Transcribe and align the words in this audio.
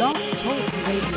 Talk 0.00 0.16
Radio. 0.16 1.12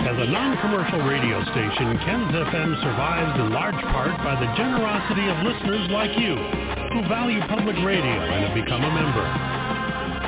As 0.00 0.16
a 0.16 0.30
non-commercial 0.32 1.00
radio 1.00 1.42
station, 1.42 1.98
Ken's 1.98 2.32
FM 2.32 2.80
survives 2.80 3.38
in 3.38 3.52
large 3.52 3.74
part 3.92 4.16
by 4.24 4.40
the 4.40 4.48
generosity 4.56 5.28
of 5.28 5.36
listeners 5.44 5.90
like 5.90 6.16
you 6.16 6.36
who 6.94 7.06
value 7.06 7.38
public 7.48 7.76
radio 7.84 8.00
and 8.00 8.46
have 8.46 8.54
become 8.54 8.82
a 8.82 8.94
member. 8.94 9.65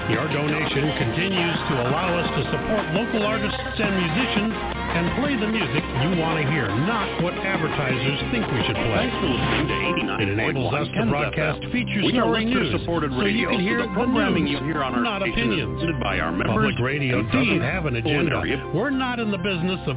Your 0.08 0.24
donation 0.32 0.88
continues 0.96 1.58
to 1.68 1.74
allow 1.84 2.16
us 2.16 2.28
to 2.32 2.42
support 2.48 2.84
local 2.96 3.26
artists 3.28 3.60
and 3.60 3.92
musicians 3.92 4.54
and 4.56 5.04
play 5.20 5.36
the 5.36 5.46
music 5.46 5.84
you 5.84 6.16
want 6.16 6.40
to 6.40 6.48
hear, 6.48 6.64
not 6.88 7.22
what 7.22 7.34
advertisers 7.34 8.18
think 8.32 8.48
we 8.48 8.64
should 8.64 8.76
play. 8.76 9.04
Thanks 9.04 9.16
for 9.20 9.28
listening 9.28 9.68
to 9.68 9.76
89.1 10.08 10.22
It 10.22 10.28
enables 10.30 10.72
us 10.72 10.88
to 10.96 11.06
broadcast 11.06 11.60
FM. 11.60 11.72
feature 11.72 12.00
we 12.00 12.12
story 12.12 12.44
news, 12.46 12.56
listener-supported 12.56 13.10
so 13.12 13.24
you 13.26 13.48
can 13.48 13.60
hear 13.60 13.80
so 13.80 13.86
the 13.86 13.92
programming 13.92 14.44
news, 14.44 14.60
you 14.60 14.66
hear 14.66 14.82
on 14.82 14.94
our 14.94 15.02
not 15.02 15.20
opinions. 15.20 15.76
by 16.00 16.18
our 16.20 16.32
members. 16.32 16.56
Public 16.56 16.78
radio 16.80 17.22
doesn't 17.28 17.60
have 17.60 17.84
an 17.84 17.96
agenda. 17.96 18.72
We're 18.74 18.88
not 18.88 19.20
in 19.20 19.30
the 19.30 19.38
business 19.38 19.80
of 19.88 19.96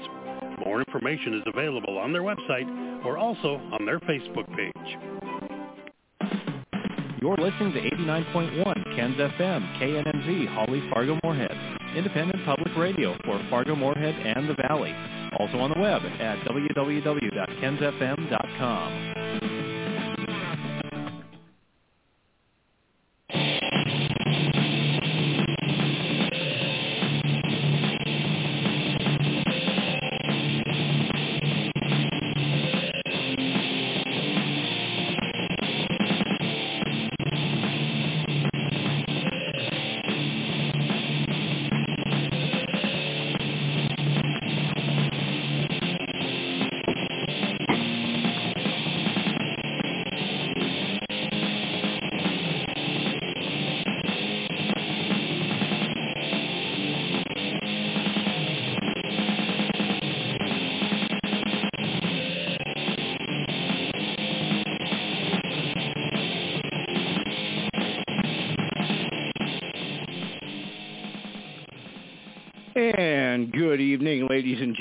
More 0.63 0.79
information 0.79 1.33
is 1.35 1.43
available 1.47 1.97
on 1.97 2.13
their 2.13 2.21
website 2.21 3.03
or 3.05 3.17
also 3.17 3.59
on 3.71 3.85
their 3.85 3.99
Facebook 4.01 4.47
page. 4.55 4.97
You're 7.21 7.37
listening 7.37 7.71
to 7.73 7.81
89.1 7.81 8.95
Ken's 8.95 9.17
FM, 9.17 9.79
KNMZ, 9.79 10.47
Holly 10.49 10.87
Fargo 10.93 11.17
Moorhead. 11.23 11.57
Independent 11.95 12.45
public 12.45 12.75
radio 12.77 13.17
for 13.25 13.41
Fargo 13.49 13.75
Moorhead 13.75 14.13
and 14.13 14.47
the 14.47 14.53
Valley. 14.67 14.93
Also 15.39 15.57
on 15.57 15.71
the 15.71 15.79
web 15.79 16.03
at 16.19 16.37
www.kensfm.com. 16.45 19.24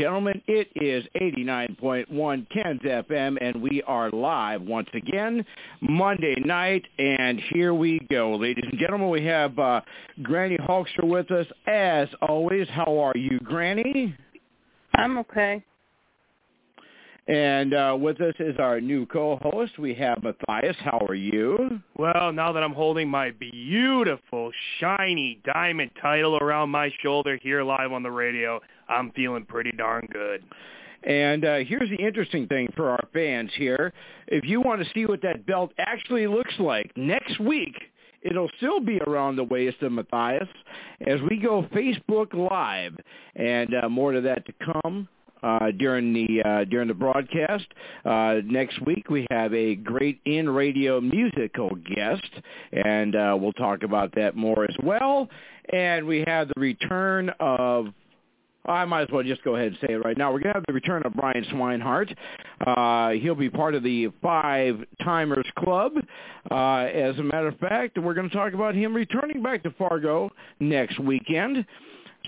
gentlemen. 0.05 0.43
It 0.47 0.69
is 0.77 1.03
89.1 1.19 2.47
Ken's 2.51 2.83
FM, 2.83 3.39
and 3.41 3.63
we 3.63 3.83
are 3.87 4.11
live 4.11 4.61
once 4.61 4.91
again 4.93 5.43
Monday 5.81 6.35
night. 6.45 6.85
And 6.99 7.41
here 7.55 7.73
we 7.73 8.01
go, 8.11 8.37
ladies 8.37 8.67
and 8.71 8.79
gentlemen. 8.79 9.09
We 9.09 9.25
have 9.25 9.59
uh, 9.59 9.81
Granny 10.23 10.59
Hulkster 10.59 11.05
with 11.05 11.31
us, 11.31 11.47
as 11.67 12.09
always. 12.21 12.69
How 12.69 12.99
are 12.99 13.17
you, 13.17 13.41
Granny? 13.41 14.15
I'm 14.95 15.17
okay. 15.21 15.65
And 17.27 17.73
uh, 17.73 17.97
with 17.99 18.21
us 18.21 18.35
is 18.39 18.57
our 18.59 18.83
new 18.83 19.07
co-host. 19.07 19.79
We 19.79 19.95
have 19.95 20.23
Matthias. 20.23 20.77
How 20.81 20.99
are 21.09 21.15
you? 21.15 21.81
Well, 21.97 22.31
now 22.31 22.53
that 22.53 22.63
I'm 22.63 22.75
holding 22.75 23.09
my 23.09 23.31
beautiful, 23.31 24.51
shiny 24.79 25.41
diamond 25.47 25.93
title 26.03 26.37
around 26.37 26.69
my 26.69 26.91
shoulder 27.03 27.39
here 27.43 27.63
live 27.63 27.93
on 27.93 28.03
the 28.03 28.11
radio, 28.11 28.61
I'm 28.89 29.11
feeling 29.13 29.45
pretty 29.45 29.73
darn 29.73 30.09
good. 30.13 30.45
And 31.05 31.45
uh, 31.45 31.57
here's 31.59 31.91
the 31.91 32.03
interesting 32.03 32.47
thing 32.47 32.73
for 32.75 32.91
our 32.91 33.05
fans 33.13 33.51
here. 33.57 33.93
If 34.29 34.45
you 34.45 34.61
want 34.61 34.83
to 34.83 34.91
see 34.95 35.05
what 35.07 35.21
that 35.23 35.47
belt 35.47 35.73
actually 35.79 36.27
looks 36.27 36.55
like, 36.59 36.91
next 36.97 37.39
week 37.41 37.77
it'll 38.23 38.51
still 38.57 38.81
be 38.81 38.99
around 39.07 39.37
the 39.37 39.45
waist 39.45 39.83
of 39.83 39.93
Matthias 39.93 40.49
as 41.07 41.21
we 41.29 41.37
go 41.37 41.65
Facebook 41.75 42.33
Live. 42.33 42.97
And 43.37 43.75
uh, 43.75 43.89
more 43.89 44.13
to 44.13 44.21
that 44.23 44.47
to 44.47 44.53
come. 44.83 45.09
Uh, 45.43 45.71
during 45.73 46.15
the 46.15 46.43
uh, 46.43 46.65
during 46.65 46.89
the 46.89 46.95
broadcast. 46.95 47.67
Uh, 48.07 48.37
next 48.47 48.81
week 48.87 49.11
we 49.11 49.27
have 49.31 49.53
a 49.53 49.75
great 49.75 50.19
in 50.25 50.49
radio 50.49 51.03
musical 51.03 51.69
guest, 51.95 52.31
and 52.73 53.15
uh, 53.15 53.37
we'll 53.39 53.53
talk 53.53 53.83
about 53.83 54.11
that 54.15 54.35
more 54.35 54.65
as 54.65 54.75
well. 54.83 55.29
And 55.71 56.07
we 56.07 56.25
have 56.27 56.49
the 56.49 56.59
return 56.59 57.31
of 57.41 57.89
I 58.67 58.85
might 58.85 59.03
as 59.03 59.09
well 59.13 59.23
just 59.23 59.45
go 59.45 59.57
ahead 59.57 59.69
and 59.69 59.79
say 59.81 59.95
it 59.95 60.05
right 60.05 60.17
now. 60.17 60.33
We're 60.33 60.41
going 60.41 60.55
to 60.55 60.59
have 60.59 60.65
the 60.67 60.73
return 60.73 61.03
of 61.05 61.15
Brian 61.15 61.45
Swinehart. 61.53 62.15
Uh, 62.67 63.11
he'll 63.21 63.35
be 63.35 63.51
part 63.51 63.75
of 63.75 63.83
the 63.83 64.09
Five 64.23 64.83
Timers 65.03 65.47
Club. 65.59 65.93
Uh, 66.51 66.77
as 66.77 67.19
a 67.19 67.23
matter 67.23 67.49
of 67.49 67.59
fact, 67.59 67.99
we're 67.99 68.15
going 68.15 68.29
to 68.29 68.35
talk 68.35 68.55
about 68.55 68.75
him 68.75 68.95
returning 68.95 69.43
back 69.43 69.63
to 69.65 69.71
Fargo 69.73 70.31
next 70.61 70.99
weekend. 70.99 71.67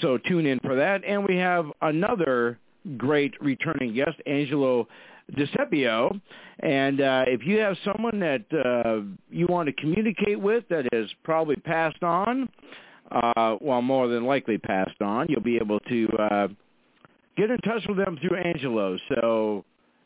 So 0.00 0.18
tune 0.18 0.46
in 0.46 0.58
for 0.60 0.76
that. 0.76 1.02
And 1.06 1.26
we 1.26 1.36
have 1.36 1.66
another 1.80 2.58
great 2.96 3.34
returning 3.40 3.94
guest, 3.94 4.16
Angelo 4.26 4.86
DeCepio. 5.32 6.20
And 6.60 7.00
uh, 7.00 7.24
if 7.26 7.44
you 7.46 7.58
have 7.58 7.76
someone 7.84 8.20
that 8.20 8.44
uh, 8.52 9.02
you 9.30 9.46
want 9.48 9.66
to 9.68 9.72
communicate 9.72 10.40
with 10.40 10.64
that 10.68 10.86
has 10.92 11.06
probably 11.24 11.56
passed 11.56 12.02
on, 12.02 12.48
uh, 13.10 13.56
more 13.62 14.08
than 14.08 14.24
likely 14.24 14.58
passed 14.58 15.00
on, 15.00 15.26
you'll 15.28 15.40
be 15.40 15.56
able 15.56 15.80
to 15.80 16.08
uh, 16.18 16.48
get 17.36 17.50
in 17.50 17.58
touch 17.58 17.84
with 17.88 17.98
them 17.98 18.18
through 18.20 18.36
Angelo. 18.38 18.96
So 19.14 19.64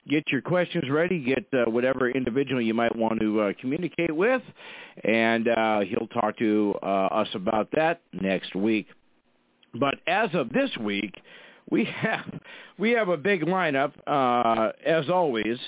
get 0.08 0.24
your 0.30 0.40
questions 0.40 0.84
ready. 0.90 1.20
Get 1.20 1.44
uh, 1.52 1.70
whatever 1.70 2.10
individual 2.10 2.60
you 2.60 2.74
might 2.74 2.94
want 2.94 3.20
to 3.20 3.40
uh, 3.40 3.52
communicate 3.60 4.14
with, 4.14 4.42
and 5.04 5.48
uh, 5.48 5.80
he'll 5.80 6.08
talk 6.08 6.36
to 6.38 6.74
uh, 6.82 6.86
us 6.86 7.28
about 7.34 7.68
that 7.72 8.00
next 8.12 8.54
week. 8.54 8.88
But 9.74 9.96
as 10.06 10.30
of 10.34 10.50
this 10.52 10.70
week, 10.80 11.14
we 11.70 11.84
have 11.84 12.40
we 12.78 12.90
have 12.92 13.08
a 13.08 13.16
big 13.16 13.42
lineup 13.42 13.92
uh, 14.06 14.72
as 14.84 15.08
always, 15.08 15.58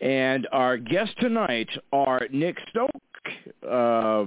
and 0.00 0.46
our 0.52 0.76
guests 0.76 1.14
tonight 1.18 1.68
are 1.92 2.28
Nick 2.30 2.56
Stoke. 2.70 2.90
Uh, 3.68 4.24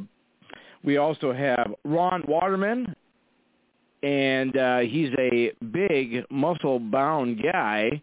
we 0.85 0.97
also 0.97 1.33
have 1.33 1.73
Ron 1.83 2.23
Waterman, 2.27 2.95
and 4.03 4.55
uh, 4.55 4.79
he's 4.79 5.09
a 5.17 5.51
big 5.71 6.23
muscle-bound 6.29 7.41
guy, 7.41 8.01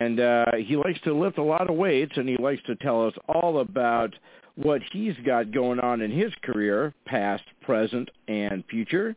and 0.00 0.18
uh, 0.18 0.46
he 0.64 0.76
likes 0.76 1.00
to 1.02 1.12
lift 1.12 1.38
a 1.38 1.42
lot 1.42 1.68
of 1.68 1.76
weights, 1.76 2.12
and 2.16 2.28
he 2.28 2.36
likes 2.38 2.62
to 2.66 2.74
tell 2.76 3.06
us 3.06 3.14
all 3.28 3.60
about 3.60 4.14
what 4.56 4.80
he's 4.90 5.14
got 5.24 5.52
going 5.52 5.78
on 5.78 6.00
in 6.00 6.10
his 6.10 6.32
career, 6.42 6.92
past, 7.04 7.44
present, 7.62 8.10
and 8.26 8.64
future. 8.68 9.14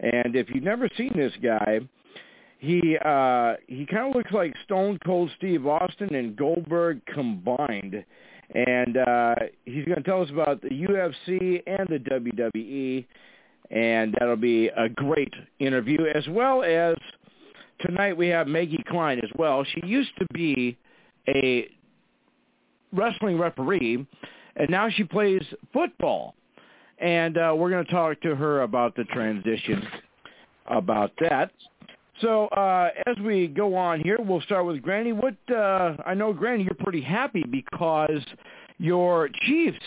And 0.00 0.34
if 0.36 0.48
you've 0.48 0.64
never 0.64 0.88
seen 0.96 1.12
this 1.14 1.32
guy, 1.42 1.80
he 2.60 2.96
uh 3.04 3.54
he 3.66 3.86
kind 3.86 4.08
of 4.08 4.16
looks 4.16 4.32
like 4.32 4.54
Stone 4.64 4.98
Cold 5.04 5.30
Steve 5.36 5.66
Austin 5.66 6.14
and 6.14 6.36
Goldberg 6.36 7.00
combined. 7.06 8.04
And 8.54 8.96
uh 8.96 9.34
he's 9.64 9.84
going 9.84 9.96
to 9.98 10.02
tell 10.02 10.22
us 10.22 10.30
about 10.30 10.62
the 10.62 10.70
UFC 10.70 11.62
and 11.66 11.88
the 11.88 11.98
WWE 11.98 13.06
and 13.70 14.14
that'll 14.18 14.36
be 14.36 14.68
a 14.68 14.88
great 14.88 15.32
interview 15.58 16.06
as 16.14 16.26
well 16.28 16.62
as 16.62 16.96
tonight 17.80 18.16
we 18.16 18.28
have 18.28 18.46
Maggie 18.46 18.82
Klein 18.88 19.18
as 19.18 19.30
well. 19.36 19.64
She 19.64 19.86
used 19.86 20.10
to 20.18 20.26
be 20.32 20.76
a 21.28 21.68
wrestling 22.92 23.38
referee, 23.38 24.06
and 24.56 24.70
now 24.70 24.88
she 24.88 25.04
plays 25.04 25.42
football. 25.72 26.34
And 26.98 27.38
uh, 27.38 27.54
we're 27.56 27.70
going 27.70 27.84
to 27.84 27.92
talk 27.92 28.20
to 28.22 28.34
her 28.34 28.62
about 28.62 28.96
the 28.96 29.04
transition 29.04 29.86
about 30.66 31.12
that. 31.20 31.52
So 32.20 32.46
uh, 32.48 32.90
as 33.06 33.16
we 33.24 33.46
go 33.46 33.76
on 33.76 34.00
here, 34.00 34.18
we'll 34.20 34.40
start 34.42 34.66
with 34.66 34.82
Granny. 34.82 35.12
What 35.12 35.36
uh, 35.50 35.96
I 36.04 36.14
know, 36.14 36.32
Granny, 36.32 36.64
you're 36.64 36.74
pretty 36.74 37.02
happy 37.02 37.44
because 37.48 38.22
your 38.78 39.28
Chiefs 39.46 39.78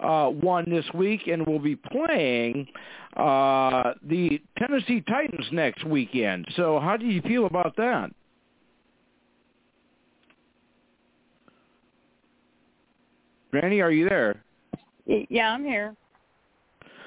uh, 0.00 0.30
won 0.32 0.68
this 0.68 0.84
week 0.94 1.26
and 1.26 1.46
will 1.46 1.58
be 1.58 1.76
playing 1.76 2.68
uh, 3.16 3.94
the 4.02 4.40
Tennessee 4.58 5.02
Titans 5.02 5.46
next 5.52 5.84
weekend. 5.84 6.46
So 6.56 6.78
how 6.80 6.96
do 6.96 7.06
you 7.06 7.20
feel 7.22 7.46
about 7.46 7.76
that? 7.76 8.10
Granny, 13.50 13.80
are 13.80 13.92
you 13.92 14.08
there? 14.08 14.42
Yeah, 15.06 15.52
I'm 15.52 15.64
here. 15.64 15.94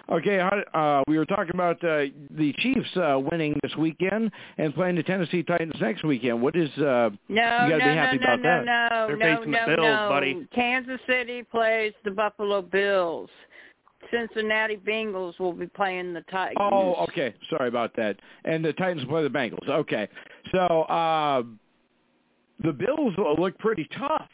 Okay, 0.09 0.39
uh, 0.73 1.01
we 1.07 1.17
were 1.17 1.25
talking 1.25 1.53
about 1.53 1.83
uh, 1.83 2.05
the 2.31 2.53
Chiefs 2.59 2.95
uh, 2.95 3.19
winning 3.19 3.59
this 3.61 3.75
weekend 3.75 4.31
and 4.57 4.73
playing 4.73 4.95
the 4.95 5.03
Tennessee 5.03 5.43
Titans 5.43 5.73
next 5.81 6.05
weekend. 6.05 6.41
What 6.41 6.55
is 6.55 6.69
uh, 6.77 7.09
no, 7.27 7.35
you 7.35 7.39
got 7.39 7.67
to 7.67 7.77
no, 7.77 7.77
be 7.77 7.83
happy 7.83 8.17
no, 8.17 8.23
about 8.23 8.41
no, 8.41 8.49
that? 8.49 8.65
no, 8.65 9.07
They're 9.07 9.17
no, 9.17 9.37
facing 9.37 9.51
no, 9.51 9.59
the 9.59 9.75
Bills, 9.75 9.85
no. 9.85 10.09
buddy. 10.09 10.47
Kansas 10.55 10.99
City 11.07 11.43
plays 11.43 11.93
the 12.05 12.11
Buffalo 12.11 12.61
Bills. 12.61 13.29
Cincinnati 14.09 14.77
Bengals 14.77 15.37
will 15.39 15.51
be 15.51 15.67
playing 15.67 16.13
the 16.13 16.21
Titans. 16.31 16.57
Oh, 16.57 17.05
okay. 17.09 17.33
Sorry 17.49 17.67
about 17.67 17.93
that. 17.97 18.15
And 18.45 18.63
the 18.63 18.71
Titans 18.73 19.05
play 19.09 19.23
the 19.23 19.29
Bengals. 19.29 19.67
Okay, 19.67 20.07
so 20.53 20.83
uh, 20.83 21.43
the 22.63 22.71
Bills 22.71 23.13
look 23.37 23.57
pretty 23.59 23.89
tough. 23.97 24.29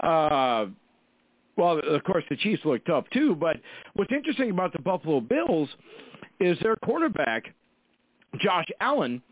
Uh, 0.00 0.66
well, 1.56 1.78
of 1.78 2.04
course, 2.04 2.24
the 2.30 2.36
Chiefs 2.36 2.62
look 2.64 2.84
tough 2.84 3.04
too. 3.12 3.34
But 3.34 3.56
what's 3.94 4.12
interesting 4.12 4.50
about 4.50 4.72
the 4.72 4.80
Buffalo 4.80 5.20
Bills 5.20 5.68
is 6.38 6.58
their 6.60 6.76
quarterback, 6.76 7.54
Josh 8.40 8.66
Allen, 8.80 9.22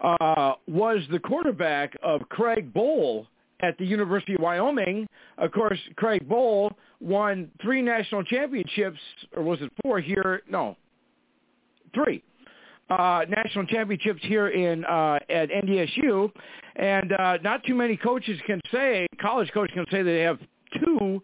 uh, 0.00 0.54
was 0.66 1.00
the 1.10 1.18
quarterback 1.18 1.96
of 2.02 2.28
Craig 2.28 2.72
Bohl 2.72 3.26
at 3.60 3.78
the 3.78 3.84
University 3.84 4.34
of 4.34 4.40
Wyoming. 4.40 5.06
Of 5.38 5.52
course, 5.52 5.78
Craig 5.96 6.28
Bohl 6.28 6.72
won 7.00 7.50
three 7.62 7.82
national 7.82 8.24
championships, 8.24 8.98
or 9.34 9.42
was 9.42 9.60
it 9.62 9.70
four 9.82 10.00
here? 10.00 10.42
No, 10.48 10.76
three 11.94 12.22
uh, 12.90 13.24
national 13.28 13.66
championships 13.66 14.20
here 14.22 14.48
in 14.48 14.84
uh, 14.84 15.18
at 15.28 15.50
NDSU, 15.50 16.30
and 16.76 17.12
uh, 17.12 17.38
not 17.42 17.64
too 17.64 17.74
many 17.74 17.96
coaches 17.96 18.38
can 18.46 18.60
say, 18.70 19.06
college 19.20 19.50
coaches 19.52 19.74
can 19.74 19.86
say 19.90 20.02
they 20.02 20.20
have 20.20 20.38
two 20.84 21.22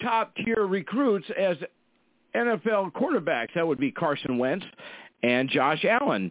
top 0.00 0.34
tier 0.36 0.66
recruits 0.66 1.26
as 1.38 1.56
NFL 2.34 2.92
quarterbacks. 2.92 3.48
That 3.54 3.66
would 3.66 3.78
be 3.78 3.90
Carson 3.90 4.38
Wentz 4.38 4.64
and 5.22 5.48
Josh 5.48 5.84
Allen. 5.84 6.30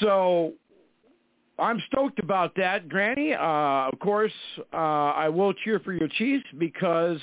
So 0.00 0.54
I'm 1.58 1.82
stoked 1.88 2.18
about 2.18 2.54
that, 2.56 2.88
Granny. 2.88 3.34
Uh, 3.34 3.88
of 3.92 3.98
course, 3.98 4.32
uh, 4.72 4.76
I 4.76 5.28
will 5.28 5.52
cheer 5.52 5.78
for 5.80 5.92
your 5.92 6.08
Chiefs 6.08 6.44
because 6.58 7.18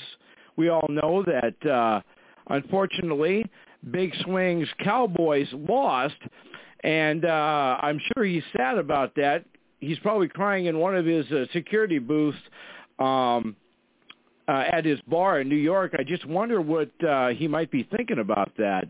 we 0.56 0.68
all 0.68 0.86
know 0.88 1.24
that, 1.24 1.70
uh, 1.70 2.00
unfortunately, 2.48 3.44
Big 3.90 4.12
Swing's 4.24 4.68
Cowboys 4.82 5.48
lost, 5.52 6.16
and 6.84 7.24
uh, 7.24 7.78
I'm 7.80 8.00
sure 8.12 8.24
he's 8.24 8.42
sad 8.56 8.78
about 8.78 9.14
that. 9.16 9.44
He's 9.80 9.98
probably 10.00 10.28
crying 10.28 10.66
in 10.66 10.78
one 10.78 10.96
of 10.96 11.04
his 11.06 11.30
uh, 11.30 11.46
security 11.52 11.98
booths 11.98 12.38
um, 12.98 13.56
uh, 14.48 14.64
at 14.72 14.84
his 14.84 15.00
bar 15.02 15.40
in 15.40 15.48
New 15.48 15.56
York. 15.56 15.94
I 15.98 16.02
just 16.02 16.26
wonder 16.26 16.60
what 16.60 16.90
uh, 17.04 17.28
he 17.28 17.46
might 17.46 17.70
be 17.70 17.88
thinking 17.96 18.18
about 18.18 18.50
that. 18.56 18.88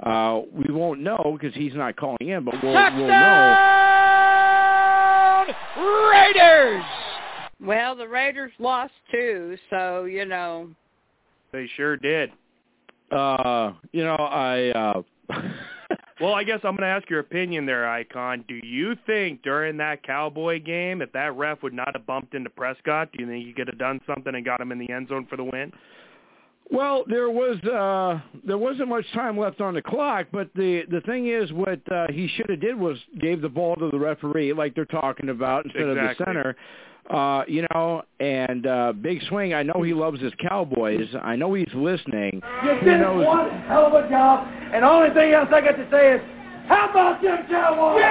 Uh, 0.00 0.42
we 0.52 0.72
won't 0.72 1.00
know 1.00 1.36
because 1.38 1.54
he's 1.54 1.74
not 1.74 1.96
calling 1.96 2.28
in, 2.28 2.44
but 2.44 2.54
we'll, 2.62 2.72
we'll 2.72 3.08
know. 3.08 3.76
Raiders! 6.10 6.84
Well, 7.60 7.94
the 7.96 8.08
Raiders 8.08 8.52
lost 8.58 8.92
too, 9.10 9.58
so 9.68 10.04
you 10.04 10.24
know. 10.24 10.70
They 11.52 11.68
sure 11.76 11.96
did. 11.96 12.30
Uh, 13.10 13.72
you 13.92 14.04
know, 14.04 14.14
I. 14.14 14.70
Uh, 14.70 15.02
Well, 16.20 16.34
I 16.34 16.44
guess 16.44 16.60
I'm 16.64 16.76
going 16.76 16.82
to 16.82 16.94
ask 16.94 17.08
your 17.08 17.20
opinion 17.20 17.64
there, 17.64 17.88
Icon. 17.88 18.44
Do 18.46 18.60
you 18.62 18.94
think 19.06 19.42
during 19.42 19.78
that 19.78 20.02
Cowboy 20.02 20.60
game, 20.60 21.00
if 21.00 21.10
that 21.12 21.34
ref 21.34 21.62
would 21.62 21.72
not 21.72 21.94
have 21.94 22.06
bumped 22.06 22.34
into 22.34 22.50
Prescott, 22.50 23.10
do 23.12 23.22
you 23.22 23.28
think 23.28 23.46
he 23.46 23.54
could 23.54 23.68
have 23.68 23.78
done 23.78 24.00
something 24.06 24.34
and 24.34 24.44
got 24.44 24.60
him 24.60 24.70
in 24.70 24.78
the 24.78 24.90
end 24.90 25.08
zone 25.08 25.26
for 25.30 25.36
the 25.36 25.44
win? 25.44 25.72
Well, 26.70 27.04
there 27.08 27.30
was 27.30 27.56
uh 27.64 28.20
there 28.46 28.58
wasn't 28.58 28.90
much 28.90 29.04
time 29.12 29.36
left 29.36 29.60
on 29.60 29.74
the 29.74 29.82
clock, 29.82 30.26
but 30.30 30.50
the 30.54 30.82
the 30.88 31.00
thing 31.00 31.26
is, 31.26 31.52
what 31.52 31.80
uh, 31.90 32.06
he 32.12 32.28
should 32.28 32.48
have 32.48 32.60
did 32.60 32.78
was 32.78 32.96
gave 33.20 33.40
the 33.42 33.48
ball 33.48 33.74
to 33.76 33.90
the 33.90 33.98
referee, 33.98 34.52
like 34.52 34.76
they're 34.76 34.84
talking 34.84 35.30
about, 35.30 35.64
instead 35.64 35.88
of 35.88 35.96
the 35.96 36.14
center. 36.24 36.54
Uh, 37.10 37.42
you 37.48 37.66
know, 37.72 38.02
and 38.20 38.66
uh, 38.68 38.92
Big 38.92 39.20
Swing. 39.28 39.52
I 39.52 39.64
know 39.64 39.82
he 39.82 39.92
loves 39.92 40.20
his 40.20 40.32
Cowboys. 40.48 41.08
I 41.20 41.34
know 41.34 41.52
he's 41.54 41.66
listening. 41.74 42.40
You 42.64 42.74
He 42.76 42.84
did 42.84 43.00
knows- 43.00 43.26
one 43.26 43.50
hell 43.62 43.86
of 43.86 43.94
a 44.04 44.08
job, 44.08 44.46
and 44.72 44.84
the 44.84 44.88
only 44.88 45.10
thing 45.12 45.32
else 45.32 45.48
I 45.52 45.60
got 45.60 45.72
to 45.72 45.88
say 45.90 46.12
is, 46.14 46.20
how 46.68 46.88
about 46.88 47.20
them 47.20 47.46
Cowboys? 47.48 48.04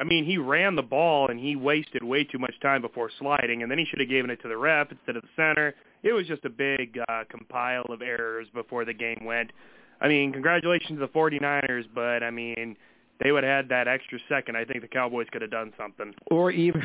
I 0.00 0.04
mean, 0.04 0.24
he 0.24 0.36
ran 0.38 0.74
the 0.74 0.82
ball 0.82 1.28
and 1.28 1.38
he 1.38 1.54
wasted 1.54 2.02
way 2.02 2.24
too 2.24 2.38
much 2.38 2.54
time 2.60 2.80
before 2.82 3.10
sliding, 3.20 3.62
and 3.62 3.70
then 3.70 3.78
he 3.78 3.84
should 3.84 4.00
have 4.00 4.08
given 4.08 4.30
it 4.30 4.40
to 4.42 4.48
the 4.48 4.56
ref 4.56 4.90
instead 4.90 5.16
of 5.16 5.22
the 5.22 5.28
center. 5.36 5.74
It 6.02 6.12
was 6.12 6.26
just 6.26 6.44
a 6.44 6.48
big 6.50 6.98
uh, 7.08 7.22
compile 7.28 7.84
of 7.88 8.02
errors 8.02 8.48
before 8.52 8.84
the 8.84 8.94
game 8.94 9.24
went. 9.24 9.50
I 10.00 10.08
mean, 10.08 10.32
congratulations 10.32 10.98
to 10.98 11.06
the 11.06 11.08
49ers, 11.08 11.84
but 11.94 12.24
I 12.24 12.30
mean, 12.30 12.76
they 13.22 13.32
would 13.32 13.44
have 13.44 13.64
had 13.64 13.68
that 13.68 13.88
extra 13.88 14.18
second. 14.28 14.56
I 14.56 14.64
think 14.64 14.82
the 14.82 14.88
Cowboys 14.88 15.26
could 15.32 15.42
have 15.42 15.50
done 15.50 15.72
something. 15.78 16.14
or 16.30 16.50
even, 16.50 16.82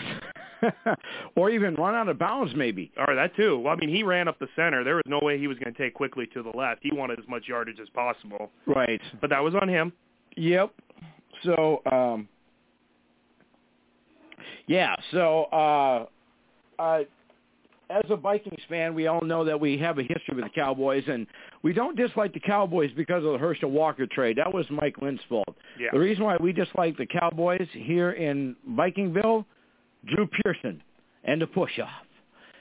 or 1.36 1.50
even 1.50 1.76
run 1.76 1.96
out 1.96 2.08
of 2.10 2.18
bounds, 2.20 2.54
maybe. 2.56 2.92
Or 2.98 3.16
that 3.16 3.36
too. 3.36 3.60
Well, 3.60 3.74
I 3.74 3.76
mean, 3.78 3.90
he 3.90 4.04
ran 4.04 4.28
up 4.28 4.38
the 4.40 4.48
center. 4.56 4.84
There 4.84 4.96
was 4.96 5.04
no 5.08 5.20
way 5.22 5.38
he 5.40 5.48
was 5.48 5.58
going 5.58 5.74
to 5.74 5.78
take 5.82 5.94
quickly 5.94 6.28
to 6.34 6.44
the 6.44 6.50
left. 6.58 6.80
He 6.84 6.92
wanted 6.94 7.20
as 7.20 7.26
much 7.28 7.48
yardage 7.48 7.80
as 7.82 7.90
possible, 7.90 8.52
Right. 8.66 9.02
but 9.22 9.30
that 9.30 9.44
was 9.44 9.56
on 9.56 9.68
him. 9.68 9.92
Yep. 10.36 10.72
So, 11.44 11.82
um, 11.92 12.28
yeah. 14.68 14.96
So, 15.12 15.44
uh, 15.46 16.06
uh, 16.82 17.00
as 17.90 18.04
a 18.10 18.16
Vikings 18.16 18.62
fan, 18.70 18.94
we 18.94 19.08
all 19.08 19.22
know 19.22 19.44
that 19.46 19.60
we 19.60 19.78
have 19.78 19.98
a 19.98 20.04
history 20.04 20.36
with 20.36 20.44
the 20.44 20.50
Cowboys, 20.50 21.04
and 21.08 21.26
we 21.64 21.74
don't 21.74 21.96
dislike 21.96 22.34
the 22.34 22.40
Cowboys 22.40 22.92
because 22.96 23.24
of 23.24 23.32
the 23.32 23.38
Herschel 23.38 23.72
Walker 23.72 24.06
trade. 24.08 24.38
That 24.38 24.54
was 24.54 24.66
Mike 24.70 24.98
Lynn's 25.02 25.22
fault. 25.30 25.56
Yeah. 25.80 25.90
The 25.92 26.00
reason 26.00 26.24
why 26.24 26.38
we 26.40 26.52
dislike 26.54 26.98
the 26.98 27.06
Cowboys 27.06 27.68
here 27.72 28.12
in 28.12 28.56
Vikingville, 28.72 29.46
Drew 30.06 30.28
Pearson 30.28 30.82
and 31.24 31.42
the 31.42 31.48
push-off. 31.48 31.90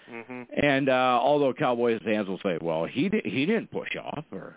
hmm 0.08 0.42
And 0.62 0.88
uh, 0.88 1.18
although 1.22 1.52
Cowboys 1.52 2.00
fans 2.04 2.28
will 2.28 2.40
say, 2.42 2.58
well, 2.60 2.84
he 2.84 3.08
di- 3.08 3.22
he 3.24 3.46
didn't 3.46 3.70
push 3.70 3.96
off, 3.96 4.24
or 4.32 4.54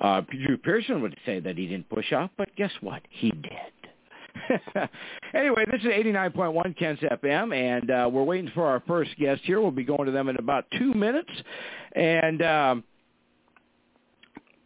uh, 0.00 0.22
Drew 0.22 0.56
Pearson 0.56 1.02
would 1.02 1.16
say 1.26 1.40
that 1.40 1.56
he 1.58 1.66
didn't 1.66 1.88
push 1.90 2.12
off, 2.12 2.30
but 2.36 2.48
guess 2.56 2.72
what? 2.80 3.02
He 3.10 3.30
did. 3.30 3.72
anyway, 5.34 5.64
this 5.70 5.80
is 5.80 5.86
89.1 5.86 6.76
Kens 6.78 6.98
FM, 7.00 7.54
and 7.54 7.90
uh, 7.90 8.08
we're 8.12 8.24
waiting 8.24 8.50
for 8.54 8.66
our 8.66 8.82
first 8.86 9.10
guest 9.18 9.42
here. 9.44 9.60
We'll 9.60 9.70
be 9.70 9.84
going 9.84 10.06
to 10.06 10.12
them 10.12 10.28
in 10.28 10.36
about 10.36 10.64
two 10.78 10.92
minutes, 10.92 11.30
and 11.92 12.42
um, 12.42 12.84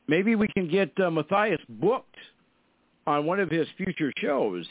maybe 0.09 0.35
we 0.35 0.49
can 0.49 0.69
get 0.69 0.93
uh, 1.01 1.11
Matthias 1.11 1.61
booked 1.69 2.17
on 3.07 3.27
one 3.27 3.41
of 3.41 3.51
his 3.51 3.67
future 3.77 4.13
shows. 4.19 4.67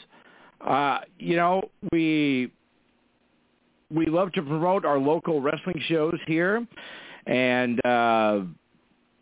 Uh, 0.60 1.00
you 1.18 1.36
know, 1.36 1.70
we 1.92 2.50
we 3.90 4.06
love 4.06 4.32
to 4.32 4.42
promote 4.42 4.84
our 4.84 4.98
local 4.98 5.40
wrestling 5.40 5.80
shows 5.86 6.18
here, 6.26 6.66
and 7.26 7.84
uh, 7.84 8.40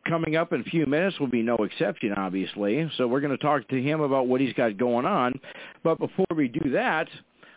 coming 0.08 0.36
up 0.36 0.52
in 0.52 0.60
a 0.60 0.64
few 0.64 0.86
minutes 0.86 1.18
will 1.20 1.28
be 1.28 1.42
no 1.42 1.56
exception, 1.56 2.12
obviously. 2.12 2.90
So 2.96 3.06
we're 3.06 3.20
going 3.20 3.36
to 3.36 3.42
talk 3.42 3.68
to 3.68 3.80
him 3.80 4.00
about 4.00 4.26
what 4.26 4.40
he's 4.40 4.52
got 4.54 4.76
going 4.76 5.06
on. 5.06 5.38
But 5.82 5.98
before 5.98 6.26
we 6.34 6.48
do 6.48 6.70
that, 6.70 7.08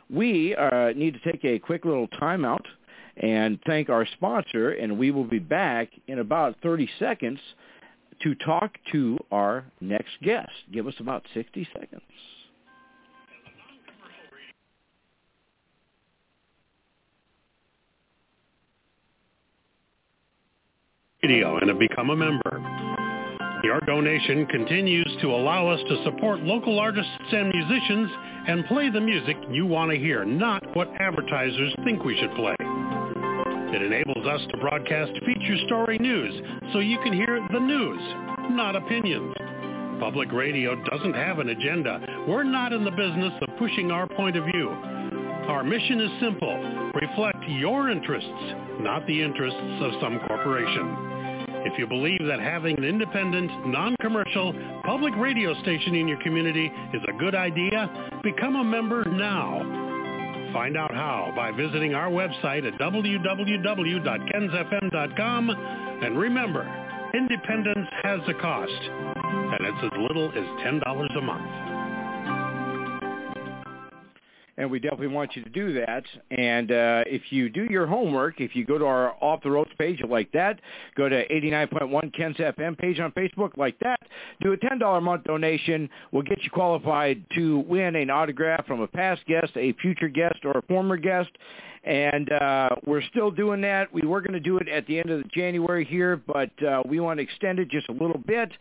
we 0.09 0.55
uh, 0.55 0.91
need 0.95 1.15
to 1.15 1.31
take 1.31 1.43
a 1.45 1.59
quick 1.59 1.85
little 1.85 2.07
timeout 2.09 2.63
and 3.17 3.59
thank 3.65 3.89
our 3.89 4.05
sponsor, 4.05 4.71
and 4.71 4.97
we 4.97 5.11
will 5.11 5.23
be 5.23 5.39
back 5.39 5.89
in 6.07 6.19
about 6.19 6.55
30 6.61 6.89
seconds 6.99 7.39
to 8.21 8.35
talk 8.35 8.77
to 8.91 9.17
our 9.31 9.65
next 9.81 10.11
guest. 10.21 10.51
Give 10.71 10.87
us 10.87 10.95
about 10.99 11.23
60 11.33 11.67
seconds. 11.73 12.01
Radio 21.25 21.57
and 21.57 21.69
have 21.69 21.79
become 21.79 22.11
a 22.11 22.15
member. 22.15 22.61
Your 23.63 23.79
donation 23.87 24.45
continues 24.45 25.11
to 25.21 25.33
allow 25.33 25.67
us 25.67 25.79
to 25.89 26.03
support 26.03 26.41
local 26.41 26.77
artists 26.77 27.09
and 27.31 27.51
musicians 27.51 28.11
and 28.47 28.65
play 28.67 28.91
the 28.91 29.01
music 29.01 29.35
you 29.49 29.65
want 29.65 29.89
to 29.89 29.97
hear, 29.97 30.23
not 30.23 30.63
what 30.75 30.87
advertisers 30.99 31.73
think 31.83 32.03
we 32.03 32.15
should 32.19 32.29
play. 32.35 32.53
It 32.59 33.81
enables 33.81 34.27
us 34.27 34.41
to 34.51 34.57
broadcast 34.57 35.13
feature 35.25 35.57
story 35.65 35.97
news 35.97 36.31
so 36.71 36.77
you 36.77 36.99
can 36.99 37.13
hear 37.13 37.43
the 37.51 37.59
news, 37.59 38.01
not 38.51 38.75
opinions. 38.75 39.33
Public 39.99 40.31
radio 40.31 40.75
doesn't 40.91 41.15
have 41.15 41.39
an 41.39 41.49
agenda. 41.49 42.25
We're 42.27 42.43
not 42.43 42.71
in 42.71 42.85
the 42.85 42.91
business 42.91 43.33
of 43.41 43.57
pushing 43.57 43.89
our 43.89 44.05
point 44.05 44.37
of 44.37 44.45
view. 44.45 44.69
Our 44.69 45.63
mission 45.63 46.01
is 46.01 46.21
simple. 46.21 46.91
Reflect 46.93 47.43
your 47.47 47.89
interests, 47.89 48.29
not 48.79 49.07
the 49.07 49.23
interests 49.23 49.81
of 49.81 49.91
some 49.99 50.19
corporation. 50.27 51.14
If 51.65 51.77
you 51.79 51.87
believe 51.87 52.19
that 52.27 52.39
having 52.39 52.77
an 52.77 52.83
independent, 52.83 53.49
non-commercial, 53.67 54.53
public 54.85 55.15
radio 55.17 55.59
station 55.61 55.95
in 55.95 56.07
your 56.07 56.21
community 56.21 56.71
is 56.93 57.01
a 57.07 57.13
good 57.13 57.33
idea, 57.33 57.89
become 58.23 58.55
a 58.55 58.63
member 58.63 59.03
now. 59.05 60.51
Find 60.53 60.77
out 60.77 60.93
how 60.93 61.33
by 61.35 61.49
visiting 61.51 61.95
our 61.95 62.09
website 62.09 62.67
at 62.67 62.75
www.kensfm.com. 62.79 65.49
And 66.03 66.19
remember, 66.19 66.67
independence 67.15 67.87
has 68.03 68.19
a 68.27 68.35
cost, 68.35 68.71
and 68.71 69.65
it's 69.65 69.83
as 69.83 69.89
little 69.99 70.29
as 70.29 70.45
$10 70.63 71.17
a 71.17 71.21
month 71.21 71.74
and 74.57 74.69
we 74.69 74.79
definitely 74.79 75.07
want 75.07 75.35
you 75.35 75.43
to 75.43 75.49
do 75.49 75.73
that. 75.73 76.03
And 76.31 76.71
uh, 76.71 77.03
if 77.07 77.23
you 77.29 77.49
do 77.49 77.67
your 77.69 77.85
homework, 77.85 78.39
if 78.39 78.55
you 78.55 78.65
go 78.65 78.77
to 78.77 78.85
our 78.85 79.15
Off 79.21 79.43
the 79.43 79.51
Ropes 79.51 79.71
page 79.77 80.01
like 80.07 80.31
that, 80.31 80.59
go 80.95 81.09
to 81.09 81.27
89.1 81.27 82.15
Ken's 82.15 82.37
FM 82.37 82.77
page 82.77 82.99
on 82.99 83.11
Facebook 83.11 83.57
like 83.57 83.77
that, 83.79 83.99
do 84.41 84.53
a 84.53 84.57
$10 84.57 84.97
a 84.97 85.01
month 85.01 85.23
donation. 85.25 85.89
We'll 86.11 86.23
get 86.23 86.41
you 86.43 86.49
qualified 86.49 87.23
to 87.35 87.59
win 87.59 87.95
an 87.95 88.09
autograph 88.09 88.65
from 88.65 88.81
a 88.81 88.87
past 88.87 89.25
guest, 89.25 89.51
a 89.55 89.73
future 89.73 90.09
guest, 90.09 90.39
or 90.45 90.51
a 90.51 90.61
former 90.63 90.97
guest. 90.97 91.29
And 91.83 92.31
uh, 92.31 92.69
we're 92.85 93.03
still 93.03 93.29
doing 93.29 93.61
that. 93.61 93.93
We 93.93 94.01
were 94.01 94.19
going 94.19 94.33
to 94.33 94.39
do 94.39 94.57
it 94.57 94.67
at 94.67 94.87
the 94.87 94.97
end 94.97 95.11
of 95.11 95.29
January 95.31 95.85
here, 95.85 96.17
but 96.17 96.49
uh, 96.63 96.81
we 96.87 96.99
want 96.99 97.19
to 97.19 97.23
extend 97.23 97.59
it 97.59 97.69
just 97.69 97.89
a 97.89 97.91
little 97.91 98.21
bit 98.25 98.51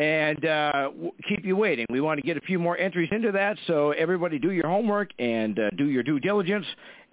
and 0.00 0.46
uh, 0.46 0.90
keep 1.28 1.44
you 1.44 1.56
waiting. 1.56 1.84
We 1.90 2.00
want 2.00 2.18
to 2.18 2.26
get 2.26 2.38
a 2.38 2.40
few 2.40 2.58
more 2.58 2.78
entries 2.78 3.10
into 3.12 3.32
that, 3.32 3.58
so 3.66 3.90
everybody 3.90 4.38
do 4.38 4.50
your 4.50 4.66
homework 4.66 5.10
and 5.18 5.58
uh, 5.58 5.68
do 5.76 5.90
your 5.90 6.02
due 6.02 6.18
diligence, 6.18 6.64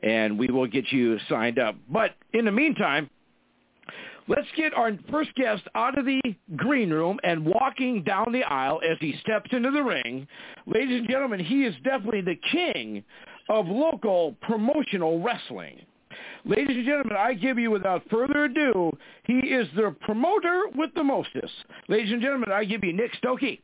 and 0.04 0.40
we 0.40 0.48
will 0.48 0.68
get 0.68 0.90
you 0.90 1.20
signed 1.28 1.60
up. 1.60 1.76
But 1.90 2.12
in 2.32 2.46
the 2.46 2.52
meantime, 2.52 3.10
let's 4.30 4.48
get 4.56 4.74
our 4.74 4.92
first 5.12 5.36
guest 5.36 5.64
out 5.76 5.98
of 5.98 6.06
the 6.06 6.22
green 6.56 6.90
room 6.90 7.20
and 7.26 7.46
walking 7.46 8.04
down 8.04 8.32
the 8.32 8.44
aisle 8.44 8.80
as 8.90 8.98
he 9.02 9.18
steps 9.20 9.50
into 9.52 9.70
the 9.70 9.84
ring. 9.84 10.26
Ladies 10.66 11.02
and 11.02 11.10
gentlemen, 11.10 11.42
he 11.42 11.66
is 11.66 11.76
definitely 11.84 12.22
the 12.22 12.40
king 12.54 13.04
of 13.50 13.68
local 13.68 14.38
promotional 14.44 15.22
wrestling. 15.22 15.82
Ladies 16.46 16.78
and 16.78 16.86
gentlemen, 16.86 17.18
I 17.18 17.34
give 17.34 17.58
you 17.58 17.72
without 17.72 18.04
further 18.10 18.46
ado, 18.46 18.96
he 19.24 19.40
is 19.40 19.68
the 19.76 19.96
promoter 20.02 20.64
with 20.76 20.94
the 20.96 21.04
mostest. 21.04 21.54
Ladies 21.88 22.12
and 22.12 22.22
gentlemen, 22.22 22.52
I 22.52 22.64
give 22.64 22.84
you 22.84 22.94
Nick 22.94 23.12
Stokey. 23.22 23.60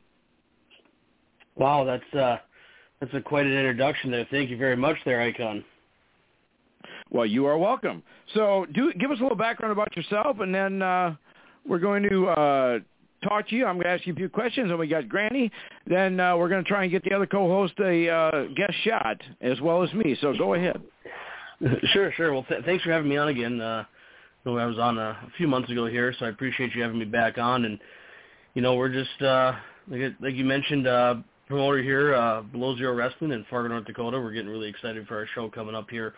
Wow, 1.56 1.84
that's 1.86 2.14
uh 2.14 2.38
that's 3.00 3.14
a 3.14 3.22
quite 3.22 3.46
an 3.46 3.54
introduction 3.54 4.12
there. 4.12 4.28
Thank 4.32 4.50
you 4.50 4.58
very 4.58 4.76
much 4.76 4.98
there, 5.06 5.22
Icon. 5.22 5.64
Well, 7.12 7.26
you 7.26 7.46
are 7.46 7.58
welcome. 7.58 8.02
So, 8.34 8.66
do 8.74 8.92
give 8.94 9.12
us 9.12 9.20
a 9.20 9.22
little 9.22 9.38
background 9.38 9.72
about 9.72 9.96
yourself, 9.96 10.40
and 10.40 10.54
then 10.54 10.82
uh, 10.82 11.16
we're 11.68 11.80
going 11.80 12.10
to 12.10 12.28
uh, 12.28 12.80
talk 13.28 13.48
to 13.50 13.56
you. 13.56 13.66
I'm 13.66 13.76
going 13.76 13.86
to 13.86 13.92
ask 13.92 14.08
you 14.08 14.14
a 14.14 14.16
few 14.16 14.30
questions, 14.30 14.72
and 14.72 14.80
we 14.80 14.88
got 14.88 15.08
Granny. 15.10 15.52
Then 15.86 16.20
uh, 16.20 16.36
we're 16.38 16.50
going 16.50 16.64
to 16.64 16.68
try 16.68 16.84
and 16.84 16.92
get 16.92 17.04
the 17.04 17.14
other 17.14 17.28
co-host 17.28 17.74
a 17.80 18.10
uh, 18.10 18.46
guest 18.56 18.74
shot 18.84 19.22
as 19.42 19.62
well 19.62 19.84
as 19.84 19.94
me. 19.94 20.18
So, 20.22 20.34
go 20.36 20.56
ahead. 20.56 20.82
sure, 21.94 22.12
sure. 22.14 22.34
Well, 22.34 22.46
th- 22.48 22.66
thanks 22.66 22.84
for 22.84 22.92
having 22.92 23.10
me 23.10 23.18
on 23.18 23.30
again. 23.30 23.62
Uh, 23.62 23.86
I 24.46 24.66
was 24.66 24.78
on 24.78 24.98
a, 24.98 25.02
a 25.02 25.32
few 25.38 25.48
months 25.48 25.72
ago 25.72 25.86
here, 25.86 26.14
so 26.20 26.26
I 26.26 26.30
appreciate 26.30 26.76
you 26.76 26.82
having 26.82 27.00
me 27.00 27.06
back 27.06 27.38
on. 27.38 27.66
And 27.66 27.80
you 28.54 28.62
know, 28.62 28.76
we're 28.76 28.90
just 28.90 29.22
uh, 29.22 29.54
like 29.88 30.14
like 30.20 30.36
you 30.36 30.44
mentioned, 30.44 30.88
uh, 30.88 31.16
promoter 31.48 31.82
here, 31.82 32.14
uh, 32.16 32.42
Below 32.42 32.76
Zero 32.78 32.94
Wrestling 32.94 33.32
in 33.32 33.46
Fargo, 33.50 33.70
North 33.70 33.86
Dakota. 33.86 34.20
We're 34.20 34.34
getting 34.34 34.50
really 34.50 34.70
excited 34.70 35.08
for 35.08 35.18
our 35.18 35.28
show 35.34 35.50
coming 35.50 35.76
up 35.76 35.90
here 35.90 36.14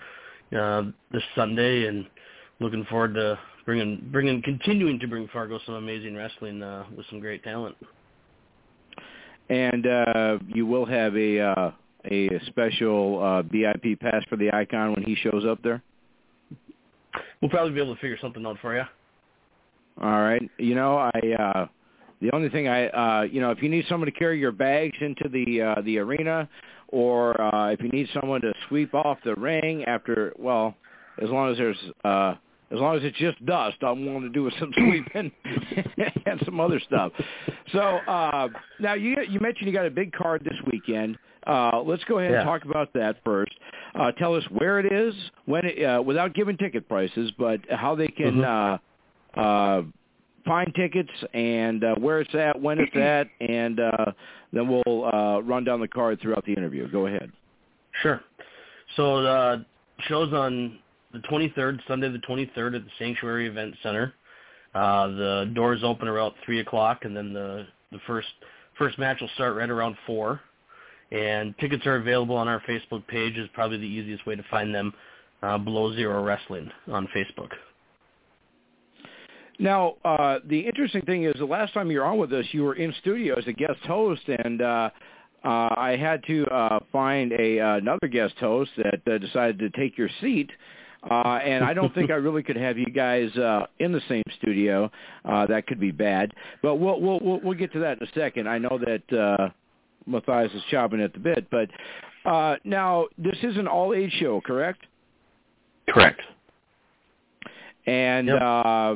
uh, 0.57 0.83
this 1.11 1.23
Sunday, 1.35 1.87
and 1.87 2.07
looking 2.59 2.85
forward 2.85 3.13
to 3.15 3.37
bringing 3.65 4.07
bringing 4.11 4.41
continuing 4.41 4.99
to 4.99 5.07
bring 5.07 5.27
Fargo 5.27 5.59
some 5.65 5.75
amazing 5.75 6.15
wrestling 6.15 6.63
uh, 6.63 6.85
with 6.95 7.05
some 7.09 7.19
great 7.19 7.43
talent. 7.43 7.75
And 9.49 9.85
uh, 9.85 10.39
you 10.47 10.65
will 10.65 10.85
have 10.87 11.15
a 11.15 11.39
uh, 11.39 11.71
a 12.11 12.29
special 12.47 13.23
uh, 13.23 13.41
VIP 13.43 13.99
pass 13.99 14.23
for 14.29 14.35
the 14.35 14.51
icon 14.53 14.93
when 14.93 15.03
he 15.03 15.15
shows 15.15 15.45
up 15.45 15.61
there? 15.63 15.81
We'll 17.41 17.51
probably 17.51 17.73
be 17.73 17.81
able 17.81 17.95
to 17.95 18.01
figure 18.01 18.17
something 18.21 18.45
out 18.45 18.57
for 18.61 18.75
you. 18.75 18.83
All 20.01 20.21
right. 20.21 20.49
You 20.57 20.75
know, 20.75 20.97
I 20.97 21.19
uh 21.39 21.67
the 22.21 22.31
only 22.33 22.49
thing 22.49 22.67
I 22.67 22.87
uh 22.87 23.21
you 23.23 23.39
know, 23.39 23.51
if 23.51 23.61
you 23.61 23.69
need 23.69 23.85
someone 23.87 24.11
to 24.11 24.17
carry 24.17 24.39
your 24.39 24.51
bags 24.51 24.97
into 24.99 25.29
the 25.29 25.61
uh 25.61 25.81
the 25.81 25.99
arena 25.99 26.49
or 26.89 27.39
uh 27.39 27.69
if 27.69 27.81
you 27.81 27.89
need 27.89 28.09
someone 28.13 28.41
to 28.41 28.53
sweep 28.67 28.93
off 28.93 29.17
the 29.23 29.35
ring 29.35 29.85
after 29.85 30.33
well, 30.37 30.75
as 31.21 31.29
long 31.29 31.51
as 31.51 31.57
there's 31.57 31.77
uh 32.03 32.35
as 32.71 32.79
long 32.79 32.97
as 32.97 33.03
it's 33.03 33.17
just 33.17 33.43
dust, 33.45 33.77
I'm 33.83 34.05
willing 34.05 34.23
to 34.23 34.29
do 34.29 34.43
with 34.43 34.53
some 34.59 34.71
sweeping 34.77 35.31
and 36.25 36.41
some 36.43 36.59
other 36.59 36.79
stuff. 36.81 37.13
So 37.71 37.79
uh 37.79 38.49
now 38.79 38.95
you 38.95 39.15
you 39.29 39.39
mentioned 39.39 39.67
you 39.67 39.73
got 39.73 39.85
a 39.85 39.91
big 39.91 40.11
card 40.11 40.43
this 40.43 40.57
weekend. 40.71 41.17
Uh, 41.45 41.81
let's 41.85 42.03
go 42.05 42.19
ahead 42.19 42.31
yeah. 42.31 42.39
and 42.39 42.47
talk 42.47 42.65
about 42.65 42.91
that 42.93 43.17
first. 43.23 43.53
Uh, 43.93 44.11
tell 44.13 44.35
us 44.35 44.43
where 44.49 44.79
it 44.79 44.91
is, 44.91 45.13
when 45.45 45.65
it, 45.65 45.83
uh, 45.83 46.01
without 46.01 46.33
giving 46.33 46.57
ticket 46.57 46.87
prices, 46.87 47.31
but 47.37 47.59
how 47.69 47.95
they 47.95 48.07
can 48.07 48.41
mm-hmm. 48.41 49.39
uh, 49.39 49.41
uh, 49.41 49.83
find 50.45 50.73
tickets 50.75 51.09
and 51.33 51.83
uh, 51.83 51.95
where 51.95 52.19
it's 52.19 52.33
at, 52.35 52.59
when 52.59 52.79
it's 52.79 52.95
at, 52.95 53.27
and 53.39 53.79
uh, 53.79 54.11
then 54.53 54.67
we'll 54.67 55.05
uh, 55.05 55.39
run 55.41 55.63
down 55.63 55.79
the 55.79 55.87
card 55.87 56.19
throughout 56.21 56.45
the 56.45 56.53
interview. 56.53 56.89
Go 56.91 57.07
ahead. 57.07 57.31
Sure. 58.01 58.21
So 58.95 59.21
the 59.21 59.65
show's 60.07 60.33
on 60.33 60.79
the 61.13 61.19
23rd, 61.19 61.79
Sunday 61.87 62.09
the 62.09 62.19
23rd 62.19 62.75
at 62.75 62.83
the 62.83 62.91
Sanctuary 62.99 63.47
Event 63.47 63.75
Center. 63.81 64.13
Uh, 64.73 65.07
the 65.07 65.51
doors 65.55 65.81
open 65.83 66.07
around 66.07 66.33
three 66.43 66.59
o'clock, 66.59 67.05
and 67.05 67.15
then 67.15 67.31
the 67.31 67.65
the 67.93 67.99
first 68.05 68.27
first 68.77 68.99
match 68.99 69.21
will 69.21 69.29
start 69.35 69.55
right 69.55 69.69
around 69.69 69.95
four. 70.05 70.41
And 71.11 71.57
tickets 71.59 71.85
are 71.85 71.97
available 71.97 72.35
on 72.35 72.47
our 72.47 72.61
Facebook 72.61 73.05
page. 73.07 73.37
is 73.37 73.47
probably 73.53 73.77
the 73.77 73.85
easiest 73.85 74.25
way 74.25 74.35
to 74.35 74.43
find 74.49 74.73
them. 74.73 74.93
Uh, 75.43 75.57
Below 75.57 75.93
Zero 75.93 76.23
Wrestling 76.23 76.71
on 76.87 77.07
Facebook. 77.15 77.49
Now, 79.59 79.95
uh, 80.03 80.39
the 80.45 80.59
interesting 80.59 81.01
thing 81.03 81.25
is, 81.25 81.35
the 81.37 81.45
last 81.45 81.73
time 81.73 81.91
you 81.91 81.99
were 81.99 82.05
on 82.05 82.17
with 82.17 82.33
us, 82.33 82.45
you 82.51 82.63
were 82.63 82.75
in 82.75 82.93
studio 82.99 83.37
as 83.37 83.45
a 83.47 83.53
guest 83.53 83.79
host, 83.85 84.21
and 84.27 84.61
uh, 84.61 84.89
uh, 85.43 85.69
I 85.77 85.97
had 85.99 86.23
to 86.25 86.45
uh, 86.47 86.79
find 86.91 87.31
a 87.33 87.59
another 87.59 88.07
guest 88.07 88.33
host 88.39 88.71
that 88.77 89.01
uh, 89.13 89.17
decided 89.19 89.59
to 89.59 89.69
take 89.69 89.97
your 89.97 90.09
seat. 90.19 90.49
Uh, 91.09 91.39
and 91.43 91.63
I 91.63 91.73
don't 91.73 91.93
think 91.93 92.09
I 92.09 92.15
really 92.15 92.41
could 92.41 92.55
have 92.55 92.79
you 92.79 92.87
guys 92.87 93.29
uh, 93.37 93.67
in 93.77 93.91
the 93.91 94.01
same 94.09 94.23
studio. 94.39 94.91
Uh, 95.23 95.45
that 95.45 95.67
could 95.67 95.79
be 95.79 95.91
bad, 95.91 96.33
but 96.63 96.75
we'll 96.75 96.99
we'll 96.99 97.19
we'll, 97.19 97.39
we'll 97.41 97.57
get 97.57 97.71
to 97.73 97.79
that 97.79 98.01
in 98.01 98.07
a 98.07 98.11
second. 98.13 98.49
I 98.49 98.57
know 98.57 98.79
that 98.79 99.51
Matthias 100.05 100.51
is 100.53 100.61
chopping 100.69 101.01
at 101.01 101.13
the 101.13 101.19
bit. 101.19 101.47
But 101.49 101.69
uh, 102.29 102.57
now 102.63 103.05
this 103.17 103.37
is 103.43 103.57
an 103.57 103.67
all-age 103.67 104.11
show, 104.19 104.41
correct? 104.41 104.85
Correct. 105.89 106.21
And 107.85 108.27
yep. 108.27 108.41
uh, 108.41 108.95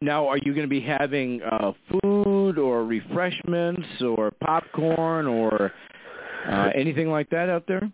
now, 0.00 0.28
are 0.28 0.36
you 0.38 0.52
going 0.52 0.66
to 0.66 0.68
be 0.68 0.80
having 0.80 1.40
uh, 1.42 1.72
food 1.90 2.58
or 2.58 2.84
refreshments 2.84 3.86
or 4.02 4.30
popcorn 4.42 5.26
or 5.26 5.72
uh, 6.46 6.70
anything 6.74 7.10
like 7.10 7.30
that 7.30 7.48
out 7.48 7.64
there? 7.66 7.90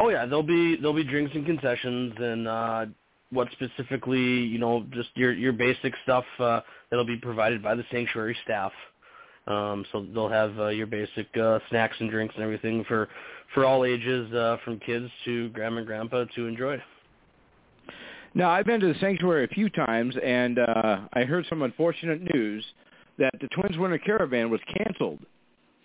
Oh 0.00 0.08
yeah, 0.08 0.26
there'll 0.26 0.42
be 0.42 0.76
there'll 0.76 0.92
be 0.92 1.04
drinks 1.04 1.32
and 1.34 1.46
concessions 1.46 2.14
and 2.18 2.48
uh, 2.48 2.86
what 3.30 3.48
specifically, 3.52 4.20
you 4.20 4.58
know, 4.58 4.84
just 4.90 5.10
your 5.14 5.32
your 5.32 5.52
basic 5.52 5.94
stuff 6.02 6.24
uh, 6.40 6.60
that'll 6.90 7.06
be 7.06 7.16
provided 7.16 7.62
by 7.62 7.74
the 7.74 7.84
sanctuary 7.92 8.36
staff. 8.44 8.72
Um, 9.46 9.84
so 9.92 10.06
they'll 10.14 10.28
have 10.28 10.58
uh, 10.58 10.68
your 10.68 10.86
basic 10.86 11.26
uh, 11.36 11.58
snacks 11.68 11.96
and 12.00 12.10
drinks 12.10 12.34
and 12.34 12.44
everything 12.44 12.84
for 12.84 13.08
for 13.52 13.64
all 13.64 13.84
ages, 13.84 14.32
uh, 14.34 14.56
from 14.64 14.80
kids 14.80 15.08
to 15.24 15.48
grandma 15.50 15.78
and 15.78 15.86
grandpa 15.86 16.24
to 16.34 16.46
enjoy. 16.46 16.82
Now 18.34 18.50
I've 18.50 18.66
been 18.66 18.80
to 18.80 18.92
the 18.92 18.98
sanctuary 18.98 19.44
a 19.44 19.48
few 19.48 19.68
times, 19.68 20.16
and 20.22 20.58
uh, 20.58 21.00
I 21.12 21.22
heard 21.22 21.46
some 21.48 21.62
unfortunate 21.62 22.34
news 22.34 22.64
that 23.18 23.32
the 23.40 23.48
Twins 23.48 23.78
Winter 23.78 23.98
Caravan 23.98 24.50
was 24.50 24.60
canceled 24.76 25.20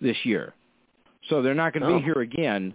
this 0.00 0.16
year, 0.24 0.54
so 1.28 1.42
they're 1.42 1.54
not 1.54 1.72
going 1.72 1.82
to 1.82 1.94
oh. 1.94 1.98
be 1.98 2.04
here 2.04 2.22
again. 2.22 2.74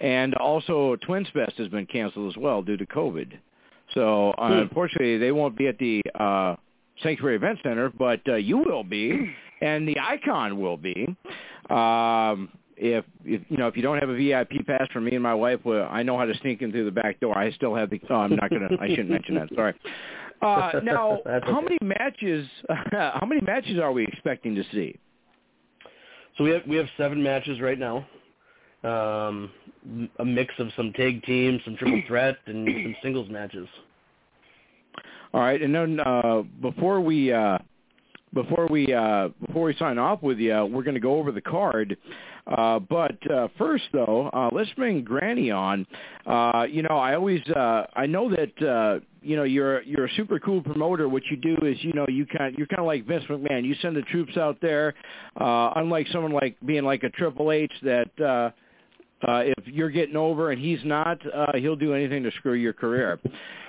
And 0.00 0.34
also, 0.34 0.96
Twins 0.96 1.28
Fest 1.32 1.52
has 1.58 1.68
been 1.68 1.86
canceled 1.86 2.32
as 2.32 2.36
well 2.36 2.62
due 2.62 2.76
to 2.76 2.86
COVID. 2.86 3.38
So 3.92 4.30
uh, 4.32 4.48
hmm. 4.48 4.52
unfortunately, 4.54 5.18
they 5.18 5.30
won't 5.30 5.56
be 5.56 5.68
at 5.68 5.78
the 5.78 6.02
uh, 6.18 6.56
Sanctuary 7.02 7.36
Event 7.36 7.58
Center, 7.62 7.90
but 7.90 8.20
uh, 8.28 8.34
you 8.34 8.58
will 8.58 8.84
be, 8.84 9.34
and 9.60 9.86
the 9.86 9.98
Icon 9.98 10.60
will 10.60 10.76
be. 10.76 11.06
Um, 11.70 12.50
if, 12.76 13.04
if 13.24 13.40
you 13.48 13.56
know 13.56 13.68
if 13.68 13.76
you 13.76 13.82
don't 13.82 13.98
have 13.98 14.08
a 14.08 14.16
VIP 14.16 14.66
pass 14.66 14.86
for 14.92 15.00
me 15.00 15.14
and 15.14 15.22
my 15.22 15.34
wife, 15.34 15.60
well, 15.64 15.88
I 15.90 16.02
know 16.02 16.18
how 16.18 16.24
to 16.24 16.36
sneak 16.38 16.62
in 16.62 16.72
through 16.72 16.86
the 16.86 16.90
back 16.90 17.20
door. 17.20 17.36
I 17.36 17.52
still 17.52 17.74
have 17.74 17.90
the. 17.90 18.00
Oh, 18.10 18.16
I'm 18.16 18.34
not 18.34 18.50
gonna. 18.50 18.68
I 18.80 18.88
shouldn't 18.88 19.10
mention 19.10 19.36
that. 19.36 19.48
Sorry. 19.54 19.74
Uh, 20.42 20.72
now, 20.82 21.20
how 21.44 21.60
many 21.60 21.78
matches? 21.82 22.46
how 22.90 23.26
many 23.26 23.40
matches 23.42 23.78
are 23.78 23.92
we 23.92 24.04
expecting 24.04 24.54
to 24.54 24.64
see? 24.72 24.98
So 26.36 26.44
we 26.44 26.50
have 26.50 26.62
we 26.66 26.76
have 26.76 26.86
seven 26.96 27.22
matches 27.22 27.60
right 27.60 27.78
now. 27.78 28.06
Um, 28.82 29.50
a 30.18 30.24
mix 30.24 30.52
of 30.58 30.68
some 30.76 30.92
tag 30.92 31.22
teams, 31.24 31.60
some 31.64 31.76
triple 31.76 32.02
threat, 32.08 32.36
and 32.46 32.66
some 32.66 32.96
singles 33.02 33.30
matches. 33.30 33.68
All 35.34 35.40
right, 35.40 35.60
and 35.60 35.74
then 35.74 35.98
uh, 35.98 36.42
before 36.62 37.00
we 37.00 37.32
uh, 37.32 37.58
before 38.34 38.68
we 38.70 38.94
uh, 38.94 39.30
before 39.44 39.64
we 39.64 39.74
sign 39.80 39.98
off 39.98 40.22
with 40.22 40.38
you, 40.38 40.64
we're 40.66 40.84
going 40.84 40.94
to 40.94 41.00
go 41.00 41.16
over 41.16 41.32
the 41.32 41.40
card. 41.40 41.96
Uh, 42.46 42.78
but 42.78 43.18
uh, 43.28 43.48
first, 43.58 43.82
though, 43.92 44.30
uh, 44.32 44.50
let's 44.52 44.70
bring 44.76 45.02
Granny 45.02 45.50
on. 45.50 45.88
Uh, 46.24 46.66
you 46.70 46.82
know, 46.82 46.96
I 46.98 47.16
always 47.16 47.40
uh, 47.48 47.82
I 47.96 48.06
know 48.06 48.30
that 48.30 48.62
uh, 48.64 49.00
you 49.22 49.34
know 49.34 49.42
you're 49.42 49.82
you're 49.82 50.04
a 50.04 50.14
super 50.14 50.38
cool 50.38 50.62
promoter. 50.62 51.08
What 51.08 51.24
you 51.28 51.36
do 51.36 51.56
is 51.66 51.82
you 51.82 51.94
know 51.94 52.06
you 52.08 52.26
kind 52.26 52.54
you're 52.56 52.68
kind 52.68 52.78
of 52.78 52.86
like 52.86 53.04
Vince 53.04 53.24
McMahon. 53.24 53.64
You 53.64 53.74
send 53.82 53.96
the 53.96 54.02
troops 54.02 54.36
out 54.36 54.58
there. 54.62 54.94
Uh, 55.40 55.72
unlike 55.74 56.06
someone 56.12 56.30
like 56.30 56.56
being 56.64 56.84
like 56.84 57.02
a 57.02 57.10
Triple 57.10 57.50
H 57.50 57.72
that. 57.82 58.20
Uh, 58.20 58.50
uh, 59.26 59.42
if 59.44 59.66
you're 59.66 59.90
getting 59.90 60.16
over 60.16 60.50
and 60.50 60.60
he's 60.60 60.80
not, 60.84 61.18
uh, 61.34 61.52
he'll 61.56 61.76
do 61.76 61.94
anything 61.94 62.22
to 62.22 62.30
screw 62.32 62.54
your 62.54 62.72
career. 62.72 63.18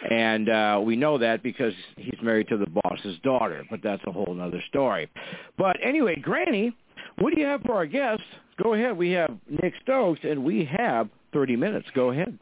And 0.09 0.49
uh, 0.49 0.81
we 0.83 0.95
know 0.95 1.17
that 1.17 1.43
because 1.43 1.73
he's 1.97 2.19
married 2.21 2.47
to 2.49 2.57
the 2.57 2.67
boss's 2.67 3.17
daughter, 3.23 3.63
but 3.69 3.81
that's 3.83 4.03
a 4.07 4.11
whole 4.11 4.39
other 4.41 4.61
story. 4.69 5.09
But 5.57 5.77
anyway, 5.83 6.17
Granny, 6.21 6.75
what 7.19 7.33
do 7.33 7.39
you 7.39 7.47
have 7.47 7.61
for 7.61 7.73
our 7.73 7.85
guests? 7.85 8.23
Go 8.61 8.73
ahead. 8.73 8.95
We 8.97 9.11
have 9.11 9.35
Nick 9.49 9.73
Stokes, 9.83 10.19
and 10.23 10.43
we 10.43 10.69
have 10.77 11.09
30 11.33 11.55
minutes. 11.55 11.87
Go 11.93 12.11
ahead. 12.11 12.37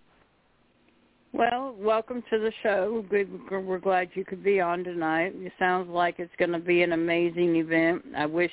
Well, 1.33 1.75
welcome 1.79 2.23
to 2.29 2.37
the 2.37 2.51
show. 2.61 3.03
We're 3.51 3.79
glad 3.79 4.09
you 4.13 4.23
could 4.23 4.43
be 4.43 4.61
on 4.61 4.83
tonight. 4.83 5.33
It 5.35 5.51
sounds 5.57 5.89
like 5.89 6.19
it's 6.19 6.33
going 6.37 6.51
to 6.51 6.59
be 6.59 6.83
an 6.83 6.93
amazing 6.93 7.55
event. 7.55 8.03
I 8.15 8.27
wish 8.27 8.51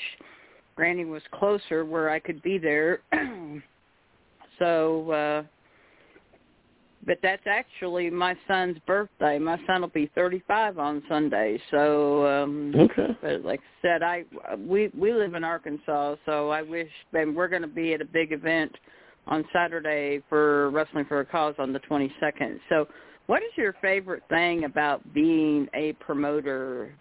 Granny 0.76 1.04
was 1.04 1.22
closer 1.30 1.84
where 1.84 2.08
I 2.08 2.18
could 2.20 2.40
be 2.42 2.56
there. 2.56 3.00
So, 4.60 5.10
uh, 5.10 5.42
but 7.06 7.18
that's 7.22 7.42
actually 7.46 8.10
my 8.10 8.36
son's 8.46 8.78
birthday. 8.86 9.38
My 9.38 9.58
son 9.66 9.80
will 9.80 9.88
be 9.88 10.10
35 10.14 10.78
on 10.78 11.02
Sunday. 11.08 11.58
So, 11.70 12.26
um, 12.26 12.74
okay. 12.76 13.16
But 13.22 13.44
like 13.44 13.60
I 13.60 13.82
said, 13.82 14.02
I 14.02 14.24
we 14.58 14.90
we 14.96 15.12
live 15.12 15.34
in 15.34 15.42
Arkansas, 15.42 16.16
so 16.26 16.50
I 16.50 16.62
wish. 16.62 16.90
And 17.12 17.34
we're 17.34 17.48
going 17.48 17.62
to 17.62 17.68
be 17.68 17.94
at 17.94 18.00
a 18.00 18.04
big 18.04 18.32
event 18.32 18.72
on 19.26 19.44
Saturday 19.52 20.22
for 20.28 20.70
Wrestling 20.70 21.06
for 21.06 21.20
a 21.20 21.24
Cause 21.24 21.54
on 21.58 21.72
the 21.72 21.80
22nd. 21.80 22.60
So, 22.68 22.86
what 23.26 23.42
is 23.42 23.50
your 23.56 23.74
favorite 23.80 24.22
thing 24.28 24.64
about 24.64 25.02
being 25.14 25.68
a 25.74 25.94
promoter 25.94 26.94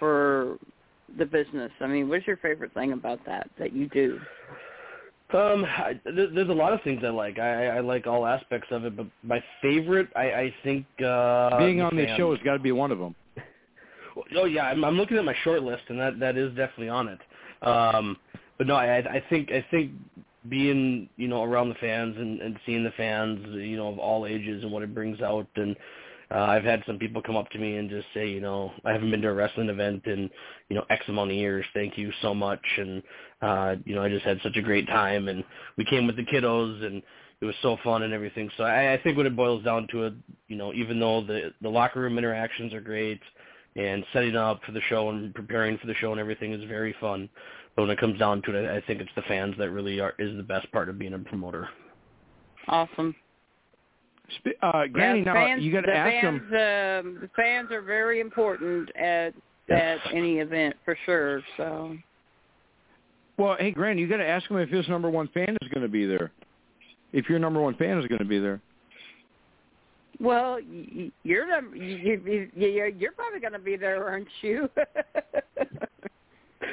for 0.00 0.56
the 1.16 1.24
business? 1.24 1.70
I 1.80 1.86
mean, 1.86 2.08
what's 2.08 2.26
your 2.26 2.38
favorite 2.38 2.74
thing 2.74 2.92
about 2.92 3.24
that 3.26 3.48
that 3.58 3.72
you 3.72 3.88
do? 3.88 4.18
Um, 5.34 5.64
I, 5.64 6.00
there's 6.04 6.48
a 6.48 6.52
lot 6.52 6.72
of 6.72 6.82
things 6.82 7.02
I 7.04 7.10
like. 7.10 7.38
I, 7.38 7.66
I 7.66 7.80
like 7.80 8.06
all 8.06 8.26
aspects 8.26 8.68
of 8.70 8.84
it, 8.84 8.96
but 8.96 9.06
my 9.22 9.42
favorite, 9.60 10.08
I, 10.16 10.32
I 10.32 10.54
think, 10.64 10.86
uh, 11.04 11.58
being 11.58 11.82
on 11.82 11.94
the 11.94 12.06
this 12.06 12.16
show 12.16 12.34
has 12.34 12.42
got 12.44 12.54
to 12.54 12.58
be 12.58 12.72
one 12.72 12.90
of 12.90 12.98
them. 12.98 13.14
Oh 14.36 14.46
yeah, 14.46 14.64
I'm, 14.64 14.84
I'm 14.84 14.96
looking 14.96 15.16
at 15.16 15.24
my 15.24 15.36
short 15.44 15.62
list, 15.62 15.82
and 15.88 16.00
that 16.00 16.18
that 16.18 16.36
is 16.36 16.48
definitely 16.50 16.88
on 16.88 17.08
it. 17.08 17.20
Um, 17.62 18.16
but 18.56 18.66
no, 18.66 18.74
I, 18.74 18.98
I 18.98 19.22
think 19.28 19.52
I 19.52 19.64
think 19.70 19.92
being 20.48 21.08
you 21.16 21.28
know 21.28 21.44
around 21.44 21.68
the 21.68 21.74
fans 21.76 22.16
and, 22.16 22.40
and 22.40 22.58
seeing 22.66 22.82
the 22.82 22.90
fans, 22.92 23.46
you 23.52 23.76
know, 23.76 23.88
of 23.88 23.98
all 23.98 24.26
ages 24.26 24.62
and 24.62 24.72
what 24.72 24.82
it 24.82 24.94
brings 24.94 25.20
out, 25.20 25.46
and 25.56 25.76
uh, 26.30 26.40
I've 26.40 26.64
had 26.64 26.82
some 26.86 26.98
people 26.98 27.22
come 27.22 27.36
up 27.36 27.48
to 27.50 27.58
me 27.58 27.76
and 27.76 27.88
just 27.88 28.06
say, 28.12 28.28
you 28.28 28.40
know, 28.40 28.72
I 28.84 28.92
haven't 28.92 29.10
been 29.10 29.22
to 29.22 29.28
a 29.28 29.34
wrestling 29.34 29.70
event 29.70 30.06
in, 30.06 30.28
you 30.68 30.76
know, 30.76 30.84
X 30.90 31.04
amount 31.08 31.30
of 31.30 31.36
years. 31.36 31.64
Thank 31.72 31.96
you 31.96 32.12
so 32.20 32.34
much. 32.34 32.60
And, 32.76 33.02
uh, 33.40 33.76
you 33.84 33.94
know, 33.94 34.02
I 34.02 34.10
just 34.10 34.26
had 34.26 34.38
such 34.42 34.56
a 34.56 34.62
great 34.62 34.86
time. 34.88 35.28
And 35.28 35.42
we 35.78 35.86
came 35.86 36.06
with 36.06 36.16
the 36.16 36.24
kiddos 36.24 36.84
and 36.84 37.02
it 37.40 37.44
was 37.46 37.54
so 37.62 37.78
fun 37.82 38.02
and 38.02 38.12
everything. 38.12 38.50
So 38.56 38.64
I, 38.64 38.92
I 38.94 39.02
think 39.02 39.16
when 39.16 39.26
it 39.26 39.36
boils 39.36 39.64
down 39.64 39.86
to 39.92 40.04
it, 40.04 40.14
you 40.48 40.56
know, 40.56 40.74
even 40.74 41.00
though 41.00 41.22
the, 41.22 41.52
the 41.62 41.68
locker 41.68 42.00
room 42.00 42.18
interactions 42.18 42.74
are 42.74 42.80
great 42.80 43.20
and 43.76 44.04
setting 44.12 44.36
up 44.36 44.60
for 44.64 44.72
the 44.72 44.80
show 44.88 45.08
and 45.08 45.34
preparing 45.34 45.78
for 45.78 45.86
the 45.86 45.94
show 45.94 46.10
and 46.10 46.20
everything 46.20 46.52
is 46.52 46.64
very 46.64 46.94
fun. 47.00 47.28
But 47.74 47.82
when 47.82 47.90
it 47.90 48.00
comes 48.00 48.18
down 48.18 48.42
to 48.42 48.54
it, 48.54 48.68
I 48.68 48.84
think 48.86 49.00
it's 49.00 49.10
the 49.16 49.22
fans 49.22 49.54
that 49.58 49.70
really 49.70 50.00
are, 50.00 50.14
is 50.18 50.36
the 50.36 50.42
best 50.42 50.70
part 50.72 50.88
of 50.90 50.98
being 50.98 51.14
a 51.14 51.18
promoter. 51.20 51.68
Awesome. 52.66 53.14
Uh, 54.62 54.86
Granny, 54.86 55.22
now 55.22 55.34
fans, 55.34 55.62
you 55.62 55.72
got 55.72 55.82
to 55.82 55.94
ask 55.94 56.22
fans, 56.22 56.42
them. 56.50 57.06
Um, 57.06 57.18
the 57.20 57.30
fans 57.34 57.70
are 57.72 57.82
very 57.82 58.20
important 58.20 58.94
at 58.96 59.32
at 59.70 59.98
any 60.12 60.38
event 60.38 60.76
for 60.84 60.96
sure. 61.06 61.42
So. 61.56 61.96
Well, 63.36 63.56
hey, 63.58 63.70
Granny, 63.70 64.00
you 64.00 64.08
got 64.08 64.16
to 64.18 64.26
ask 64.26 64.50
him 64.50 64.56
if 64.58 64.68
his 64.68 64.88
number 64.88 65.08
one 65.08 65.28
fan 65.28 65.56
is 65.62 65.68
going 65.68 65.82
to 65.82 65.88
be 65.88 66.06
there. 66.06 66.32
If 67.12 67.28
your 67.28 67.38
number 67.38 67.60
one 67.60 67.74
fan 67.76 67.98
is 67.98 68.06
going 68.06 68.18
to 68.18 68.24
be 68.24 68.38
there. 68.38 68.60
Well, 70.20 70.58
you're 70.60 71.46
you, 71.74 72.20
you, 72.54 72.92
you're 72.98 73.12
probably 73.12 73.40
going 73.40 73.52
to 73.52 73.58
be 73.60 73.76
there, 73.76 74.04
aren't 74.06 74.26
you? 74.42 74.68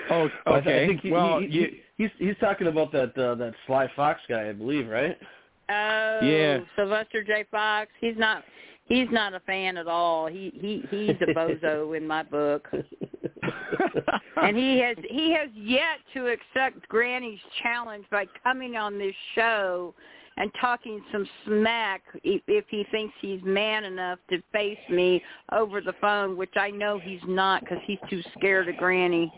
oh, 0.09 0.23
okay. 0.23 0.31
Well, 0.45 0.55
I 0.55 0.63
think 0.63 1.01
he, 1.01 1.11
well, 1.11 1.39
he, 1.39 1.45
you, 1.45 1.71
he's 1.97 2.09
he's 2.17 2.35
talking 2.39 2.65
about 2.67 2.91
that 2.93 3.15
uh, 3.17 3.35
that 3.35 3.53
Sly 3.67 3.87
Fox 3.95 4.19
guy, 4.27 4.49
I 4.49 4.53
believe, 4.53 4.87
right? 4.87 5.15
Oh, 5.69 6.19
yeah. 6.21 6.59
Sylvester 6.75 7.23
J. 7.23 7.45
Fox. 7.49 7.89
He's 7.99 8.17
not. 8.17 8.43
He's 8.87 9.07
not 9.11 9.33
a 9.33 9.39
fan 9.41 9.77
at 9.77 9.87
all. 9.87 10.27
He 10.27 10.53
he 10.55 10.83
he's 10.91 11.15
a 11.21 11.33
bozo 11.33 11.97
in 11.97 12.05
my 12.05 12.21
book. 12.21 12.67
and 14.37 14.55
he 14.55 14.77
has 14.79 14.95
he 15.09 15.31
has 15.31 15.49
yet 15.55 15.97
to 16.13 16.27
accept 16.27 16.87
Granny's 16.87 17.39
challenge 17.63 18.05
by 18.11 18.25
coming 18.43 18.75
on 18.75 18.99
this 18.99 19.15
show 19.33 19.95
and 20.37 20.51
talking 20.59 21.01
some 21.11 21.27
smack 21.45 22.01
if 22.23 22.65
he 22.69 22.85
thinks 22.91 23.13
he's 23.21 23.39
man 23.43 23.85
enough 23.85 24.19
to 24.29 24.41
face 24.51 24.77
me 24.89 25.21
over 25.51 25.81
the 25.81 25.93
phone, 26.01 26.35
which 26.37 26.53
I 26.55 26.69
know 26.69 26.99
he's 26.99 27.21
not 27.25 27.61
because 27.61 27.79
he's 27.85 27.99
too 28.09 28.21
scared 28.37 28.67
of 28.67 28.75
Granny. 28.77 29.33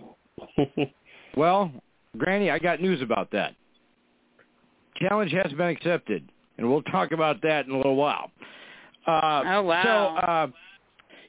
well, 1.38 1.72
Granny, 2.18 2.50
I 2.50 2.60
got 2.60 2.82
news 2.82 3.02
about 3.02 3.32
that. 3.32 3.56
Challenge 5.00 5.32
has 5.32 5.52
been 5.54 5.68
accepted, 5.68 6.28
and 6.58 6.70
we'll 6.70 6.82
talk 6.84 7.12
about 7.12 7.42
that 7.44 7.66
in 7.66 7.72
a 7.72 7.78
little 7.78 7.96
while. 7.96 8.32
Uh, 9.06 9.44
oh 9.46 9.62
wow! 9.64 9.84
So, 9.84 10.28
uh, 10.28 10.48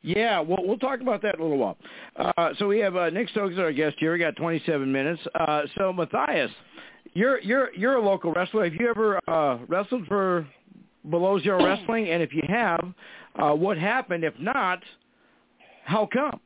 yeah, 0.02 0.40
we'll 0.40 0.64
we'll 0.66 0.78
talk 0.78 1.00
about 1.00 1.22
that 1.22 1.34
in 1.34 1.40
a 1.40 1.44
little 1.44 1.58
while. 1.58 1.76
Uh, 2.16 2.50
so 2.58 2.66
we 2.68 2.78
have 2.78 2.96
uh, 2.96 3.10
Nick 3.10 3.28
Stokes 3.30 3.56
our 3.58 3.72
guest 3.72 3.96
here. 3.98 4.12
We 4.12 4.18
got 4.18 4.36
27 4.36 4.90
minutes. 4.90 5.20
Uh, 5.38 5.62
so 5.76 5.92
Matthias, 5.92 6.50
you're 7.14 7.40
you're 7.40 7.74
you're 7.74 7.96
a 7.96 8.04
local 8.04 8.32
wrestler. 8.32 8.64
Have 8.64 8.74
you 8.74 8.88
ever 8.88 9.20
uh, 9.28 9.58
wrestled 9.68 10.06
for 10.06 10.46
Below 11.08 11.40
Zero 11.40 11.64
Wrestling? 11.64 12.08
And 12.10 12.22
if 12.22 12.32
you 12.32 12.42
have, 12.48 12.84
uh, 13.38 13.52
what 13.52 13.78
happened? 13.78 14.24
If 14.24 14.34
not, 14.38 14.82
how 15.84 16.08
come? 16.12 16.40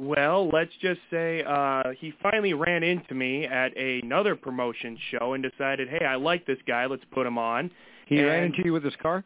Well, 0.00 0.48
let's 0.48 0.72
just 0.80 1.00
say 1.10 1.44
uh, 1.46 1.90
he 1.98 2.14
finally 2.22 2.54
ran 2.54 2.82
into 2.82 3.14
me 3.14 3.44
at 3.44 3.76
another 3.76 4.34
promotion 4.34 4.96
show 5.10 5.34
and 5.34 5.42
decided, 5.42 5.88
hey, 5.90 6.06
I 6.06 6.14
like 6.14 6.46
this 6.46 6.56
guy. 6.66 6.86
Let's 6.86 7.04
put 7.12 7.26
him 7.26 7.36
on. 7.36 7.70
He 8.06 8.16
and 8.16 8.26
ran 8.26 8.44
into 8.44 8.62
you 8.64 8.72
with 8.72 8.82
his 8.82 8.96
car? 9.02 9.24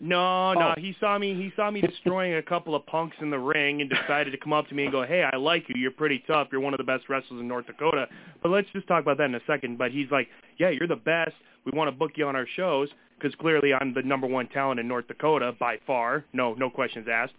No, 0.00 0.54
no. 0.54 0.72
Oh. 0.74 0.80
He 0.80 0.96
saw 1.00 1.18
me. 1.18 1.34
He 1.34 1.52
saw 1.54 1.70
me 1.70 1.82
destroying 1.82 2.34
a 2.34 2.42
couple 2.42 2.74
of 2.74 2.86
punks 2.86 3.16
in 3.20 3.28
the 3.28 3.38
ring, 3.38 3.82
and 3.82 3.90
decided 3.90 4.30
to 4.30 4.38
come 4.38 4.54
up 4.54 4.66
to 4.68 4.74
me 4.74 4.84
and 4.84 4.92
go, 4.92 5.04
"Hey, 5.04 5.22
I 5.22 5.36
like 5.36 5.68
you. 5.68 5.74
You're 5.78 5.90
pretty 5.90 6.22
tough. 6.26 6.48
You're 6.50 6.60
one 6.60 6.74
of 6.74 6.78
the 6.78 6.84
best 6.84 7.08
wrestlers 7.08 7.40
in 7.40 7.48
North 7.48 7.66
Dakota." 7.66 8.06
But 8.42 8.50
let's 8.50 8.68
just 8.74 8.86
talk 8.88 9.02
about 9.02 9.18
that 9.18 9.24
in 9.24 9.34
a 9.34 9.40
second. 9.46 9.78
But 9.78 9.92
he's 9.92 10.10
like, 10.10 10.28
"Yeah, 10.58 10.70
you're 10.70 10.88
the 10.88 10.96
best. 10.96 11.32
We 11.64 11.72
want 11.74 11.88
to 11.88 11.92
book 11.92 12.12
you 12.16 12.26
on 12.26 12.36
our 12.36 12.46
shows 12.56 12.90
because 13.18 13.34
clearly 13.36 13.72
I'm 13.72 13.94
the 13.94 14.02
number 14.02 14.26
one 14.26 14.48
talent 14.48 14.80
in 14.80 14.88
North 14.88 15.08
Dakota 15.08 15.54
by 15.58 15.78
far. 15.86 16.24
No, 16.32 16.54
no 16.54 16.68
questions 16.68 17.06
asked." 17.10 17.34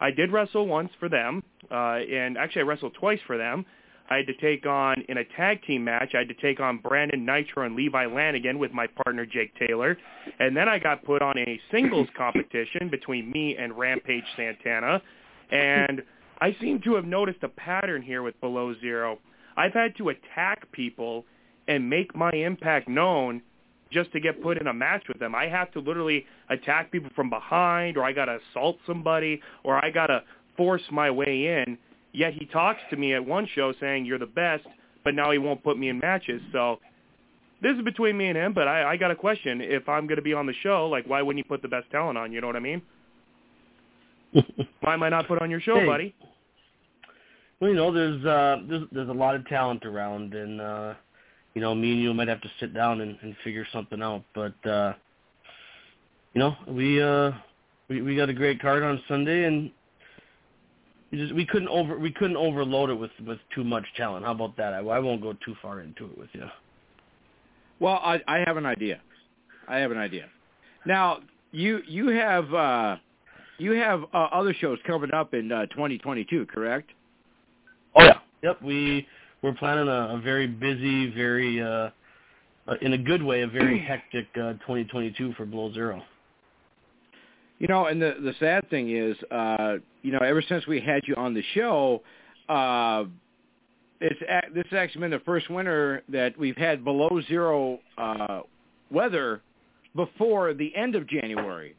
I 0.00 0.10
did 0.10 0.32
wrestle 0.32 0.66
once 0.66 0.90
for 0.98 1.08
them, 1.08 1.42
uh, 1.70 1.98
and 1.98 2.38
actually 2.38 2.62
I 2.62 2.64
wrestled 2.64 2.94
twice 2.94 3.20
for 3.26 3.36
them. 3.36 3.66
I 4.10 4.16
had 4.16 4.26
to 4.26 4.34
take 4.34 4.64
on, 4.64 5.02
in 5.08 5.18
a 5.18 5.24
tag 5.36 5.62
team 5.64 5.84
match, 5.84 6.12
I 6.14 6.18
had 6.18 6.28
to 6.28 6.34
take 6.34 6.60
on 6.60 6.78
Brandon 6.78 7.26
Nitro 7.26 7.66
and 7.66 7.76
Levi 7.76 8.06
Lanigan 8.06 8.58
with 8.58 8.72
my 8.72 8.86
partner 8.86 9.26
Jake 9.26 9.52
Taylor. 9.58 9.98
And 10.38 10.56
then 10.56 10.66
I 10.68 10.78
got 10.78 11.04
put 11.04 11.20
on 11.20 11.36
a 11.36 11.60
singles 11.70 12.08
competition 12.16 12.88
between 12.88 13.30
me 13.30 13.56
and 13.58 13.76
Rampage 13.76 14.24
Santana. 14.34 15.02
And 15.50 16.02
I 16.40 16.56
seem 16.60 16.80
to 16.82 16.94
have 16.94 17.04
noticed 17.04 17.42
a 17.42 17.48
pattern 17.48 18.00
here 18.00 18.22
with 18.22 18.40
Below 18.40 18.74
Zero. 18.80 19.18
I've 19.58 19.74
had 19.74 19.94
to 19.98 20.08
attack 20.08 20.72
people 20.72 21.26
and 21.66 21.90
make 21.90 22.16
my 22.16 22.30
impact 22.30 22.88
known 22.88 23.42
just 23.90 24.12
to 24.12 24.20
get 24.20 24.42
put 24.42 24.58
in 24.58 24.66
a 24.66 24.72
match 24.72 25.02
with 25.08 25.18
them. 25.18 25.34
I 25.34 25.46
have 25.46 25.70
to 25.72 25.80
literally 25.80 26.24
attack 26.50 26.90
people 26.90 27.10
from 27.16 27.30
behind 27.30 27.96
or 27.96 28.04
I 28.04 28.12
got 28.12 28.26
to 28.26 28.38
assault 28.50 28.76
somebody 28.86 29.40
or 29.64 29.82
I 29.82 29.90
got 29.90 30.08
to 30.08 30.22
force 30.56 30.82
my 30.90 31.10
way 31.10 31.62
in 31.62 31.78
Yet 32.12 32.34
he 32.34 32.46
talks 32.46 32.80
to 32.90 32.96
me 32.96 33.14
at 33.14 33.24
one 33.24 33.46
show 33.54 33.72
saying 33.80 34.04
you're 34.04 34.18
the 34.18 34.26
best, 34.26 34.64
but 35.04 35.14
now 35.14 35.30
he 35.30 35.38
won't 35.38 35.62
put 35.62 35.78
me 35.78 35.88
in 35.88 35.98
matches. 35.98 36.40
So 36.52 36.80
this 37.62 37.76
is 37.76 37.82
between 37.82 38.16
me 38.16 38.26
and 38.28 38.36
him. 38.36 38.54
But 38.54 38.66
I, 38.66 38.92
I 38.92 38.96
got 38.96 39.10
a 39.10 39.16
question: 39.16 39.60
if 39.60 39.88
I'm 39.88 40.06
going 40.06 40.16
to 40.16 40.22
be 40.22 40.32
on 40.34 40.46
the 40.46 40.54
show, 40.62 40.88
like 40.88 41.06
why 41.06 41.22
wouldn't 41.22 41.44
you 41.44 41.48
put 41.48 41.62
the 41.62 41.68
best 41.68 41.90
talent 41.90 42.16
on? 42.16 42.32
You 42.32 42.40
know 42.40 42.46
what 42.46 42.56
I 42.56 42.60
mean? 42.60 42.82
why 44.80 44.94
am 44.94 45.02
I 45.02 45.08
not 45.08 45.28
put 45.28 45.40
on 45.40 45.50
your 45.50 45.60
show, 45.60 45.78
Hey. 45.78 45.86
buddy? 45.86 46.14
Well, 47.60 47.70
you 47.70 47.76
know, 47.76 47.92
there's 47.92 48.24
uh 48.24 48.62
there's 48.68 48.84
there's 48.92 49.08
a 49.08 49.12
lot 49.12 49.34
of 49.34 49.46
talent 49.48 49.84
around 49.84 50.34
and 50.34 50.60
uh 50.60 50.94
you 51.54 51.60
know, 51.60 51.74
me 51.74 51.92
and 51.92 52.02
you 52.02 52.14
might 52.14 52.28
have 52.28 52.40
to 52.42 52.50
sit 52.60 52.74
down 52.74 53.00
and, 53.00 53.18
and 53.22 53.34
figure 53.44 53.66
something 53.72 54.02
out. 54.02 54.24
But 54.34 54.66
uh 54.66 54.94
you 56.34 56.40
know, 56.40 56.56
we 56.66 57.02
uh 57.02 57.32
we 57.88 58.02
we 58.02 58.16
got 58.16 58.28
a 58.28 58.34
great 58.34 58.60
card 58.60 58.82
on 58.82 59.00
Sunday 59.08 59.44
and 59.44 59.70
we 61.10 61.18
just 61.18 61.34
we 61.34 61.46
couldn't 61.46 61.68
over 61.68 61.98
we 61.98 62.12
couldn't 62.12 62.36
overload 62.36 62.90
it 62.90 62.94
with 62.94 63.10
with 63.26 63.38
too 63.54 63.64
much 63.64 63.84
talent. 63.96 64.24
How 64.24 64.32
about 64.32 64.56
that? 64.56 64.74
I, 64.74 64.78
I 64.78 64.98
won't 64.98 65.22
go 65.22 65.32
too 65.44 65.54
far 65.62 65.80
into 65.80 66.06
it 66.06 66.18
with 66.18 66.28
you. 66.32 66.44
Well, 67.80 68.00
I, 68.02 68.20
I 68.26 68.38
have 68.46 68.56
an 68.56 68.66
idea. 68.66 69.00
I 69.68 69.78
have 69.78 69.90
an 69.90 69.98
idea. 69.98 70.26
Now, 70.84 71.20
you 71.52 71.80
you 71.86 72.08
have 72.08 72.52
uh, 72.52 72.96
you 73.58 73.72
have 73.72 74.04
uh, 74.12 74.28
other 74.32 74.54
shows 74.54 74.78
coming 74.86 75.12
up 75.12 75.34
in 75.34 75.50
uh, 75.50 75.66
2022, 75.66 76.46
correct? 76.46 76.90
Oh 77.94 78.02
yeah. 78.02 78.18
Yep, 78.42 78.62
we 78.62 79.06
we're 79.42 79.54
planning 79.54 79.88
a, 79.88 80.16
a 80.16 80.20
very 80.22 80.46
busy, 80.46 81.10
very 81.10 81.62
uh 81.62 81.90
uh, 82.66 82.74
in 82.82 82.92
a 82.92 82.98
good 82.98 83.22
way, 83.22 83.42
a 83.42 83.46
very 83.46 83.78
hectic 83.88 84.26
uh 84.36 84.52
2022 84.54 85.34
for 85.34 85.46
Below 85.46 85.72
Zero. 85.72 86.02
You 87.58 87.66
know, 87.66 87.86
and 87.86 88.00
the 88.00 88.14
the 88.22 88.34
sad 88.38 88.68
thing 88.70 88.96
is, 88.96 89.16
uh, 89.30 89.76
you 90.02 90.12
know, 90.12 90.18
ever 90.18 90.42
since 90.42 90.66
we 90.66 90.80
had 90.80 91.02
you 91.06 91.14
on 91.16 91.34
the 91.34 91.42
show, 91.54 92.02
uh, 92.48 93.04
it's 94.00 94.20
this 94.54 94.64
has 94.70 94.78
actually 94.78 95.00
been 95.02 95.10
the 95.10 95.20
first 95.20 95.50
winter 95.50 96.02
that 96.08 96.38
we've 96.38 96.56
had 96.56 96.84
below 96.84 97.20
zero 97.26 97.80
uh, 97.96 98.40
weather 98.90 99.42
before 99.96 100.54
the 100.54 100.74
end 100.76 100.94
of 100.94 101.08
January. 101.08 101.74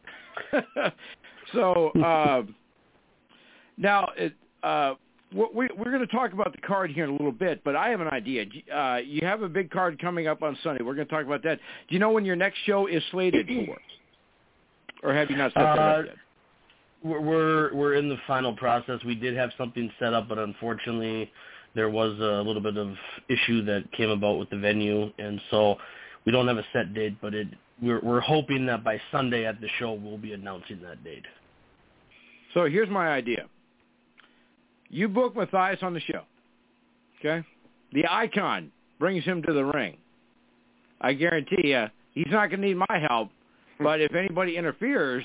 so 1.54 1.90
uh, 2.04 2.44
now 3.78 4.10
it. 4.18 4.34
Uh, 4.64 4.96
we're 5.34 5.92
going 5.92 6.00
to 6.00 6.08
talk 6.08 6.34
about 6.34 6.52
the 6.54 6.62
card 6.62 6.92
here 6.92 7.04
in 7.04 7.12
a 7.12 7.14
little 7.14 7.32
bit, 7.32 7.64
but 7.64 7.76
I 7.76 7.90
have 7.90 8.02
an 8.02 8.08
idea. 8.08 8.46
Uh, 8.74 8.98
you 8.98 9.22
have 9.26 9.42
a 9.44 9.50
big 9.50 9.70
card 9.70 10.00
coming 10.00 10.28
up 10.28 10.42
on 10.42 10.58
Sunday. 10.64 10.84
We're 10.84 10.96
going 10.96 11.08
to 11.08 11.14
talk 11.14 11.26
about 11.26 11.44
that. 11.44 11.60
Do 11.88 11.94
you 11.94 12.00
know 12.00 12.12
when 12.12 12.26
your 12.26 12.36
next 12.36 12.58
show 12.66 12.88
is 12.88 13.04
slated 13.12 13.48
for? 13.48 13.78
Or 15.04 15.14
have 15.14 15.30
you 15.30 15.38
not 15.38 15.54
set 15.54 15.62
that 15.62 15.80
Uh, 15.80 15.82
up 15.82 16.06
yet? 16.06 16.16
We're 17.02 17.22
we're 17.22 17.74
we're 17.74 17.94
in 17.94 18.10
the 18.10 18.18
final 18.28 18.54
process. 18.54 19.00
We 19.06 19.16
did 19.16 19.36
have 19.38 19.52
something 19.58 19.90
set 20.00 20.14
up, 20.14 20.28
but 20.28 20.38
unfortunately, 20.38 21.32
there 21.74 21.90
was 21.90 22.20
a 22.20 22.42
little 22.42 22.62
bit 22.62 22.76
of 22.76 22.94
issue 23.30 23.64
that 23.66 23.90
came 23.94 24.10
about 24.10 24.38
with 24.38 24.50
the 24.50 24.58
venue, 24.58 25.10
and 25.18 25.40
so 25.50 25.78
we 26.26 26.34
don't 26.34 26.48
have 26.48 26.58
a 26.58 26.66
set 26.74 26.94
date. 26.94 27.16
But 27.22 27.34
it 27.34 27.48
we're 27.82 28.02
we're 28.02 28.20
hoping 28.20 28.66
that 28.66 28.84
by 28.84 29.00
Sunday 29.12 29.46
at 29.46 29.62
the 29.62 29.70
show 29.78 29.94
we'll 29.94 30.18
be 30.18 30.34
announcing 30.34 30.82
that 30.82 31.02
date. 31.04 31.24
So 32.54 32.66
here's 32.66 32.90
my 32.90 33.08
idea. 33.10 33.46
You 34.90 35.08
book 35.08 35.36
Matthias 35.36 35.80
on 35.82 35.94
the 35.94 36.00
show. 36.00 36.24
Okay? 37.20 37.46
The 37.94 38.06
icon 38.10 38.72
brings 39.00 39.24
him 39.24 39.42
to 39.44 39.54
the 39.54 39.64
ring. 39.64 39.98
I 41.02 41.14
guarantee 41.14 41.70
you, 41.70 41.86
he's 42.14 42.28
not 42.30 42.50
going 42.50 42.62
to 42.62 42.68
need 42.68 42.78
my 42.90 43.06
help. 43.10 43.30
But 43.80 44.02
if 44.02 44.14
anybody 44.14 44.58
interferes, 44.58 45.24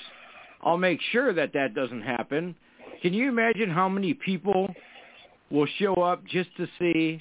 I'll 0.62 0.78
make 0.78 1.00
sure 1.12 1.32
that 1.34 1.52
that 1.54 1.74
doesn't 1.74 2.02
happen. 2.02 2.54
Can 3.02 3.12
you 3.12 3.28
imagine 3.28 3.68
how 3.68 3.88
many 3.88 4.14
people 4.14 4.72
will 5.50 5.66
show 5.78 5.94
up 5.94 6.24
just 6.26 6.56
to 6.56 6.66
see 6.78 7.20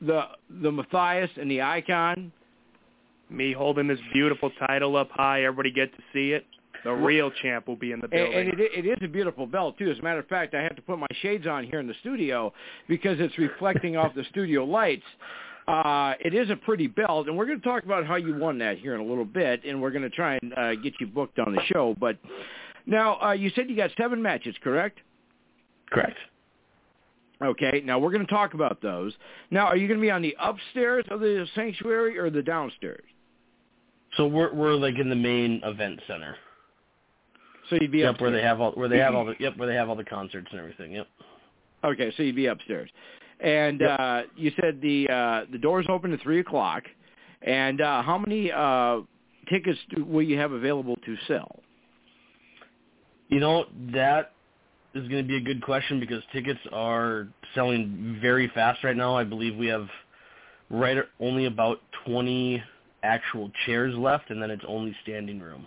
the 0.00 0.22
the 0.62 0.70
Matthias 0.70 1.30
and 1.40 1.50
the 1.50 1.62
icon? 1.62 2.32
Me 3.30 3.52
holding 3.52 3.86
this 3.86 3.98
beautiful 4.12 4.50
title 4.66 4.96
up 4.96 5.10
high, 5.12 5.44
everybody 5.44 5.70
get 5.70 5.92
to 5.92 6.02
see 6.12 6.32
it. 6.32 6.44
The 6.84 6.92
real 6.92 7.30
champ 7.42 7.66
will 7.66 7.76
be 7.76 7.92
in 7.92 7.98
the 8.00 8.04
And, 8.04 8.10
building. 8.10 8.50
and 8.50 8.60
it, 8.60 8.70
it 8.74 8.86
is 8.86 8.98
a 9.02 9.08
beautiful 9.08 9.46
belt 9.46 9.76
too. 9.78 9.90
As 9.90 9.98
a 9.98 10.02
matter 10.02 10.20
of 10.20 10.26
fact, 10.28 10.54
I 10.54 10.62
have 10.62 10.76
to 10.76 10.82
put 10.82 10.98
my 10.98 11.06
shades 11.22 11.46
on 11.46 11.64
here 11.64 11.80
in 11.80 11.86
the 11.86 11.94
studio 12.00 12.52
because 12.88 13.18
it's 13.20 13.36
reflecting 13.38 13.96
off 13.96 14.14
the 14.14 14.24
studio 14.30 14.64
lights. 14.64 15.04
Uh, 15.66 16.14
it 16.20 16.34
is 16.34 16.48
a 16.48 16.56
pretty 16.56 16.86
belt, 16.86 17.26
and 17.28 17.36
we're 17.36 17.44
going 17.44 17.60
to 17.60 17.66
talk 17.66 17.84
about 17.84 18.06
how 18.06 18.14
you 18.16 18.34
won 18.38 18.58
that 18.58 18.78
here 18.78 18.94
in 18.94 19.00
a 19.00 19.04
little 19.04 19.24
bit, 19.24 19.64
and 19.66 19.82
we're 19.82 19.90
going 19.90 20.02
to 20.02 20.08
try 20.10 20.38
and 20.40 20.54
uh, 20.56 20.74
get 20.76 20.94
you 20.98 21.06
booked 21.06 21.38
on 21.38 21.54
the 21.54 21.60
show. 21.72 21.94
But 22.00 22.16
now, 22.86 23.20
uh, 23.20 23.32
you 23.32 23.50
said 23.54 23.68
you 23.68 23.76
got 23.76 23.90
seven 23.98 24.22
matches, 24.22 24.54
correct? 24.64 25.00
Correct. 25.90 26.16
Okay. 27.42 27.82
Now 27.84 27.98
we're 27.98 28.10
going 28.10 28.24
to 28.26 28.32
talk 28.32 28.54
about 28.54 28.80
those. 28.80 29.12
Now, 29.50 29.66
are 29.66 29.76
you 29.76 29.86
going 29.88 30.00
to 30.00 30.02
be 30.02 30.10
on 30.10 30.22
the 30.22 30.34
upstairs 30.40 31.04
of 31.10 31.20
the 31.20 31.46
sanctuary 31.54 32.18
or 32.18 32.30
the 32.30 32.42
downstairs? 32.42 33.04
So 34.16 34.26
we're 34.26 34.54
we're 34.54 34.74
like 34.74 34.98
in 34.98 35.10
the 35.10 35.16
main 35.16 35.60
event 35.64 36.00
center. 36.06 36.34
So 37.68 37.76
you'd 37.80 37.92
be 37.92 37.98
yep, 37.98 38.10
upstairs. 38.12 38.30
where 38.32 38.40
they 38.40 38.46
have 38.46 38.60
all 38.60 38.72
where 38.72 38.88
they 38.88 38.98
have 38.98 39.14
all 39.14 39.24
the 39.26 39.34
yep 39.38 39.56
where 39.56 39.68
they 39.68 39.74
have 39.74 39.88
all 39.88 39.96
the 39.96 40.04
concerts 40.04 40.48
and 40.50 40.60
everything. 40.60 40.92
Yep. 40.92 41.06
Okay, 41.84 42.12
so 42.16 42.22
you'd 42.22 42.36
be 42.36 42.46
upstairs. 42.46 42.90
And 43.40 43.80
Yep. 43.80 44.00
uh, 44.00 44.22
you 44.36 44.52
said 44.60 44.80
the 44.80 45.08
uh, 45.08 45.44
the 45.52 45.58
doors 45.58 45.86
open 45.88 46.12
at 46.12 46.20
three 46.20 46.40
o'clock. 46.40 46.84
And 47.42 47.80
uh, 47.80 48.02
how 48.02 48.18
many 48.18 48.50
uh, 48.50 49.00
tickets 49.48 49.78
do, 49.94 50.04
will 50.04 50.22
you 50.22 50.36
have 50.38 50.52
available 50.52 50.96
to 51.06 51.16
sell? 51.28 51.60
You 53.28 53.40
know, 53.40 53.66
that 53.92 54.32
is 54.94 55.06
going 55.08 55.22
to 55.22 55.28
be 55.28 55.36
a 55.36 55.40
good 55.40 55.62
question 55.62 56.00
because 56.00 56.22
tickets 56.32 56.60
are 56.72 57.28
selling 57.54 58.18
very 58.20 58.48
fast 58.54 58.82
right 58.82 58.96
now. 58.96 59.16
I 59.16 59.24
believe 59.24 59.56
we 59.56 59.66
have 59.68 59.86
right 60.70 60.98
only 61.20 61.44
about 61.44 61.80
20 62.06 62.62
actual 63.02 63.50
chairs 63.66 63.94
left, 63.96 64.30
and 64.30 64.42
then 64.42 64.50
it's 64.50 64.64
only 64.66 64.96
standing 65.02 65.38
room. 65.40 65.66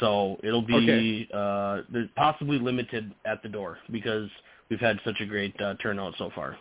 So 0.00 0.38
it'll 0.42 0.62
be 0.62 1.28
Okay. 1.32 1.82
uh, 1.92 2.06
possibly 2.16 2.58
limited 2.58 3.12
at 3.24 3.42
the 3.42 3.48
door 3.48 3.78
because 3.90 4.28
we've 4.68 4.80
had 4.80 5.00
such 5.04 5.20
a 5.20 5.26
great 5.26 5.58
uh, 5.60 5.74
turnout 5.82 6.14
so 6.18 6.30
far. 6.34 6.56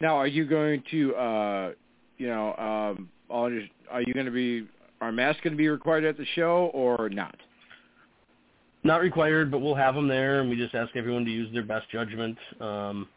Now, 0.00 0.16
are 0.16 0.26
you 0.26 0.44
going 0.44 0.82
to, 0.90 1.16
uh, 1.16 1.72
you 2.18 2.26
know, 2.26 2.54
um, 2.56 3.08
all 3.28 3.50
your- 3.50 3.66
are 3.90 4.02
you 4.02 4.12
going 4.12 4.26
to 4.26 4.32
be, 4.32 4.66
are 5.00 5.12
masks 5.12 5.40
going 5.42 5.52
to 5.52 5.56
be 5.56 5.68
required 5.68 6.04
at 6.04 6.16
the 6.16 6.26
show 6.34 6.70
or 6.74 7.08
not? 7.08 7.36
Not 8.82 9.00
required, 9.00 9.50
but 9.50 9.60
we'll 9.60 9.74
have 9.74 9.94
them 9.94 10.08
there, 10.08 10.40
and 10.40 10.50
we 10.50 10.56
just 10.56 10.74
ask 10.74 10.94
everyone 10.94 11.24
to 11.24 11.30
use 11.30 11.50
their 11.54 11.62
best 11.62 11.88
judgment. 11.90 12.36
Um, 12.60 13.08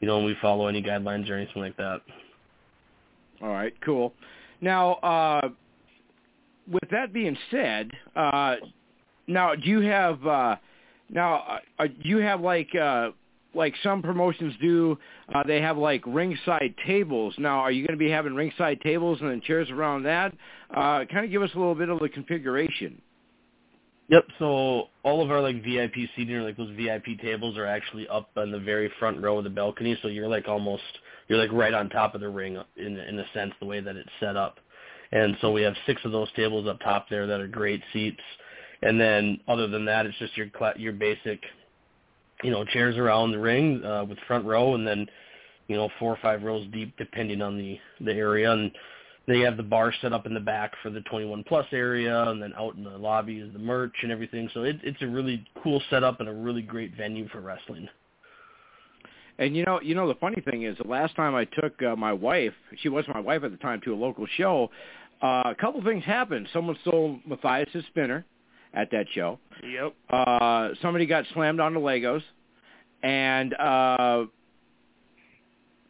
you 0.00 0.08
know, 0.08 0.16
and 0.16 0.26
we 0.26 0.34
follow 0.42 0.66
any 0.66 0.82
guidelines 0.82 1.30
or 1.30 1.34
anything 1.34 1.62
like 1.62 1.76
that. 1.76 2.00
All 3.40 3.50
right, 3.50 3.72
cool. 3.82 4.14
Now, 4.60 4.94
uh, 4.94 5.48
with 6.70 6.90
that 6.90 7.12
being 7.12 7.36
said, 7.50 7.90
uh, 8.14 8.56
now 9.26 9.54
do 9.54 9.68
you 9.68 9.80
have 9.80 10.26
uh, 10.26 10.56
now 11.10 11.34
uh, 11.36 11.58
uh, 11.78 11.86
do 11.86 12.08
you 12.08 12.18
have 12.18 12.40
like 12.40 12.74
uh, 12.74 13.10
like 13.54 13.74
some 13.82 14.02
promotions 14.02 14.54
do? 14.60 14.98
Uh, 15.34 15.42
they 15.46 15.60
have 15.60 15.76
like 15.76 16.02
ringside 16.06 16.74
tables. 16.86 17.34
Now, 17.38 17.60
are 17.60 17.70
you 17.70 17.86
going 17.86 17.98
to 17.98 18.02
be 18.02 18.10
having 18.10 18.34
ringside 18.34 18.80
tables 18.80 19.18
and 19.20 19.30
then 19.30 19.40
chairs 19.42 19.70
around 19.70 20.04
that? 20.04 20.32
Uh, 20.70 21.04
kind 21.10 21.24
of 21.24 21.30
give 21.30 21.42
us 21.42 21.50
a 21.54 21.58
little 21.58 21.74
bit 21.74 21.88
of 21.88 21.98
the 21.98 22.08
configuration. 22.08 23.00
Yep. 24.08 24.24
So 24.38 24.88
all 25.04 25.22
of 25.22 25.30
our 25.30 25.40
like 25.40 25.62
VIP 25.64 25.94
seating 26.16 26.34
or 26.34 26.42
like 26.42 26.56
those 26.56 26.74
VIP 26.76 27.20
tables 27.20 27.56
are 27.56 27.66
actually 27.66 28.06
up 28.08 28.30
on 28.36 28.50
the 28.50 28.58
very 28.58 28.90
front 28.98 29.22
row 29.22 29.38
of 29.38 29.44
the 29.44 29.50
balcony. 29.50 29.98
So 30.02 30.08
you're 30.08 30.28
like 30.28 30.48
almost 30.48 30.82
you're 31.28 31.38
like 31.38 31.52
right 31.52 31.72
on 31.72 31.88
top 31.88 32.14
of 32.14 32.20
the 32.20 32.28
ring 32.28 32.58
in 32.76 32.96
in 32.96 33.18
a 33.18 33.24
sense 33.32 33.52
the 33.60 33.66
way 33.66 33.80
that 33.80 33.96
it's 33.96 34.10
set 34.20 34.36
up. 34.36 34.58
And 35.12 35.36
so 35.40 35.52
we 35.52 35.62
have 35.62 35.74
six 35.86 36.00
of 36.04 36.12
those 36.12 36.32
tables 36.32 36.66
up 36.66 36.80
top 36.80 37.08
there 37.08 37.26
that 37.26 37.40
are 37.40 37.46
great 37.46 37.82
seats. 37.92 38.20
And 38.82 39.00
then 39.00 39.38
other 39.46 39.68
than 39.68 39.84
that, 39.84 40.06
it's 40.06 40.18
just 40.18 40.36
your 40.36 40.48
your 40.76 40.92
basic, 40.92 41.40
you 42.42 42.50
know, 42.50 42.64
chairs 42.64 42.96
around 42.96 43.30
the 43.30 43.38
ring 43.38 43.84
uh, 43.84 44.04
with 44.04 44.18
front 44.26 44.44
row, 44.44 44.74
and 44.74 44.86
then 44.86 45.06
you 45.68 45.76
know 45.76 45.88
four 45.98 46.12
or 46.12 46.18
five 46.20 46.42
rows 46.42 46.66
deep 46.72 46.96
depending 46.96 47.42
on 47.42 47.56
the 47.56 47.78
the 48.00 48.12
area. 48.12 48.50
And 48.50 48.72
they 49.28 49.40
have 49.40 49.56
the 49.56 49.62
bar 49.62 49.94
set 50.02 50.12
up 50.12 50.26
in 50.26 50.34
the 50.34 50.40
back 50.40 50.72
for 50.82 50.90
the 50.90 51.00
21 51.02 51.44
plus 51.44 51.66
area, 51.72 52.28
and 52.28 52.42
then 52.42 52.52
out 52.56 52.74
in 52.74 52.82
the 52.82 52.90
lobby 52.90 53.38
is 53.38 53.52
the 53.52 53.58
merch 53.58 53.94
and 54.02 54.10
everything. 54.10 54.50
So 54.52 54.64
it, 54.64 54.80
it's 54.82 55.00
a 55.02 55.06
really 55.06 55.44
cool 55.62 55.80
setup 55.90 56.18
and 56.20 56.28
a 56.28 56.32
really 56.32 56.62
great 56.62 56.96
venue 56.96 57.28
for 57.28 57.40
wrestling. 57.40 57.88
And 59.38 59.56
you 59.56 59.64
know, 59.64 59.80
you 59.80 59.94
know, 59.94 60.08
the 60.08 60.14
funny 60.16 60.40
thing 60.42 60.64
is, 60.64 60.76
the 60.78 60.88
last 60.88 61.16
time 61.16 61.34
I 61.34 61.44
took 61.44 61.80
uh, 61.82 61.96
my 61.96 62.12
wife, 62.12 62.52
she 62.76 62.88
was 62.88 63.04
my 63.08 63.20
wife 63.20 63.44
at 63.44 63.50
the 63.50 63.56
time, 63.58 63.80
to 63.84 63.94
a 63.94 63.96
local 63.96 64.26
show. 64.36 64.70
Uh, 65.22 65.42
a 65.46 65.54
couple 65.58 65.82
things 65.84 66.04
happened. 66.04 66.48
Someone 66.52 66.76
stole 66.82 67.18
Matthias' 67.26 67.84
spinner 67.88 68.24
at 68.74 68.90
that 68.90 69.06
show. 69.14 69.38
Yep. 69.64 69.94
Uh, 70.10 70.70
somebody 70.82 71.06
got 71.06 71.24
slammed 71.32 71.60
on 71.60 71.74
the 71.74 71.80
Legos, 71.80 72.22
and 73.02 73.54
uh, 73.54 74.24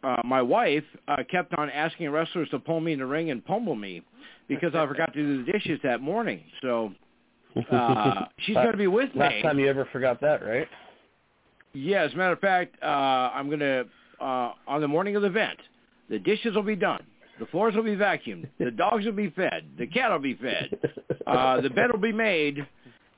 uh, 0.03 0.21
my 0.23 0.41
wife 0.41 0.83
uh, 1.07 1.17
kept 1.29 1.53
on 1.55 1.69
asking 1.69 2.09
wrestlers 2.09 2.49
to 2.49 2.59
pull 2.59 2.79
me 2.79 2.93
in 2.93 2.99
the 2.99 3.05
ring 3.05 3.31
and 3.31 3.43
pummel 3.43 3.75
me 3.75 4.03
because 4.47 4.75
I 4.75 4.85
forgot 4.85 5.13
to 5.13 5.19
do 5.19 5.43
the 5.45 5.51
dishes 5.51 5.79
that 5.83 6.01
morning. 6.01 6.43
So 6.61 6.93
uh, 7.71 8.25
she's 8.39 8.55
going 8.55 8.71
to 8.71 8.77
be 8.77 8.87
with 8.87 9.09
Last 9.15 9.31
me. 9.31 9.35
Last 9.37 9.43
time 9.43 9.59
you 9.59 9.67
ever 9.67 9.87
forgot 9.91 10.21
that, 10.21 10.45
right? 10.45 10.67
Yeah, 11.73 12.03
as 12.03 12.13
a 12.13 12.17
matter 12.17 12.33
of 12.33 12.39
fact, 12.39 12.75
uh, 12.83 12.85
I'm 12.85 13.47
going 13.47 13.59
to, 13.59 13.85
uh, 14.19 14.53
on 14.67 14.81
the 14.81 14.87
morning 14.87 15.15
of 15.15 15.23
the 15.23 15.29
event, 15.29 15.57
the 16.09 16.19
dishes 16.19 16.53
will 16.53 16.61
be 16.61 16.75
done. 16.75 17.03
The 17.39 17.45
floors 17.47 17.75
will 17.75 17.83
be 17.83 17.95
vacuumed. 17.95 18.47
The 18.59 18.71
dogs 18.71 19.05
will 19.05 19.11
be 19.11 19.29
fed. 19.31 19.65
The 19.77 19.87
cat 19.87 20.11
will 20.11 20.19
be 20.19 20.35
fed. 20.35 20.77
Uh, 21.25 21.61
the 21.61 21.69
bed 21.69 21.91
will 21.91 21.99
be 21.99 22.13
made. 22.13 22.65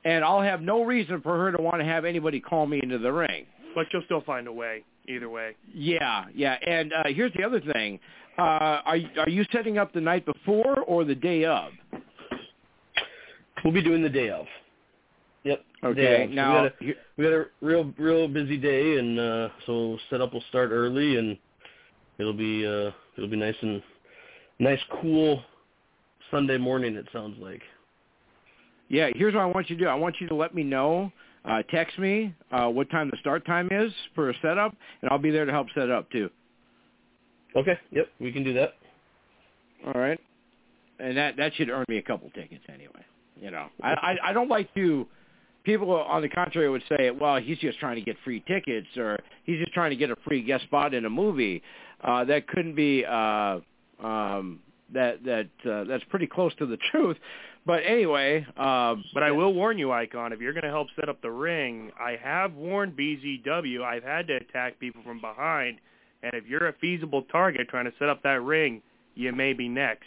And 0.04 0.24
I'll 0.24 0.40
have 0.40 0.62
no 0.62 0.84
reason 0.84 1.20
for 1.20 1.36
her 1.36 1.52
to 1.52 1.60
want 1.60 1.80
to 1.80 1.84
have 1.84 2.04
anybody 2.04 2.40
call 2.40 2.66
me 2.66 2.80
into 2.82 2.98
the 2.98 3.12
ring. 3.12 3.44
But 3.74 3.86
you'll 3.92 4.04
still 4.04 4.22
find 4.22 4.46
a 4.46 4.52
way, 4.52 4.84
either 5.08 5.28
way. 5.28 5.56
Yeah, 5.74 6.26
yeah. 6.34 6.56
And 6.66 6.92
uh, 6.92 7.02
here's 7.08 7.32
the 7.34 7.44
other 7.44 7.60
thing. 7.60 7.98
Uh, 8.38 8.42
are, 8.42 8.96
are 9.18 9.28
you 9.28 9.44
setting 9.52 9.78
up 9.78 9.92
the 9.92 10.00
night 10.00 10.24
before 10.24 10.80
or 10.80 11.04
the 11.04 11.14
day 11.14 11.44
of? 11.44 11.72
We'll 13.64 13.74
be 13.74 13.82
doing 13.82 14.02
the 14.02 14.08
day 14.08 14.30
of. 14.30 14.46
Yep. 15.44 15.64
Okay. 15.84 16.00
Day 16.00 16.24
of. 16.24 16.30
Now, 16.30 16.62
we, 16.62 16.68
got 16.68 16.72
a, 16.80 16.94
we 17.18 17.24
got 17.24 17.32
a 17.32 17.44
real, 17.60 17.92
real 17.98 18.28
busy 18.28 18.56
day, 18.56 18.98
and 18.98 19.18
uh, 19.18 19.48
so 19.66 19.98
setup 20.08 20.32
will 20.32 20.44
start 20.48 20.70
early, 20.70 21.16
and 21.16 21.36
it'll 22.18 22.32
be, 22.32 22.64
uh, 22.64 22.92
it'll 23.16 23.30
be 23.30 23.36
nice 23.36 23.56
and 23.60 23.82
nice, 24.58 24.80
cool 25.00 25.42
Sunday 26.30 26.58
morning. 26.58 26.96
It 26.96 27.06
sounds 27.12 27.36
like. 27.40 27.62
Yeah, 28.88 29.10
here's 29.14 29.34
what 29.34 29.42
I 29.42 29.46
want 29.46 29.68
you 29.68 29.76
to 29.76 29.84
do. 29.84 29.88
I 29.88 29.94
want 29.94 30.16
you 30.20 30.28
to 30.28 30.34
let 30.34 30.54
me 30.54 30.62
know, 30.62 31.10
uh, 31.44 31.62
text 31.70 31.98
me 31.98 32.34
uh, 32.52 32.68
what 32.68 32.88
time 32.90 33.10
the 33.10 33.16
start 33.18 33.44
time 33.44 33.68
is 33.70 33.92
for 34.14 34.30
a 34.30 34.34
setup, 34.40 34.74
and 35.02 35.10
I'll 35.10 35.18
be 35.18 35.30
there 35.30 35.44
to 35.44 35.52
help 35.52 35.68
set 35.74 35.84
it 35.84 35.90
up 35.90 36.10
too. 36.10 36.30
Okay. 37.56 37.78
Yep. 37.90 38.08
We 38.20 38.32
can 38.32 38.44
do 38.44 38.52
that. 38.54 38.74
All 39.86 40.00
right, 40.00 40.18
and 40.98 41.16
that 41.16 41.36
that 41.36 41.54
should 41.54 41.68
earn 41.68 41.84
me 41.88 41.98
a 41.98 42.02
couple 42.02 42.30
tickets 42.30 42.64
anyway. 42.72 43.04
You 43.40 43.50
know, 43.50 43.66
I 43.82 43.90
I, 43.92 44.30
I 44.30 44.32
don't 44.32 44.48
like 44.48 44.72
to. 44.74 45.06
People 45.64 45.90
on 45.90 46.22
the 46.22 46.28
contrary 46.28 46.70
would 46.70 46.84
say, 46.88 47.10
well, 47.10 47.40
he's 47.40 47.58
just 47.58 47.80
trying 47.80 47.96
to 47.96 48.00
get 48.00 48.16
free 48.24 48.42
tickets, 48.46 48.86
or 48.96 49.18
he's 49.42 49.58
just 49.58 49.72
trying 49.72 49.90
to 49.90 49.96
get 49.96 50.10
a 50.10 50.16
free 50.24 50.40
guest 50.40 50.62
spot 50.64 50.94
in 50.94 51.04
a 51.06 51.10
movie. 51.10 51.60
Uh, 52.02 52.24
that 52.24 52.46
couldn't 52.46 52.76
be. 52.76 53.04
Uh, 53.04 53.58
um, 54.02 54.60
that 54.92 55.24
that 55.24 55.48
uh, 55.70 55.84
that's 55.84 56.04
pretty 56.04 56.26
close 56.26 56.54
to 56.56 56.66
the 56.66 56.78
truth. 56.90 57.16
But 57.66 57.82
anyway, 57.84 58.46
uh, 58.56 58.94
But 59.12 59.24
I 59.24 59.32
will 59.32 59.52
warn 59.52 59.76
you, 59.76 59.90
Icon, 59.90 60.32
if 60.32 60.40
you're 60.40 60.52
going 60.52 60.62
to 60.62 60.70
help 60.70 60.86
set 60.94 61.08
up 61.08 61.20
the 61.20 61.32
ring, 61.32 61.90
I 61.98 62.16
have 62.22 62.54
warned 62.54 62.96
BZW. 62.96 63.82
I've 63.82 64.04
had 64.04 64.28
to 64.28 64.36
attack 64.36 64.78
people 64.78 65.02
from 65.02 65.20
behind, 65.20 65.78
and 66.22 66.32
if 66.34 66.46
you're 66.46 66.68
a 66.68 66.72
feasible 66.74 67.22
target 67.22 67.68
trying 67.68 67.86
to 67.86 67.92
set 67.98 68.08
up 68.08 68.22
that 68.22 68.42
ring, 68.42 68.82
you 69.16 69.32
may 69.32 69.52
be 69.52 69.68
next. 69.68 70.06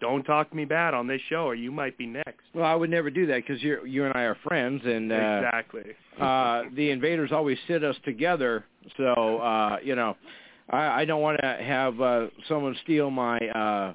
Don't 0.00 0.22
talk 0.22 0.50
to 0.50 0.56
me 0.56 0.64
bad 0.64 0.94
on 0.94 1.06
this 1.06 1.20
show, 1.28 1.44
or 1.46 1.54
you 1.54 1.72
might 1.72 1.96
be 1.98 2.06
next. 2.06 2.42
Well, 2.54 2.66
I 2.66 2.74
would 2.74 2.90
never 2.90 3.10
do 3.10 3.26
that 3.26 3.36
because 3.46 3.62
you 3.62 3.84
you 3.84 4.04
and 4.04 4.14
I 4.14 4.22
are 4.22 4.36
friends, 4.46 4.82
and 4.84 5.10
uh, 5.10 5.14
exactly. 5.14 5.82
uh, 6.20 6.64
the 6.76 6.90
invaders 6.90 7.32
always 7.32 7.58
sit 7.66 7.82
us 7.82 7.96
together. 8.04 8.64
So 8.96 9.38
uh, 9.38 9.78
you 9.82 9.96
know, 9.96 10.16
I, 10.70 11.02
I 11.02 11.04
don't 11.04 11.22
want 11.22 11.40
to 11.40 11.46
have 11.46 12.00
uh, 12.00 12.26
someone 12.48 12.76
steal 12.82 13.10
my 13.10 13.38
uh, 13.38 13.94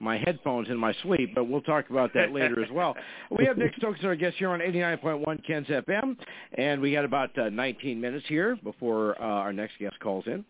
my 0.00 0.16
headphones 0.18 0.68
in 0.68 0.76
my 0.76 0.94
sleep, 1.02 1.34
but 1.34 1.44
we'll 1.44 1.60
talk 1.62 1.90
about 1.90 2.12
that 2.14 2.32
later 2.32 2.62
as 2.62 2.70
well. 2.70 2.94
We 3.36 3.44
have 3.46 3.58
Nick 3.58 3.72
Stokes, 3.78 4.00
our 4.04 4.14
guest 4.14 4.36
here 4.38 4.50
on 4.50 4.60
89.1 4.60 5.46
Ken's 5.46 5.66
FM, 5.66 6.16
and 6.56 6.80
we 6.80 6.92
got 6.92 7.04
about 7.04 7.36
uh, 7.38 7.48
19 7.50 8.00
minutes 8.00 8.24
here 8.28 8.56
before 8.62 9.20
uh, 9.20 9.24
our 9.24 9.52
next 9.52 9.78
guest 9.78 9.98
calls 10.00 10.24
in. 10.26 10.44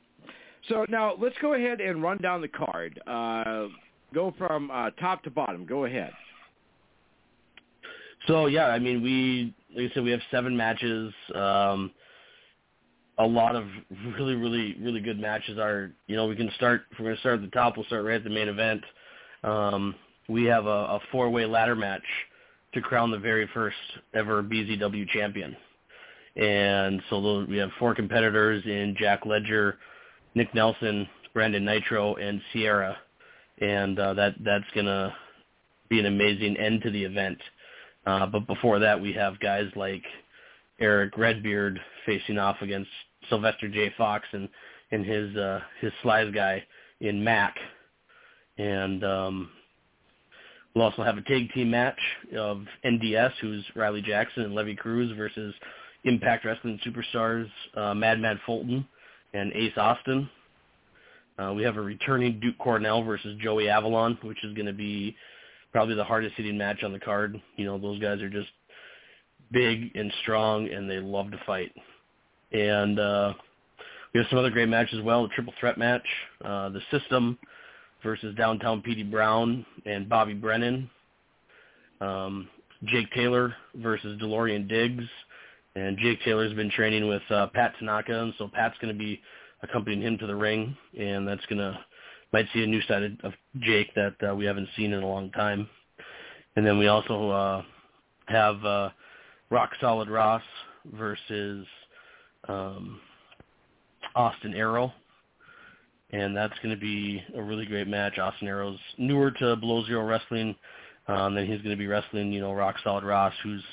So 0.68 0.84
now 0.88 1.14
let's 1.18 1.34
go 1.40 1.54
ahead 1.54 1.80
and 1.80 2.02
run 2.02 2.18
down 2.18 2.40
the 2.40 2.48
card. 2.48 3.00
Uh, 3.06 3.68
go 4.14 4.34
from 4.36 4.70
uh, 4.70 4.90
top 5.00 5.22
to 5.24 5.30
bottom. 5.30 5.64
Go 5.64 5.86
ahead. 5.86 6.12
So 8.26 8.46
yeah, 8.46 8.66
I 8.66 8.78
mean, 8.78 9.02
we 9.02 9.54
like 9.74 9.90
I 9.90 9.94
said, 9.94 10.04
we 10.04 10.10
have 10.10 10.20
seven 10.30 10.56
matches. 10.56 11.12
Um, 11.34 11.90
a 13.18 13.26
lot 13.26 13.56
of 13.56 13.66
really, 14.16 14.34
really, 14.34 14.76
really 14.80 15.00
good 15.00 15.18
matches 15.18 15.58
are. 15.58 15.90
You 16.06 16.16
know, 16.16 16.26
we 16.26 16.36
can 16.36 16.50
start. 16.56 16.82
If 16.90 16.98
we're 16.98 17.06
going 17.06 17.16
to 17.16 17.20
start 17.20 17.36
at 17.36 17.42
the 17.42 17.56
top, 17.56 17.76
we'll 17.76 17.86
start 17.86 18.04
right 18.04 18.16
at 18.16 18.24
the 18.24 18.30
main 18.30 18.48
event. 18.48 18.82
Um, 19.44 19.94
we 20.28 20.44
have 20.44 20.66
a, 20.66 20.68
a 20.68 21.00
four-way 21.10 21.46
ladder 21.46 21.74
match 21.74 22.02
to 22.74 22.80
crown 22.80 23.10
the 23.10 23.18
very 23.18 23.48
first 23.54 23.76
ever 24.14 24.42
BZW 24.42 25.08
champion. 25.08 25.56
And 26.36 27.02
so 27.10 27.44
we 27.48 27.56
have 27.56 27.70
four 27.78 27.94
competitors 27.94 28.62
in 28.64 28.94
Jack 28.98 29.26
Ledger, 29.26 29.78
Nick 30.34 30.54
Nelson, 30.54 31.08
Brandon 31.34 31.64
Nitro, 31.64 32.14
and 32.16 32.40
Sierra. 32.52 32.96
And 33.60 33.98
uh, 33.98 34.14
that 34.14 34.34
that's 34.44 34.64
gonna 34.74 35.12
be 35.88 35.98
an 35.98 36.06
amazing 36.06 36.56
end 36.56 36.82
to 36.82 36.90
the 36.90 37.02
event. 37.02 37.38
Uh, 38.06 38.26
but 38.26 38.46
before 38.46 38.78
that, 38.78 39.00
we 39.00 39.12
have 39.14 39.40
guys 39.40 39.66
like 39.74 40.02
Eric 40.80 41.16
Redbeard 41.18 41.80
facing 42.06 42.38
off 42.38 42.56
against 42.60 42.90
Sylvester 43.28 43.68
J. 43.68 43.92
Fox 43.96 44.26
and 44.32 44.48
and 44.90 45.04
his 45.04 45.36
uh, 45.36 45.60
his 45.80 45.92
slides 46.02 46.34
guy 46.34 46.62
in 47.00 47.22
Mac. 47.22 47.54
And 48.56 49.04
um, 49.04 49.50
we'll 50.74 50.84
also 50.84 51.02
have 51.02 51.18
a 51.18 51.22
tag 51.22 51.52
team 51.52 51.70
match 51.70 51.98
of 52.36 52.62
NDS, 52.84 53.32
who's 53.40 53.64
Riley 53.76 54.02
Jackson 54.02 54.44
and 54.44 54.54
Levy 54.54 54.74
Cruz 54.74 55.16
versus 55.16 55.54
Impact 56.04 56.44
Wrestling 56.44 56.80
superstars 56.86 57.48
uh, 57.76 57.94
Mad 57.94 58.20
Mad 58.20 58.38
Fulton 58.46 58.86
and 59.34 59.52
Ace 59.52 59.76
Austin. 59.76 60.28
Uh, 61.38 61.52
we 61.54 61.62
have 61.62 61.76
a 61.76 61.80
returning 61.80 62.40
Duke 62.40 62.58
Cornell 62.58 63.02
versus 63.02 63.38
Joey 63.40 63.68
Avalon, 63.68 64.18
which 64.22 64.42
is 64.44 64.54
going 64.54 64.66
to 64.66 64.72
be 64.72 65.14
probably 65.72 65.94
the 65.94 66.04
hardest 66.04 66.34
hitting 66.36 66.58
match 66.58 66.82
on 66.82 66.92
the 66.92 66.98
card. 66.98 67.40
You 67.56 67.64
know, 67.64 67.78
those 67.78 68.00
guys 68.00 68.20
are 68.20 68.30
just 68.30 68.48
big 69.52 69.92
and 69.94 70.12
strong, 70.22 70.68
and 70.68 70.90
they 70.90 70.98
love 70.98 71.30
to 71.30 71.40
fight. 71.46 71.72
And 72.52 72.98
uh, 72.98 73.34
we 74.12 74.20
have 74.20 74.26
some 74.30 74.38
other 74.38 74.50
great 74.50 74.68
matches 74.68 74.98
as 74.98 75.04
well. 75.04 75.22
The 75.22 75.34
triple 75.34 75.54
threat 75.60 75.78
match, 75.78 76.06
uh, 76.44 76.70
the 76.70 76.80
System 76.90 77.38
versus 78.02 78.34
Downtown 78.36 78.82
Petey 78.82 79.02
Brown 79.02 79.66
and 79.84 80.08
Bobby 80.08 80.34
Brennan. 80.34 80.88
Um, 82.00 82.48
Jake 82.84 83.10
Taylor 83.12 83.54
versus 83.74 84.20
DeLorean 84.20 84.68
Diggs. 84.68 85.04
And 85.74 85.98
Jake 85.98 86.22
Taylor's 86.24 86.52
been 86.54 86.70
training 86.70 87.08
with 87.08 87.22
uh, 87.30 87.48
Pat 87.48 87.74
Tanaka, 87.78 88.22
and 88.22 88.34
so 88.38 88.48
Pat's 88.52 88.76
going 88.80 88.92
to 88.92 88.98
be 88.98 89.20
accompanying 89.62 90.02
him 90.02 90.18
to 90.18 90.26
the 90.26 90.34
ring, 90.34 90.76
and 90.98 91.26
that's 91.26 91.44
going 91.46 91.58
to 91.58 91.78
might 92.32 92.46
see 92.52 92.62
a 92.62 92.66
new 92.66 92.82
side 92.82 93.16
of, 93.22 93.32
Jake 93.60 93.94
that 93.94 94.14
uh, 94.28 94.34
we 94.34 94.44
haven't 94.44 94.68
seen 94.76 94.92
in 94.92 95.02
a 95.02 95.06
long 95.06 95.30
time. 95.32 95.68
And 96.56 96.66
then 96.66 96.78
we 96.78 96.88
also 96.88 97.30
uh, 97.30 97.62
have 98.26 98.64
uh, 98.64 98.90
Rock 99.50 99.70
Solid 99.80 100.10
Ross 100.10 100.42
versus 100.94 101.66
um, 102.46 103.00
Austin 104.14 104.54
Arrow, 104.54 104.92
and 106.10 106.36
that's 106.36 106.58
going 106.62 106.74
to 106.74 106.80
be 106.80 107.22
a 107.36 107.42
really 107.42 107.66
great 107.66 107.88
match. 107.88 108.18
Austin 108.18 108.48
Arrow's 108.48 108.78
newer 108.98 109.30
to 109.32 109.56
Below 109.56 109.84
Zero 109.86 110.04
Wrestling, 110.04 110.54
um, 111.08 111.34
then 111.34 111.46
he's 111.46 111.62
going 111.62 111.74
to 111.74 111.76
be 111.76 111.86
wrestling, 111.86 112.32
you 112.32 112.40
know, 112.40 112.52
Rock 112.52 112.76
Solid 112.84 113.04
Ross, 113.04 113.32
who's 113.42 113.64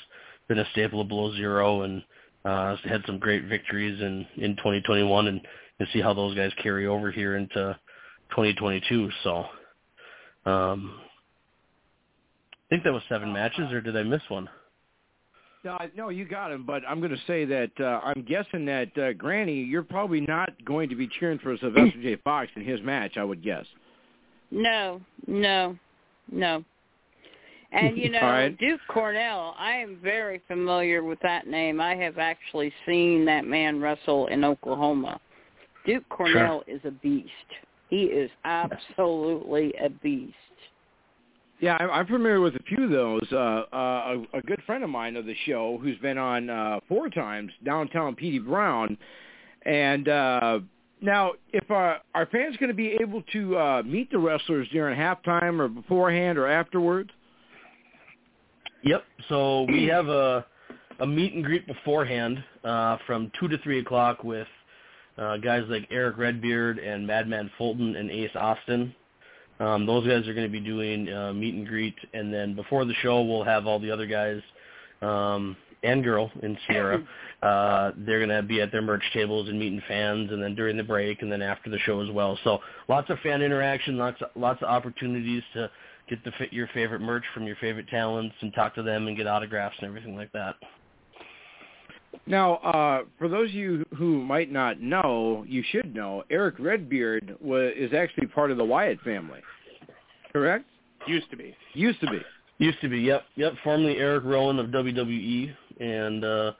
been 0.48 0.58
a 0.58 0.70
staple 0.72 1.00
of 1.00 1.08
Below 1.08 1.34
Zero 1.36 1.82
and 1.82 2.02
uh, 2.44 2.76
has 2.76 2.78
had 2.90 3.02
some 3.06 3.18
great 3.18 3.44
victories 3.46 4.00
in 4.00 4.26
in 4.36 4.56
2021, 4.56 5.26
and 5.26 5.40
and 5.78 5.88
see 5.92 6.00
how 6.00 6.14
those 6.14 6.34
guys 6.34 6.52
carry 6.62 6.86
over 6.86 7.10
here 7.10 7.36
into 7.36 7.76
2022. 8.30 9.10
So, 9.24 9.44
um, 10.46 11.00
I 12.54 12.68
think 12.70 12.84
that 12.84 12.92
was 12.92 13.02
seven 13.08 13.32
matches, 13.32 13.72
or 13.72 13.80
did 13.80 13.96
I 13.96 14.02
miss 14.04 14.22
one? 14.28 14.48
No, 15.64 15.72
I- 15.72 15.90
no, 15.96 16.08
you 16.10 16.24
got 16.24 16.52
him. 16.52 16.64
But 16.64 16.82
I'm 16.88 17.00
going 17.00 17.10
to 17.12 17.22
say 17.26 17.44
that 17.44 17.70
uh, 17.80 18.00
I'm 18.04 18.22
guessing 18.22 18.64
that 18.66 18.96
uh, 18.98 19.12
Granny, 19.14 19.62
you're 19.62 19.82
probably 19.82 20.20
not 20.20 20.52
going 20.64 20.88
to 20.88 20.94
be 20.94 21.08
cheering 21.18 21.38
for 21.38 21.56
Sylvester 21.58 22.00
J. 22.02 22.16
Fox 22.24 22.50
in 22.56 22.64
his 22.64 22.80
match. 22.82 23.16
I 23.16 23.24
would 23.24 23.42
guess. 23.42 23.64
No, 24.50 25.00
no, 25.26 25.76
no. 26.30 26.64
And 27.72 27.96
you 27.98 28.08
know, 28.10 28.20
right. 28.20 28.58
Duke 28.58 28.80
Cornell, 28.88 29.54
I 29.58 29.72
am 29.72 29.98
very 30.02 30.40
familiar 30.46 31.02
with 31.02 31.18
that 31.20 31.46
name. 31.46 31.80
I 31.80 31.96
have 31.96 32.18
actually 32.18 32.72
seen 32.86 33.24
that 33.26 33.44
man 33.44 33.80
wrestle 33.80 34.28
in 34.28 34.44
Oklahoma. 34.44 35.20
Duke 35.84 36.08
Cornell 36.08 36.62
is 36.66 36.80
a 36.84 36.90
beast. 36.90 37.30
He 37.90 38.04
is 38.04 38.30
absolutely 38.44 39.72
a 39.82 39.88
beast. 39.88 40.34
Yeah, 41.60 41.76
I'm, 41.76 42.06
familiar 42.06 42.40
with 42.40 42.54
a 42.56 42.62
few 42.64 42.84
of 42.84 42.90
those. 42.90 43.26
Uh, 43.32 43.62
uh, 43.72 43.76
a, 44.32 44.38
a 44.38 44.42
good 44.42 44.62
friend 44.66 44.84
of 44.84 44.90
mine 44.90 45.16
of 45.16 45.24
the 45.24 45.34
show, 45.46 45.78
who's 45.82 45.96
been 45.98 46.18
on 46.18 46.50
uh, 46.50 46.80
four 46.86 47.08
times, 47.08 47.50
Downtown 47.64 48.14
Petey 48.14 48.38
Brown, 48.38 48.98
and 49.64 50.06
uh, 50.06 50.60
now 51.00 51.32
if 51.52 51.70
our 51.70 51.98
our 52.14 52.26
fans 52.26 52.56
going 52.58 52.68
to 52.68 52.74
be 52.74 52.98
able 53.00 53.22
to 53.32 53.56
uh, 53.56 53.82
meet 53.84 54.10
the 54.10 54.18
wrestlers 54.18 54.68
during 54.70 54.98
halftime 54.98 55.58
or 55.58 55.68
beforehand 55.68 56.36
or 56.36 56.46
afterwards? 56.46 57.10
Yep. 58.84 59.04
So 59.28 59.62
we 59.62 59.84
have 59.84 60.08
a 60.08 60.44
a 61.00 61.06
meet 61.06 61.32
and 61.34 61.44
greet 61.44 61.66
beforehand 61.66 62.42
uh, 62.64 62.98
from 63.06 63.30
two 63.40 63.48
to 63.48 63.58
three 63.58 63.80
o'clock 63.80 64.24
with 64.24 64.48
uh, 65.18 65.38
guys 65.38 65.64
like 65.68 65.88
Erick 65.90 66.18
Redbeard 66.18 66.78
and 66.78 67.06
Madman 67.06 67.50
Fulton 67.56 67.96
and 67.96 68.10
Ace 68.10 68.30
Austin. 68.34 68.94
Um, 69.58 69.86
those 69.86 70.06
guys 70.06 70.26
are 70.28 70.34
going 70.34 70.46
to 70.46 70.52
be 70.52 70.60
doing 70.60 71.12
uh, 71.12 71.32
meet 71.32 71.54
and 71.54 71.66
greet, 71.66 71.94
and 72.12 72.32
then 72.32 72.54
before 72.54 72.84
the 72.84 72.94
show, 73.02 73.22
we'll 73.22 73.44
have 73.44 73.66
all 73.66 73.78
the 73.78 73.90
other 73.90 74.06
guys 74.06 74.40
um, 75.02 75.56
and 75.82 76.04
girl 76.04 76.30
in 76.42 76.58
Sierra. 76.66 77.02
uh, 77.42 77.92
they're 77.96 78.24
going 78.24 78.36
to 78.36 78.42
be 78.42 78.60
at 78.60 78.70
their 78.70 78.82
merch 78.82 79.02
tables 79.14 79.48
and 79.48 79.58
meeting 79.58 79.82
fans, 79.88 80.30
and 80.30 80.42
then 80.42 80.54
during 80.54 80.76
the 80.76 80.84
break, 80.84 81.22
and 81.22 81.32
then 81.32 81.42
after 81.42 81.70
the 81.70 81.78
show 81.80 82.00
as 82.00 82.10
well. 82.10 82.38
So 82.44 82.60
lots 82.88 83.08
of 83.08 83.18
fan 83.20 83.40
interaction, 83.42 83.96
lots 83.96 84.20
of, 84.20 84.28
lots 84.34 84.60
of 84.62 84.68
opportunities 84.68 85.42
to 85.54 85.70
get 86.08 86.22
the 86.24 86.32
your 86.50 86.68
favorite 86.68 87.00
merch 87.00 87.24
from 87.34 87.44
your 87.44 87.56
favorite 87.56 87.88
talents 87.88 88.34
and 88.40 88.52
talk 88.54 88.74
to 88.74 88.82
them 88.82 89.08
and 89.08 89.16
get 89.16 89.26
autographs 89.26 89.76
and 89.78 89.88
everything 89.88 90.16
like 90.16 90.32
that. 90.32 90.54
Now, 92.26 92.56
uh, 92.56 93.02
for 93.18 93.28
those 93.28 93.50
of 93.50 93.54
you 93.54 93.84
who 93.96 94.22
might 94.22 94.50
not 94.50 94.80
know, 94.80 95.44
you 95.46 95.62
should 95.70 95.94
know, 95.94 96.24
Erick 96.28 96.56
Redbeard 96.58 97.36
was, 97.40 97.72
is 97.76 97.92
actually 97.94 98.26
part 98.26 98.50
of 98.50 98.56
the 98.56 98.64
Wyatt 98.64 99.00
family, 99.02 99.40
correct? 100.32 100.64
Used 101.06 101.30
to 101.30 101.36
be. 101.36 101.54
Used 101.74 102.00
to 102.00 102.10
be. 102.10 102.20
Used 102.58 102.80
to 102.80 102.88
be, 102.88 102.98
yep, 102.98 103.24
yep. 103.36 103.52
Formerly 103.62 103.98
Erick 103.98 104.24
Rowan 104.24 104.58
of 104.58 104.68
WWE 104.68 105.54
and 105.78 106.24
uh, 106.24 106.52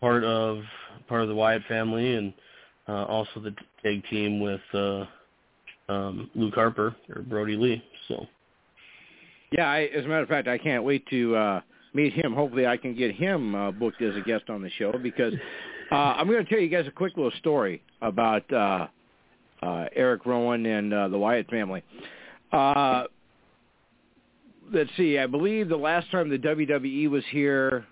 part 0.00 0.24
of 0.24 0.62
part 1.08 1.22
of 1.22 1.28
the 1.28 1.34
Wyatt 1.34 1.62
family, 1.68 2.14
and 2.14 2.32
uh, 2.88 3.04
also 3.04 3.38
the 3.40 3.54
tag 3.82 4.02
team 4.08 4.40
with 4.40 4.60
uh, 4.72 5.04
um, 5.88 6.30
Luke 6.34 6.54
Harper 6.54 6.96
or 7.14 7.22
Brodie 7.22 7.56
Lee. 7.56 7.82
So, 8.08 8.26
yeah, 9.52 9.68
I, 9.68 9.82
as 9.94 10.04
a 10.04 10.08
matter 10.08 10.22
of 10.22 10.28
fact, 10.28 10.48
I 10.48 10.58
can't 10.58 10.84
wait 10.84 11.06
to 11.08 11.36
uh, 11.36 11.60
meet 11.94 12.12
him. 12.12 12.32
Hopefully, 12.32 12.66
I 12.66 12.76
can 12.76 12.94
get 12.94 13.14
him 13.14 13.54
uh, 13.54 13.70
booked 13.70 14.02
as 14.02 14.16
a 14.16 14.20
guest 14.20 14.48
on 14.48 14.62
the 14.62 14.70
show 14.70 14.92
because 15.02 15.34
uh, 15.90 15.94
I'm 15.94 16.28
going 16.28 16.44
to 16.44 16.50
tell 16.50 16.60
you 16.60 16.68
guys 16.68 16.86
a 16.86 16.92
quick 16.92 17.16
little 17.16 17.32
story 17.38 17.82
about 18.00 18.50
uh, 18.52 18.86
uh, 19.62 19.86
Erick 19.94 20.26
Rowan 20.26 20.64
and 20.66 20.92
uh, 20.92 21.08
the 21.08 21.18
Wyatt 21.18 21.48
family. 21.50 21.82
Uh, 22.52 23.04
let's 24.72 24.90
see. 24.96 25.18
I 25.18 25.26
believe 25.26 25.68
the 25.68 25.76
last 25.76 26.10
time 26.10 26.28
the 26.28 26.38
WWE 26.38 27.10
was 27.10 27.24
here, 27.30 27.86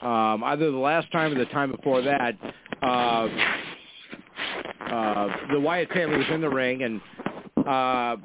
um, 0.00 0.42
either 0.44 0.70
the 0.70 0.76
last 0.76 1.10
time 1.12 1.32
or 1.32 1.38
the 1.38 1.46
time 1.46 1.70
before 1.70 2.02
that, 2.02 2.36
uh, 2.82 3.28
uh, 4.90 5.28
the 5.52 5.60
Wyatt 5.60 5.90
family 5.90 6.18
was 6.18 6.26
in 6.30 6.40
the 6.40 6.48
ring, 6.50 6.82
and 6.82 7.00
uh, 7.66 8.16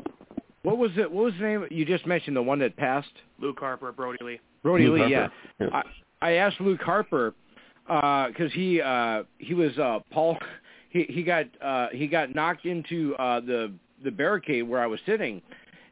what 0.67 0.77
was 0.77 0.91
it? 0.97 1.09
What 1.09 1.23
was 1.23 1.33
the 1.39 1.45
name 1.45 1.67
you 1.71 1.85
just 1.85 2.05
mentioned? 2.05 2.35
The 2.35 2.41
one 2.41 2.59
that 2.59 2.75
passed? 2.75 3.07
Luke 3.39 3.57
Harper, 3.57 3.93
Brodie 3.93 4.21
Lee. 4.21 4.39
Brodie 4.63 4.87
Luke 4.87 5.07
Lee, 5.07 5.13
Harper. 5.13 5.33
yeah. 5.61 5.67
I, 5.71 5.83
I 6.21 6.31
asked 6.33 6.59
Luke 6.59 6.81
Harper 6.81 7.33
because 7.85 8.51
he 8.51 8.81
uh, 8.81 9.23
he 9.37 9.53
was 9.53 9.77
uh, 9.77 9.99
Paul. 10.11 10.37
He 10.89 11.03
he 11.09 11.21
got 11.21 11.45
uh, 11.61 11.87
he 11.91 12.07
got 12.07 12.33
knocked 12.33 12.65
into 12.65 13.13
uh, 13.15 13.41
the 13.41 13.73
the 14.05 14.09
barricade 14.09 14.63
where 14.63 14.81
I 14.81 14.87
was 14.87 15.01
sitting, 15.05 15.41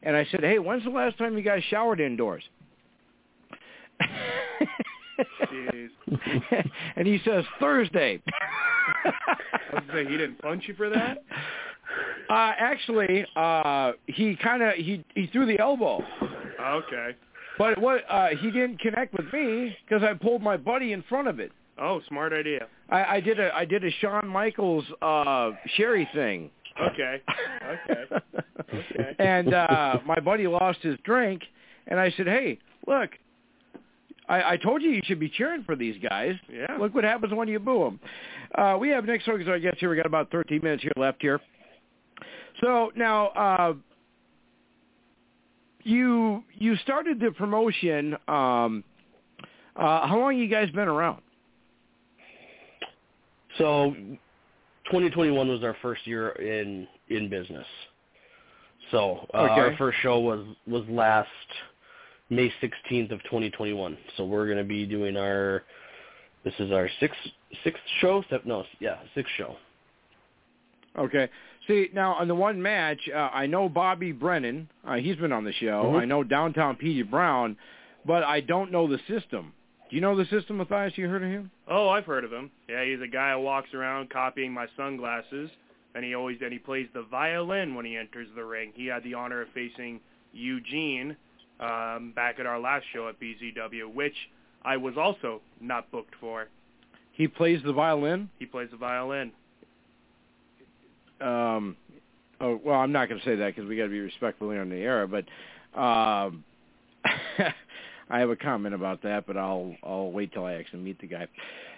and 0.04 0.16
I 0.16 0.26
said, 0.32 0.40
"Hey, 0.40 0.58
when's 0.58 0.86
the 0.86 0.90
last 0.90 1.18
time 1.18 1.38
you 1.38 1.44
guys 1.44 1.62
showered 1.70 2.00
indoors?" 2.00 2.44
And 6.96 7.06
he 7.06 7.20
says 7.26 7.44
Thursday. 7.60 8.22
I 9.04 9.12
was 9.74 9.84
gonna 9.88 10.06
say 10.06 10.10
he 10.10 10.18
didn't 10.18 10.42
punch 10.42 10.64
you 10.68 10.76
for 10.76 10.90
that. 10.90 11.24
Uh, 12.30 12.52
actually, 12.58 13.26
uh, 13.36 13.91
he 14.08 14.36
kind 14.36 14.63
of 14.63 14.74
he 14.76 15.04
he 15.13 15.28
threw 15.28 15.45
the 15.45 15.60
elbow, 15.60 16.04
Okay. 16.60 17.15
but 17.58 17.80
what 17.80 18.02
uh, 18.10 18.30
he 18.39 18.50
didn't 18.52 18.80
connect 18.80 19.13
with 19.13 19.32
me 19.32 19.76
because 19.88 20.04
I 20.04 20.13
pulled 20.13 20.41
my 20.41 20.58
buddy 20.58 20.93
in 20.93 21.04
front 21.04 21.28
of 21.28 21.39
it. 21.39 21.52
Oh, 21.80 22.02
smart 22.08 22.34
idea. 22.34 22.67
I, 22.89 23.04
I 23.17 23.19
did 23.19 23.39
a 23.39 23.54
I 23.54 23.65
did 23.65 23.84
a 23.84 23.91
Shawn 24.02 24.28
Michaels 24.28 24.86
uh, 25.02 25.52
Sherri 25.76 26.08
thing. 26.13 26.50
Okay. 26.82 27.21
Okay. 27.65 28.04
Okay. 28.74 29.15
and 29.19 29.54
uh, 29.54 30.00
my 30.08 30.19
buddy 30.19 30.48
lost 30.48 30.80
his 30.82 30.98
drink, 31.04 31.43
and 31.88 32.00
I 32.00 32.12
said, 32.17 32.26
"Hey, 32.26 32.58
look, 32.88 33.12
I, 34.28 34.54
I 34.54 34.58
told 34.58 34.82
you 34.82 34.89
you 34.89 35.02
should 35.06 35.19
be 35.19 35.30
cheering 35.30 35.63
for 35.63 35.76
these 35.76 35.95
guys. 36.02 36.34
Yeah. 36.52 36.76
Look 36.80 36.95
what 36.95 37.04
happens 37.04 37.32
when 37.32 37.48
you 37.48 37.60
boo 37.60 37.84
them." 37.84 38.00
Uh, 38.56 38.78
we 38.78 38.89
have 38.89 39.04
Stokes 39.21 39.43
as 39.43 39.48
our 39.48 39.60
guest 39.60 39.78
here. 39.80 39.89
We 39.89 39.95
got 39.98 40.08
about 40.08 40.32
13 40.32 40.62
minutes 40.63 40.82
here 40.82 40.91
left 40.98 41.21
here. 41.21 41.39
So 42.65 42.91
now, 42.95 43.28
uh, 43.28 43.73
you 45.84 46.43
you 46.56 46.75
started 46.78 47.19
the 47.19 47.30
promotion. 47.30 48.15
Um, 48.28 48.84
uh, 49.75 50.08
how 50.08 50.17
long 50.19 50.36
you 50.36 50.47
guys 50.47 50.71
been 50.71 50.88
around? 50.88 51.21
so 53.60 53.93
2021 54.86 55.47
was 55.47 55.63
our 55.63 55.78
first 55.84 56.08
year 56.08 56.30
in 56.32 56.88
in 57.10 57.30
business. 57.30 57.67
So 58.89 59.28
uh, 59.36 59.38
Okay. 59.38 59.62
our 59.62 59.78
first 59.78 59.99
show 60.01 60.19
was 60.19 60.43
was 60.65 60.84
last 60.89 61.30
May 62.32 62.51
16th 62.63 63.12
of 63.12 63.21
2021. 63.25 63.95
So 64.17 64.25
we're 64.25 64.45
going 64.47 64.58
to 64.58 64.63
be 64.63 64.88
doing 64.88 65.17
our 65.17 65.62
this 66.43 66.56
is 66.58 66.71
our 66.71 66.89
sixth 66.99 67.19
sixth 67.63 67.84
show. 68.01 68.23
No, 68.43 68.63
yeah, 68.80 68.97
sixth 69.13 69.32
show. 69.38 69.56
Okay. 70.97 71.30
See, 71.67 71.89
now 71.93 72.13
on 72.13 72.28
the 72.28 72.36
one 72.36 72.62
match, 72.62 72.99
uh, 73.13 73.17
I 73.34 73.47
know 73.47 73.69
Bobby 73.69 74.12
Brennan. 74.12 74.69
Uh, 74.86 74.95
he's 74.95 75.15
been 75.15 75.32
on 75.32 75.43
the 75.43 75.54
show. 75.54 75.91
Mhm. 75.93 76.01
I 76.01 76.06
know 76.06 76.23
Downtown 76.23 76.75
Petey 76.75 77.01
Brown, 77.01 77.58
but 78.06 78.23
I 78.23 78.41
don't 78.41 78.71
know 78.71 78.88
the 78.88 78.99
system. 79.08 79.54
Do 79.89 79.95
you 79.95 80.01
know 80.01 80.15
the 80.15 80.25
system, 80.25 80.58
Matthias? 80.58 80.97
You 80.97 81.08
heard 81.08 81.23
of 81.23 81.30
him? 81.30 81.51
Oh, 81.67 81.89
I've 81.89 82.06
heard 82.06 82.23
of 82.23 82.32
him. 82.34 82.51
Yeah, 82.67 82.84
he's 82.84 83.01
a 83.01 83.08
guy 83.08 83.34
who 83.34 83.39
walks 83.41 83.73
around 83.73 84.10
copying 84.10 84.51
my 84.51 84.67
sunglasses, 84.75 85.49
and 85.95 86.04
he 86.04 86.13
always 86.15 86.41
and 86.41 86.51
he 86.51 86.60
plays 86.60 86.88
the 86.93 87.04
violin 87.04 87.75
when 87.75 87.86
he 87.86 87.95
enters 87.97 88.28
the 88.36 88.43
ring. 88.43 88.71
He 88.75 88.88
had 88.88 89.04
the 89.04 89.13
honor 89.13 89.41
of 89.41 89.49
facing 89.49 90.01
Eugene 90.34 91.15
um, 91.60 92.12
back 92.12 92.39
at 92.39 92.45
our 92.45 92.60
last 92.60 92.86
show 92.93 93.08
at 93.08 93.19
BZW, 93.19 93.93
which 93.93 94.30
I 94.63 94.78
was 94.78 94.97
also 94.97 95.41
not 95.62 95.89
booked 95.91 96.15
for. 96.15 96.47
He 97.13 97.28
plays 97.28 97.63
the 97.63 97.71
violin. 97.71 98.30
He 98.39 98.45
plays 98.45 98.69
the 98.71 98.78
violin. 98.78 99.32
Um, 101.21 101.78
oh, 102.41 102.60
well, 102.63 102.80
I'm 102.80 102.91
not 102.91 103.10
going 103.10 103.19
to 103.19 103.25
say 103.25 103.36
that 103.36 103.56
because 103.56 103.67
we 103.67 103.78
got 103.78 103.84
to 103.84 103.89
be 103.89 103.99
respectfully 103.99 104.58
on 104.58 104.69
the 104.69 104.78
air. 104.78 105.08
But 105.08 105.25
um, 105.80 106.43
I 108.10 108.19
have 108.19 108.30
a 108.30 108.36
comment 108.36 108.75
about 108.75 109.04
that, 109.04 109.25
but 109.25 109.38
I'll 109.38 109.75
I'll 109.84 110.12
wait 110.12 110.34
till 110.34 110.45
I 110.45 110.54
actually 110.54 110.80
meet 110.80 110.99
the 110.99 111.08
guy. 111.08 111.28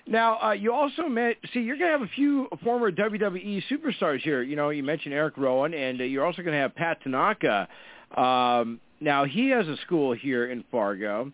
Now, 0.05 0.39
uh, 0.41 0.51
you 0.51 0.73
also 0.73 1.07
met. 1.07 1.35
See, 1.53 1.59
you're 1.59 1.77
going 1.77 1.91
to 1.91 1.97
have 1.99 2.07
a 2.07 2.11
few 2.13 2.47
former 2.63 2.91
WWE 2.91 3.63
superstars 3.69 4.21
here. 4.21 4.41
You 4.41 4.55
know, 4.55 4.69
you 4.69 4.83
mentioned 4.83 5.13
Erick 5.13 5.37
Rowan, 5.37 5.73
and 5.73 5.99
uh, 5.99 6.05
you're 6.05 6.25
also 6.25 6.41
going 6.41 6.53
to 6.53 6.61
have 6.61 6.75
Pat 6.75 7.01
Tanaka. 7.03 7.67
Um, 8.15 8.79
now, 8.99 9.25
he 9.25 9.49
has 9.49 9.67
a 9.67 9.77
school 9.85 10.13
here 10.13 10.49
in 10.49 10.63
Fargo. 10.71 11.31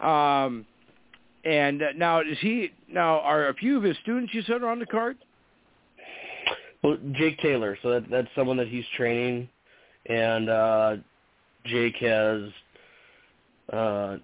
Um, 0.00 0.66
and 1.44 1.82
uh, 1.82 1.86
now, 1.96 2.20
is 2.20 2.38
he 2.40 2.72
now 2.88 3.20
are 3.20 3.48
a 3.48 3.54
few 3.54 3.76
of 3.76 3.84
his 3.84 3.96
students 4.02 4.34
you 4.34 4.42
said 4.42 4.62
are 4.62 4.68
on 4.68 4.80
the 4.80 4.86
card? 4.86 5.16
Well, 6.86 6.98
Jake 7.14 7.36
Taylor. 7.38 7.76
So 7.82 7.90
that 7.90 8.08
that's 8.08 8.28
someone 8.36 8.56
that 8.58 8.68
he's 8.68 8.84
training, 8.96 9.48
and 10.08 10.48
uh, 10.48 10.96
Jake 11.64 11.96
has 11.96 12.42
uh, 13.72 14.16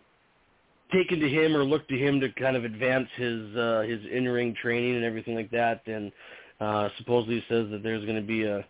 taken 0.93 1.19
to 1.19 1.29
him 1.29 1.57
or 1.57 1.65
looked 1.65 1.89
to 1.89 1.99
him 1.99 2.21
to 2.21 2.29
kind 2.35 2.57
of 2.57 2.65
advance 2.65 3.09
his 3.17 3.57
uh, 3.57 3.83
his 3.85 3.99
in 4.13 4.29
ring 4.29 4.55
training 4.63 4.95
and 4.95 5.05
everything 5.05 5.35
like 5.35 5.51
that. 5.51 5.83
And 5.89 6.13
uh, 6.61 6.91
supposedly 6.99 7.45
says 7.49 7.67
that 7.73 7.83
there's 7.83 8.05
going 8.05 8.21
to 8.21 8.23
be 8.23 8.45
a 8.45 8.65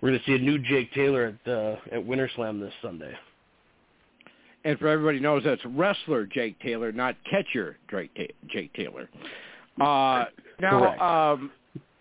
we're 0.00 0.12
going 0.12 0.20
to 0.20 0.24
see 0.24 0.36
a 0.36 0.38
new 0.38 0.58
Jake 0.58 0.90
Taylor 0.94 1.36
at 1.44 1.52
uh, 1.52 1.76
at 1.92 2.06
Winter 2.06 2.30
Slam 2.36 2.58
this 2.58 2.72
Sunday. 2.80 3.12
And 4.64 4.78
for 4.78 4.88
everybody 4.88 5.20
knows, 5.20 5.42
that's 5.44 5.62
wrestler 5.66 6.24
Jake 6.24 6.58
Taylor, 6.60 6.90
not 6.90 7.16
catcher 7.30 7.76
Drake 7.86 8.14
Ta- 8.16 8.34
Jake 8.48 8.72
Taylor. 8.72 9.10
Uh, 9.78 10.24
now, 10.58 11.34
um, 11.34 11.50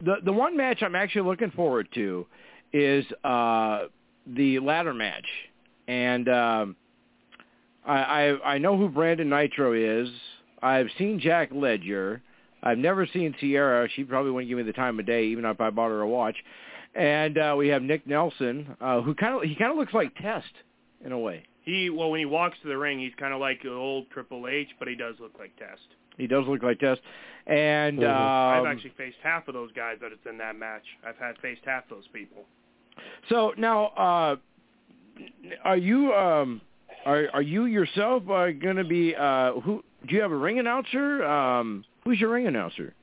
the 0.03 0.15
the 0.23 0.33
one 0.33 0.57
match 0.57 0.81
I'm 0.81 0.95
actually 0.95 1.29
looking 1.29 1.51
forward 1.51 1.87
to 1.95 2.25
is 2.73 3.05
uh, 3.23 3.85
the 4.27 4.59
ladder 4.59 4.93
match, 4.93 5.27
and 5.87 6.27
um, 6.27 6.75
I, 7.85 7.97
I 7.97 8.53
I 8.53 8.57
know 8.57 8.77
who 8.77 8.89
Brandon 8.89 9.29
Nitro 9.29 9.73
is. 9.73 10.09
I've 10.61 10.87
seen 10.97 11.19
Jack 11.19 11.49
Ledger. 11.53 12.21
I've 12.63 12.79
never 12.79 13.05
seen 13.05 13.35
Sierra. 13.39 13.87
She 13.95 14.03
probably 14.03 14.31
wouldn't 14.31 14.49
give 14.49 14.57
me 14.57 14.63
the 14.63 14.73
time 14.73 14.99
of 14.99 15.05
day, 15.05 15.25
even 15.25 15.45
if 15.45 15.61
I 15.61 15.69
bought 15.69 15.89
her 15.89 16.01
a 16.01 16.07
watch. 16.07 16.35
And 16.95 17.37
uh, 17.37 17.55
we 17.57 17.67
have 17.67 17.83
Nick 17.83 18.07
Nelson, 18.07 18.75
uh, 18.81 19.01
who 19.01 19.13
kind 19.13 19.35
of 19.35 19.43
he 19.43 19.55
kind 19.55 19.71
of 19.71 19.77
looks 19.77 19.93
like 19.93 20.15
Test 20.15 20.51
in 21.05 21.11
a 21.11 21.19
way. 21.19 21.43
He 21.63 21.89
well, 21.89 22.09
when 22.09 22.19
he 22.19 22.25
walks 22.25 22.57
to 22.63 22.67
the 22.67 22.77
ring, 22.77 22.99
he's 22.99 23.13
kind 23.19 23.33
of 23.33 23.39
like 23.39 23.59
old 23.65 24.09
Triple 24.09 24.47
H, 24.47 24.69
but 24.79 24.87
he 24.87 24.95
does 24.95 25.15
look 25.19 25.33
like 25.37 25.55
Test. 25.57 25.81
He 26.17 26.27
does 26.27 26.45
look 26.47 26.63
like 26.63 26.79
Test. 26.79 27.01
And 27.47 27.99
Mhm. 27.99 28.07
I've 28.09 28.61
um, 28.61 28.67
actually 28.67 28.91
faced 28.97 29.17
half 29.21 29.47
of 29.47 29.53
those 29.53 29.71
guys 29.73 29.97
that 30.01 30.11
it's 30.11 30.25
in 30.25 30.37
that 30.39 30.55
match. 30.55 30.83
I've 31.05 31.17
had 31.17 31.37
faced 31.39 31.61
half 31.65 31.87
those 31.89 32.07
people. 32.07 32.45
so 33.29 33.53
now, 33.57 33.87
uh, 33.97 34.35
are 35.63 35.77
you 35.77 36.13
um, 36.13 36.61
are 37.05 37.27
are 37.33 37.41
you 37.41 37.65
yourself 37.65 38.23
uh, 38.29 38.51
going 38.51 38.77
to 38.77 38.83
be? 38.83 39.15
Uh, 39.15 39.53
who 39.61 39.83
do 40.07 40.15
you 40.15 40.21
have 40.21 40.31
a 40.31 40.35
ring 40.35 40.59
announcer? 40.59 41.23
Um, 41.23 41.85
who's 42.03 42.19
your 42.19 42.31
ring 42.31 42.47
announcer? 42.47 42.93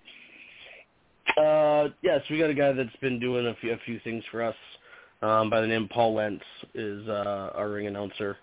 Uh, 1.37 1.89
yes, 2.03 2.21
we 2.29 2.39
got 2.39 2.51
a 2.51 2.55
guy 2.55 2.73
that's 2.73 2.95
been 3.01 3.19
doing 3.21 3.47
a 3.47 3.55
few 3.61 3.73
a 3.73 3.79
few 3.87 4.01
things 4.01 4.25
for 4.31 4.43
us. 4.43 4.57
Um, 5.23 5.51
by 5.51 5.61
the 5.61 5.67
name 5.69 5.85
of 5.85 5.91
Paul 5.91 6.15
Lentz 6.15 6.45
is 6.75 7.07
uh, 7.09 7.53
our 7.55 7.71
ring 7.71 7.87
announcer, 7.87 8.37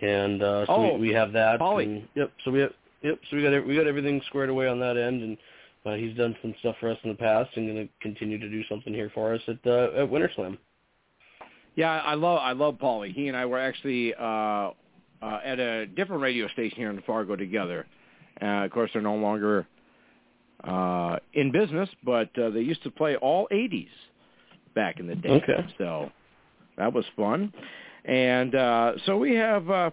and 0.00 0.40
uh, 0.40 0.66
so 0.66 0.72
Oh, 0.72 0.94
we, 0.94 1.08
we 1.08 1.14
have 1.14 1.32
that. 1.32 1.58
Paulie. 1.58 1.82
and- 1.84 2.08
yep. 2.14 2.30
So 2.44 2.52
we 2.52 2.60
have 2.60 2.72
Yep. 3.06 3.20
So 3.30 3.36
we 3.36 3.42
got 3.44 3.66
we 3.66 3.76
got 3.76 3.86
everything 3.86 4.20
squared 4.26 4.50
away 4.50 4.66
on 4.66 4.80
that 4.80 4.96
end, 4.96 5.22
and 5.22 5.36
uh, 5.86 5.94
he's 5.94 6.16
done 6.16 6.34
some 6.42 6.52
stuff 6.58 6.74
for 6.80 6.90
us 6.90 6.98
in 7.04 7.10
the 7.10 7.16
past, 7.16 7.50
and 7.54 7.68
going 7.68 7.86
to 7.86 7.92
continue 8.00 8.36
to 8.36 8.48
do 8.48 8.62
something 8.68 8.92
here 8.92 9.12
for 9.14 9.32
us 9.32 9.40
at 9.46 9.58
uh, 9.64 10.02
at 10.02 10.10
Winter 10.10 10.28
Slam. 10.34 10.58
Yeah, 11.76 12.00
I 12.00 12.14
love 12.14 12.40
I 12.42 12.50
love 12.50 12.78
Paulie. 12.78 13.14
He 13.14 13.28
and 13.28 13.36
I 13.36 13.46
were 13.46 13.60
actually 13.60 14.12
uh, 14.12 14.70
uh, 15.22 15.40
at 15.44 15.60
a 15.60 15.86
different 15.86 16.20
radio 16.20 16.48
station 16.48 16.78
here 16.78 16.90
in 16.90 17.00
Fargo 17.02 17.36
together. 17.36 17.86
Uh, 18.42 18.64
of 18.64 18.72
course, 18.72 18.90
they're 18.92 19.02
no 19.02 19.14
longer 19.14 19.68
uh, 20.64 21.18
in 21.34 21.52
business, 21.52 21.88
but 22.02 22.36
uh, 22.38 22.50
they 22.50 22.60
used 22.60 22.82
to 22.82 22.90
play 22.90 23.14
all 23.14 23.46
80s 23.52 23.88
back 24.74 24.98
in 24.98 25.06
the 25.06 25.14
day. 25.14 25.28
Okay. 25.28 25.64
So 25.78 26.10
that 26.76 26.92
was 26.92 27.04
fun. 27.14 27.52
And 28.04 28.54
uh, 28.54 28.92
so 29.06 29.16
we 29.16 29.34
have 29.36 29.70
uh, 29.70 29.90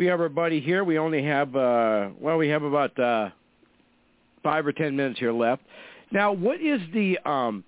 we 0.00 0.06
have 0.06 0.18
our 0.18 0.30
buddy 0.30 0.60
here. 0.60 0.82
We 0.82 0.98
only 0.98 1.22
have 1.24 1.54
uh, 1.54 2.08
well, 2.18 2.38
we 2.38 2.48
have 2.48 2.62
about 2.62 2.98
uh, 2.98 3.28
five 4.42 4.66
or 4.66 4.72
ten 4.72 4.96
minutes 4.96 5.20
here 5.20 5.30
left. 5.30 5.62
Now, 6.10 6.32
what 6.32 6.58
is 6.62 6.80
the 6.94 7.18
um, 7.26 7.62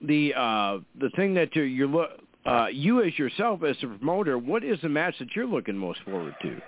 the 0.00 0.32
uh, 0.34 0.78
the 1.00 1.10
thing 1.16 1.34
that 1.34 1.56
you're, 1.56 1.66
you're 1.66 2.06
uh, 2.46 2.68
you 2.68 3.02
as 3.02 3.18
yourself 3.18 3.64
as 3.64 3.74
a 3.82 3.88
promoter? 3.88 4.38
What 4.38 4.62
is 4.62 4.78
the 4.80 4.88
match 4.88 5.16
that 5.18 5.34
you're 5.34 5.44
looking 5.44 5.76
most 5.76 5.98
forward 6.04 6.36
to? 6.40 6.60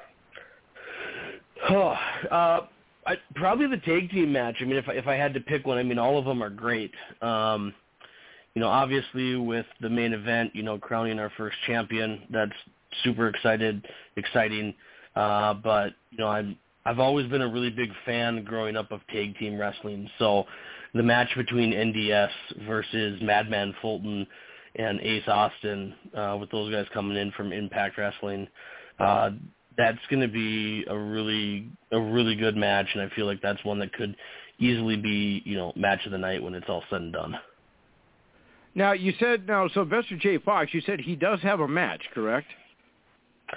Oh, 1.70 1.96
uh, 2.32 2.66
I, 3.06 3.16
probably 3.36 3.68
the 3.68 3.76
tag 3.76 4.10
team 4.10 4.32
match. 4.32 4.56
I 4.60 4.64
mean, 4.64 4.78
if 4.78 4.88
I, 4.88 4.94
if 4.94 5.06
I 5.06 5.14
had 5.14 5.32
to 5.34 5.40
pick 5.40 5.64
one, 5.64 5.78
I 5.78 5.84
mean, 5.84 6.00
all 6.00 6.18
of 6.18 6.24
them 6.24 6.42
are 6.42 6.50
great. 6.50 6.90
Um, 7.22 7.72
you 8.56 8.60
know, 8.60 8.68
obviously 8.68 9.36
with 9.36 9.66
the 9.80 9.88
main 9.88 10.12
event, 10.12 10.56
you 10.56 10.64
know, 10.64 10.76
crowning 10.76 11.20
our 11.20 11.30
first 11.36 11.56
champion, 11.68 12.22
that's 12.30 12.52
super 13.04 13.28
excited, 13.28 13.86
exciting. 14.16 14.74
Uh, 15.16 15.54
but 15.54 15.94
you 16.10 16.18
know, 16.18 16.28
I'm 16.28 16.56
I've 16.84 16.98
always 16.98 17.26
been 17.26 17.42
a 17.42 17.48
really 17.48 17.70
big 17.70 17.90
fan 18.06 18.44
growing 18.44 18.76
up 18.76 18.90
of 18.90 19.00
tag 19.08 19.36
team 19.38 19.58
wrestling. 19.58 20.08
So 20.18 20.44
the 20.94 21.02
match 21.02 21.28
between 21.36 21.72
NDS 21.72 22.30
versus 22.66 23.20
Madman 23.22 23.74
Fulton 23.82 24.26
and 24.76 25.00
Ace 25.00 25.26
Austin, 25.26 25.94
uh, 26.16 26.36
with 26.40 26.50
those 26.50 26.72
guys 26.72 26.86
coming 26.94 27.16
in 27.16 27.32
from 27.32 27.52
Impact 27.52 27.98
Wrestling, 27.98 28.48
uh, 28.98 29.30
that's 29.76 29.98
going 30.08 30.20
to 30.20 30.28
be 30.28 30.84
a 30.88 30.96
really 30.96 31.70
a 31.92 32.00
really 32.00 32.34
good 32.34 32.56
match, 32.56 32.86
and 32.92 33.02
I 33.02 33.14
feel 33.14 33.26
like 33.26 33.40
that's 33.42 33.62
one 33.64 33.78
that 33.80 33.92
could 33.92 34.16
easily 34.58 34.96
be 34.96 35.42
you 35.44 35.56
know 35.56 35.72
match 35.76 36.04
of 36.06 36.12
the 36.12 36.18
night 36.18 36.42
when 36.42 36.54
it's 36.54 36.68
all 36.68 36.82
said 36.90 37.02
and 37.02 37.12
done. 37.12 37.38
Now 38.74 38.92
you 38.92 39.12
said 39.18 39.46
now 39.46 39.68
Sylvester 39.68 40.16
J. 40.16 40.38
Fox. 40.38 40.72
You 40.72 40.80
said 40.82 41.00
he 41.00 41.16
does 41.16 41.40
have 41.40 41.60
a 41.60 41.68
match, 41.68 42.02
correct? 42.14 42.48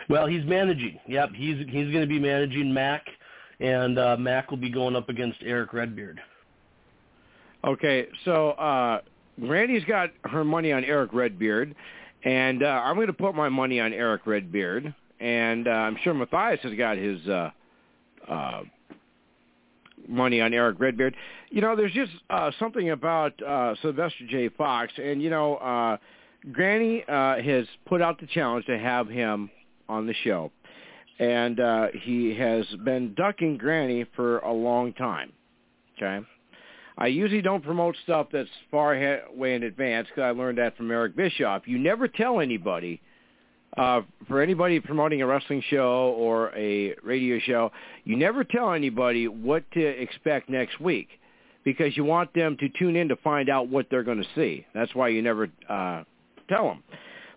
Well, 0.09 0.27
he's 0.27 0.43
managing. 0.45 0.99
Yep, 1.07 1.29
he's 1.35 1.57
he's 1.69 1.91
going 1.91 2.01
to 2.01 2.07
be 2.07 2.19
managing 2.19 2.73
Mac, 2.73 3.05
and 3.59 3.97
uh, 3.97 4.17
Mac 4.17 4.49
will 4.49 4.57
be 4.57 4.69
going 4.69 4.95
up 4.95 5.09
against 5.09 5.39
Erick 5.43 5.73
Redbeard. 5.73 6.19
Okay, 7.65 8.07
so 8.25 8.51
uh, 8.51 8.99
Randy's 9.37 9.85
got 9.85 10.09
her 10.25 10.43
money 10.43 10.73
on 10.73 10.83
Erick 10.83 11.13
Redbeard, 11.13 11.75
and 12.23 12.61
uh, 12.61 12.81
I'm 12.83 12.95
going 12.95 13.07
to 13.07 13.13
put 13.13 13.35
my 13.35 13.49
money 13.49 13.79
on 13.79 13.93
Erick 13.93 14.25
Redbeard, 14.27 14.93
and 15.19 15.67
uh, 15.67 15.71
I'm 15.71 15.97
sure 16.03 16.13
Matthias 16.13 16.59
has 16.63 16.73
got 16.73 16.97
his 16.97 17.25
uh, 17.27 17.51
uh, 18.27 18.63
money 20.07 20.41
on 20.41 20.53
Eric 20.53 20.79
Redbeard. 20.79 21.15
You 21.49 21.61
know, 21.61 21.75
there's 21.75 21.93
just 21.93 22.11
uh, 22.29 22.51
something 22.59 22.89
about 22.89 23.41
uh, 23.41 23.75
Sylvester 23.81 24.25
J. 24.29 24.49
Fox, 24.49 24.91
and 25.01 25.21
you 25.21 25.29
know, 25.29 25.55
uh, 25.55 25.97
Granny 26.51 27.03
uh, 27.07 27.41
has 27.41 27.65
put 27.85 28.01
out 28.01 28.19
the 28.19 28.27
challenge 28.27 28.65
to 28.65 28.77
have 28.77 29.07
him 29.07 29.49
on 29.89 30.07
the 30.07 30.13
show, 30.23 30.51
and 31.19 31.59
uh, 31.59 31.87
he 32.01 32.35
has 32.35 32.65
been 32.83 33.13
ducking 33.15 33.57
Granny 33.57 34.05
for 34.15 34.39
a 34.39 34.51
long 34.51 34.93
time. 34.93 35.31
Okay. 35.97 36.25
I 36.97 37.07
usually 37.07 37.41
don't 37.41 37.63
promote 37.63 37.95
stuff 38.03 38.27
that's 38.31 38.49
far 38.69 38.93
ahead, 38.93 39.23
way 39.35 39.55
in 39.55 39.63
advance 39.63 40.07
because 40.07 40.23
I 40.23 40.31
learned 40.31 40.59
that 40.59 40.77
from 40.77 40.91
Eric 40.91 41.15
Bischoff. 41.15 41.63
You 41.65 41.79
never 41.79 42.07
tell 42.07 42.39
anybody, 42.39 43.01
uh, 43.77 44.01
for 44.27 44.41
anybody 44.41 44.79
promoting 44.79 45.21
a 45.21 45.25
wrestling 45.25 45.63
show 45.69 46.13
or 46.17 46.55
a 46.55 46.95
radio 47.03 47.39
show, 47.39 47.71
you 48.03 48.15
never 48.15 48.43
tell 48.43 48.73
anybody 48.73 49.27
what 49.27 49.63
to 49.71 49.83
expect 49.83 50.49
next 50.49 50.79
week 50.79 51.07
because 51.63 51.97
you 51.97 52.03
want 52.03 52.31
them 52.33 52.57
to 52.59 52.69
tune 52.77 52.95
in 52.95 53.07
to 53.07 53.15
find 53.17 53.49
out 53.49 53.69
what 53.69 53.87
they're 53.89 54.03
going 54.03 54.21
to 54.21 54.29
see. 54.35 54.65
That's 54.75 54.93
why 54.93 55.07
you 55.07 55.21
never 55.21 55.49
uh, 55.67 56.03
tell 56.47 56.67
them. 56.67 56.83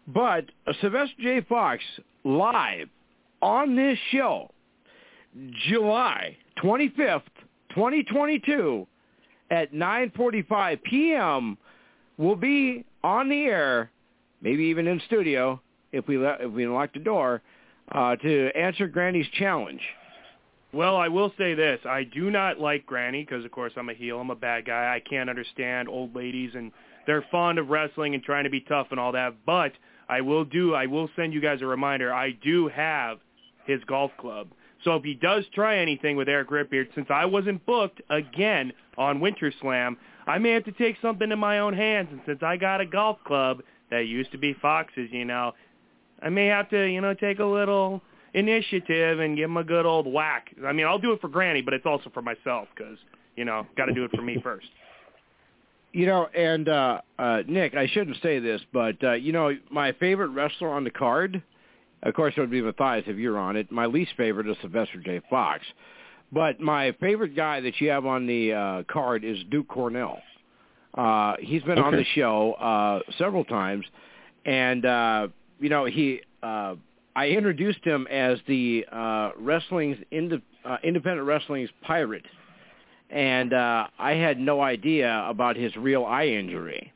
But 0.06 0.46
uh, 0.66 0.72
Sylvester 0.80 1.14
J. 1.20 1.40
Fox 1.48 1.82
live 2.24 2.88
on 3.42 3.76
this 3.76 3.98
show, 4.10 4.50
July 5.68 6.36
25th, 6.62 7.22
2022 7.70 8.86
at 9.50 9.72
9:45 9.72 10.82
p.m. 10.82 11.58
will 12.18 12.36
be 12.36 12.84
on 13.04 13.28
the 13.28 13.44
air, 13.44 13.90
maybe 14.40 14.64
even 14.64 14.86
in 14.86 15.00
studio 15.06 15.60
if 15.92 16.06
we 16.08 16.18
let, 16.18 16.40
if 16.40 16.50
we 16.50 16.66
lock 16.66 16.92
the 16.92 17.00
door 17.00 17.42
uh, 17.92 18.16
to 18.16 18.50
answer 18.56 18.86
Granny's 18.86 19.28
challenge. 19.38 19.80
Well, 20.72 20.96
I 20.96 21.08
will 21.08 21.32
say 21.38 21.54
this: 21.54 21.80
I 21.84 22.04
do 22.04 22.30
not 22.30 22.58
like 22.60 22.86
Granny 22.86 23.22
because, 23.22 23.44
of 23.44 23.50
course, 23.50 23.72
I'm 23.76 23.88
a 23.88 23.94
heel. 23.94 24.20
I'm 24.20 24.30
a 24.30 24.36
bad 24.36 24.66
guy. 24.66 24.94
I 24.94 25.00
can't 25.08 25.30
understand 25.30 25.88
old 25.88 26.14
ladies, 26.14 26.50
and 26.54 26.72
they're 27.06 27.24
fond 27.30 27.58
of 27.58 27.68
wrestling 27.68 28.14
and 28.14 28.22
trying 28.22 28.44
to 28.44 28.50
be 28.50 28.60
tough 28.60 28.88
and 28.90 29.00
all 29.00 29.12
that. 29.12 29.34
But 29.46 29.72
I 30.08 30.20
will 30.20 30.44
do. 30.44 30.74
I 30.74 30.86
will 30.86 31.08
send 31.16 31.32
you 31.32 31.40
guys 31.40 31.62
a 31.62 31.66
reminder. 31.66 32.12
I 32.12 32.32
do 32.42 32.68
have 32.68 33.18
his 33.66 33.82
golf 33.84 34.12
club. 34.18 34.48
So 34.84 34.94
if 34.94 35.02
he 35.02 35.14
does 35.14 35.44
try 35.54 35.78
anything 35.78 36.16
with 36.16 36.28
Erick 36.28 36.50
Redbeard, 36.50 36.88
since 36.94 37.08
I 37.10 37.24
wasn't 37.24 37.64
booked 37.66 38.00
again 38.10 38.72
on 38.96 39.20
Winter 39.20 39.52
Slam, 39.60 39.96
I 40.26 40.38
may 40.38 40.50
have 40.50 40.64
to 40.64 40.72
take 40.72 40.96
something 41.02 41.30
in 41.30 41.38
my 41.38 41.58
own 41.58 41.74
hands. 41.74 42.08
And 42.12 42.20
since 42.26 42.42
I 42.42 42.56
got 42.56 42.80
a 42.80 42.86
golf 42.86 43.18
club 43.26 43.62
that 43.90 44.06
used 44.06 44.32
to 44.32 44.38
be 44.38 44.54
Fox's, 44.60 45.08
you 45.10 45.24
know, 45.24 45.52
I 46.22 46.28
may 46.28 46.46
have 46.46 46.68
to, 46.70 46.84
you 46.86 47.00
know, 47.00 47.14
take 47.14 47.38
a 47.38 47.44
little 47.44 48.02
initiative 48.34 49.18
and 49.20 49.36
give 49.36 49.50
him 49.50 49.56
a 49.56 49.64
good 49.64 49.86
old 49.86 50.06
whack. 50.06 50.54
I 50.64 50.72
mean, 50.72 50.86
I'll 50.86 50.98
do 50.98 51.12
it 51.12 51.20
for 51.20 51.28
Granny, 51.28 51.62
but 51.62 51.74
it's 51.74 51.86
also 51.86 52.10
for 52.12 52.22
myself 52.22 52.68
because, 52.76 52.98
you 53.34 53.44
know, 53.44 53.66
got 53.76 53.86
to 53.86 53.94
do 53.94 54.04
it 54.04 54.10
for 54.12 54.22
me 54.22 54.38
first. 54.42 54.66
You 55.96 56.06
know, 56.06 56.26
and 56.26 56.68
uh, 56.68 57.00
uh, 57.18 57.42
Nick, 57.48 57.74
I 57.74 57.86
shouldn't 57.86 58.18
say 58.22 58.38
this, 58.38 58.60
but 58.72 59.02
uh, 59.02 59.12
you 59.12 59.32
know, 59.32 59.56
my 59.70 59.92
favorite 59.92 60.28
wrestler 60.28 60.68
on 60.68 60.84
the 60.84 60.90
card 60.90 61.42
of 62.02 62.14
course, 62.14 62.34
it 62.36 62.40
would 62.40 62.50
be 62.50 62.62
Matthias 62.62 63.04
if 63.06 63.16
you're 63.16 63.38
on 63.38 63.56
it. 63.56 63.72
My 63.72 63.86
least 63.86 64.12
favorite 64.16 64.48
is 64.48 64.56
Sylvester 64.60 64.98
J. 65.04 65.20
Fox. 65.28 65.64
But 66.32 66.60
my 66.60 66.92
favorite 67.00 67.34
guy 67.34 67.60
that 67.60 67.80
you 67.80 67.90
have 67.90 68.04
on 68.06 68.26
the 68.26 68.52
uh, 68.52 68.82
card 68.84 69.24
is 69.24 69.38
Duke 69.50 69.68
Cornell. 69.68 70.20
Uh, 70.94 71.34
he's 71.40 71.62
been 71.62 71.78
Okay. 71.78 71.86
on 71.86 71.96
the 71.96 72.04
show 72.14 72.52
uh, 72.54 73.00
several 73.18 73.44
times, 73.44 73.84
and 74.44 74.84
uh, 74.84 75.28
you 75.60 75.68
know 75.68 75.84
he. 75.84 76.20
Uh, 76.42 76.76
I 77.14 77.28
introduced 77.28 77.82
him 77.82 78.06
as 78.08 78.38
the 78.46 78.84
uh, 78.92 79.30
wrestling's 79.38 79.96
inde- 80.10 80.42
uh, 80.64 80.76
independent 80.84 81.26
wrestling's 81.26 81.70
pirate, 81.82 82.24
and 83.10 83.52
uh, 83.52 83.86
I 83.98 84.12
had 84.12 84.38
no 84.38 84.60
idea 84.60 85.24
about 85.28 85.56
his 85.56 85.74
real 85.76 86.04
eye 86.04 86.26
injury, 86.26 86.92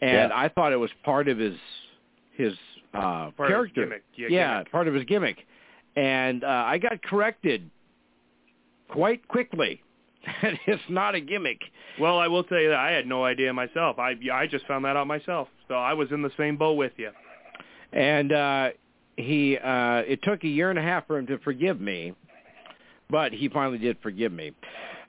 and 0.00 0.30
Yeah. 0.30 0.30
I 0.32 0.48
thought 0.48 0.72
it 0.72 0.76
was 0.76 0.90
part 1.04 1.28
of 1.28 1.38
his 1.38 1.54
his 2.36 2.52
uh, 2.94 3.30
Part 3.32 3.32
his 3.38 3.48
character. 3.48 3.84
gimmick. 3.84 4.02
Yeah, 4.16 4.28
yeah, 4.30 4.62
part 4.70 4.86
of 4.88 4.94
his 4.94 5.04
gimmick, 5.04 5.38
and 5.96 6.44
uh, 6.44 6.48
I 6.66 6.78
got 6.78 7.02
corrected 7.02 7.68
quite 8.88 9.26
quickly. 9.28 9.82
that 10.42 10.54
it's 10.66 10.82
not 10.88 11.14
a 11.14 11.20
gimmick. 11.20 11.60
Well, 12.00 12.18
I 12.18 12.28
will 12.28 12.44
tell 12.44 12.58
you 12.60 12.70
that 12.70 12.78
I 12.78 12.92
had 12.92 13.06
no 13.06 13.24
idea 13.24 13.52
myself. 13.52 13.98
I 13.98 14.14
I 14.32 14.46
just 14.46 14.66
found 14.66 14.84
that 14.84 14.96
out 14.96 15.06
myself. 15.06 15.48
So 15.68 15.74
I 15.74 15.92
was 15.92 16.10
in 16.12 16.22
the 16.22 16.30
same 16.38 16.56
boat 16.56 16.74
with 16.74 16.92
you. 16.96 17.10
and 17.92 18.32
uh 18.32 18.70
he 19.16 19.56
uh 19.58 19.98
it 20.06 20.20
took 20.22 20.42
a 20.44 20.48
year 20.48 20.70
and 20.70 20.78
a 20.78 20.82
half 20.82 21.06
for 21.06 21.18
him 21.18 21.26
to 21.26 21.38
forgive 21.38 21.80
me 21.80 22.14
but 23.14 23.32
he 23.32 23.48
finally 23.48 23.78
did 23.78 23.96
forgive 24.02 24.32
me. 24.32 24.48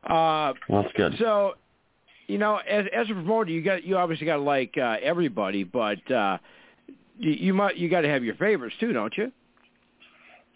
Uh 0.04 0.54
Well, 0.70 0.84
that's 0.84 0.94
good. 0.96 1.14
so 1.18 1.56
you 2.28 2.38
know 2.38 2.58
as 2.78 2.86
as 2.94 3.10
a 3.10 3.14
promoter 3.14 3.50
you 3.50 3.64
got 3.64 3.84
you 3.84 3.98
obviously 3.98 4.28
got 4.28 4.38
to 4.38 4.44
like 4.44 4.74
uh 4.78 4.98
everybody 5.02 5.64
but 5.64 6.04
uh 6.12 6.38
you, 7.18 7.32
you 7.32 7.54
might 7.62 7.76
you 7.78 7.90
got 7.90 8.02
to 8.02 8.10
have 8.10 8.24
your 8.24 8.36
favorites 8.36 8.76
too 8.80 8.94
don't 8.94 9.16
you? 9.18 9.32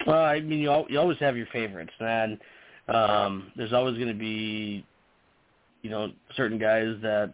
Well, 0.07 0.23
I 0.23 0.39
mean, 0.39 0.59
you, 0.59 0.69
al- 0.69 0.85
you 0.89 0.97
always 0.97 1.17
have 1.19 1.35
your 1.35 1.47
favorites, 1.47 1.91
and 1.99 2.37
um, 2.87 3.51
there's 3.57 3.73
always 3.73 3.95
going 3.97 4.07
to 4.07 4.13
be, 4.31 4.85
you 5.81 5.89
know, 5.89 6.11
certain 6.37 6.57
guys 6.57 6.95
that, 7.01 7.33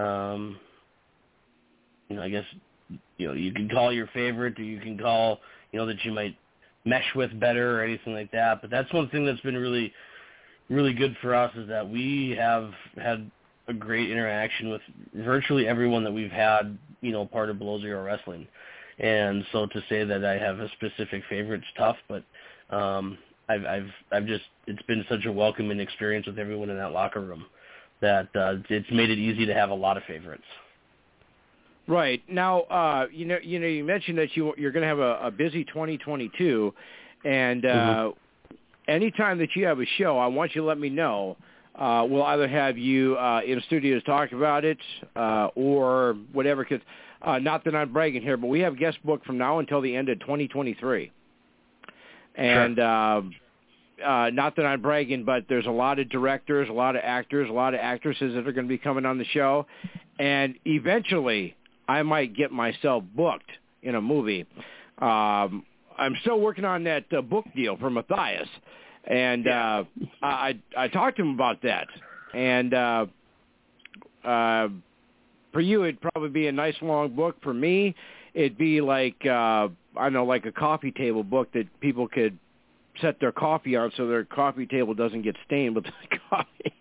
um, 0.00 0.56
you 2.08 2.14
know, 2.14 2.22
I 2.22 2.28
guess, 2.28 2.44
you 3.18 3.26
know, 3.26 3.34
you 3.34 3.52
can 3.52 3.68
call 3.68 3.92
your 3.92 4.06
favorite, 4.14 4.56
or 4.60 4.62
you 4.62 4.78
can 4.80 4.96
call, 4.98 5.40
you 5.72 5.80
know, 5.80 5.86
that 5.86 6.04
you 6.04 6.12
might 6.12 6.36
mesh 6.84 7.14
with 7.14 7.38
better 7.38 7.78
or 7.78 7.84
anything 7.84 8.14
like 8.14 8.30
that. 8.32 8.60
But 8.60 8.70
that's 8.70 8.92
one 8.92 9.08
thing 9.10 9.24
that's 9.26 9.40
been 9.40 9.56
really, 9.56 9.92
really 10.68 10.92
good 10.92 11.16
for 11.20 11.34
us 11.34 11.52
is 11.56 11.68
that 11.68 11.88
we 11.88 12.34
have 12.38 12.70
had 12.96 13.30
a 13.68 13.72
great 13.72 14.10
interaction 14.10 14.70
with 14.70 14.82
virtually 15.14 15.66
everyone 15.66 16.04
that 16.04 16.12
we've 16.12 16.30
had, 16.30 16.76
you 17.00 17.12
know, 17.12 17.24
part 17.26 17.50
of 17.50 17.58
Below 17.58 17.80
Zero 17.80 18.02
Wrestling. 18.04 18.46
And 18.98 19.44
so 19.52 19.66
to 19.66 19.82
say 19.88 20.04
that 20.04 20.24
I 20.24 20.38
have 20.38 20.58
a 20.58 20.68
specific 20.72 21.22
favorite's 21.28 21.66
tough, 21.76 21.96
but 22.08 22.22
um, 22.70 23.16
I've 23.48 23.64
I've 23.64 23.90
I've 24.12 24.26
just 24.26 24.44
it's 24.66 24.82
been 24.82 25.04
such 25.08 25.24
a 25.26 25.32
welcoming 25.32 25.80
experience 25.80 26.26
with 26.26 26.38
everyone 26.38 26.70
in 26.70 26.76
that 26.76 26.92
locker 26.92 27.20
room 27.20 27.46
that 28.00 28.28
uh, 28.34 28.56
it's 28.68 28.90
made 28.90 29.10
it 29.10 29.18
easy 29.18 29.46
to 29.46 29.54
have 29.54 29.70
a 29.70 29.74
lot 29.74 29.96
of 29.96 30.02
favorites. 30.04 30.44
Right 31.90 32.22
now, 32.30 32.60
uh, 32.62 33.06
you 33.12 33.24
know, 33.24 33.38
you 33.42 33.58
know, 33.58 33.66
you 33.66 33.82
mentioned 33.82 34.16
that 34.18 34.36
you 34.36 34.54
you're 34.56 34.70
going 34.70 34.82
to 34.82 34.86
have 34.86 35.00
a, 35.00 35.18
a 35.24 35.30
busy 35.32 35.64
2022, 35.64 36.72
and 37.24 37.66
uh, 37.66 37.68
mm-hmm. 37.68 38.54
anytime 38.86 39.38
that 39.38 39.56
you 39.56 39.66
have 39.66 39.80
a 39.80 39.86
show, 39.98 40.16
I 40.16 40.28
want 40.28 40.54
you 40.54 40.60
to 40.60 40.66
let 40.68 40.78
me 40.78 40.88
know. 40.88 41.36
Uh, 41.74 42.06
we'll 42.08 42.22
either 42.22 42.46
have 42.46 42.78
you 42.78 43.16
uh, 43.16 43.40
in 43.44 43.60
studio 43.66 43.98
to 43.98 44.06
talk 44.06 44.30
about 44.30 44.64
it, 44.64 44.78
uh, 45.16 45.48
or 45.56 46.16
whatever. 46.32 46.62
Because 46.62 46.80
uh, 47.22 47.40
not 47.40 47.64
that 47.64 47.74
I'm 47.74 47.92
bragging 47.92 48.22
here, 48.22 48.36
but 48.36 48.46
we 48.46 48.60
have 48.60 48.78
guest 48.78 49.04
book 49.04 49.24
from 49.24 49.36
now 49.36 49.58
until 49.58 49.80
the 49.80 49.96
end 49.96 50.08
of 50.10 50.20
2023. 50.20 51.10
And 52.36 52.76
sure. 52.76 52.84
uh, 52.84 53.22
uh, 54.06 54.30
not 54.30 54.54
that 54.54 54.64
I'm 54.64 54.80
bragging, 54.80 55.24
but 55.24 55.46
there's 55.48 55.66
a 55.66 55.72
lot 55.72 55.98
of 55.98 56.08
directors, 56.08 56.68
a 56.68 56.72
lot 56.72 56.94
of 56.94 57.02
actors, 57.04 57.50
a 57.50 57.52
lot 57.52 57.74
of 57.74 57.80
actresses 57.80 58.34
that 58.34 58.46
are 58.46 58.52
going 58.52 58.68
to 58.68 58.72
be 58.72 58.78
coming 58.78 59.04
on 59.04 59.18
the 59.18 59.24
show, 59.24 59.66
and 60.20 60.54
eventually 60.66 61.56
I 61.90 62.04
might 62.04 62.36
get 62.36 62.52
myself 62.52 63.02
booked 63.16 63.50
in 63.82 63.96
a 63.96 64.00
movie. 64.00 64.46
Um, 64.98 65.64
I'm 65.98 66.14
still 66.20 66.38
working 66.40 66.64
on 66.64 66.84
that 66.84 67.04
uh, 67.12 67.20
book 67.20 67.44
deal 67.56 67.76
for 67.76 67.90
Matthias, 67.90 68.48
and 69.04 69.48
uh, 69.48 69.84
I 70.22 70.60
I 70.76 70.86
talked 70.86 71.16
to 71.16 71.22
him 71.22 71.34
about 71.34 71.62
that, 71.62 71.88
and 72.32 72.72
uh, 72.72 73.06
uh, 74.24 74.68
for 75.52 75.60
you 75.60 75.82
it'd 75.82 76.00
probably 76.00 76.28
be 76.28 76.46
a 76.46 76.52
nice 76.52 76.76
long 76.80 77.16
book. 77.16 77.36
For 77.42 77.52
me, 77.52 77.96
it'd 78.34 78.56
be 78.56 78.80
like 78.80 79.16
uh, 79.26 79.68
I 79.96 80.04
don't 80.04 80.12
know, 80.12 80.24
like 80.24 80.46
a 80.46 80.52
coffee 80.52 80.92
table 80.92 81.24
book 81.24 81.52
that 81.54 81.66
people 81.80 82.06
could 82.06 82.38
set 83.00 83.18
their 83.18 83.32
coffee 83.32 83.74
on 83.74 83.90
so 83.96 84.06
their 84.06 84.24
coffee 84.24 84.66
table 84.66 84.94
doesn't 84.94 85.22
get 85.22 85.34
stained 85.44 85.74
with 85.74 85.84
the 86.10 86.18
coffee. 86.30 86.72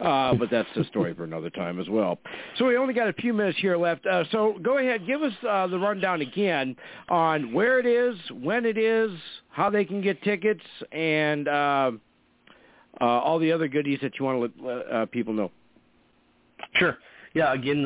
Uh, 0.00 0.34
but 0.34 0.48
that's 0.50 0.68
a 0.76 0.84
story 0.84 1.12
for 1.12 1.24
another 1.24 1.50
time 1.50 1.80
as 1.80 1.88
well. 1.88 2.18
So 2.56 2.66
we 2.66 2.76
only 2.76 2.94
got 2.94 3.08
a 3.08 3.12
few 3.14 3.32
minutes 3.32 3.58
here 3.58 3.76
left. 3.76 4.06
Uh, 4.06 4.24
so 4.30 4.56
go 4.62 4.78
ahead, 4.78 5.06
give 5.06 5.22
us 5.22 5.32
uh, 5.48 5.66
the 5.66 5.78
rundown 5.78 6.20
again 6.20 6.76
on 7.08 7.52
where 7.52 7.80
it 7.80 7.86
is, 7.86 8.16
when 8.30 8.64
it 8.64 8.78
is, 8.78 9.10
how 9.50 9.70
they 9.70 9.84
can 9.84 10.00
get 10.00 10.22
tickets, 10.22 10.62
and 10.92 11.48
uh, 11.48 11.90
uh, 13.00 13.04
all 13.04 13.40
the 13.40 13.50
other 13.50 13.66
goodies 13.66 13.98
that 14.02 14.12
you 14.18 14.24
want 14.24 14.56
to 14.56 14.64
let 14.64 14.92
uh, 14.92 15.06
people 15.06 15.34
know. 15.34 15.50
Sure. 16.74 16.96
Yeah. 17.34 17.52
Again, 17.52 17.84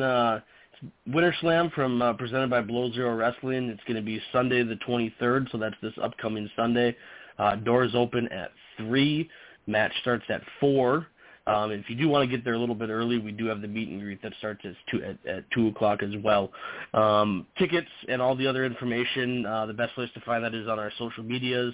Winter 1.07 1.33
Slam 1.41 1.69
from 1.73 2.01
uh, 2.01 2.13
presented 2.13 2.49
by 2.49 2.61
Below 2.61 2.91
Zero 2.91 3.15
Wrestling. 3.15 3.69
It's 3.69 3.83
going 3.83 3.95
to 3.95 4.01
be 4.01 4.21
Sunday 4.31 4.63
the 4.63 4.77
23rd, 4.87 5.51
so 5.51 5.57
that's 5.57 5.75
this 5.81 5.93
upcoming 6.01 6.49
Sunday. 6.55 6.95
Uh, 7.39 7.55
doors 7.55 7.91
open 7.95 8.27
at 8.29 8.51
three. 8.77 9.29
Match 9.65 9.91
starts 10.01 10.25
at 10.29 10.41
four. 10.59 11.07
Um, 11.45 11.71
if 11.71 11.89
you 11.89 11.95
do 11.95 12.07
want 12.07 12.29
to 12.29 12.35
get 12.35 12.45
there 12.45 12.53
a 12.53 12.59
little 12.59 12.75
bit 12.75 12.89
early, 12.89 13.17
we 13.17 13.31
do 13.31 13.45
have 13.47 13.61
the 13.61 13.67
meet 13.67 13.89
and 13.89 13.99
greet 13.99 14.21
that 14.21 14.33
starts 14.37 14.61
at 14.63 14.73
two, 14.89 15.03
at, 15.03 15.17
at 15.29 15.43
2 15.51 15.67
o'clock 15.67 16.01
as 16.01 16.11
well. 16.23 16.51
Um, 16.93 17.45
tickets 17.57 17.89
and 18.07 18.21
all 18.21 18.35
the 18.35 18.47
other 18.47 18.65
information, 18.65 19.45
uh, 19.45 19.65
the 19.65 19.73
best 19.73 19.93
place 19.95 20.09
to 20.13 20.21
find 20.21 20.43
that 20.43 20.55
is 20.55 20.69
on 20.69 20.79
our 20.79 20.91
social 20.97 21.23
medias, 21.23 21.73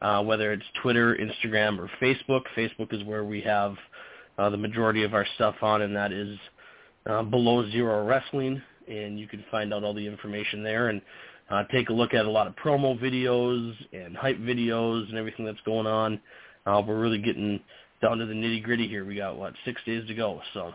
uh, 0.00 0.22
whether 0.22 0.52
it's 0.52 0.64
Twitter, 0.80 1.16
Instagram, 1.16 1.78
or 1.78 1.90
Facebook. 2.00 2.42
Facebook 2.56 2.94
is 2.94 3.04
where 3.04 3.24
we 3.24 3.42
have 3.42 3.74
uh, 4.38 4.48
the 4.48 4.56
majority 4.56 5.02
of 5.02 5.12
our 5.12 5.26
stuff 5.34 5.56
on, 5.60 5.82
and 5.82 5.94
that 5.94 6.10
is 6.10 6.38
uh, 7.04 7.22
Below 7.22 7.70
Zero 7.70 8.06
Wrestling, 8.06 8.62
and 8.88 9.20
you 9.20 9.28
can 9.28 9.44
find 9.50 9.74
out 9.74 9.84
all 9.84 9.92
the 9.92 10.06
information 10.06 10.62
there 10.62 10.88
and 10.88 11.02
uh, 11.50 11.64
take 11.70 11.90
a 11.90 11.92
look 11.92 12.14
at 12.14 12.24
a 12.24 12.30
lot 12.30 12.46
of 12.46 12.54
promo 12.56 12.98
videos 12.98 13.74
and 13.92 14.16
hype 14.16 14.38
videos 14.38 15.06
and 15.10 15.18
everything 15.18 15.44
that's 15.44 15.60
going 15.66 15.86
on. 15.86 16.18
Uh, 16.64 16.82
we're 16.86 16.98
really 16.98 17.18
getting 17.18 17.60
down 18.02 18.18
to 18.18 18.26
the 18.26 18.34
nitty 18.34 18.62
gritty 18.62 18.88
here. 18.88 19.04
We 19.04 19.16
got 19.16 19.36
what 19.36 19.54
six 19.64 19.80
days 19.86 20.06
to 20.08 20.14
go, 20.14 20.40
so. 20.52 20.72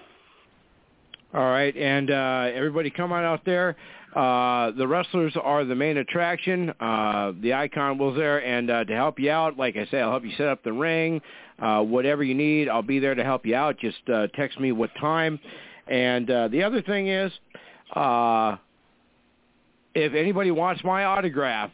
All 1.33 1.49
right, 1.49 1.75
and 1.75 2.09
uh, 2.09 2.49
everybody 2.53 2.89
come 2.89 3.11
on 3.11 3.25
out 3.25 3.43
there. 3.45 3.75
Uh, 4.15 4.71
the 4.71 4.87
wrestlers 4.87 5.33
are 5.43 5.65
the 5.65 5.75
main 5.75 5.97
attraction. 5.97 6.73
Uh, 6.79 7.33
the 7.41 7.53
icon 7.53 7.97
was 7.97 8.15
there, 8.15 8.43
and 8.43 8.71
uh, 8.71 8.85
to 8.85 8.93
help 8.95 9.19
you 9.19 9.29
out, 9.29 9.57
like 9.57 9.75
I 9.75 9.85
said, 9.91 10.01
I'll 10.01 10.11
help 10.11 10.23
you 10.23 10.31
set 10.37 10.47
up 10.47 10.63
the 10.63 10.71
ring. 10.71 11.21
Uh, 11.59 11.81
whatever 11.81 12.23
you 12.23 12.33
need, 12.33 12.69
I'll 12.69 12.81
be 12.81 12.99
there 12.99 13.13
to 13.13 13.23
help 13.23 13.45
you 13.45 13.55
out. 13.55 13.77
Just 13.77 14.09
uh, 14.11 14.27
text 14.35 14.59
me 14.59 14.71
what 14.71 14.89
time. 14.99 15.37
And 15.87 16.31
uh, 16.31 16.47
the 16.47 16.63
other 16.63 16.81
thing 16.81 17.09
is, 17.09 17.31
uh, 17.93 18.55
if 19.93 20.13
anybody 20.13 20.51
wants 20.51 20.83
my 20.83 21.03
autograph, 21.03 21.71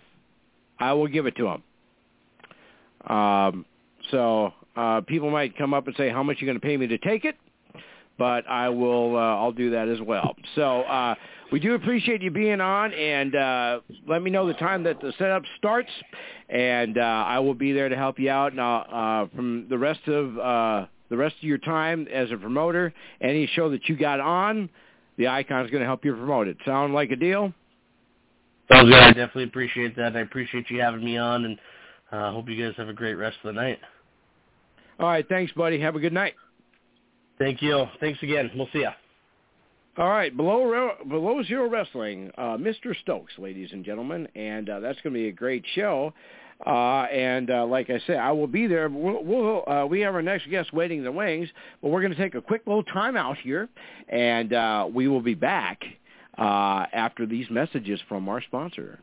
I 0.79 0.93
will 0.93 1.07
give 1.07 1.27
it 1.27 1.35
to 1.37 1.43
them. 1.43 3.15
Um, 3.15 3.65
so 4.09 4.53
uh, 4.75 5.01
people 5.01 5.29
might 5.29 5.57
come 5.57 5.73
up 5.73 5.87
and 5.87 5.95
say, 5.95 6.09
"How 6.09 6.23
much 6.23 6.37
are 6.37 6.39
you 6.41 6.47
going 6.47 6.59
to 6.59 6.65
pay 6.65 6.77
me 6.77 6.87
to 6.87 6.97
take 6.97 7.25
it?" 7.25 7.35
But 8.17 8.47
I 8.47 8.69
will. 8.69 9.15
Uh, 9.15 9.19
I'll 9.19 9.51
do 9.51 9.71
that 9.71 9.87
as 9.87 9.99
well. 10.01 10.35
So 10.55 10.81
uh, 10.81 11.15
we 11.51 11.59
do 11.59 11.73
appreciate 11.75 12.21
you 12.21 12.31
being 12.31 12.61
on, 12.61 12.93
and 12.93 13.35
uh, 13.35 13.79
let 14.07 14.21
me 14.21 14.31
know 14.31 14.47
the 14.47 14.53
time 14.53 14.83
that 14.83 15.01
the 15.01 15.13
setup 15.17 15.43
starts, 15.57 15.89
and 16.49 16.97
uh, 16.97 17.01
I 17.01 17.39
will 17.39 17.53
be 17.53 17.73
there 17.73 17.89
to 17.89 17.95
help 17.95 18.19
you 18.19 18.29
out. 18.29 18.55
Now, 18.55 18.81
uh, 18.81 19.35
from 19.35 19.67
the 19.69 19.77
rest 19.77 20.07
of 20.07 20.37
uh, 20.37 20.85
the 21.09 21.17
rest 21.17 21.35
of 21.37 21.43
your 21.43 21.59
time 21.59 22.07
as 22.11 22.31
a 22.31 22.37
promoter, 22.37 22.93
any 23.21 23.47
show 23.47 23.69
that 23.69 23.87
you 23.87 23.95
got 23.95 24.19
on, 24.19 24.69
the 25.17 25.27
icon 25.27 25.63
is 25.65 25.71
going 25.71 25.81
to 25.81 25.87
help 25.87 26.03
you 26.03 26.13
promote 26.13 26.47
it. 26.47 26.57
Sound 26.65 26.93
like 26.93 27.11
a 27.11 27.15
deal? 27.15 27.53
Sounds 28.71 28.89
good. 28.89 28.99
I 28.99 29.07
definitely 29.09 29.43
appreciate 29.43 29.95
that. 29.97 30.15
I 30.15 30.21
appreciate 30.21 30.69
you 30.69 30.81
having 30.81 31.03
me 31.03 31.17
on, 31.17 31.45
and 31.45 31.59
uh, 32.11 32.31
hope 32.31 32.49
you 32.49 32.63
guys 32.63 32.73
have 32.77 32.89
a 32.89 32.93
great 32.93 33.15
rest 33.15 33.37
of 33.43 33.53
the 33.53 33.61
night. 33.61 33.79
All 34.99 35.07
right. 35.07 35.27
Thanks, 35.27 35.51
buddy. 35.53 35.79
Have 35.79 35.95
a 35.95 35.99
good 35.99 36.13
night. 36.13 36.35
Thank 37.39 37.61
you. 37.61 37.85
Thanks 37.99 38.21
again. 38.21 38.51
We'll 38.55 38.69
see 38.71 38.79
you. 38.79 38.89
All 39.95 40.09
right, 40.09 40.35
below 40.35 40.89
below 41.07 41.43
zero 41.43 41.69
wrestling, 41.69 42.31
uh, 42.35 42.57
Mr. 42.57 42.99
Stokes, 43.01 43.33
ladies 43.37 43.69
and 43.73 43.85
gentlemen, 43.85 44.27
and 44.33 44.67
uh, 44.67 44.79
that's 44.79 44.99
going 45.01 45.13
to 45.13 45.19
be 45.19 45.27
a 45.27 45.31
great 45.31 45.63
show. 45.75 46.11
Uh, 46.65 47.03
and 47.11 47.51
uh, 47.51 47.63
like 47.67 47.91
I 47.91 47.99
said, 48.07 48.15
I 48.17 48.31
will 48.31 48.47
be 48.47 48.65
there. 48.65 48.89
We'll, 48.89 49.23
we'll, 49.23 49.69
uh, 49.69 49.85
we 49.85 49.99
have 49.99 50.15
our 50.15 50.23
next 50.23 50.49
guest 50.49 50.73
waiting 50.73 50.99
in 50.99 51.03
the 51.03 51.11
wings, 51.11 51.47
but 51.79 51.89
we're 51.89 52.01
going 52.01 52.13
to 52.13 52.17
take 52.17 52.33
a 52.33 52.41
quick 52.41 52.63
little 52.65 52.83
timeout 52.83 53.37
here, 53.37 53.69
and 54.09 54.51
uh, 54.51 54.87
we 54.91 55.07
will 55.07 55.21
be 55.21 55.35
back 55.35 55.83
uh, 56.39 56.85
after 56.91 57.27
these 57.27 57.45
messages 57.51 57.99
from 58.09 58.27
our 58.29 58.41
sponsor. 58.41 58.99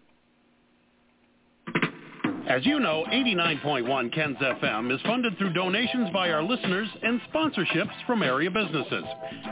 As 2.50 2.66
you 2.66 2.80
know, 2.80 3.04
89.1 3.12 4.12
KENS 4.12 4.36
FM 4.38 4.92
is 4.92 5.00
funded 5.02 5.38
through 5.38 5.52
donations 5.52 6.10
by 6.10 6.32
our 6.32 6.42
listeners 6.42 6.88
and 7.00 7.20
sponsorships 7.32 7.94
from 8.08 8.24
area 8.24 8.50
businesses. 8.50 9.04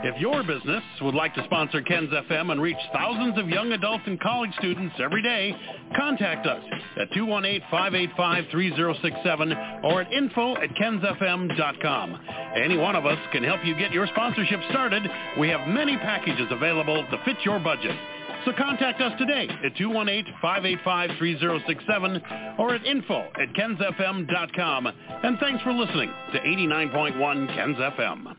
If 0.03 0.19
your 0.19 0.43
business 0.43 0.83
would 1.01 1.15
like 1.15 1.33
to 1.35 1.43
sponsor 1.45 1.81
KENS 1.81 2.09
FM 2.09 2.51
and 2.51 2.61
reach 2.61 2.75
thousands 2.91 3.37
of 3.37 3.47
young 3.47 3.71
adults 3.71 4.03
and 4.05 4.19
college 4.19 4.51
students 4.59 4.95
every 4.99 5.23
day, 5.23 5.55
contact 5.95 6.45
us 6.45 6.61
at 6.99 7.09
218-585-3067 7.11 9.83
or 9.85 10.01
at 10.01 10.11
info 10.11 10.57
at 10.57 10.69
kensfm.com. 10.71 12.19
Any 12.53 12.75
one 12.75 12.97
of 12.97 13.05
us 13.05 13.19
can 13.31 13.45
help 13.45 13.63
you 13.63 13.77
get 13.77 13.93
your 13.93 14.07
sponsorship 14.07 14.59
started. 14.71 15.09
We 15.39 15.47
have 15.47 15.69
many 15.69 15.95
packages 15.95 16.47
available 16.51 17.05
to 17.09 17.17
fit 17.23 17.37
your 17.45 17.59
budget. 17.59 17.95
So 18.45 18.53
contact 18.57 19.01
us 19.01 19.11
today 19.19 19.49
at 19.65 19.75
218-585-3067 19.75 22.57
or 22.57 22.73
at 22.73 22.85
info 22.85 23.27
at 23.35 23.53
kensfm.com. 23.53 24.87
And 24.87 25.37
thanks 25.39 25.61
for 25.63 25.73
listening 25.73 26.09
to 26.31 26.39
89.1 26.39 27.53
KENS 27.53 27.77
FM. 27.77 28.37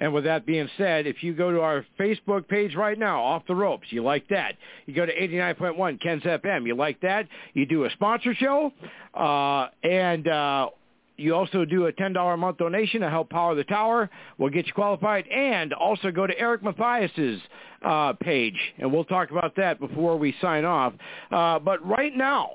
And 0.00 0.12
with 0.12 0.24
that 0.24 0.44
being 0.44 0.68
said, 0.76 1.06
if 1.06 1.22
you 1.22 1.34
go 1.34 1.52
to 1.52 1.60
our 1.60 1.86
Facebook 1.98 2.48
page 2.48 2.74
right 2.74 2.98
now, 2.98 3.22
Off 3.22 3.44
the 3.46 3.54
Ropes, 3.54 3.86
you 3.90 4.02
like 4.02 4.26
that. 4.28 4.56
You 4.86 4.94
go 4.94 5.06
to 5.06 5.12
89.1 5.12 6.00
KENS 6.00 6.24
FM, 6.24 6.66
you 6.66 6.74
like 6.74 7.00
that. 7.02 7.28
You 7.54 7.64
do 7.66 7.84
a 7.84 7.90
sponsor 7.90 8.34
show, 8.34 8.72
uh, 9.14 9.68
and 9.82 10.26
uh, 10.28 10.68
you 11.16 11.34
also 11.34 11.64
do 11.64 11.86
a 11.86 11.92
$10 11.92 12.34
a 12.34 12.36
month 12.36 12.58
donation 12.58 13.00
to 13.00 13.10
help 13.10 13.30
power 13.30 13.56
the 13.56 13.64
tower. 13.64 14.08
We'll 14.38 14.50
get 14.50 14.68
you 14.68 14.72
qualified. 14.72 15.26
And 15.26 15.72
also 15.72 16.12
go 16.12 16.26
to 16.26 16.38
Eric 16.38 16.62
Matthias's 16.62 17.40
uh, 17.84 18.12
page, 18.14 18.58
and 18.78 18.92
we'll 18.92 19.04
talk 19.04 19.30
about 19.30 19.54
that 19.56 19.78
before 19.80 20.16
we 20.16 20.34
sign 20.40 20.64
off. 20.64 20.92
Uh, 21.30 21.58
but 21.58 21.84
right 21.86 22.16
now, 22.16 22.50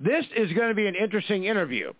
this 0.00 0.24
is 0.36 0.52
going 0.52 0.68
to 0.68 0.74
be 0.74 0.86
an 0.86 0.94
interesting 0.94 1.44
interview. 1.44 1.92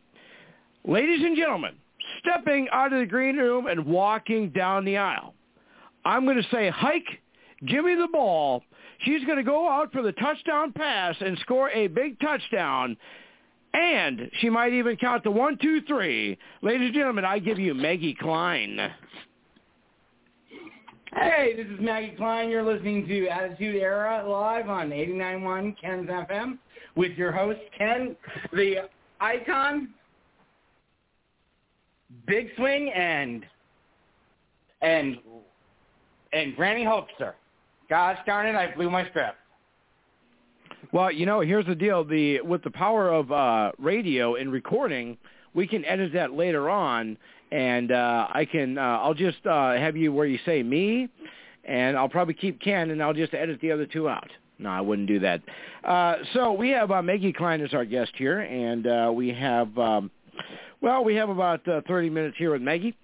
Ladies 0.87 1.25
and 1.25 1.37
gentlemen, 1.37 1.75
stepping 2.21 2.69
out 2.71 2.93
of 2.93 3.01
the 3.01 3.07
green 3.07 3.37
room 3.37 3.67
and 3.67 3.85
walking 3.85 4.51
down 4.51 4.85
the 4.85 4.97
aisle. 4.97 5.35
I'm 6.05 6.25
going 6.25 6.37
to 6.37 6.49
say, 6.51 6.71
hike, 6.71 7.09
give 7.67 7.85
me 7.85 7.95
the 7.95 8.09
ball. 8.13 8.63
She's 9.01 9.25
going 9.25 9.39
to 9.39 9.43
go 9.43 9.69
out 9.69 9.93
for 9.93 10.03
the 10.03 10.13
touchdown 10.13 10.73
pass 10.73 11.17
and 11.21 11.37
score 11.39 11.71
a 11.71 11.89
big 11.89 12.19
touchdown. 12.21 12.97
And 13.75 14.31
she 14.41 14.49
might 14.49 14.73
even 14.73 14.97
count 14.97 15.25
to 15.25 15.31
one, 15.31 15.59
two, 15.61 15.83
three. 15.83 16.39
Ladies 16.63 16.87
and 16.87 16.95
gentlemen, 16.95 17.25
I 17.25 17.39
give 17.41 17.59
you 17.59 17.75
Maggie 17.75 18.17
Klein. 18.19 18.79
Hey, 21.19 21.55
this 21.57 21.67
is 21.67 21.81
Maggie 21.81 22.15
Klein. 22.15 22.51
You're 22.51 22.63
listening 22.63 23.09
to 23.09 23.27
Attitude 23.29 23.77
Era 23.77 24.23
live 24.29 24.69
on 24.69 24.91
89.1 24.91 25.75
KENS 25.81 26.11
FM 26.11 26.59
with 26.95 27.13
your 27.13 27.33
host, 27.33 27.59
Ken, 27.77 28.15
the 28.53 28.91
icon, 29.19 29.95
Big 32.27 32.49
Swing 32.57 32.93
and 32.95 33.47
and 34.83 35.17
and 36.35 36.55
Granny 36.55 36.85
Hulkster. 36.85 37.33
Gosh 37.89 38.19
darn 38.27 38.47
it, 38.47 38.55
I 38.55 38.75
blew 38.75 38.91
my 38.91 39.09
script. 39.09 39.37
Well, 40.93 41.11
you 41.11 41.25
know, 41.25 41.41
here's 41.41 41.65
the 41.65 41.75
deal: 41.75 42.05
the 42.05 42.43
with 42.43 42.63
the 42.63 42.71
power 42.71 43.09
of 43.09 43.33
uh, 43.33 43.73
radio 43.79 44.35
and 44.35 44.53
recording, 44.53 45.17
we 45.55 45.67
can 45.67 45.83
edit 45.87 46.13
that 46.13 46.35
later 46.35 46.69
on, 46.69 47.17
and 47.53 47.93
uh, 47.93 48.29
I 48.33 48.45
can. 48.45 48.79
Uh, 48.79 48.81
I'll 48.81 49.15
just 49.15 49.45
uh, 49.47 49.75
have 49.75 49.97
you 49.97 50.13
where 50.13 50.27
you 50.27 50.39
say 50.45 50.63
me, 50.63 51.09
and 51.65 51.97
I'll 51.97 52.09
probably 52.09 52.35
keep 52.35 52.61
Ken, 52.61 52.91
and 52.91 53.03
I'll 53.03 53.15
just 53.15 53.35
edit 53.35 53.61
the 53.61 53.73
other 53.73 53.87
two 53.87 54.09
out. 54.09 54.29
No, 54.59 54.71
I 54.71 54.81
wouldn't 54.81 55.09
do 55.09 55.19
that. 55.21 55.43
Uh, 55.85 56.17
so 56.33 56.53
we 56.53 56.71
have 56.71 56.91
uh, 56.91 57.03
Maggie 57.03 57.33
Klein 57.33 57.61
as 57.61 57.75
our 57.75 57.85
guest 57.85 58.13
here, 58.17 58.41
and 58.41 58.87
uh, 58.87 59.13
we 59.15 59.29
have, 59.29 59.77
um, 59.79 60.11
well, 60.81 61.05
we 61.05 61.15
have 61.17 61.29
about 61.29 61.67
uh, 61.69 61.83
30 61.87 62.09
minutes 62.11 62.37
here 62.39 62.53
with 62.53 62.63
Maggie. 62.63 62.97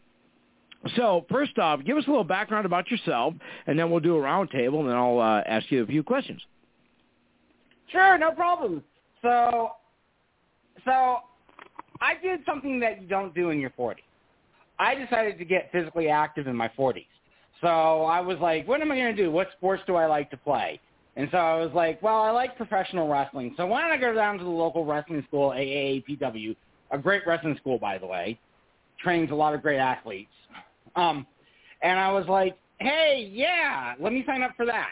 So 0.96 1.26
first 1.30 1.58
off, 1.58 1.84
give 1.84 1.96
us 1.96 2.04
a 2.06 2.10
little 2.10 2.24
background 2.24 2.66
about 2.66 2.90
yourself, 2.90 3.34
and 3.66 3.78
then 3.78 3.90
we'll 3.90 4.00
do 4.00 4.16
a 4.16 4.20
roundtable, 4.20 4.80
and 4.80 4.88
then 4.88 4.96
I'll 4.96 5.20
uh, 5.20 5.42
ask 5.46 5.70
you 5.70 5.82
a 5.82 5.86
few 5.86 6.02
questions. 6.02 6.40
Sure, 7.88 8.16
no 8.16 8.32
problem. 8.32 8.82
So, 9.20 9.72
so 10.84 11.18
I 12.00 12.14
did 12.20 12.40
something 12.46 12.80
that 12.80 13.02
you 13.02 13.06
don't 13.06 13.34
do 13.34 13.50
in 13.50 13.60
your 13.60 13.70
40s. 13.70 13.96
I 14.78 14.94
decided 14.94 15.38
to 15.38 15.44
get 15.44 15.70
physically 15.72 16.08
active 16.08 16.46
in 16.46 16.56
my 16.56 16.70
40s. 16.78 17.06
So 17.60 17.68
I 17.68 18.20
was 18.20 18.38
like, 18.38 18.66
what 18.66 18.80
am 18.80 18.90
I 18.90 18.96
going 18.96 19.14
to 19.14 19.22
do? 19.22 19.30
What 19.30 19.48
sports 19.56 19.82
do 19.86 19.94
I 19.94 20.06
like 20.06 20.30
to 20.30 20.36
play? 20.36 20.80
And 21.16 21.28
so 21.30 21.38
I 21.38 21.62
was 21.62 21.70
like, 21.74 22.02
well, 22.02 22.22
I 22.22 22.30
like 22.30 22.56
professional 22.56 23.08
wrestling. 23.08 23.54
So 23.56 23.66
why 23.66 23.82
don't 23.82 23.90
I 23.90 23.96
go 23.98 24.14
down 24.14 24.38
to 24.38 24.44
the 24.44 24.50
local 24.50 24.84
wrestling 24.84 25.22
school, 25.28 25.50
AAPW, 25.50 26.56
a 26.90 26.98
great 26.98 27.22
wrestling 27.26 27.56
school, 27.58 27.78
by 27.78 27.98
the 27.98 28.06
way, 28.06 28.38
trains 28.98 29.30
a 29.30 29.34
lot 29.34 29.54
of 29.54 29.62
great 29.62 29.78
athletes. 29.78 30.30
Um, 30.96 31.26
and 31.82 31.98
I 31.98 32.10
was 32.10 32.26
like, 32.28 32.56
hey, 32.80 33.30
yeah, 33.32 33.94
let 34.00 34.12
me 34.12 34.24
sign 34.26 34.42
up 34.42 34.52
for 34.56 34.66
that. 34.66 34.90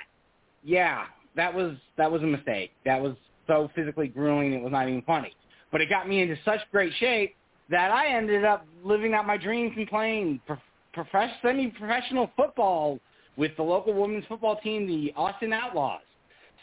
Yeah, 0.63 1.07
that 1.37 1.53
was 1.53 1.77
that 1.97 2.11
was 2.11 2.23
a 2.23 2.27
mistake. 2.27 2.73
That 2.85 3.01
was 3.01 3.17
so 3.47 3.71
physically 3.75 4.09
grueling 4.09 4.53
it 4.53 4.63
was 4.63 4.73
not 4.73 4.89
even 4.89 5.03
funny. 5.03 5.35
But 5.73 5.81
it 5.81 5.89
got 5.89 6.09
me 6.09 6.21
into 6.21 6.37
such 6.45 6.61
great 6.71 6.93
shape 6.99 7.35
that 7.71 7.91
I 7.91 8.09
ended 8.09 8.45
up 8.45 8.67
living 8.85 9.15
out 9.15 9.27
my 9.27 9.37
dreams 9.37 9.73
and 9.77 9.87
playing 9.89 10.41
prof- 10.47 11.31
semi-professional 11.43 12.31
football 12.37 12.99
with 13.37 13.57
the 13.57 13.63
local 13.63 13.95
women's 13.95 14.25
football 14.27 14.61
team, 14.61 14.87
the 14.87 15.13
Austin 15.17 15.53
Outlaws. 15.53 16.01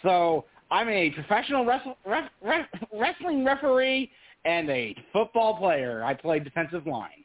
So 0.04 0.46
I'm 0.70 0.90
a 0.90 1.10
professional 1.12 1.66
wrestle, 1.66 1.98
ref, 2.06 2.30
ref, 2.42 2.68
wrestling 2.94 3.46
referee 3.46 4.12
and 4.46 4.70
a 4.70 4.96
football 5.14 5.58
player. 5.58 6.04
I 6.04 6.14
play 6.14 6.40
defensive 6.40 6.86
line. 6.86 7.24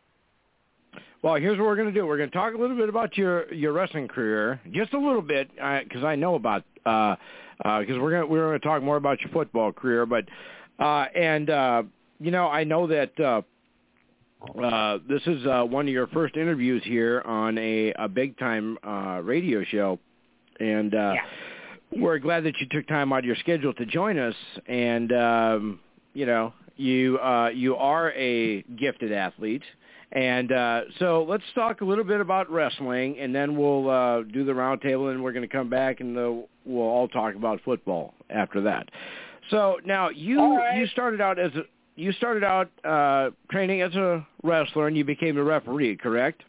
Well, 1.22 1.37
here's 1.37 1.57
what 1.59 1.66
we're 1.66 1.76
going 1.76 1.93
to 1.93 1.95
do. 1.95 2.05
We're 2.07 2.16
going 2.16 2.30
to 2.30 2.37
talk 2.37 2.55
a 2.55 2.57
little 2.57 2.76
bit 2.76 2.89
about 2.89 3.16
your 3.16 3.53
your 3.55 3.72
wrestling 3.72 4.09
career, 4.09 4.61
just 4.72 4.93
a 4.93 4.99
little 4.99 5.22
bit, 5.22 5.51
because 5.51 6.03
uh, 6.03 6.07
I 6.07 6.16
know 6.16 6.35
about 6.35 6.64
because 6.83 7.16
uh, 7.64 7.68
uh, 7.68 7.83
we're 7.89 8.11
going 8.11 8.28
we're 8.28 8.49
going 8.49 8.61
to 8.61 8.66
talk 8.66 8.83
more 8.83 8.97
about 8.97 9.20
your 9.20 9.30
football 9.30 9.72
career. 9.72 10.05
But 10.05 10.24
uh, 10.80 11.07
and 11.14 11.49
uh, 11.49 11.83
you 12.18 12.33
know, 12.33 12.49
I 12.49 12.64
know 12.64 12.89
that 12.89 13.20
uh, 13.20 13.43
uh, 14.62 14.99
this 15.09 15.22
is 15.26 15.47
uh, 15.47 15.64
one 15.64 15.86
of 15.86 15.93
your 15.93 16.07
first 16.09 16.36
interviews 16.36 16.82
here 16.84 17.22
on 17.24 17.59
a, 17.59 17.93
a 17.99 18.09
big 18.09 18.38
time 18.38 18.78
uh, 18.86 19.20
radio 19.22 19.64
show, 19.64 19.99
and 20.61 20.95
uh, 20.95 21.14
yeah. 21.14 22.01
we're 22.01 22.18
glad 22.18 22.45
that 22.45 22.55
you 22.61 22.66
took 22.70 22.86
time 22.88 23.12
out 23.12 23.20
of 23.20 23.24
your 23.24 23.36
schedule 23.36 23.72
to 23.74 23.86
join 23.86 24.18
us. 24.18 24.34
And 24.66 25.12
um, 25.12 25.80
you 26.14 26.26
know, 26.26 26.53
you 26.76 27.18
uh, 27.18 27.49
you 27.49 27.76
are 27.76 28.12
a 28.12 28.62
gifted 28.62 29.12
athlete. 29.12 29.62
And 30.12 30.53
uh, 30.53 30.82
so 30.99 31.24
let's 31.26 31.45
talk 31.55 31.80
a 31.80 31.86
little 31.86 32.05
bit 32.05 32.20
about 32.20 32.51
wrestling, 32.51 33.18
and 33.18 33.34
then 33.34 33.57
we'll 33.57 33.88
uh, 33.88 34.22
do 34.22 34.45
the 34.45 34.53
roundtable, 34.53 35.11
and 35.11 35.22
we're 35.24 35.32
going 35.32 35.49
to 35.49 35.55
come 35.55 35.70
back 35.70 36.01
and 36.01 36.18
uh, 36.18 36.32
we'll 36.66 36.86
all 36.86 37.09
talk 37.09 37.34
about 37.34 37.61
football 37.64 38.12
after 38.28 38.61
that. 38.61 38.90
So 39.51 39.78
now 39.86 40.11
you 40.11 40.57
right. 40.57 40.78
you 40.78 40.86
started 40.88 41.20
out 41.22 41.38
as 41.38 41.51
a 41.55 41.62
you 41.97 42.12
started 42.12 42.45
out 42.45 42.70
uh, 42.84 43.30
training 43.51 43.82
as 43.82 43.95
a 43.95 44.26
wrestler, 44.43 44.86
and 44.86 44.97
you 44.97 45.05
became 45.05 45.36
a 45.36 45.43
referee, 45.43 45.97
correct? 45.97 46.43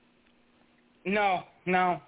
No, 1.05 1.43
no. 1.65 2.01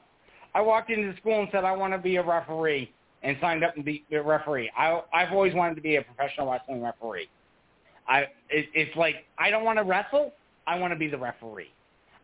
I 0.53 0.61
walked 0.61 0.89
into 0.89 1.15
school 1.17 1.41
and 1.41 1.49
said 1.51 1.65
I 1.65 1.73
want 1.73 1.93
to 1.93 1.97
be 1.99 2.15
a 2.15 2.23
referee, 2.23 2.91
and 3.23 3.35
signed 3.41 3.63
up 3.63 3.75
and 3.75 3.83
be 3.83 4.05
a 4.11 4.21
referee. 4.21 4.71
I 4.77 5.01
I've 5.13 5.31
always 5.33 5.53
wanted 5.53 5.75
to 5.75 5.81
be 5.81 5.97
a 5.97 6.01
professional 6.01 6.49
wrestling 6.49 6.81
referee. 6.81 7.27
I 8.07 8.21
it, 8.49 8.67
it's 8.73 8.95
like 8.95 9.25
I 9.37 9.49
don't 9.49 9.65
want 9.65 9.79
to 9.79 9.83
wrestle. 9.83 10.31
I 10.67 10.79
want 10.79 10.93
to 10.93 10.99
be 10.99 11.09
the 11.09 11.17
referee. 11.17 11.71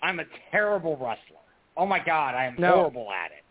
I'm 0.02 0.20
a 0.20 0.26
terrible 0.50 0.94
wrestler. 0.94 1.38
Oh 1.76 1.86
my 1.86 2.00
God, 2.00 2.36
I 2.36 2.46
am 2.46 2.56
no. 2.58 2.74
horrible 2.74 3.12
at 3.12 3.32
it. 3.32 3.44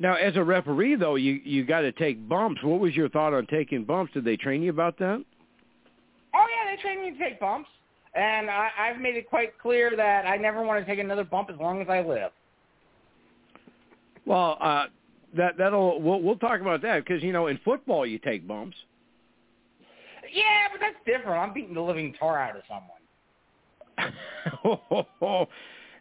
Now, 0.00 0.14
as 0.14 0.36
a 0.36 0.44
referee, 0.44 0.96
though, 0.96 1.16
you 1.16 1.40
you 1.44 1.64
got 1.64 1.80
to 1.80 1.92
take 1.92 2.28
bumps. 2.28 2.62
What 2.62 2.80
was 2.80 2.94
your 2.94 3.08
thought 3.08 3.32
on 3.32 3.46
taking 3.46 3.84
bumps? 3.84 4.12
Did 4.12 4.24
they 4.24 4.36
train 4.36 4.62
you 4.62 4.70
about 4.70 4.98
that? 4.98 5.24
Oh 6.38 6.46
yeah, 6.48 6.70
they 6.70 6.80
train 6.80 7.02
me 7.02 7.10
to 7.10 7.18
take 7.18 7.40
bumps, 7.40 7.68
and 8.14 8.48
I, 8.48 8.68
I've 8.78 9.00
made 9.00 9.16
it 9.16 9.28
quite 9.28 9.58
clear 9.58 9.96
that 9.96 10.24
I 10.24 10.36
never 10.36 10.62
want 10.62 10.84
to 10.84 10.90
take 10.90 11.00
another 11.00 11.24
bump 11.24 11.50
as 11.52 11.58
long 11.58 11.82
as 11.82 11.88
I 11.88 12.00
live. 12.00 12.30
Well, 14.24 14.56
uh, 14.60 14.86
that 15.36 15.58
that'll 15.58 16.00
we'll, 16.00 16.22
we'll 16.22 16.36
talk 16.36 16.60
about 16.60 16.80
that 16.82 17.04
because 17.04 17.24
you 17.24 17.32
know 17.32 17.48
in 17.48 17.58
football 17.64 18.06
you 18.06 18.20
take 18.20 18.46
bumps. 18.46 18.76
Yeah, 20.32 20.68
but 20.70 20.80
that's 20.80 20.96
different. 21.06 21.40
I'm 21.40 21.52
beating 21.52 21.74
the 21.74 21.80
living 21.80 22.14
tar 22.18 22.38
out 22.38 22.54
of 22.56 22.62
someone. 22.68 22.98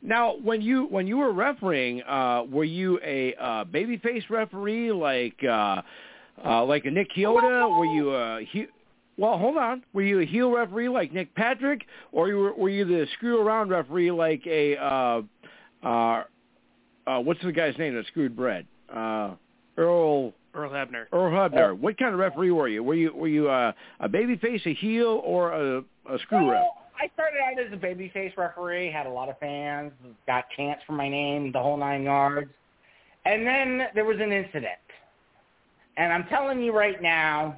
now, 0.04 0.36
when 0.44 0.62
you 0.62 0.86
when 0.86 1.08
you 1.08 1.18
were 1.18 1.32
refereeing, 1.32 2.04
uh, 2.04 2.44
were 2.50 2.64
you 2.64 3.00
a 3.04 3.34
uh, 3.36 3.66
babyface 3.66 4.30
referee 4.30 4.92
like 4.92 5.44
uh, 5.44 5.82
uh, 6.46 6.64
like 6.64 6.86
a 6.86 6.92
Nick 6.92 7.12
Chioda? 7.16 7.70
Were 7.76 7.86
you 7.86 8.14
a 8.14 8.42
well? 9.18 9.38
Hold 9.38 9.58
on. 9.58 9.84
Were 9.94 10.04
you 10.04 10.20
a 10.20 10.26
heel 10.26 10.52
referee 10.52 10.90
like 10.90 11.14
Nick 11.14 11.34
Patrick, 11.36 11.86
or 12.12 12.28
you 12.28 12.38
were, 12.38 12.54
were 12.54 12.70
you 12.70 12.86
the 12.86 13.08
screw 13.14 13.42
around 13.42 13.70
referee 13.70 14.12
like 14.12 14.46
a 14.48 14.78
uh, 14.78 15.22
uh, 15.84 16.24
uh, 17.08 17.20
what's 17.20 17.42
the 17.42 17.52
guy's 17.52 17.78
name 17.78 17.96
that 17.96 18.06
screwed 18.08 18.36
Bret? 18.36 18.66
Uh, 18.94 19.36
Earl. 19.78 20.34
Earl 20.54 20.72
Hebner. 20.72 21.06
Earl 21.14 21.32
Hebner. 21.32 21.78
What 21.78 21.98
kind 21.98 22.14
of 22.14 22.20
referee 22.20 22.52
were 22.52 22.68
you? 22.68 22.84
Were 22.84 22.96
you 22.96 23.14
were 23.14 23.28
you 23.28 23.50
uh, 23.50 23.72
a 24.00 24.10
babyface, 24.10 24.66
a 24.66 24.74
heel, 24.74 25.22
or 25.24 25.52
a, 25.52 25.84
a 26.10 26.20
screw 26.20 26.52
ref? 26.52 26.66
I 27.00 27.10
started 27.14 27.38
out 27.46 27.64
as 27.64 27.72
a 27.72 27.78
babyface 27.78 28.36
referee, 28.38 28.92
had 28.92 29.06
a 29.06 29.10
lot 29.10 29.30
of 29.30 29.38
fans, 29.38 29.92
got 30.26 30.46
chants 30.56 30.82
for 30.88 30.94
my 30.94 31.08
name, 31.08 31.52
the 31.52 31.60
whole 31.60 31.78
nine 31.78 32.02
yards. 32.02 32.50
And 33.26 33.46
then 33.46 33.88
there 33.94 34.06
was 34.06 34.18
an 34.20 34.32
incident. 34.32 34.80
And 35.98 36.12
I'm 36.12 36.26
telling 36.26 36.62
you 36.62 36.76
right 36.76 37.00
now, 37.02 37.58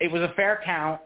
it 0.00 0.10
was 0.10 0.22
a 0.22 0.32
fair 0.34 0.60
count. 0.64 1.00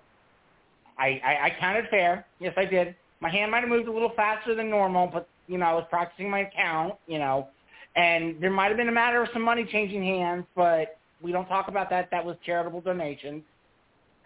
I, 0.98 1.20
I, 1.24 1.46
I 1.46 1.56
counted 1.58 1.86
fair. 1.90 2.26
Yes, 2.38 2.54
I 2.56 2.64
did. 2.64 2.94
My 3.20 3.30
hand 3.30 3.50
might 3.50 3.60
have 3.60 3.68
moved 3.68 3.88
a 3.88 3.92
little 3.92 4.12
faster 4.16 4.54
than 4.54 4.70
normal, 4.70 5.06
but, 5.06 5.28
you 5.46 5.58
know, 5.58 5.66
I 5.66 5.74
was 5.74 5.84
practicing 5.90 6.30
my 6.30 6.50
count, 6.54 6.94
you 7.06 7.18
know. 7.18 7.48
And 7.96 8.40
there 8.40 8.50
might 8.50 8.68
have 8.68 8.76
been 8.76 8.88
a 8.88 8.92
matter 8.92 9.22
of 9.22 9.28
some 9.32 9.42
money 9.42 9.66
changing 9.70 10.02
hands, 10.02 10.44
but 10.54 10.98
we 11.22 11.32
don't 11.32 11.46
talk 11.46 11.68
about 11.68 11.90
that. 11.90 12.10
That 12.10 12.24
was 12.24 12.36
charitable 12.44 12.80
donations. 12.80 13.42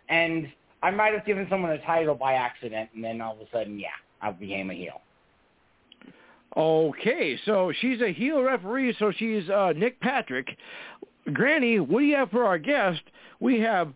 And 0.08 0.48
I 0.82 0.90
might 0.90 1.14
have 1.14 1.24
given 1.24 1.46
someone 1.48 1.70
a 1.72 1.78
title 1.84 2.14
by 2.14 2.34
accident, 2.34 2.90
and 2.94 3.02
then 3.02 3.20
all 3.20 3.34
of 3.34 3.40
a 3.40 3.50
sudden, 3.50 3.78
yeah, 3.78 3.88
I 4.20 4.32
became 4.32 4.70
a 4.70 4.74
heel. 4.74 5.00
Okay, 6.56 7.38
so 7.46 7.72
she's 7.80 8.00
a 8.00 8.12
heel 8.12 8.42
referee, 8.42 8.94
so 8.98 9.10
she's 9.10 9.48
uh, 9.48 9.72
Nick 9.74 9.98
Patrick. 10.00 10.56
Granny, 11.32 11.80
what 11.80 12.00
do 12.00 12.04
you 12.04 12.14
have 12.16 12.30
for 12.30 12.44
our 12.44 12.58
guest? 12.58 13.00
We 13.40 13.60
have 13.60 13.92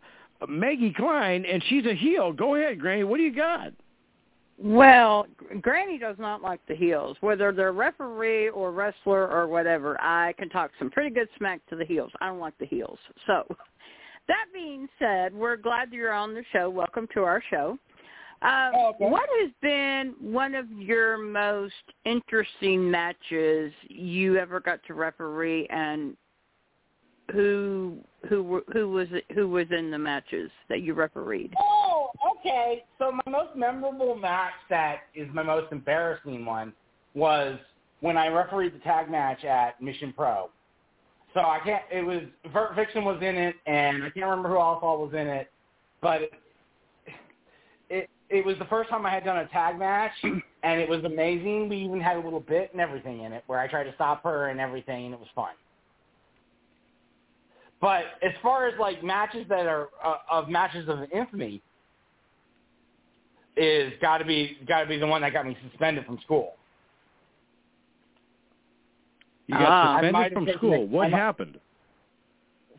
Maggie 0.46 0.92
Klein, 0.92 1.44
and 1.44 1.62
she's 1.68 1.86
a 1.86 1.94
heel. 1.94 2.32
Go 2.32 2.54
ahead, 2.54 2.78
Granny. 2.78 3.04
What 3.04 3.16
do 3.16 3.22
you 3.22 3.34
got? 3.34 3.72
Well, 4.60 5.26
Granny 5.60 5.98
does 5.98 6.16
not 6.18 6.42
like 6.42 6.60
the 6.66 6.74
heels. 6.74 7.16
Whether 7.20 7.52
they're 7.52 7.72
referee 7.72 8.48
or 8.48 8.72
wrestler 8.72 9.28
or 9.28 9.46
whatever, 9.46 10.00
I 10.00 10.32
can 10.32 10.48
talk 10.48 10.72
some 10.78 10.90
pretty 10.90 11.10
good 11.10 11.28
smack 11.38 11.60
to 11.70 11.76
the 11.76 11.84
heels. 11.84 12.10
I 12.20 12.26
don't 12.26 12.40
like 12.40 12.58
the 12.58 12.66
heels. 12.66 12.98
So 13.26 13.46
that 14.26 14.46
being 14.52 14.88
said, 14.98 15.32
we're 15.32 15.56
glad 15.56 15.92
you're 15.92 16.12
on 16.12 16.34
the 16.34 16.42
show. 16.52 16.68
Welcome 16.68 17.06
to 17.14 17.22
our 17.22 17.42
show. 17.50 17.78
Uh, 18.42 18.70
okay. 18.74 19.08
What 19.08 19.28
has 19.40 19.50
been 19.62 20.14
one 20.20 20.54
of 20.54 20.70
your 20.72 21.18
most 21.18 21.74
interesting 22.04 22.88
matches 22.88 23.72
you 23.88 24.36
ever 24.38 24.60
got 24.60 24.80
to 24.86 24.94
referee, 24.94 25.66
and 25.70 26.16
who 27.32 27.98
who 28.28 28.62
who 28.72 28.88
was 28.88 29.08
who 29.34 29.48
was 29.48 29.66
in 29.70 29.90
the 29.90 29.98
matches 29.98 30.50
that 30.68 30.82
you 30.82 30.94
refereed? 30.94 31.54
Oh, 31.58 32.10
okay. 32.38 32.84
So 32.98 33.12
my 33.12 33.30
most 33.30 33.54
memorable 33.56 34.16
match 34.16 34.54
that 34.70 35.02
is 35.14 35.28
my 35.32 35.42
most 35.42 35.70
embarrassing 35.72 36.44
one 36.44 36.72
was 37.14 37.58
when 38.00 38.16
I 38.16 38.28
refereed 38.28 38.74
the 38.74 38.78
tag 38.80 39.10
match 39.10 39.44
at 39.44 39.80
Mission 39.80 40.12
Pro. 40.16 40.50
So 41.34 41.40
I 41.40 41.60
can't. 41.64 41.82
It 41.92 42.02
was 42.02 42.22
Vert 42.52 42.74
Fiction 42.74 43.04
was 43.04 43.18
in 43.22 43.36
it, 43.36 43.54
and 43.66 44.02
I 44.02 44.10
can't 44.10 44.26
remember 44.26 44.48
who 44.48 44.58
else 44.58 44.80
all 44.82 44.98
was 45.04 45.12
in 45.12 45.26
it, 45.26 45.50
but 46.00 46.22
it, 46.22 46.32
it 47.90 48.10
it 48.30 48.44
was 48.44 48.58
the 48.58 48.64
first 48.64 48.90
time 48.90 49.06
I 49.06 49.10
had 49.10 49.24
done 49.24 49.38
a 49.38 49.46
tag 49.48 49.78
match, 49.78 50.12
and 50.22 50.80
it 50.80 50.88
was 50.88 51.04
amazing. 51.04 51.68
We 51.68 51.76
even 51.76 52.00
had 52.00 52.16
a 52.16 52.20
little 52.20 52.40
bit 52.40 52.70
and 52.72 52.80
everything 52.80 53.22
in 53.22 53.32
it 53.32 53.44
where 53.46 53.60
I 53.60 53.68
tried 53.68 53.84
to 53.84 53.94
stop 53.94 54.24
her 54.24 54.48
and 54.48 54.58
everything, 54.58 55.06
and 55.06 55.14
it 55.14 55.20
was 55.20 55.28
fun. 55.34 55.52
But 57.80 58.04
as 58.22 58.32
far 58.42 58.66
as 58.66 58.74
like 58.78 59.04
matches 59.04 59.46
that 59.48 59.66
are 59.66 59.88
uh, 60.04 60.16
of 60.30 60.48
matches 60.48 60.88
of 60.88 60.98
infamy, 61.12 61.62
is 63.56 63.92
got 64.00 64.18
to 64.18 64.24
be 64.24 64.56
got 64.66 64.82
to 64.82 64.86
be 64.88 64.98
the 64.98 65.06
one 65.06 65.20
that 65.22 65.32
got 65.32 65.46
me 65.46 65.56
suspended 65.70 66.04
from 66.06 66.18
school. 66.24 66.54
You 69.46 69.54
got 69.54 69.68
Ah. 69.68 70.00
Suspended 70.02 70.32
from 70.32 70.48
school. 70.56 70.72
it- 70.74 70.88
What 70.88 71.06
I 71.06 71.08
might- 71.10 71.16
happened? 71.18 71.60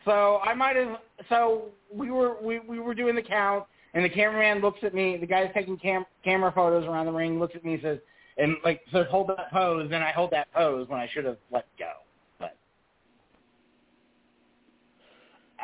So 0.06 0.40
I 0.44 0.54
might 0.54 0.76
have. 0.76 1.00
So 1.28 1.66
we 1.94 2.12
were 2.12 2.36
we 2.42 2.60
we 2.60 2.80
were 2.80 2.94
doing 2.94 3.16
the 3.16 3.22
count, 3.22 3.66
and 3.94 4.04
the 4.04 4.10
cameraman 4.10 4.60
looks 4.62 4.80
at 4.84 4.94
me. 4.94 5.18
The 5.18 5.26
guy's 5.28 5.52
taking 5.54 5.78
cam, 5.78 6.06
camera 6.24 6.52
photos 6.54 6.86
around 6.86 7.06
the 7.06 7.12
ring. 7.12 7.40
Looks 7.40 7.56
at 7.56 7.66
me 7.66 7.74
and 7.74 7.82
says, 7.82 8.00
and 8.38 8.56
like 8.64 8.82
says, 8.94 9.08
hold 9.10 9.28
that 9.30 9.52
pose. 9.52 9.90
And 9.92 10.04
I 10.04 10.12
hold 10.12 10.32
that 10.32 10.52
pose 10.54 10.88
when 10.88 11.00
I 11.00 11.08
should 11.10 11.26
have 11.26 11.38
let 11.52 11.66
go. 11.78 11.92
But 12.40 12.56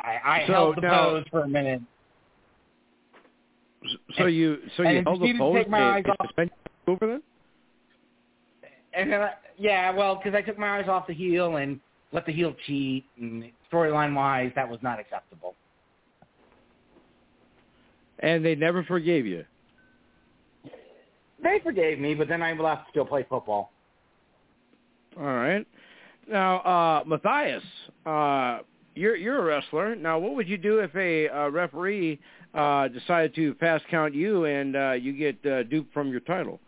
I, 0.02 0.42
I 0.42 0.46
So 0.46 0.52
held 0.52 0.76
the 0.76 0.80
now- 0.82 1.04
pose 1.10 1.24
for 1.30 1.40
a 1.42 1.48
minute. 1.48 1.80
So 4.18 4.26
you 4.26 4.58
so 4.76 4.82
you 4.82 5.02
held 5.04 5.20
the 5.22 5.34
pose 5.38 5.56
take 5.56 5.70
my 5.70 5.98
and 5.98 6.06
eyes 6.06 6.14
off- 6.20 6.48
over 6.88 7.06
then? 7.06 7.22
And 8.94 9.12
then, 9.12 9.20
I, 9.20 9.32
yeah, 9.58 9.90
well, 9.94 10.16
because 10.16 10.34
I 10.34 10.40
took 10.40 10.58
my 10.58 10.78
eyes 10.78 10.88
off 10.88 11.06
the 11.06 11.12
heel 11.12 11.56
and 11.56 11.78
let 12.12 12.24
the 12.24 12.32
heel 12.32 12.54
cheat, 12.66 13.04
and 13.20 13.44
storyline 13.70 14.14
wise, 14.14 14.50
that 14.56 14.68
was 14.68 14.78
not 14.82 14.98
acceptable. 14.98 15.54
And 18.20 18.42
they 18.44 18.54
never 18.54 18.82
forgave 18.84 19.26
you. 19.26 19.44
They 21.42 21.60
forgave 21.62 21.98
me, 22.00 22.14
but 22.14 22.26
then 22.28 22.42
I 22.42 22.54
left 22.54 22.86
to 22.86 22.90
still 22.90 23.04
play 23.04 23.26
football. 23.28 23.70
All 25.18 25.24
right. 25.24 25.66
Now, 26.26 26.58
uh, 26.60 27.04
Matthias, 27.06 27.62
uh, 28.06 28.60
you're 28.96 29.16
you're 29.16 29.38
a 29.38 29.44
wrestler. 29.44 29.94
Now, 29.94 30.18
what 30.18 30.34
would 30.34 30.48
you 30.48 30.56
do 30.58 30.78
if 30.78 30.94
a 30.96 31.28
uh, 31.28 31.48
referee 31.50 32.18
uh, 32.54 32.88
decided 32.88 33.34
to 33.36 33.54
pass 33.54 33.80
count 33.90 34.14
you 34.14 34.44
and 34.46 34.76
uh, 34.76 34.92
you 34.92 35.12
get 35.12 35.44
uh, 35.46 35.62
duped 35.64 35.92
from 35.92 36.08
your 36.10 36.20
title? 36.20 36.60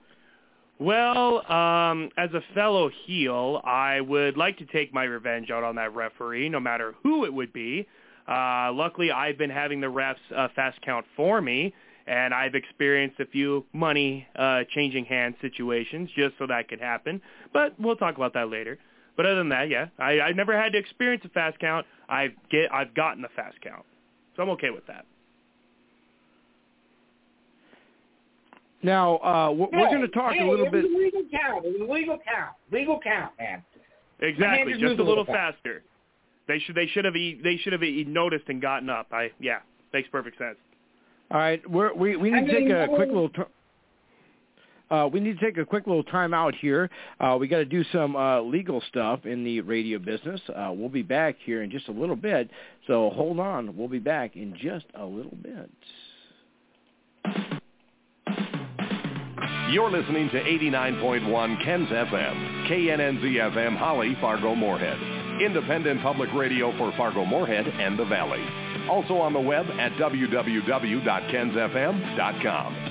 Well, 0.81 1.51
um, 1.51 2.11
as 2.17 2.31
a 2.35 2.43
fellow 2.55 2.89
heel, 3.05 3.61
I 3.65 4.01
would 4.01 4.37
like 4.37 4.59
to 4.59 4.67
take 4.67 4.95
my 4.95 5.03
revenge 5.05 5.51
out 5.51 5.65
on 5.65 5.75
that 5.75 5.93
referee, 5.93 6.49
no 6.49 6.61
matter 6.61 6.95
who 7.03 7.25
it 7.25 7.35
would 7.35 7.53
be. 7.53 7.89
Uh, 8.29 8.71
luckily, 8.73 9.11
I've 9.11 9.39
been 9.39 9.51
having 9.51 9.81
the 9.81 9.89
refs 9.89 10.17
uh, 10.37 10.49
fast 10.55 10.81
count 10.83 11.05
for 11.17 11.41
me, 11.41 11.75
and 12.07 12.33
I've 12.33 12.55
experienced 12.55 13.19
a 13.19 13.27
few 13.27 13.65
money 13.73 14.27
uh, 14.37 14.61
changing 14.73 15.05
hands 15.07 15.35
situations 15.41 16.11
just 16.15 16.37
so 16.39 16.47
that 16.47 16.69
could 16.69 16.81
happen. 16.81 17.21
But 17.53 17.75
we'll 17.81 17.97
talk 17.97 18.17
about 18.17 18.35
that 18.35 18.49
later. 18.49 18.79
But 19.19 19.27
other 19.27 19.35
than 19.35 19.49
that, 19.49 19.69
yeah, 19.69 19.87
I, 19.99 20.21
I've 20.21 20.37
never 20.37 20.57
had 20.57 20.71
to 20.73 20.79
experience 20.79 21.25
a 21.25 21.29
fast 21.31 21.59
count. 21.59 21.85
I've 22.09 22.31
get 22.53 22.73
I've 22.73 22.95
gotten 22.95 23.25
a 23.25 23.29
fast 23.35 23.61
count, 23.61 23.85
so 24.37 24.45
I'm 24.45 24.49
okay 24.51 24.71
with 24.71 24.87
that. 24.87 25.05
Now, 28.81 29.17
uh, 29.19 29.51
we're, 29.51 29.67
we're 29.73 29.89
going 29.89 30.03
to 30.03 30.09
talk 30.09 30.35
hey, 30.35 30.47
a 30.47 30.49
little 30.49 30.67
it 30.67 30.71
bit. 30.73 30.85
was 30.85 30.93
a 30.95 30.97
legal 30.97 31.23
count. 31.33 31.65
It 31.67 31.81
was 31.81 31.89
a 31.91 31.93
legal 31.93 32.17
count. 32.33 32.53
Legal 32.71 33.01
count, 33.03 33.33
man. 33.41 33.65
Exactly, 34.21 34.75
just 34.75 34.83
just 34.83 34.91
a 34.93 34.95
a 34.95 35.03
little 35.03 35.07
little 35.09 35.25
fast. 35.25 35.57
faster. 35.57 35.83
They 36.47 36.61
should 36.61 36.77
they 36.77 36.87
should 36.87 37.05
have 37.05 37.17
e- 37.17 37.41
they 37.43 37.57
should 37.57 37.73
have 37.73 37.83
e- 37.83 38.05
noticed 38.05 38.45
and 38.47 38.63
gotten 38.63 38.89
up. 38.89 39.09
I 39.11 39.33
yeah, 39.41 39.59
makes 39.93 40.09
perfect 40.11 40.39
sense. 40.39 40.59
All 41.33 41.39
right, 41.39 41.69
we're, 41.69 41.93
we 41.93 42.15
we 42.15 42.31
need 42.31 42.45
I 42.45 42.47
to 42.47 42.53
take 42.53 42.71
a 42.71 42.87
quick 42.87 43.09
little. 43.09 43.31
T- 43.31 43.43
uh, 44.91 45.09
we 45.13 45.21
need 45.21 45.39
to 45.39 45.45
take 45.45 45.59
a 45.59 45.65
quick 45.65 45.87
little 45.87 46.05
time 46.05 46.35
out 46.35 46.55
here. 46.55 46.91
Uh, 47.21 47.37
we 47.39 47.49
got 47.49 47.59
to 47.59 47.65
do 47.65 47.85
some 47.93 48.17
uh, 48.17 48.41
legal 48.41 48.83
stuff 48.89 49.27
in 49.27 49.45
the 49.45 49.61
radio 49.61 49.99
business. 49.99 50.41
Uh, 50.55 50.73
we'll 50.75 50.89
be 50.89 51.03
back 51.03 51.37
here 51.45 51.63
in 51.63 51.71
just 51.71 51.89
a 51.89 51.93
little 51.93 52.17
bit, 52.17 52.49
so 52.87 53.11
hold 53.11 53.39
on. 53.39 53.77
We'll 53.77 53.89
be 53.89 53.99
back 53.99 54.37
in 54.37 54.57
just 54.57 54.87
a 54.95 55.05
little 55.05 55.37
bit. 55.43 55.71
You're 59.71 59.91
listening 59.91 60.31
to 60.31 60.43
89.1 60.43 61.63
Ken's 61.63 61.91
FM, 61.91 62.71
KNNZ 62.71 63.53
FM, 63.53 63.77
Holly, 63.77 64.17
Fargo, 64.19 64.55
Moorhead. 64.55 64.99
Independent 65.43 66.01
public 66.01 66.33
radio 66.33 66.75
for 66.79 66.91
Fargo, 66.97 67.27
Moorhead, 67.27 67.69
and 67.69 67.99
the 67.99 68.07
Valley. 68.07 68.43
Also 68.89 69.19
on 69.19 69.35
the 69.35 69.41
web 69.41 69.67
at 69.79 69.93
www.kensfm.com. 69.93 72.88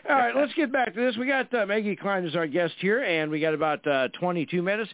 All 0.09 0.17
right, 0.17 0.35
let's 0.35 0.55
get 0.55 0.73
back 0.73 0.95
to 0.95 1.01
this. 1.01 1.17
We 1.19 1.27
got 1.27 1.53
uh, 1.53 1.67
Maggie 1.67 1.95
Klein 1.95 2.25
as 2.25 2.35
our 2.35 2.47
guest 2.47 2.75
here, 2.79 3.03
and 3.03 3.31
we 3.31 3.41
got 3.41 3.53
about 3.53 3.87
uh, 3.87 4.09
22 4.19 4.63
minutes. 4.63 4.91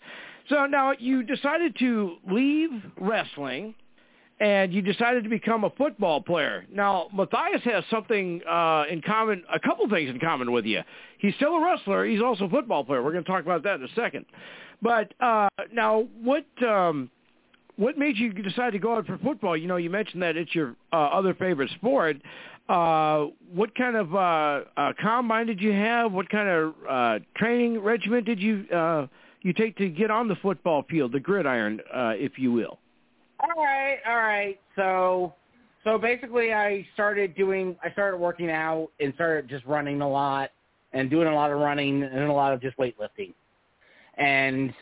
So 0.48 0.66
now 0.66 0.92
you 0.98 1.22
decided 1.22 1.76
to 1.78 2.16
leave 2.30 2.70
wrestling, 3.00 3.74
and 4.40 4.72
you 4.72 4.82
decided 4.82 5.22
to 5.22 5.30
become 5.30 5.62
a 5.64 5.70
football 5.70 6.20
player. 6.20 6.66
Now 6.72 7.08
Matthias 7.14 7.62
has 7.64 7.84
something 7.90 8.42
uh, 8.48 8.84
in 8.90 9.02
common, 9.02 9.44
a 9.52 9.60
couple 9.60 9.88
things 9.88 10.10
in 10.10 10.18
common 10.18 10.50
with 10.50 10.64
you. 10.64 10.80
He's 11.18 11.34
still 11.36 11.54
a 11.54 11.64
wrestler. 11.64 12.04
He's 12.06 12.20
also 12.20 12.46
a 12.46 12.50
football 12.50 12.84
player. 12.84 13.02
We're 13.02 13.12
going 13.12 13.24
to 13.24 13.30
talk 13.30 13.44
about 13.44 13.62
that 13.62 13.76
in 13.76 13.84
a 13.84 13.94
second. 13.94 14.26
But 14.82 15.14
uh, 15.20 15.48
now, 15.72 16.08
what 16.20 16.44
um, 16.62 17.10
what 17.76 17.98
made 17.98 18.16
you 18.16 18.32
decide 18.32 18.72
to 18.72 18.78
go 18.78 18.96
out 18.96 19.06
for 19.06 19.18
football? 19.18 19.56
You 19.56 19.66
know, 19.66 19.76
you 19.76 19.90
mentioned 19.90 20.22
that 20.22 20.36
it's 20.36 20.54
your 20.54 20.76
uh, 20.92 20.96
other 20.96 21.34
favorite 21.34 21.70
sport. 21.70 22.16
Uh, 22.68 23.26
what 23.52 23.74
kind 23.74 23.96
of 23.96 24.14
uh, 24.14 24.60
uh, 24.76 24.92
combine 25.00 25.46
did 25.46 25.60
you 25.60 25.72
have? 25.72 26.12
What 26.12 26.28
kind 26.30 26.48
of 26.48 26.74
uh, 26.88 27.18
training 27.36 27.80
regimen 27.80 28.24
did 28.24 28.40
you 28.40 28.64
uh, 28.74 29.06
you 29.42 29.52
take 29.52 29.76
to 29.76 29.88
get 29.88 30.10
on 30.10 30.28
the 30.28 30.36
football 30.36 30.84
field, 30.88 31.12
the 31.12 31.20
gridiron, 31.20 31.80
uh, 31.92 32.12
if 32.16 32.38
you 32.38 32.52
will? 32.52 32.78
All 33.40 33.62
right, 33.62 33.98
all 34.08 34.16
right. 34.16 34.58
So, 34.76 35.34
so 35.82 35.98
basically, 35.98 36.54
I 36.54 36.86
started 36.94 37.34
doing. 37.34 37.76
I 37.84 37.90
started 37.92 38.16
working 38.16 38.50
out 38.50 38.88
and 39.00 39.12
started 39.14 39.48
just 39.50 39.66
running 39.66 40.00
a 40.00 40.08
lot 40.08 40.50
and 40.94 41.10
doing 41.10 41.28
a 41.28 41.34
lot 41.34 41.50
of 41.50 41.58
running 41.58 42.02
and 42.02 42.22
a 42.22 42.32
lot 42.32 42.54
of 42.54 42.62
just 42.62 42.78
weightlifting. 42.78 43.34
And 44.16 44.72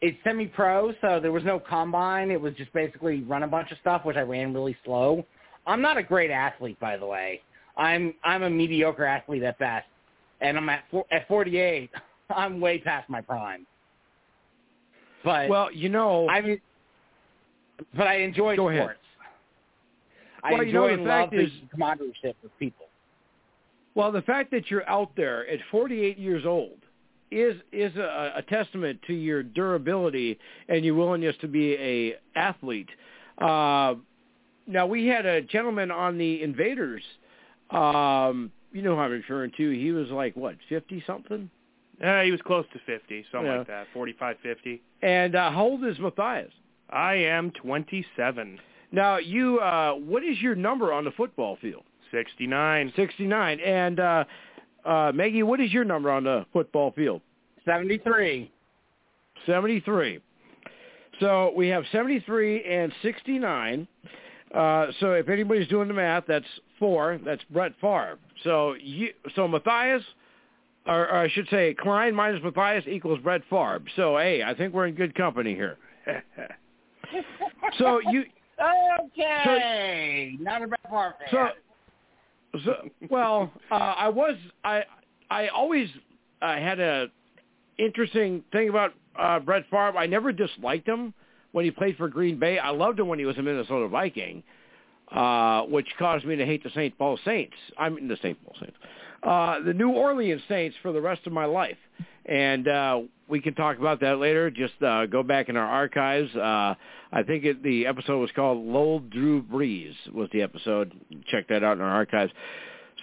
it's 0.00 0.16
semi-pro, 0.24 0.92
so 1.00 1.20
there 1.20 1.32
was 1.32 1.44
no 1.44 1.58
combine. 1.60 2.30
It 2.30 2.40
was 2.40 2.54
just 2.54 2.72
basically 2.72 3.22
run 3.22 3.42
a 3.42 3.46
bunch 3.48 3.70
of 3.70 3.78
stuff, 3.78 4.04
which 4.04 4.16
I 4.16 4.22
ran 4.22 4.54
really 4.54 4.76
slow. 4.84 5.24
I'm 5.66 5.82
not 5.82 5.98
a 5.98 6.02
great 6.02 6.30
athlete, 6.30 6.78
by 6.80 6.96
the 6.96 7.06
way. 7.06 7.42
I'm 7.76 8.14
I'm 8.24 8.42
a 8.42 8.50
mediocre 8.50 9.04
athlete 9.04 9.42
at 9.42 9.58
best, 9.58 9.86
and 10.40 10.56
I'm 10.56 10.68
at 10.68 10.84
four, 10.90 11.04
at 11.10 11.28
48. 11.28 11.90
I'm 12.34 12.60
way 12.60 12.78
past 12.78 13.08
my 13.10 13.20
prime. 13.20 13.66
But 15.24 15.48
Well, 15.48 15.70
you 15.72 15.88
know, 15.88 16.28
I 16.28 16.40
mean, 16.40 16.60
but 17.96 18.06
I 18.06 18.16
enjoy 18.16 18.54
sports. 18.56 18.74
ahead. 18.76 18.96
I 20.42 20.52
Well, 20.52 20.62
you 20.64 20.72
know, 20.72 20.84
enjoy 20.86 20.88
the 20.88 20.94
and 20.94 21.04
love 21.20 21.34
is- 21.34 21.50
the 21.62 21.68
camaraderie 21.72 22.14
with 22.42 22.58
people. 22.58 22.86
Well, 23.94 24.12
the 24.12 24.22
fact 24.22 24.50
that 24.52 24.70
you're 24.70 24.88
out 24.88 25.10
there 25.16 25.46
at 25.48 25.58
48 25.70 26.16
years 26.16 26.46
old 26.46 26.78
is 27.30 27.56
is 27.72 27.94
a, 27.96 28.32
a 28.36 28.42
testament 28.42 29.00
to 29.06 29.12
your 29.14 29.42
durability 29.42 30.38
and 30.68 30.84
your 30.84 30.94
willingness 30.94 31.36
to 31.40 31.48
be 31.48 31.74
a 31.74 32.14
athlete. 32.38 32.88
Uh, 33.38 33.94
now 34.66 34.86
we 34.86 35.06
had 35.06 35.26
a 35.26 35.40
gentleman 35.42 35.90
on 35.90 36.18
the 36.18 36.42
Invaders. 36.42 37.02
Um, 37.70 38.50
you 38.72 38.82
know 38.82 38.94
who 38.96 39.00
I'm 39.00 39.10
referring 39.10 39.52
to. 39.56 39.70
He 39.70 39.92
was 39.92 40.08
like 40.08 40.36
what, 40.36 40.56
50 40.68 41.02
something? 41.06 41.50
Uh, 42.04 42.22
he 42.22 42.30
was 42.30 42.40
close 42.42 42.64
to 42.72 42.78
50, 42.86 43.26
something 43.30 43.50
Yeah. 43.50 43.58
like 43.58 43.66
that, 43.66 43.86
forty-five, 43.92 44.38
fifty. 44.42 44.80
And 45.02 45.34
uh, 45.34 45.50
how 45.50 45.64
old 45.64 45.84
is 45.84 45.98
Matthias? 45.98 46.50
I 46.88 47.14
am 47.14 47.50
27, 47.52 48.58
Now 48.90 49.18
you, 49.18 49.58
uh, 49.60 49.92
what 49.92 50.24
is 50.24 50.40
your 50.40 50.54
number 50.54 50.92
on 50.92 51.04
the 51.04 51.10
football 51.12 51.56
field? 51.60 51.84
69. 52.10 52.92
69. 52.96 53.60
And 53.60 54.00
uh, 54.00 54.24
uh, 54.84 55.12
Maggie, 55.14 55.42
what 55.42 55.60
is 55.60 55.72
your 55.72 55.84
number 55.84 56.10
on 56.10 56.24
the 56.24 56.46
football 56.52 56.92
field? 56.92 57.20
73. 57.64 58.50
73. 59.46 60.20
So 61.20 61.52
we 61.56 61.68
have 61.68 61.84
73 61.92 62.64
and 62.64 62.92
69. 63.02 63.86
Uh, 64.54 64.86
so 65.00 65.12
if 65.12 65.28
anybody's 65.28 65.68
doing 65.68 65.88
the 65.88 65.94
math, 65.94 66.24
that's 66.26 66.46
four. 66.78 67.20
That's 67.24 67.42
Brett 67.50 67.72
Favre. 67.80 68.18
So 68.42 68.74
you, 68.80 69.10
so 69.36 69.46
Matthias, 69.46 70.02
or, 70.86 71.08
or 71.08 71.18
I 71.18 71.28
should 71.28 71.48
say, 71.50 71.74
Klein 71.78 72.14
minus 72.14 72.42
Matthias 72.42 72.84
equals 72.88 73.20
Brett 73.22 73.42
Favre. 73.50 73.82
So 73.96 74.16
hey, 74.16 74.42
I 74.42 74.54
think 74.54 74.72
we're 74.74 74.86
in 74.86 74.94
good 74.94 75.14
company 75.14 75.54
here. 75.54 75.76
So 77.78 78.00
you, 78.10 78.24
Okay. 79.00 80.36
Not 80.40 80.62
a 80.62 80.66
Brett 80.66 80.80
Favre 80.84 81.14
fan. 81.18 81.28
so, 81.30 81.48
so 82.64 82.88
well, 83.08 83.52
uh, 83.70 83.74
I 83.74 84.08
was 84.08 84.36
I 84.64 84.84
I 85.30 85.48
always 85.48 85.88
uh, 86.42 86.54
had 86.54 86.80
a 86.80 87.08
interesting 87.78 88.42
thing 88.52 88.68
about 88.68 88.92
uh, 89.18 89.38
Brett 89.40 89.64
Favre. 89.70 89.96
I 89.96 90.06
never 90.06 90.32
disliked 90.32 90.88
him 90.88 91.14
when 91.52 91.64
he 91.64 91.70
played 91.70 91.96
for 91.96 92.08
Green 92.08 92.38
Bay. 92.38 92.58
I 92.58 92.70
loved 92.70 92.98
him 92.98 93.08
when 93.08 93.18
he 93.18 93.24
was 93.24 93.38
a 93.38 93.42
Minnesota 93.42 93.88
Viking, 93.88 94.42
uh, 95.12 95.62
which 95.62 95.88
caused 95.98 96.24
me 96.24 96.36
to 96.36 96.46
hate 96.46 96.62
the 96.62 96.70
St. 96.70 96.96
Paul 96.98 97.18
Saints. 97.24 97.56
I 97.78 97.88
mean 97.88 98.08
the 98.08 98.16
St. 98.16 98.42
Paul 98.44 98.56
Saints, 98.60 98.76
uh, 99.22 99.60
the 99.60 99.74
New 99.74 99.90
Orleans 99.90 100.42
Saints 100.48 100.76
for 100.82 100.92
the 100.92 101.00
rest 101.00 101.26
of 101.26 101.32
my 101.32 101.44
life. 101.44 101.76
And 102.26 102.68
uh, 102.68 103.00
we 103.28 103.40
can 103.40 103.54
talk 103.54 103.78
about 103.78 104.00
that 104.00 104.18
later. 104.18 104.50
Just 104.50 104.80
uh, 104.82 105.06
go 105.06 105.22
back 105.22 105.48
in 105.48 105.56
our 105.56 105.66
archives. 105.66 106.34
Uh, 106.34 106.74
I 107.12 107.22
think 107.26 107.44
it, 107.44 107.62
the 107.62 107.86
episode 107.86 108.18
was 108.18 108.30
called 108.36 108.64
"Lowell 108.64 109.00
Drew 109.00 109.42
Brees" 109.42 109.94
was 110.12 110.28
the 110.32 110.42
episode. 110.42 110.92
Check 111.28 111.48
that 111.48 111.64
out 111.64 111.76
in 111.76 111.82
our 111.82 111.90
archives. 111.90 112.32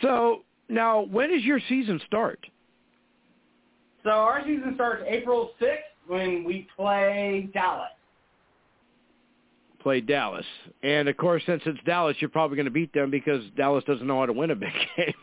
So 0.02 0.44
now, 0.70 1.02
when 1.02 1.30
does 1.32 1.44
your 1.44 1.60
season 1.68 2.00
start? 2.06 2.40
So 4.04 4.12
our 4.12 4.42
season 4.46 4.74
starts 4.76 5.04
April 5.08 5.52
6th 5.62 5.78
when 6.08 6.44
we 6.44 6.68
play 6.76 7.50
Dallas. 7.54 7.90
Play 9.82 10.02
Dallas, 10.02 10.46
and 10.84 11.08
of 11.08 11.16
course, 11.18 11.44
since 11.46 11.62
it's 11.66 11.80
Dallas, 11.86 12.18
you're 12.20 12.30
probably 12.30 12.56
going 12.58 12.66
to 12.66 12.72
beat 12.72 12.94
them 12.94 13.10
because 13.12 13.44
Dallas 13.56 13.84
doesn't 13.86 14.06
know 14.06 14.20
how 14.20 14.26
to 14.26 14.34
win 14.34 14.52
a 14.52 14.56
big 14.56 14.74
game. 14.98 15.14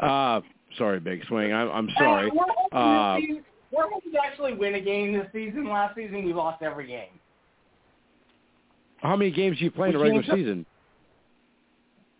Uh, 0.00 0.40
sorry, 0.76 1.00
Big 1.00 1.24
Swing. 1.26 1.52
I'm, 1.52 1.70
I'm 1.70 1.88
sorry. 1.98 2.30
Uh, 2.30 2.34
we're, 2.34 2.44
hoping 2.48 3.36
Uh, 3.38 3.40
we're 3.72 3.88
hoping 3.90 4.12
to 4.12 4.18
actually 4.22 4.54
win 4.54 4.74
a 4.74 4.80
game 4.80 5.12
this 5.14 5.26
season. 5.32 5.68
Last 5.68 5.94
season 5.94 6.24
we 6.24 6.32
lost 6.34 6.62
every 6.62 6.86
game. 6.86 7.18
how 8.98 9.16
many 9.16 9.30
games 9.30 9.58
do 9.58 9.64
you 9.64 9.70
play 9.70 9.88
in 9.90 9.94
a 9.94 9.98
regular 9.98 10.24
season? 10.24 10.66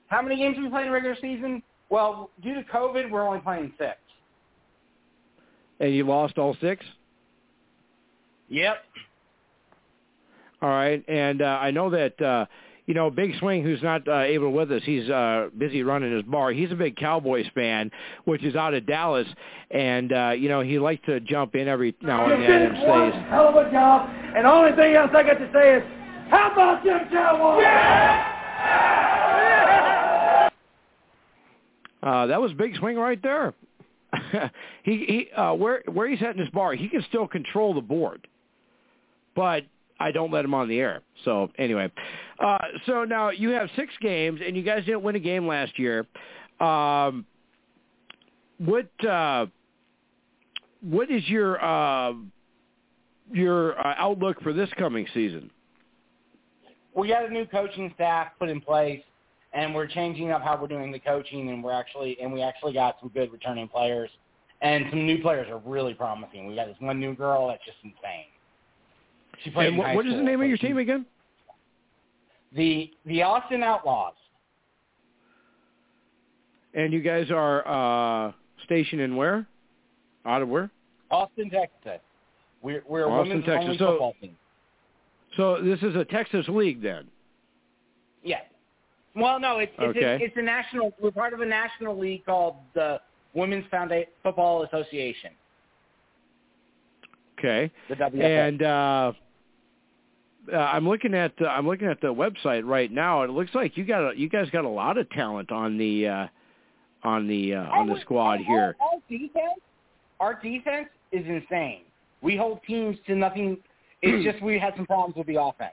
How 0.09 0.23
many 0.23 0.37
games 0.37 0.57
have 0.57 0.65
we 0.65 0.71
play 0.71 0.83
in 0.83 0.87
the 0.89 0.93
regular 0.93 1.17
season? 1.21 1.63
Well, 1.91 2.31
due 2.43 2.55
to 2.55 2.63
COVID, 2.63 3.11
we're 3.11 3.27
only 3.27 3.41
playing 3.41 3.73
six. 3.79 3.97
And 5.81 5.95
you 5.95 6.05
lost 6.07 6.39
all 6.39 6.57
six. 6.61 6.85
Yep. 8.49 8.77
All 10.65 10.71
right, 10.71 11.05
and 11.09 11.43
uh, 11.43 11.59
I 11.61 11.73
know 11.73 11.91
that 11.91 12.19
uh, 12.23 12.47
you 12.87 12.95
know 12.95 13.11
Big 13.11 13.39
Swing, 13.39 13.63
who's 13.63 13.83
not 13.83 14.09
uh, 14.09 14.21
able 14.21 14.51
with 14.51 14.73
us. 14.73 14.81
He's 14.83 15.07
uh, 15.11 15.51
busy 15.59 15.83
running 15.83 16.11
his 16.11 16.23
bar. 16.23 16.53
He's 16.53 16.73
a 16.73 16.75
big 16.75 16.97
Cowboys 16.97 17.45
fan, 17.55 17.91
which 18.25 18.43
is 18.43 18.57
out 18.57 18.73
of 18.73 18.87
Dallas, 18.87 19.27
and 19.71 20.11
uh, 20.11 20.31
you 20.31 20.49
know 20.49 20.63
he 20.63 20.79
likes 20.79 21.05
to 21.05 21.21
jump 21.21 21.55
in 21.55 21.69
every 21.69 21.95
now 22.01 22.25
and 22.33 22.43
then 22.43 22.51
and 22.51 22.73
finished 22.73 22.89
one 22.89 23.13
says, 23.13 23.23
hell 23.29 23.49
of 23.49 23.57
a 23.57 23.71
job, 23.71 24.09
and 24.09 24.47
the 24.47 24.51
only 24.51 24.73
thing 24.73 24.95
else 24.95 25.11
I 25.15 25.23
got 25.23 25.35
to 25.35 25.51
say 25.53 25.75
is, 25.75 25.83
how 26.31 26.51
about 26.51 26.83
them 26.83 27.11
Cowboys? 27.13 27.67
uh, 32.03 32.27
"That 32.29 32.41
was 32.41 32.55
Big 32.55 32.75
Swing 32.79 32.97
right 32.97 33.23
there." 33.23 33.53
he 34.83 34.97
he 34.97 35.29
uh, 35.37 35.53
where 35.53 35.83
where 35.93 36.09
he's 36.09 36.23
at 36.23 36.31
in 36.31 36.39
his 36.39 36.49
bar, 36.49 36.73
he 36.73 36.89
can 36.89 37.05
still 37.11 37.29
control 37.29 37.75
the 37.75 37.83
board, 37.83 38.27
but 39.37 39.65
I 40.05 40.13
don't 40.13 40.31
let 40.31 40.45
him 40.45 40.53
on 40.53 40.69
the 40.69 40.79
air. 40.79 41.01
So 41.25 41.51
anyway, 41.57 41.91
uh, 42.39 42.59
so 42.85 43.05
now 43.05 43.31
you 43.31 43.49
have 43.51 43.71
six 43.75 43.91
games, 44.03 44.39
and 44.47 44.55
you 44.55 44.63
guys 44.63 44.85
didn't 44.85 45.03
win 45.03 45.17
a 45.17 45.19
game 45.19 45.47
last 45.47 45.79
year. 45.79 46.07
Um, 46.61 47.25
what 48.59 48.87
uh, 49.03 49.47
what 50.83 51.11
is 51.11 51.27
your 51.27 51.65
uh, 51.65 52.13
your 53.33 53.81
uh, 53.81 53.95
outlook 53.97 54.43
for 54.43 54.53
this 54.53 54.69
coming 54.77 55.07
season? 55.15 55.51
We 56.95 57.09
got 57.09 57.25
a 57.25 57.31
new 57.33 57.47
coaching 57.47 57.91
staff 57.95 58.29
put 58.39 58.51
in 58.51 58.61
place, 58.61 59.01
and 59.55 59.75
we're 59.75 59.87
changing 59.87 60.33
up 60.33 60.43
how 60.43 60.61
we're 60.61 60.69
doing 60.69 60.93
the 60.93 60.99
coaching, 60.99 61.49
and 61.49 61.65
we're 61.65 61.73
actually 61.73 62.19
and 62.21 62.31
we 62.31 62.43
actually 62.43 62.75
got 62.75 62.97
some 63.01 63.09
good 63.09 63.33
returning 63.33 63.69
players, 63.69 64.11
and 64.61 64.85
some 64.91 65.07
new 65.07 65.23
players 65.23 65.49
are 65.49 65.63
really 65.65 65.95
promising. 65.95 66.47
We 66.47 66.57
got 66.57 66.67
this 66.67 66.77
one 66.81 67.01
new 67.01 67.15
girl 67.15 67.49
that's 67.49 67.65
just 67.65 67.79
insane. 67.83 68.34
She 69.43 69.51
played 69.51 69.69
And 69.69 69.79
what, 69.79 69.95
what 69.95 70.07
is 70.07 70.15
the 70.15 70.23
name 70.23 70.41
of 70.41 70.49
your 70.49 70.57
team 70.59 70.79
again? 70.79 71.05
The 72.55 72.91
the 73.07 73.23
Austin 73.23 73.63
Outlaws. 73.63 74.15
And 76.75 76.93
you 76.93 77.01
guys 77.03 77.31
are 77.31 77.67
uh, 78.29 78.33
stationed 78.65 79.01
in 79.01 79.17
where? 79.17 79.47
Out 80.25 80.43
of 80.43 80.49
where? 80.49 80.71
Austin, 81.11 81.51
Texas. 81.51 82.01
We're 82.63 82.83
we're 82.89 83.03
a 83.03 83.11
Austin, 83.11 83.29
women's 83.29 83.47
Texas. 83.47 83.79
So- 83.79 83.87
football 83.93 84.15
team. 84.21 84.37
So 85.37 85.61
this 85.63 85.81
is 85.83 85.97
a 85.97 86.05
Texas 86.05 86.47
league 86.49 86.81
then. 86.81 87.09
Yes. 88.23 88.45
Well, 89.17 89.41
no, 89.41 89.59
it's 89.59 89.73
it's, 89.79 89.97
Okay. 89.97 90.05
a, 90.23 90.27
it's 90.27 90.37
a 90.37 90.43
national. 90.43 90.93
We're 91.01 91.11
part 91.11 91.33
of 91.35 91.41
a 91.41 91.47
national 91.47 91.99
league 91.99 92.25
called 92.25 92.57
the 92.75 93.01
Women's 93.35 93.65
Founda- 93.73 94.07
Football 94.23 94.63
Association, 94.63 95.31
Okay. 97.39 97.71
the 97.89 97.97
WFA. 97.97 98.49
And 98.49 98.63
uh, 98.63 99.13
uh, 100.53 100.57
I'm 100.57 100.89
looking 100.89 101.15
at 101.15 101.33
uh, 101.41 101.47
I'm 101.47 101.67
looking 101.67 101.89
at 101.89 102.01
the 102.01 102.13
website 102.13 102.65
right 102.65 102.91
now. 102.91 103.23
It 103.23 103.31
looks 103.31 103.55
like 103.55 103.77
you 103.77 103.85
got 103.85 104.13
a, 104.13 104.19
you 104.19 104.29
guys 104.29 104.51
got 104.51 104.65
a 104.65 104.69
lot 104.69 104.99
of 104.99 105.09
talent 105.11 105.51
on 105.51 105.79
the 105.79 106.09
uh, 106.09 106.27
on 107.03 107.27
the 107.29 107.55
uh, 107.55 107.65
on 107.65 107.89
the 107.89 108.01
squad 108.01 108.41
here. 108.41 108.77
Our, 108.81 108.89
our 108.93 109.01
defense, 109.09 109.61
our 110.21 110.35
defense 110.35 110.89
is 111.13 111.25
insane. 111.27 111.83
We 112.21 112.37
hold 112.37 112.61
teams 112.67 112.97
to 113.07 113.15
nothing. 113.15 113.59
It's 114.03 114.25
just 114.25 114.43
we 114.43 114.59
had 114.59 114.75
some 114.77 114.87
problems 114.87 115.17
with 115.17 115.27
the 115.27 115.41
offense. 115.41 115.73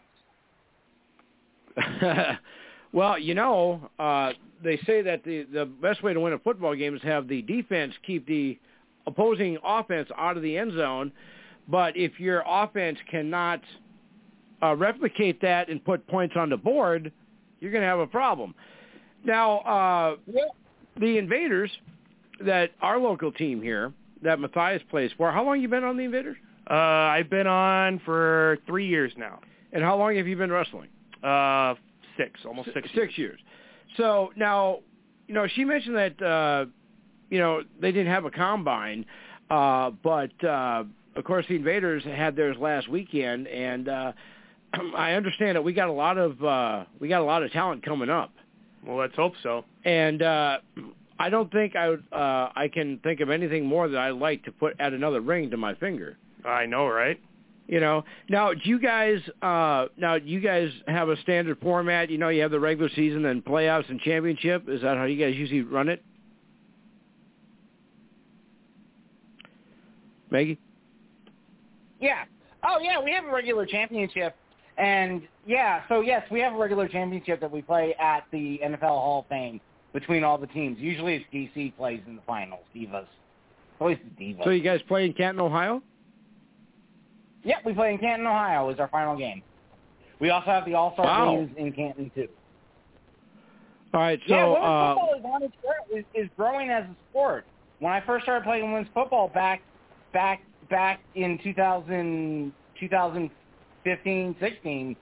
well, 2.94 3.18
you 3.18 3.34
know, 3.34 3.90
uh, 4.00 4.34
they 4.64 4.78
say 4.86 5.02
that 5.02 5.24
the 5.24 5.44
the 5.52 5.66
best 5.66 6.04
way 6.04 6.14
to 6.14 6.20
win 6.20 6.34
a 6.34 6.40
football 6.40 6.76
game 6.76 6.96
is 6.96 7.02
have 7.04 7.28
the 7.28 7.42
defense 7.42 7.94
keep 8.06 8.28
the 8.28 8.58
opposing 9.08 9.58
offense 9.64 10.10
out 10.18 10.38
of 10.38 10.44
the 10.44 10.58
end 10.58 10.74
zone. 10.74 11.12
But 11.68 11.96
if 11.96 12.20
your 12.20 12.44
offense 12.46 12.98
cannot 13.10 13.62
uh, 14.64 14.76
replicate 14.76 15.42
that 15.42 15.70
and 15.70 15.84
put 15.84 16.06
points 16.08 16.36
on 16.38 16.50
the 16.50 16.58
board, 16.58 17.12
you're 17.60 17.72
going 17.72 17.84
to 17.84 17.88
have 17.88 18.00
a 18.00 18.08
problem. 18.08 18.54
Now, 19.24 19.60
uh, 19.60 20.16
the 21.00 21.18
Invaders, 21.18 21.72
that 22.44 22.72
our 22.82 22.98
local 22.98 23.32
team 23.32 23.62
here, 23.62 23.94
that 24.24 24.40
Matthias 24.40 24.82
plays 24.90 25.12
for, 25.18 25.32
how 25.32 25.44
long 25.44 25.62
you 25.62 25.68
been 25.68 25.84
on 25.84 25.98
the 25.98 26.04
Invaders? 26.04 26.38
Uh, 26.70 26.74
I've 26.74 27.30
been 27.30 27.48
on 27.48 28.00
for 28.06 28.60
three 28.68 28.88
years 28.88 29.12
now. 29.18 29.40
And 29.74 29.84
how 29.84 29.98
long 29.98 30.16
have 30.16 30.28
you 30.28 30.36
been 30.38 30.52
wrestling? 30.52 30.90
Uh, 31.24 31.76
six, 32.18 32.40
almost 32.46 32.70
six. 32.74 32.90
Six 32.96 33.18
years. 33.18 33.40
So 33.98 34.32
now, 34.36 34.80
you 35.28 35.34
know, 35.34 35.48
she 35.48 35.66
mentioned 35.66 35.96
that, 35.96 36.22
uh, 36.22 36.66
you 37.30 37.40
know, 37.40 37.62
they 37.80 37.92
didn't 37.92 38.12
have 38.12 38.26
a 38.26 38.32
combine, 38.32 39.06
uh, 39.50 39.92
but 40.04 40.32
uh, 40.44 40.84
of 41.16 41.24
course 41.24 41.46
the 41.48 41.56
Invaders 41.56 42.04
had 42.04 42.36
theirs 42.36 42.58
last 42.60 42.90
weekend, 42.90 43.48
and 43.48 43.88
uh, 43.88 44.12
I 44.74 45.14
understand 45.14 45.56
that 45.58 45.64
we 45.64 45.74
got 45.74 45.90
a 45.90 45.94
lot 45.94 46.18
of 46.18 46.44
uh, 46.44 46.86
we 47.00 47.08
got 47.08 47.22
a 47.22 47.26
lot 47.26 47.44
of 47.44 47.52
talent 47.52 47.84
coming 47.84 48.10
up, 48.10 48.32
Well, 48.86 48.98
let's 48.98 49.16
hope 49.16 49.34
so. 49.44 49.66
and 49.84 50.22
uh, 50.22 50.60
I 51.20 51.30
don't 51.30 51.52
think 51.52 51.76
I 51.76 51.90
would, 51.90 52.04
uh, 52.12 52.50
I 52.56 52.70
can 52.74 52.98
think 53.00 53.20
of 53.20 53.30
anything 53.30 53.66
more 53.66 53.88
that 53.88 53.98
I'd 54.00 54.12
like 54.12 54.44
to 54.46 54.52
put 54.52 54.80
at 54.80 54.94
another 54.94 55.22
ring 55.22 55.52
to 55.52 55.58
my 55.58 55.76
finger. 55.76 56.18
I 56.46 56.66
know, 56.66 56.88
right? 56.88 57.20
You 57.68 57.80
know. 57.80 58.04
Now, 58.30 58.54
do 58.54 58.62
you 58.64 58.80
guys 58.80 59.20
uh 59.42 59.86
now 59.98 60.18
do 60.18 60.26
you 60.26 60.40
guys 60.40 60.72
have 60.88 61.10
a 61.10 61.18
standard 61.22 61.60
format? 61.62 62.10
You 62.10 62.18
know, 62.18 62.30
you 62.30 62.42
have 62.42 62.52
the 62.52 62.60
regular 62.60 62.90
season 62.96 63.26
and 63.26 63.44
playoffs 63.46 63.90
and 63.90 64.00
championship. 64.02 64.68
Is 64.68 64.82
that 64.82 64.98
how 64.98 65.04
you 65.06 65.24
guys 65.24 65.36
usually 65.36 65.62
run 65.62 65.90
it? 65.90 66.04
Maggie? 70.30 70.60
Yeah. 72.00 72.24
Oh 72.64 72.80
yeah, 72.82 73.02
we 73.04 73.12
have 73.14 73.26
a 73.26 73.32
regular 73.32 73.66
championship, 73.66 74.36
and 74.82 75.22
yeah, 75.46 75.84
so 75.88 76.02
yes, 76.02 76.24
we 76.32 76.40
have 76.40 76.54
a 76.54 76.58
regular 76.58 76.88
championship 76.88 77.40
that 77.40 77.52
we 77.52 77.62
play 77.62 77.96
at 78.00 78.24
the 78.32 78.60
NFL 78.64 78.80
Hall 78.82 79.20
of 79.20 79.28
Fame 79.28 79.62
between 79.94 80.24
all 80.24 80.38
the 80.38 80.48
teams. 80.48 80.80
Usually, 80.80 81.16
it's 81.16 81.56
DC 81.56 81.76
plays 81.78 82.02
in 82.08 82.16
the 82.16 82.22
finals. 82.26 82.64
Divas. 82.76 83.06
Always 83.80 83.98
the 84.18 84.24
Divas. 84.24 84.44
So 84.44 84.50
you 84.50 84.64
guys 84.64 84.82
play 84.88 85.06
in 85.06 85.14
Canton, 85.14 85.40
Ohio? 85.40 85.84
Yep, 87.44 87.58
we 87.66 87.74
play 87.74 87.92
in 87.94 88.00
Canton, 88.00 88.26
Ohio. 88.26 88.70
Is 88.70 88.80
our 88.80 88.88
final 88.88 89.16
game. 89.16 89.44
We 90.20 90.32
also 90.32 90.48
have 90.48 90.66
the 90.66 90.74
All 90.74 90.94
Star 90.94 91.06
Wow. 91.06 91.36
games 91.36 91.52
in 91.58 91.72
Canton 91.74 92.12
too. 92.16 92.28
All 93.94 94.00
right, 94.00 94.20
so 94.28 94.34
yeah, 94.34 94.46
women's 94.48 94.64
uh, 94.64 94.94
football 94.96 95.16
is, 95.20 95.26
on 95.26 95.44
its 95.44 95.54
grow- 95.62 95.98
is, 96.00 96.06
is 96.16 96.30
growing 96.38 96.70
as 96.70 96.86
a 96.86 96.96
sport. 97.12 97.46
When 97.80 97.92
I 97.92 98.02
first 98.02 98.24
started 98.24 98.46
playing 98.46 98.72
women's 98.72 98.88
football 98.94 99.28
back 99.28 99.62
back 100.14 100.42
back 100.70 101.02
in 101.16 101.38
2000, 101.44 102.54
2015, 103.84 104.36
16, 104.40 104.96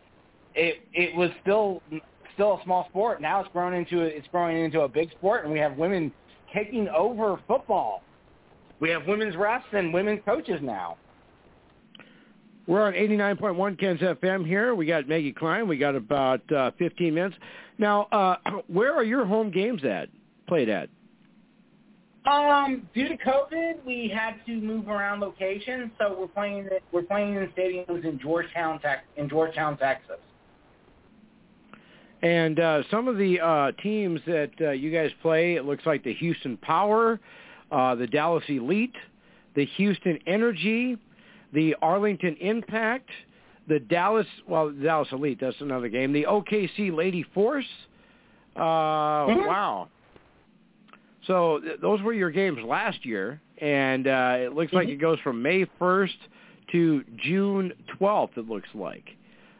it 0.55 0.81
it 0.93 1.15
was 1.15 1.29
still 1.41 1.81
still 2.33 2.59
a 2.59 2.63
small 2.63 2.87
sport. 2.89 3.21
Now 3.21 3.41
it's 3.41 3.49
grown 3.51 3.73
into 3.73 4.01
a, 4.01 4.05
it's 4.05 4.27
growing 4.31 4.63
into 4.63 4.81
a 4.81 4.87
big 4.87 5.11
sport, 5.11 5.43
and 5.43 5.53
we 5.53 5.59
have 5.59 5.77
women 5.77 6.11
taking 6.53 6.87
over 6.89 7.39
football. 7.47 8.01
We 8.79 8.89
have 8.89 9.05
women's 9.07 9.35
refs 9.35 9.73
and 9.73 9.93
women's 9.93 10.21
coaches 10.25 10.59
now. 10.61 10.97
We're 12.65 12.83
on 12.83 12.93
89.1 12.93 13.79
Ken's 13.79 13.99
FM 13.99 14.45
here. 14.45 14.75
We 14.75 14.85
got 14.85 15.07
Maggie 15.07 15.33
Klein. 15.33 15.67
We 15.67 15.77
got 15.77 15.95
about 15.95 16.49
uh, 16.51 16.71
15 16.77 17.13
minutes. 17.13 17.35
Now, 17.79 18.03
uh, 18.11 18.35
where 18.67 18.93
are 18.93 19.03
your 19.03 19.25
home 19.25 19.49
games 19.49 19.83
at? 19.83 20.09
Played 20.47 20.69
at? 20.69 20.89
Um, 22.25 22.87
due 22.93 23.07
to 23.07 23.17
COVID, 23.17 23.85
we 23.85 24.11
had 24.13 24.35
to 24.45 24.59
move 24.59 24.87
around 24.87 25.21
locations, 25.21 25.91
so 25.99 26.15
we're 26.19 26.27
playing. 26.27 26.67
We're 26.91 27.03
playing 27.03 27.35
in 27.35 27.47
stadiums 27.57 28.03
in 28.03 28.19
Georgetown, 28.19 28.79
Tex 28.79 29.01
in 29.17 29.29
Georgetown, 29.29 29.77
Texas. 29.77 30.17
And 32.21 32.59
uh, 32.59 32.83
some 32.91 33.07
of 33.07 33.17
the 33.17 33.39
uh, 33.39 33.71
teams 33.81 34.19
that 34.27 34.51
uh, 34.59 34.71
you 34.71 34.91
guys 34.91 35.09
play, 35.21 35.55
it 35.55 35.65
looks 35.65 35.85
like 35.85 36.03
the 36.03 36.13
Houston 36.15 36.57
Power, 36.57 37.19
uh, 37.71 37.95
the 37.95 38.07
Dallas 38.07 38.43
Elite, 38.49 38.95
the 39.55 39.65
Houston 39.77 40.19
Energy, 40.27 40.97
the 41.53 41.75
Arlington 41.81 42.35
Impact, 42.41 43.09
the 43.69 43.79
Dallas, 43.79 44.27
well, 44.47 44.67
the 44.69 44.83
Dallas 44.83 45.07
Elite, 45.13 45.37
that's 45.39 45.55
another 45.61 45.87
game, 45.87 46.11
the 46.11 46.25
OKC 46.25 46.93
Lady 46.95 47.23
Force. 47.33 47.65
Uh, 48.55 48.59
Wow. 49.47 49.87
So 51.29 51.59
th- 51.59 51.79
those 51.79 52.01
were 52.01 52.11
your 52.11 52.31
games 52.31 52.57
last 52.65 53.05
year, 53.05 53.39
and 53.61 54.07
uh, 54.07 54.37
it 54.39 54.55
looks 54.55 54.73
like 54.73 54.87
it 54.87 54.95
goes 54.95 55.19
from 55.19 55.43
May 55.43 55.63
1st 55.79 56.17
to 56.71 57.03
June 57.23 57.71
12th, 58.01 58.35
it 58.35 58.49
looks 58.49 58.69
like. 58.73 59.15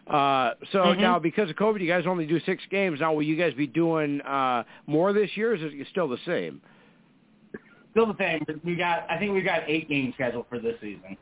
Uh, 0.08 0.56
so 0.72 0.80
Mhm. 0.80 1.00
now, 1.00 1.20
because 1.20 1.48
of 1.52 1.56
COVID, 1.58 1.80
you 1.80 1.88
guys 1.88 2.08
only 2.08 2.26
do 2.26 2.40
six 2.40 2.66
games. 2.72 3.00
Now, 3.02 3.14
will 3.14 3.22
you 3.22 3.36
guys 3.36 3.54
be 3.54 3.68
doing 3.68 4.20
uh, 4.22 4.64
more 4.88 5.14
this 5.14 5.38
year, 5.38 5.52
or 5.52 5.56
is 5.56 5.62
it 5.62 5.88
still 5.92 6.08
the 6.08 6.18
same? 6.26 6.60
Still 7.92 8.08
the 8.08 8.18
same. 8.18 8.44
We 8.64 8.76
got. 8.76 9.06
I 9.08 9.20
think 9.20 9.34
we 9.34 9.42
got 9.42 9.62
eight 9.68 9.88
games 9.88 10.16
scheduled 10.16 10.48
for 10.50 10.58
this 10.58 10.76
season. 10.82 11.18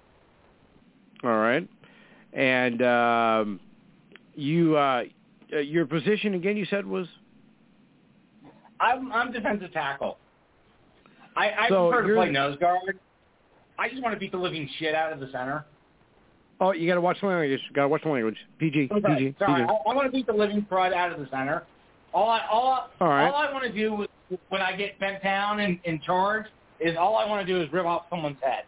All 1.25 1.37
right. 1.37 1.67
And 2.31 2.81
um, 2.81 3.59
you, 4.35 4.77
uh, 4.77 5.03
uh, 5.51 5.57
your 5.57 5.85
position 5.85 6.35
again, 6.35 6.55
you 6.55 6.65
said 6.65 6.85
was? 6.85 7.07
I'm 8.79 9.11
I'm 9.11 9.33
defensive 9.33 9.73
tackle. 9.73 10.17
I, 11.37 11.65
I 11.65 11.69
So 11.69 11.91
prefer 11.91 12.07
to 12.07 12.15
play 12.15 12.31
nose 12.31 12.57
guard. 12.59 12.99
I 13.77 13.87
just 13.89 14.01
want 14.01 14.13
to 14.15 14.19
beat 14.19 14.31
the 14.31 14.37
living 14.39 14.67
shit 14.79 14.95
out 14.95 15.13
of 15.13 15.19
the 15.19 15.27
center. 15.27 15.65
Oh, 16.59 16.71
you 16.71 16.87
got 16.87 16.95
to 16.95 17.01
watch 17.01 17.21
the 17.21 17.27
language. 17.27 17.61
Got 17.73 17.83
to 17.83 17.87
watch 17.89 18.01
the 18.03 18.09
language. 18.09 18.37
PG. 18.57 18.89
Okay, 18.91 19.15
PG. 19.15 19.35
sorry. 19.37 19.61
PG. 19.61 19.71
I, 19.71 19.91
I 19.91 19.95
want 19.95 20.07
to 20.07 20.11
beat 20.11 20.25
the 20.25 20.33
living 20.33 20.65
crud 20.69 20.93
out 20.93 21.11
of 21.11 21.19
the 21.19 21.27
center. 21.29 21.63
All 22.13 22.29
I 22.29 22.41
all 22.51 22.89
All 22.99 23.07
right. 23.07 23.27
all 23.27 23.35
I 23.35 23.53
want 23.53 23.63
to 23.65 23.71
do 23.71 24.03
is, 24.03 24.39
when 24.49 24.61
I 24.61 24.75
get 24.75 24.99
bent 24.99 25.21
down 25.21 25.59
and 25.59 25.79
in 25.83 26.01
charge 26.01 26.45
is 26.79 26.97
all 26.97 27.15
I 27.17 27.25
want 27.27 27.45
to 27.45 27.53
do 27.53 27.61
is 27.61 27.71
rip 27.71 27.85
off 27.85 28.05
someone's 28.09 28.37
head. 28.41 28.63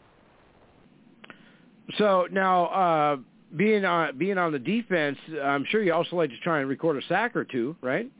So 1.97 2.27
now, 2.31 2.65
uh, 2.67 3.17
being 3.55 3.83
on 3.83 4.15
being 4.17 4.37
on 4.37 4.51
the 4.51 4.59
defense, 4.59 5.17
I'm 5.41 5.65
sure 5.69 5.81
you 5.81 5.91
also 5.91 6.15
like 6.15 6.29
to 6.29 6.37
try 6.39 6.59
and 6.59 6.69
record 6.69 7.01
a 7.03 7.07
sack 7.07 7.35
or 7.35 7.43
two, 7.43 7.75
right? 7.81 8.11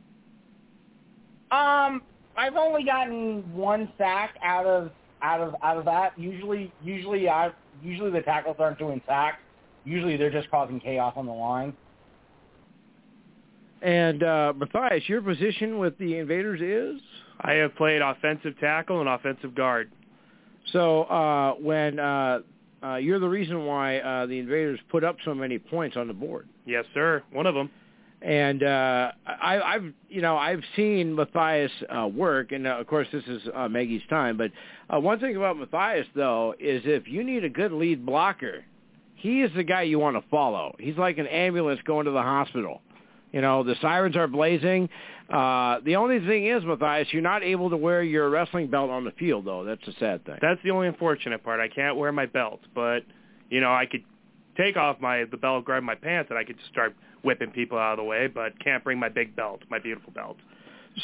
Um, 1.52 2.02
I've 2.36 2.56
only 2.56 2.84
gotten 2.84 3.54
one 3.54 3.92
sack 3.98 4.36
out 4.42 4.66
of 4.66 4.90
out 5.22 5.40
of 5.40 5.54
out 5.62 5.76
of 5.76 5.84
that. 5.84 6.18
Usually, 6.18 6.72
usually 6.82 7.28
I 7.28 7.52
usually 7.82 8.10
the 8.10 8.22
tackles 8.22 8.56
aren't 8.58 8.78
doing 8.78 9.00
sacks. 9.06 9.38
Usually 9.84 10.16
they're 10.16 10.30
just 10.30 10.50
causing 10.50 10.80
chaos 10.80 11.14
on 11.16 11.26
the 11.26 11.32
line. 11.32 11.74
And 13.82 14.22
uh, 14.22 14.52
Matthias, 14.56 15.08
your 15.08 15.22
position 15.22 15.78
with 15.78 15.96
the 15.98 16.18
Invaders 16.18 16.60
is 16.60 17.00
I 17.40 17.52
have 17.54 17.74
played 17.76 18.02
offensive 18.02 18.58
tackle 18.60 19.00
and 19.00 19.08
offensive 19.08 19.54
guard. 19.54 19.90
so 20.72 21.04
uh, 21.04 21.54
when 21.54 21.98
uh, 21.98 22.40
uh, 22.82 22.96
you're 22.96 23.18
the 23.18 23.28
reason 23.28 23.64
why 23.64 23.98
uh, 23.98 24.26
the 24.26 24.38
Invaders 24.38 24.80
put 24.90 25.02
up 25.02 25.16
so 25.24 25.34
many 25.34 25.58
points 25.58 25.96
on 25.96 26.08
the 26.08 26.14
board. 26.14 26.48
Yes, 26.66 26.84
sir. 26.94 27.22
One 27.32 27.46
of 27.46 27.54
them. 27.54 27.70
And 28.22 28.62
uh, 28.62 29.12
I, 29.26 29.60
I've, 29.60 29.92
you 30.10 30.20
know, 30.20 30.36
I've 30.36 30.62
seen 30.76 31.14
Matthias 31.14 31.72
uh, 31.88 32.06
work, 32.06 32.52
and 32.52 32.66
uh, 32.66 32.76
of 32.78 32.86
course 32.86 33.08
this 33.12 33.24
is 33.26 33.42
uh, 33.54 33.68
Maggie's 33.68 34.02
time. 34.10 34.36
But 34.36 34.50
uh, 34.94 35.00
one 35.00 35.20
thing 35.20 35.36
about 35.36 35.56
Matthias, 35.56 36.06
though, 36.14 36.54
is 36.58 36.82
if 36.84 37.08
you 37.08 37.24
need 37.24 37.44
a 37.44 37.48
good 37.48 37.72
lead 37.72 38.04
blocker, 38.04 38.64
he 39.14 39.40
is 39.40 39.50
the 39.56 39.62
guy 39.62 39.82
you 39.82 39.98
want 39.98 40.22
to 40.22 40.28
follow. 40.30 40.74
He's 40.78 40.96
like 40.96 41.16
an 41.16 41.26
ambulance 41.28 41.80
going 41.86 42.06
to 42.06 42.10
the 42.10 42.22
hospital. 42.22 42.82
You 43.32 43.40
know, 43.40 43.62
the 43.62 43.76
sirens 43.80 44.16
are 44.16 44.26
blazing. 44.26 44.90
Uh, 45.32 45.78
the 45.84 45.96
only 45.96 46.18
thing 46.26 46.46
is, 46.46 46.62
Matthias, 46.64 47.08
you're 47.12 47.22
not 47.22 47.42
able 47.42 47.70
to 47.70 47.76
wear 47.76 48.02
your 48.02 48.28
wrestling 48.28 48.66
belt 48.66 48.90
on 48.90 49.04
the 49.04 49.12
field, 49.12 49.46
though. 49.46 49.64
That's 49.64 49.86
a 49.86 49.92
sad 49.98 50.26
thing. 50.26 50.38
That's 50.42 50.60
the 50.62 50.72
only 50.72 50.88
unfortunate 50.88 51.42
part. 51.42 51.60
I 51.60 51.68
can't 51.68 51.96
wear 51.96 52.12
my 52.12 52.26
belt, 52.26 52.60
but 52.74 53.00
you 53.48 53.60
know, 53.60 53.72
I 53.72 53.86
could 53.86 54.04
take 54.56 54.76
off 54.76 55.00
my 55.00 55.24
the 55.30 55.36
belt, 55.36 55.64
grab 55.64 55.82
my 55.84 55.94
pants, 55.94 56.30
and 56.30 56.38
I 56.38 56.44
could 56.44 56.58
just 56.58 56.70
start 56.70 56.94
whipping 57.22 57.50
people 57.50 57.78
out 57.78 57.92
of 57.92 57.98
the 57.98 58.04
way, 58.04 58.26
but 58.26 58.58
can't 58.62 58.82
bring 58.82 58.98
my 58.98 59.08
big 59.08 59.34
belt, 59.36 59.60
my 59.70 59.78
beautiful 59.78 60.12
belt. 60.12 60.36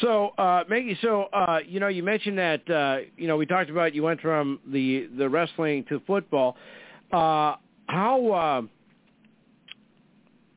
So, 0.01 0.31
uh, 0.37 0.65
Maggie, 0.69 0.99
so 1.01 1.25
uh, 1.33 1.61
you 1.67 1.81
know, 1.81 1.89
you 1.89 2.03
mentioned 2.03 2.39
that 2.39 2.69
uh, 2.69 2.99
you 3.17 3.29
know 3.29 3.37
we 3.37 3.47
talked 3.47 3.71
about 3.71 3.95
you 3.95 4.03
went 4.03 4.21
from 4.21 4.61
the 4.67 5.09
the 5.17 5.29
wrestling 5.29 5.85
to 5.89 6.01
football. 6.07 6.57
Uh, 7.13 7.55
how 7.87 8.33
uh, 8.33 8.63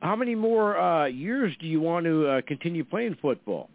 how 0.01 0.16
many 0.16 0.36
more 0.36 0.80
uh, 0.80 1.05
years 1.05 1.53
do 1.60 1.68
you 1.68 1.80
want 1.80 2.05
to 2.05 2.28
uh, 2.28 2.41
continue 2.47 2.84
playing 2.84 3.18
football? 3.22 3.70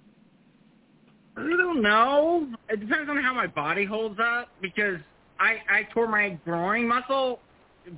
I 1.37 1.43
don't 1.43 1.82
know. 1.82 2.49
It 2.68 2.80
depends 2.80 3.11
on 3.11 3.22
how 3.22 3.35
my 3.35 3.47
body 3.47 3.85
holds 3.85 4.18
up 4.20 4.49
because 4.61 4.99
I 5.39 5.59
I 5.68 5.82
tore 5.93 6.09
my 6.09 6.30
groin 6.45 6.89
muscle 6.89 7.39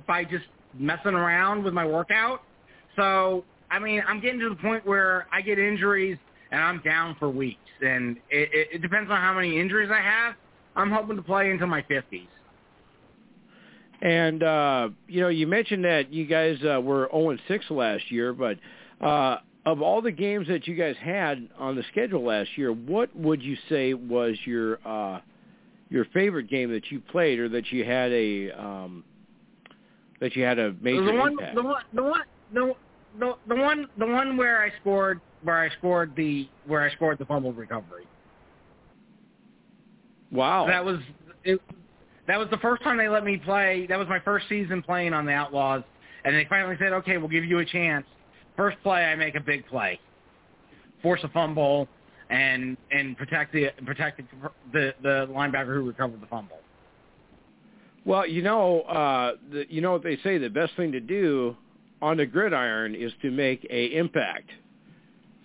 by 0.05 0.23
just 0.23 0.45
messing 0.77 1.13
around 1.13 1.63
with 1.63 1.73
my 1.73 1.85
workout. 1.85 2.43
So 2.95 3.45
I 3.69 3.79
mean, 3.79 4.01
I'm 4.07 4.19
getting 4.21 4.39
to 4.39 4.49
the 4.49 4.55
point 4.55 4.85
where 4.85 5.27
I 5.31 5.41
get 5.41 5.59
injuries 5.59 6.17
and 6.51 6.61
I'm 6.61 6.81
down 6.81 7.15
for 7.19 7.29
weeks, 7.29 7.59
and 7.81 8.17
it, 8.29 8.49
it, 8.53 8.67
it 8.75 8.81
depends 8.81 9.11
on 9.11 9.19
how 9.19 9.33
many 9.33 9.59
injuries 9.59 9.89
I 9.93 10.01
have. 10.01 10.35
I'm 10.75 10.91
hoping 10.91 11.17
to 11.17 11.23
play 11.23 11.51
until 11.51 11.67
my 11.67 11.81
50s. 11.83 12.27
And 14.01 14.43
uh, 14.43 14.89
you 15.07 15.21
know, 15.21 15.29
you 15.29 15.47
mentioned 15.47 15.83
that 15.85 16.13
you 16.13 16.25
guys 16.25 16.57
uh, 16.63 16.79
were 16.79 17.09
0 17.11 17.37
6 17.47 17.65
last 17.71 18.11
year, 18.11 18.31
but 18.31 18.57
uh, 19.01 19.39
of 19.65 19.81
all 19.81 20.01
the 20.01 20.11
games 20.11 20.47
that 20.47 20.67
you 20.67 20.75
guys 20.75 20.95
had 21.01 21.49
on 21.57 21.75
the 21.75 21.83
schedule 21.91 22.23
last 22.23 22.49
year, 22.57 22.71
what 22.71 23.13
would 23.15 23.41
you 23.41 23.57
say 23.69 23.93
was 23.93 24.37
your 24.45 24.79
uh, 24.85 25.19
your 25.89 26.05
favorite 26.13 26.49
game 26.49 26.71
that 26.71 26.91
you 26.91 26.99
played, 26.99 27.39
or 27.39 27.49
that 27.49 27.71
you 27.71 27.83
had 27.83 28.11
a 28.11 28.51
um, 28.51 29.03
that 30.21 30.35
you 30.35 30.43
had 30.43 30.59
a 30.59 30.73
major 30.79 31.03
the 31.03 31.13
one, 31.13 31.31
impact? 31.31 31.55
the 31.55 31.63
one, 31.63 31.83
the 31.93 32.03
one, 32.03 32.21
the, 32.53 32.75
the 33.19 33.35
the 33.47 33.55
one, 33.55 33.87
the 33.97 34.05
one 34.05 34.37
where 34.37 34.61
I 34.61 34.71
scored, 34.81 35.21
where 35.43 35.59
I 35.59 35.69
scored 35.77 36.13
the, 36.15 36.47
where 36.65 36.81
I 36.81 36.93
scored 36.93 37.17
the 37.19 37.25
fumble 37.25 37.53
recovery. 37.53 38.05
Wow. 40.31 40.67
That 40.67 40.83
was 40.83 40.99
it. 41.43 41.61
That 42.27 42.37
was 42.37 42.49
the 42.49 42.57
first 42.57 42.83
time 42.83 42.97
they 42.97 43.07
let 43.07 43.23
me 43.23 43.37
play. 43.37 43.85
That 43.87 43.97
was 43.97 44.07
my 44.09 44.19
first 44.19 44.47
season 44.49 44.83
playing 44.83 45.13
on 45.13 45.25
the 45.25 45.31
Outlaws, 45.31 45.83
and 46.25 46.35
they 46.35 46.45
finally 46.49 46.75
said, 46.79 46.91
"Okay, 46.93 47.17
we'll 47.17 47.29
give 47.29 47.45
you 47.45 47.59
a 47.59 47.65
chance." 47.65 48.05
First 48.57 48.77
play, 48.83 49.05
I 49.05 49.15
make 49.15 49.35
a 49.35 49.39
big 49.39 49.65
play, 49.67 49.99
force 51.01 51.21
a 51.23 51.29
fumble, 51.29 51.87
and 52.29 52.75
and 52.91 53.17
protect 53.17 53.53
the 53.53 53.69
protect 53.85 54.17
the 54.17 54.49
the, 54.73 54.93
the 55.01 55.27
linebacker 55.31 55.73
who 55.73 55.87
recovered 55.87 56.21
the 56.21 56.27
fumble. 56.27 56.57
Well, 58.03 58.25
you 58.25 58.41
know, 58.41 58.81
uh, 58.81 59.33
the, 59.51 59.65
you 59.69 59.81
know 59.81 59.91
what 59.91 60.03
they 60.03 60.17
say. 60.23 60.37
The 60.37 60.49
best 60.49 60.75
thing 60.75 60.91
to 60.93 60.99
do 60.99 61.55
on 62.01 62.17
the 62.17 62.25
gridiron 62.25 62.95
is 62.95 63.11
to 63.21 63.31
make 63.31 63.65
a 63.69 63.85
impact, 63.97 64.49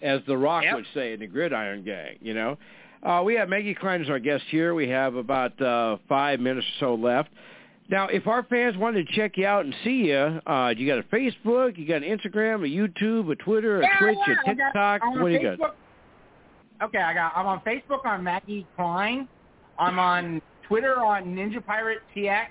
as 0.03 0.20
The 0.26 0.36
Rock 0.36 0.64
Yep. 0.64 0.74
would 0.74 0.86
say 0.94 1.12
in 1.14 1.20
the 1.20 1.26
Gridiron 1.26 1.82
Gang. 1.84 2.16
You 2.20 2.34
know, 2.34 2.59
uh, 3.03 3.22
we 3.24 3.34
have 3.34 3.48
Maggie 3.48 3.74
Klein 3.74 4.03
as 4.03 4.11
our 4.11 4.18
guest 4.18 4.44
here. 4.50 4.74
We 4.74 4.88
have 4.88 5.14
about 5.14 5.61
uh, 5.61 5.96
five 6.09 6.40
minutes 6.40 6.66
or 6.80 6.80
so 6.80 6.94
left. 6.94 7.30
Now, 7.88 8.07
if 8.09 8.26
our 8.26 8.42
fans 8.44 8.76
wanted 8.76 9.07
to 9.09 9.12
check 9.14 9.36
you 9.36 9.44
out 9.46 9.64
and 9.64 9.74
see 9.84 10.07
you, 10.09 10.16
uh, 10.46 10.72
you 10.76 10.86
got 10.86 10.98
a 10.98 11.03
Facebook, 11.05 11.76
you 11.76 11.86
got 11.86 12.03
an 12.03 12.18
Instagram, 12.18 12.62
a 12.64 12.68
YouTube, 12.68 13.30
a 13.30 13.34
Twitter, 13.36 13.80
a 13.80 13.82
Yeah, 13.82 13.98
Twitch, 13.98 14.18
yeah, 14.26 14.32
a 14.32 14.36
got- 14.55 14.64
TikTok. 14.66 15.00
I'm 15.05 15.20
What 15.20 15.28
do 15.28 15.34
you 15.34 15.57
got? 15.57 15.74
Okay, 16.82 16.98
I 16.98 17.12
got. 17.14 17.32
I'm 17.36 17.46
on 17.46 17.61
Facebook 17.61 18.05
on 18.05 18.22
Maggie 18.24 18.66
Klein. 18.76 19.28
I'm 19.78 19.98
on 19.98 20.40
Twitter 20.68 20.98
on 21.00 21.24
Ninja 21.34 21.64
Pirate 21.64 22.00
TX, 22.14 22.46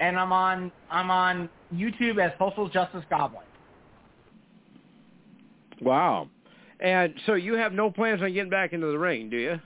and 0.00 0.18
I'm 0.18 0.32
on 0.32 0.72
I'm 0.90 1.10
on 1.10 1.48
YouTube 1.74 2.18
as 2.24 2.32
Social 2.38 2.68
Justice 2.68 3.04
Goblin. 3.10 3.44
Wow. 5.80 6.28
And 6.80 7.14
so 7.26 7.34
you 7.34 7.54
have 7.54 7.72
no 7.72 7.90
plans 7.90 8.22
on 8.22 8.32
getting 8.32 8.50
back 8.50 8.72
into 8.72 8.86
the 8.86 8.98
ring, 8.98 9.30
do 9.30 9.36
you? 9.36 9.60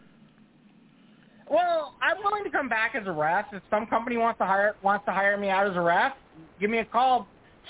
Well, 1.51 1.95
I'm 2.03 2.23
willing 2.23 2.45
to 2.45 2.51
come 2.51 2.69
back 2.69 2.95
as 2.95 3.07
a 3.07 3.13
ref. 3.13 3.47
If 3.53 3.63
some 3.71 3.87
company 3.87 4.17
wants 4.17 4.39
to 4.39 4.45
hire 4.45 4.77
wants 4.83 5.05
to 5.07 5.13
hire 5.13 5.37
me 5.39 5.49
out 5.49 5.67
as 5.67 5.77
a 5.77 5.81
ref, 5.81 6.13
give 6.61 6.71
me 6.71 6.79
a 6.79 6.85
call. 6.85 7.27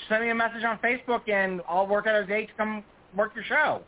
Send 0.09 0.23
me 0.23 0.31
a 0.31 0.35
message 0.35 0.65
on 0.65 0.79
Facebook, 0.79 1.29
and 1.29 1.61
I'll 1.69 1.87
work 1.87 2.07
out 2.07 2.15
a 2.23 2.27
date 2.27 2.49
to 2.49 2.55
come 2.55 2.85
work 3.17 3.33
your 3.35 3.45
show. 3.45 3.83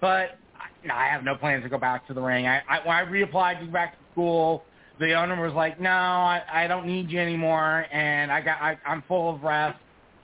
But 0.00 0.38
I- 0.58 0.86
no, 0.86 0.94
I 0.94 1.06
have 1.06 1.24
no 1.24 1.34
plans 1.34 1.62
to 1.64 1.68
go 1.68 1.78
back 1.78 2.06
to 2.08 2.14
the 2.14 2.20
ring. 2.20 2.46
I, 2.46 2.62
I 2.68 2.78
when 2.86 2.96
I 2.96 3.04
reapplied 3.04 3.60
to 3.60 3.66
go 3.66 3.72
back 3.72 3.92
to 3.92 3.98
school, 4.12 4.64
the 5.02 5.14
owner 5.14 5.40
was 5.44 5.52
like, 5.52 5.80
"No, 5.80 5.90
I, 5.90 6.42
I 6.52 6.66
don't 6.66 6.86
need 6.86 7.10
you 7.10 7.18
anymore," 7.18 7.86
and 7.92 8.30
I 8.30 8.40
got 8.40 8.62
I, 8.62 8.78
I'm 8.86 9.02
full 9.08 9.34
of 9.34 9.40
refs, 9.40 9.74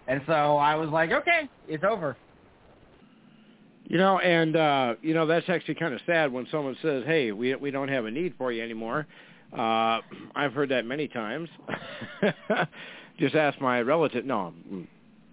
and 0.07 0.23
so 0.27 0.57
I 0.57 0.75
was 0.77 0.89
like, 0.89 1.11
"Okay, 1.11 1.49
it's 1.67 1.85
over." 1.85 2.17
You 3.85 3.99
know, 3.99 4.19
and 4.21 4.57
uh, 4.57 4.95
you 5.03 5.15
know 5.15 5.27
that's 5.27 5.49
actually 5.49 5.75
kind 5.75 5.95
of 5.95 6.01
sad 6.07 6.33
when 6.33 6.47
someone 6.51 6.77
says, 6.81 7.05
"Hey, 7.07 7.33
we 7.33 7.55
we 7.57 7.71
don't 7.71 7.89
have 7.89 8.05
a 8.07 8.11
need 8.11 8.35
for 8.39 8.53
you 8.53 8.63
anymore." 8.63 9.07
Uh, 9.53 10.01
I've 10.35 10.53
heard 10.53 10.69
that 10.69 10.85
many 10.85 11.09
times. 11.09 11.49
Just 13.19 13.35
ask 13.35 13.61
my 13.61 13.81
relative. 13.81 14.25
No, 14.25 14.53
I'm 14.71 14.89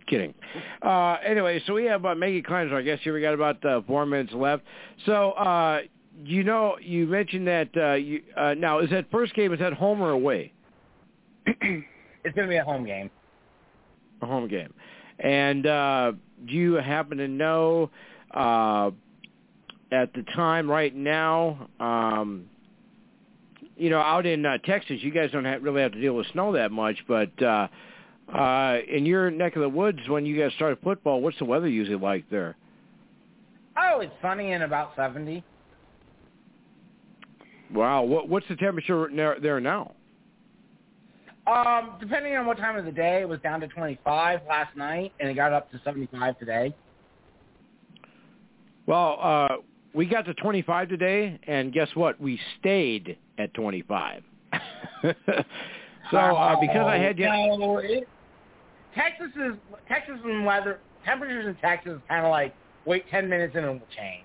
kidding. 0.07 0.33
Uh, 0.81 1.17
anyway, 1.23 1.61
so 1.67 1.73
we 1.73 1.85
have 1.85 2.05
uh, 2.05 2.15
Maggie 2.15 2.41
Klein 2.41 2.67
as 2.67 2.73
our 2.73 2.81
guest 2.81 3.03
here. 3.03 3.13
We 3.13 3.21
got 3.21 3.33
about 3.33 3.63
uh, 3.63 3.81
four 3.85 4.05
minutes 4.05 4.33
left. 4.33 4.63
So, 5.05 5.31
uh, 5.31 5.81
you 6.23 6.43
know, 6.43 6.77
you 6.81 7.05
mentioned 7.07 7.47
that 7.47 7.69
uh, 7.75 7.93
you 7.93 8.21
uh, 8.37 8.53
now 8.53 8.79
is 8.79 8.89
that 8.91 9.09
first 9.11 9.33
game 9.33 9.53
is 9.53 9.59
that 9.59 9.73
home 9.73 10.01
or 10.01 10.11
away? 10.11 10.53
it's 11.45 12.35
going 12.35 12.47
to 12.47 12.47
be 12.47 12.57
a 12.57 12.63
home 12.63 12.85
game. 12.85 13.09
A 14.21 14.25
home 14.25 14.47
game. 14.47 14.73
And 15.19 15.65
uh, 15.65 16.13
do 16.45 16.53
you 16.53 16.73
happen 16.73 17.17
to 17.17 17.27
know 17.27 17.89
uh, 18.31 18.91
at 19.91 20.13
the 20.13 20.23
time 20.35 20.69
right 20.69 20.93
now, 20.95 21.69
um, 21.79 22.45
you 23.77 23.89
know, 23.89 23.99
out 23.99 24.25
in 24.25 24.45
uh, 24.45 24.57
Texas, 24.65 24.97
you 25.01 25.11
guys 25.11 25.31
don't 25.31 25.45
have, 25.45 25.63
really 25.63 25.81
have 25.81 25.91
to 25.93 26.01
deal 26.01 26.13
with 26.13 26.27
snow 26.31 26.53
that 26.53 26.71
much, 26.71 26.97
but 27.07 27.31
uh, 27.41 27.67
uh, 28.33 28.77
in 28.89 29.05
your 29.05 29.29
neck 29.29 29.55
of 29.55 29.61
the 29.61 29.69
woods, 29.69 29.99
when 30.07 30.25
you 30.25 30.39
guys 30.41 30.51
started 30.55 30.79
football, 30.83 31.21
what's 31.21 31.37
the 31.39 31.45
weather 31.45 31.67
usually 31.67 31.97
like 31.97 32.29
there? 32.29 32.55
Oh, 33.77 33.99
it's 33.99 34.13
sunny 34.21 34.53
and 34.53 34.63
about 34.63 34.93
seventy. 34.95 35.43
Wow, 37.73 38.03
what, 38.03 38.29
what's 38.29 38.47
the 38.47 38.55
temperature 38.55 39.09
there, 39.13 39.37
there 39.41 39.59
now? 39.59 39.93
Um, 41.47 41.93
depending 41.99 42.35
on 42.35 42.45
what 42.45 42.57
time 42.57 42.75
of 42.75 42.85
the 42.85 42.91
day, 42.91 43.21
it 43.21 43.29
was 43.29 43.39
down 43.41 43.59
to 43.61 43.67
25 43.67 44.41
last 44.47 44.75
night, 44.75 45.13
and 45.19 45.29
it 45.29 45.35
got 45.35 45.53
up 45.53 45.69
to 45.71 45.81
75 45.83 46.39
today. 46.39 46.73
Well, 48.87 49.17
uh, 49.21 49.47
we 49.93 50.05
got 50.05 50.25
to 50.25 50.33
25 50.33 50.89
today, 50.89 51.39
and 51.47 51.71
guess 51.71 51.89
what? 51.93 52.19
We 52.19 52.39
stayed 52.59 53.17
at 53.37 53.53
25. 53.53 54.23
so 56.11 56.17
uh, 56.17 56.59
because 56.59 56.87
I 56.87 56.97
had 56.97 57.19
you, 57.19 57.25
No, 57.25 57.77
it, 57.77 58.07
Texas 58.95 59.31
is 59.35 59.53
Texas 59.87 60.15
and 60.23 60.45
weather 60.45 60.79
temperatures 61.03 61.45
in 61.47 61.55
Texas 61.55 61.99
kind 62.07 62.25
of 62.25 62.31
like 62.31 62.55
wait 62.85 63.07
10 63.09 63.29
minutes 63.29 63.53
and 63.55 63.65
it 63.65 63.69
will 63.69 63.81
change. 63.95 64.23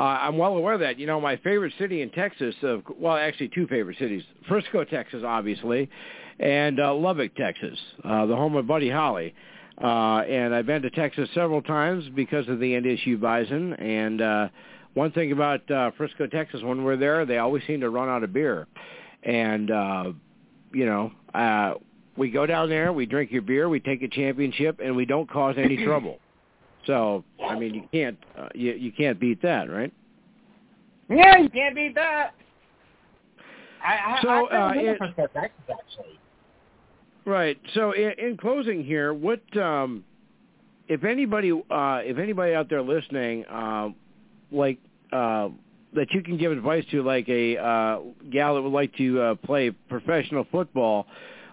Uh, 0.00 0.02
I'm 0.02 0.38
well 0.38 0.56
aware 0.56 0.74
of 0.74 0.80
that. 0.80 0.98
You 0.98 1.06
know, 1.06 1.20
my 1.20 1.36
favorite 1.36 1.74
city 1.78 2.00
in 2.00 2.10
Texas, 2.10 2.54
uh, 2.62 2.78
well, 2.98 3.16
actually 3.16 3.50
two 3.54 3.66
favorite 3.66 3.98
cities: 3.98 4.22
Frisco, 4.48 4.84
Texas, 4.84 5.22
obviously, 5.24 5.90
and 6.38 6.80
uh, 6.80 6.94
Lubbock, 6.94 7.36
Texas, 7.36 7.78
uh, 8.02 8.24
the 8.24 8.34
home 8.34 8.56
of 8.56 8.66
Buddy 8.66 8.88
Holly. 8.88 9.34
Uh, 9.82 10.22
and 10.28 10.54
I've 10.54 10.66
been 10.66 10.82
to 10.82 10.90
Texas 10.90 11.28
several 11.34 11.62
times 11.62 12.04
because 12.14 12.48
of 12.48 12.60
the 12.60 12.72
NDSU 12.72 13.20
Bison. 13.20 13.72
And 13.74 14.20
uh, 14.20 14.48
one 14.94 15.12
thing 15.12 15.32
about 15.32 15.70
uh, 15.70 15.90
Frisco, 15.96 16.26
Texas, 16.26 16.62
when 16.62 16.84
we're 16.84 16.98
there, 16.98 17.24
they 17.24 17.38
always 17.38 17.62
seem 17.66 17.80
to 17.80 17.90
run 17.90 18.08
out 18.08 18.22
of 18.22 18.32
beer. 18.32 18.66
And 19.22 19.70
uh, 19.70 20.12
you 20.72 20.86
know, 20.86 21.12
uh, 21.34 21.74
we 22.16 22.30
go 22.30 22.46
down 22.46 22.68
there, 22.68 22.92
we 22.92 23.06
drink 23.06 23.30
your 23.32 23.42
beer, 23.42 23.68
we 23.68 23.80
take 23.80 24.02
a 24.02 24.08
championship, 24.08 24.80
and 24.82 24.96
we 24.96 25.04
don't 25.04 25.30
cause 25.30 25.56
any 25.58 25.76
trouble. 25.84 26.18
So, 26.86 27.24
I 27.46 27.58
mean, 27.58 27.74
you 27.74 27.88
can't 27.92 28.18
uh, 28.38 28.48
you 28.54 28.72
you 28.72 28.92
can't 28.92 29.18
beat 29.20 29.42
that, 29.42 29.70
right? 29.70 29.92
Yeah, 31.08 31.38
you 31.38 31.50
can't 31.50 31.74
beat 31.74 31.94
that. 31.94 32.34
I, 33.84 33.94
I, 33.94 34.18
So, 34.22 34.46
uh, 34.46 34.72
it- 34.74 34.98
actually. 35.00 36.18
Right. 37.24 37.58
So 37.74 37.92
in, 37.92 38.12
in 38.18 38.36
closing 38.36 38.84
here, 38.84 39.12
what 39.12 39.40
um, 39.56 40.04
if 40.88 41.04
anybody 41.04 41.52
uh, 41.52 42.00
if 42.02 42.18
anybody 42.18 42.54
out 42.54 42.68
there 42.68 42.82
listening, 42.82 43.44
uh, 43.46 43.90
like 44.50 44.78
uh, 45.12 45.48
that 45.94 46.10
you 46.12 46.22
can 46.22 46.36
give 46.36 46.52
advice 46.52 46.84
to, 46.90 47.02
like 47.02 47.28
a 47.28 47.56
uh, 47.58 48.00
gal 48.30 48.54
that 48.54 48.62
would 48.62 48.72
like 48.72 48.94
to 48.96 49.20
uh, 49.20 49.34
play 49.36 49.70
professional 49.70 50.46
football, 50.50 51.06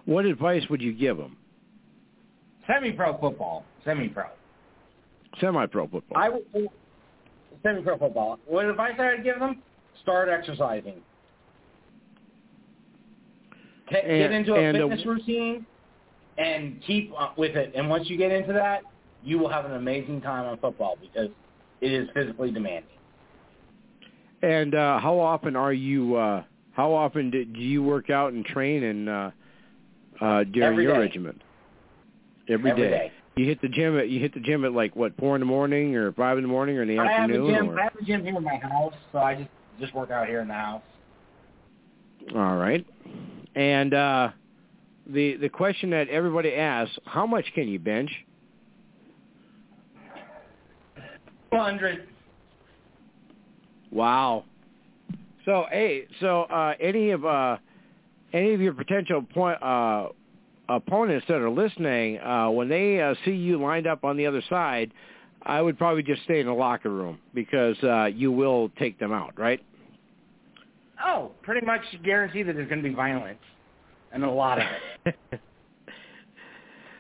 what 0.06 0.26
advice 0.26 0.64
would 0.70 0.82
you 0.82 0.94
give 0.94 1.18
them? 1.18 1.38
Semi-pro 2.66 3.18
football. 3.18 3.66
Semi-pro. 3.84 4.26
Semi-pro 5.42 5.88
football. 5.88 6.18
I 6.22 6.30
would 6.30 6.44
semi-pro 7.64 7.98
football. 7.98 8.40
What 8.46 8.66
advice 8.66 8.94
I 9.00 9.16
would 9.16 9.24
give 9.24 9.40
them? 9.40 9.62
Start 10.02 10.30
exercising. 10.30 10.96
Get, 13.90 14.04
get 14.04 14.10
And- 14.32 14.34
into 14.34 14.54
a 14.56 14.72
fitness 14.74 15.06
routine 15.06 15.66
and 16.38 16.82
keep 16.86 17.12
with 17.38 17.56
it. 17.56 17.74
And 17.76 17.90
once 17.90 18.10
you 18.10 18.18
get 18.18 18.32
into 18.32 18.54
that, 18.54 18.82
you 19.24 19.40
will 19.40 19.50
have 19.50 19.66
an 19.66 19.74
amazing 19.74 20.22
time 20.22 20.46
on 20.46 20.58
football 20.60 20.98
because 21.02 21.30
it 21.82 21.92
is 21.92 22.08
physically 22.14 22.52
demanding. 22.52 22.90
And 24.42 24.76
uh, 24.76 25.00
how 25.00 25.20
often 25.20 25.56
are 25.56 25.74
you? 25.74 26.16
Uh, 26.16 26.44
how 26.74 26.94
often 26.94 27.32
do, 27.32 27.44
do 27.44 27.60
you 27.60 27.82
work 27.82 28.12
out 28.12 28.34
and 28.34 28.46
train 28.46 28.84
and 28.84 29.10
uh, 29.10 29.32
uh, 30.22 30.44
during 30.44 30.74
Every 30.74 30.84
your 30.84 30.94
day. 30.94 31.00
regiment? 31.00 31.42
Every 32.48 32.72
day. 32.76 33.12
You 33.38 33.46
hit 33.46 33.62
the 33.62 33.70
gym 33.70 33.98
at 34.00 34.10
you 34.10 34.20
hit 34.20 34.34
the 34.34 34.40
gym 34.40 34.66
at 34.66 34.74
like 34.74 34.96
what 34.96 35.16
four 35.18 35.36
in 35.36 35.40
the 35.40 35.46
morning 35.46 35.96
or 35.96 36.12
five 36.14 36.38
in 36.38 36.44
the 36.44 36.48
morning 36.50 36.78
or 36.78 36.82
in 36.82 36.88
the 36.88 36.98
I 37.00 37.04
have 37.12 37.30
a 37.30 37.34
afternoon. 37.34 37.54
gym. 37.56 37.70
or- 37.70 37.80
I 37.80 37.84
have 37.84 37.96
a 38.02 38.04
gym 38.04 38.24
here 38.26 38.36
in 38.36 38.44
my 38.44 38.56
house, 38.56 38.94
so 39.12 39.20
I 39.20 39.36
just 39.36 39.50
just 39.80 39.94
work 39.94 40.10
out 40.10 40.28
here 40.28 40.40
in 40.42 40.48
the 40.48 40.54
house. 40.56 40.82
All 42.36 42.56
right. 42.58 42.86
And 43.56 43.94
uh, 43.94 44.30
the 45.06 45.36
the 45.38 45.50
question 45.50 45.92
that 45.92 46.10
everybody 46.10 46.54
asks: 46.54 46.98
How 47.06 47.28
much 47.28 47.46
can 47.54 47.68
you 47.68 47.78
bench? 47.80 48.10
Hundred. 51.52 52.08
Wow. 53.92 54.44
So 55.46 55.66
hey, 55.72 56.08
so 56.20 56.42
uh, 56.44 56.74
any 56.80 57.12
of 57.12 57.24
uh, 57.26 57.58
any 58.34 58.54
of 58.54 58.62
your 58.62 58.74
potential 58.74 59.22
point, 59.22 59.62
uh, 59.64 60.10
opponents 60.70 61.26
that 61.28 61.38
are 61.38 61.50
listening, 61.50 62.20
uh, 62.20 62.50
when 62.50 62.70
they 62.70 63.02
uh, 63.02 63.16
see 63.26 63.32
you 63.32 63.62
lined 63.62 63.88
up 63.88 64.04
on 64.04 64.18
the 64.18 64.26
other 64.26 64.42
side, 64.50 64.92
I 65.44 65.62
would 65.62 65.78
probably 65.78 66.04
just 66.04 66.24
stay 66.24 66.40
in 66.40 66.48
the 66.48 66.54
locker 66.54 66.90
room 66.90 67.20
because 67.34 67.78
uh, 67.84 68.06
you 68.06 68.32
will 68.32 68.70
take 68.78 69.00
them 69.00 69.12
out, 69.12 69.38
right? 69.40 69.64
Oh, 71.04 71.32
pretty 71.44 71.66
much 71.66 71.82
guarantee 72.04 72.44
that 72.44 72.56
there's 72.56 72.70
going 72.70 72.82
to 72.82 72.90
be 72.90 72.94
violence, 72.96 73.40
and 74.12 74.24
a 74.24 74.30
lot 74.30 74.60
of 74.60 74.66
it. 75.06 75.16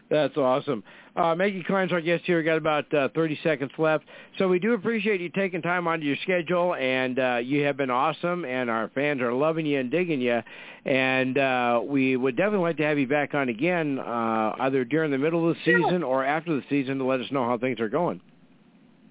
That's 0.09 0.37
awesome. 0.37 0.83
Uh, 1.17 1.35
Maggie 1.35 1.63
Klein's 1.63 1.91
our 1.91 1.99
guest 1.99 2.23
here. 2.25 2.37
We 2.37 2.43
got 2.43 2.57
about 2.57 2.93
uh, 2.93 3.09
30 3.13 3.39
seconds 3.43 3.71
left. 3.77 4.05
So 4.37 4.47
we 4.47 4.59
do 4.59 4.73
appreciate 4.73 5.19
you 5.19 5.29
taking 5.29 5.61
time 5.61 5.87
onto 5.87 6.05
your 6.05 6.15
schedule, 6.23 6.75
and 6.75 7.19
uh, 7.19 7.39
you 7.43 7.63
have 7.63 7.75
been 7.75 7.89
awesome, 7.89 8.45
and 8.45 8.69
our 8.69 8.89
fans 8.95 9.21
are 9.21 9.33
loving 9.33 9.65
you 9.65 9.79
and 9.79 9.91
digging 9.91 10.21
you. 10.21 10.41
And 10.85 11.37
uh, 11.37 11.81
we 11.83 12.15
would 12.15 12.37
definitely 12.37 12.69
like 12.69 12.77
to 12.77 12.83
have 12.83 12.97
you 12.97 13.07
back 13.07 13.33
on 13.33 13.49
again, 13.49 13.99
uh, 13.99 14.55
either 14.59 14.85
during 14.85 15.11
the 15.11 15.17
middle 15.17 15.49
of 15.49 15.55
the 15.55 15.61
season 15.65 16.03
or 16.03 16.23
after 16.23 16.55
the 16.55 16.63
season 16.69 16.99
to 16.99 17.03
let 17.03 17.19
us 17.19 17.27
know 17.31 17.45
how 17.45 17.57
things 17.57 17.79
are 17.79 17.89
going. 17.89 18.21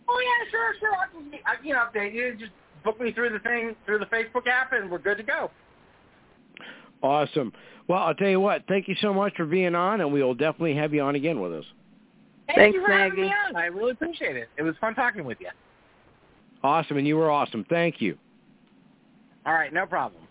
Oh 0.09 0.21
yeah, 0.21 0.51
sure, 0.51 0.75
sure. 0.81 0.95
I 0.95 1.07
can, 1.13 1.41
I 1.45 1.57
can 1.57 1.75
update 1.75 2.15
you. 2.15 2.37
Just 2.39 2.53
book 2.85 3.01
me 3.01 3.13
through 3.13 3.31
the 3.31 3.41
thing 3.41 3.75
through 3.85 3.99
the 3.99 4.07
Facebook 4.07 4.47
app, 4.47 4.73
and 4.73 4.91
we're 4.91 4.99
good 4.99 5.19
to 5.19 5.25
go. 5.25 5.51
Awesome. 7.03 7.53
Well, 7.89 8.01
I'll 8.01 8.15
tell 8.15 8.29
you 8.29 8.41
what. 8.41 8.65
Thank 8.69 8.89
you 8.89 8.97
so 9.01 9.15
much 9.15 9.35
for 9.37 9.45
being 9.45 9.75
on, 9.75 10.01
and 10.01 10.13
we 10.13 10.23
will 10.23 10.35
definitely 10.35 10.75
have 10.77 10.93
you 10.93 11.03
on 11.03 11.15
again 11.15 11.41
with 11.41 11.53
us. 11.53 11.65
Thank 12.49 12.59
Thanks, 12.59 12.75
you 12.77 12.85
for 12.85 12.93
having 12.93 13.11
Maggie. 13.11 13.23
me 13.23 13.35
on. 13.49 13.57
I 13.57 13.67
really 13.67 13.93
appreciate 13.93 14.37
it. 14.37 14.49
It 14.57 14.63
was 14.63 14.75
fun 14.81 14.95
talking 14.95 15.25
with 15.25 15.39
you. 15.41 15.49
Awesome, 16.63 16.97
and 16.97 17.07
you 17.07 17.17
were 17.17 17.31
awesome. 17.31 17.65
Thank 17.69 18.01
you. 18.01 18.19
All 19.45 19.55
right, 19.55 19.73
no 19.73 19.87
problem. 19.87 20.23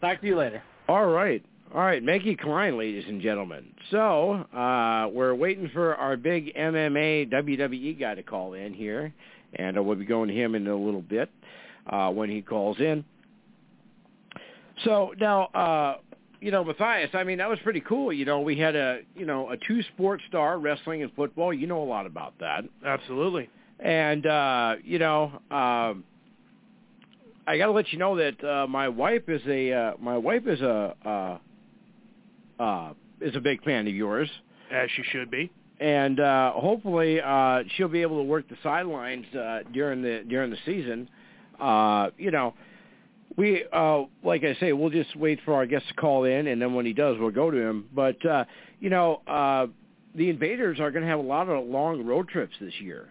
Talk 0.00 0.20
to 0.20 0.26
you 0.26 0.36
later. 0.36 0.62
All 0.88 1.06
right. 1.06 1.44
All 1.74 1.82
right, 1.82 2.02
Maggie 2.02 2.34
Klein, 2.34 2.78
ladies 2.78 3.04
and 3.06 3.20
gentlemen. 3.20 3.66
So 3.90 4.32
uh, 4.56 5.08
we're 5.12 5.34
waiting 5.34 5.70
for 5.74 5.94
our 5.96 6.16
big 6.16 6.54
MMA 6.54 7.30
WWE 7.30 8.00
guy 8.00 8.14
to 8.14 8.22
call 8.22 8.54
in 8.54 8.72
here, 8.72 9.12
and 9.54 9.76
uh, 9.76 9.82
we'll 9.82 9.96
be 9.96 10.06
going 10.06 10.28
to 10.28 10.34
him 10.34 10.54
in 10.54 10.66
a 10.66 10.74
little 10.74 11.02
bit 11.02 11.28
uh, 11.86 12.10
when 12.10 12.30
he 12.30 12.40
calls 12.40 12.78
in. 12.80 13.04
So 14.84 15.12
now, 15.20 15.44
uh, 15.46 15.96
you 16.40 16.50
know, 16.50 16.64
Matthias, 16.64 17.10
I 17.14 17.24
mean, 17.24 17.38
that 17.38 17.48
was 17.48 17.58
pretty 17.64 17.80
cool. 17.80 18.12
You 18.12 18.24
know, 18.24 18.40
we 18.40 18.56
had 18.56 18.76
a, 18.76 19.00
you 19.16 19.26
know, 19.26 19.50
a 19.50 19.56
two-sport 19.56 20.20
star, 20.28 20.58
wrestling 20.58 21.02
and 21.02 21.12
football. 21.14 21.52
You 21.52 21.66
know 21.66 21.82
a 21.82 21.84
lot 21.84 22.06
about 22.06 22.34
that. 22.40 22.64
Absolutely. 22.84 23.48
And, 23.80 24.26
uh, 24.26 24.76
you 24.84 24.98
know, 24.98 25.32
um, 25.50 26.04
I 27.46 27.56
got 27.58 27.66
to 27.66 27.72
let 27.72 27.92
you 27.92 27.98
know 27.98 28.16
that 28.16 28.44
uh, 28.44 28.66
my 28.66 28.88
wife 28.88 29.22
is 29.28 29.40
a 29.46 29.72
uh, 29.72 29.92
my 30.00 30.18
wife 30.18 30.46
is 30.46 30.60
a 30.60 31.38
uh, 32.58 32.62
uh, 32.62 32.92
is 33.20 33.34
a 33.36 33.40
big 33.40 33.62
fan 33.64 33.86
of 33.88 33.94
yours, 33.94 34.28
As 34.70 34.90
she 34.94 35.02
should 35.04 35.30
be. 35.30 35.50
and 35.80 36.20
uh, 36.20 36.52
hopefully 36.52 37.20
uh, 37.20 37.62
she'll 37.76 37.88
be 37.88 38.02
able 38.02 38.18
to 38.18 38.24
work 38.24 38.48
the 38.48 38.56
sidelines 38.62 39.24
uh, 39.34 39.60
during 39.72 40.02
the 40.02 40.24
during 40.28 40.50
the 40.50 40.58
season. 40.66 41.08
Uh, 41.58 42.10
you 42.18 42.30
know, 42.30 42.52
we 43.38 43.64
uh, 43.72 44.02
like 44.24 44.42
I 44.42 44.56
say, 44.58 44.72
we'll 44.72 44.90
just 44.90 45.14
wait 45.14 45.38
for 45.44 45.54
our 45.54 45.64
guest 45.64 45.86
to 45.88 45.94
call 45.94 46.24
in, 46.24 46.48
and 46.48 46.60
then 46.60 46.74
when 46.74 46.84
he 46.84 46.92
does, 46.92 47.16
we'll 47.18 47.30
go 47.30 47.50
to 47.52 47.56
him. 47.56 47.88
But 47.94 48.24
uh, 48.26 48.44
you 48.80 48.90
know, 48.90 49.22
uh, 49.28 49.68
the 50.14 50.28
Invaders 50.28 50.80
are 50.80 50.90
going 50.90 51.04
to 51.04 51.08
have 51.08 51.20
a 51.20 51.22
lot 51.22 51.48
of 51.48 51.64
long 51.64 52.04
road 52.04 52.28
trips 52.28 52.54
this 52.60 52.74
year. 52.80 53.08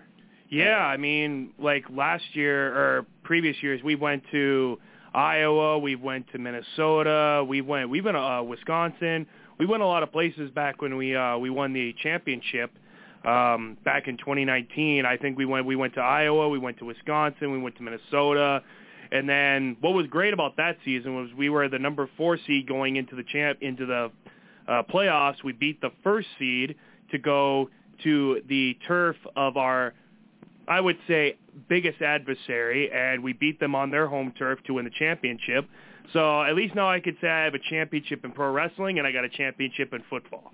Yeah, 0.49 0.77
I 0.77 0.97
mean, 0.97 1.51
like 1.57 1.85
last 1.89 2.23
year 2.33 2.75
or 2.75 3.05
previous 3.23 3.55
years, 3.63 3.81
we 3.83 3.95
went 3.95 4.23
to 4.31 4.77
Iowa, 5.13 5.79
we 5.79 5.95
went 5.95 6.29
to 6.33 6.37
Minnesota, 6.37 7.45
we 7.47 7.61
went, 7.61 7.89
we've 7.89 8.03
been 8.03 8.13
to 8.13 8.21
uh, 8.21 8.43
Wisconsin. 8.43 9.27
We 9.57 9.65
went 9.65 9.81
a 9.81 9.87
lot 9.87 10.03
of 10.03 10.11
places 10.11 10.51
back 10.51 10.81
when 10.81 10.97
we 10.97 11.15
uh, 11.15 11.37
we 11.37 11.49
won 11.49 11.73
the 11.73 11.95
championship 12.03 12.71
um, 13.25 13.77
back 13.83 14.07
in 14.07 14.17
2019. 14.17 15.05
I 15.05 15.15
think 15.15 15.37
we 15.37 15.45
went 15.45 15.65
we 15.65 15.77
went 15.77 15.93
to 15.93 16.01
Iowa, 16.01 16.49
we 16.49 16.59
went 16.59 16.77
to 16.79 16.85
Wisconsin, 16.85 17.51
we 17.51 17.59
went 17.59 17.77
to 17.77 17.83
Minnesota, 17.83 18.61
and 19.11 19.27
then 19.27 19.77
what 19.81 19.93
was 19.93 20.07
great 20.07 20.33
about 20.33 20.57
that 20.57 20.77
season 20.85 21.15
was 21.15 21.29
we 21.37 21.49
were 21.49 21.67
the 21.69 21.79
number 21.79 22.09
four 22.17 22.37
seed 22.45 22.67
going 22.67 22.95
into 22.95 23.15
the 23.15 23.23
champ 23.23 23.59
into 23.61 23.85
the 23.85 24.11
uh, 24.67 24.83
playoffs. 24.83 25.43
We 25.43 25.53
beat 25.53 25.81
the 25.81 25.91
first 26.03 26.27
seed 26.37 26.75
to 27.11 27.17
go 27.17 27.69
to 28.03 28.41
the 28.47 28.77
turf 28.87 29.15
of 29.35 29.57
our 29.57 29.93
I 30.67 30.81
would 30.81 30.97
say 31.07 31.37
biggest 31.69 32.01
adversary, 32.01 32.91
and 32.91 33.23
we 33.23 33.33
beat 33.33 33.59
them 33.59 33.73
on 33.73 33.89
their 33.89 34.07
home 34.07 34.33
turf 34.37 34.59
to 34.67 34.73
win 34.73 34.85
the 34.85 34.91
championship. 34.91 35.65
So 36.13 36.43
at 36.43 36.55
least 36.55 36.75
now 36.75 36.89
I 36.89 36.99
could 36.99 37.15
say 37.21 37.29
I 37.29 37.45
have 37.45 37.53
a 37.53 37.59
championship 37.69 38.25
in 38.25 38.31
pro 38.31 38.51
wrestling, 38.51 38.97
and 38.97 39.07
I 39.07 39.11
got 39.11 39.23
a 39.23 39.29
championship 39.29 39.93
in 39.93 40.03
football. 40.09 40.51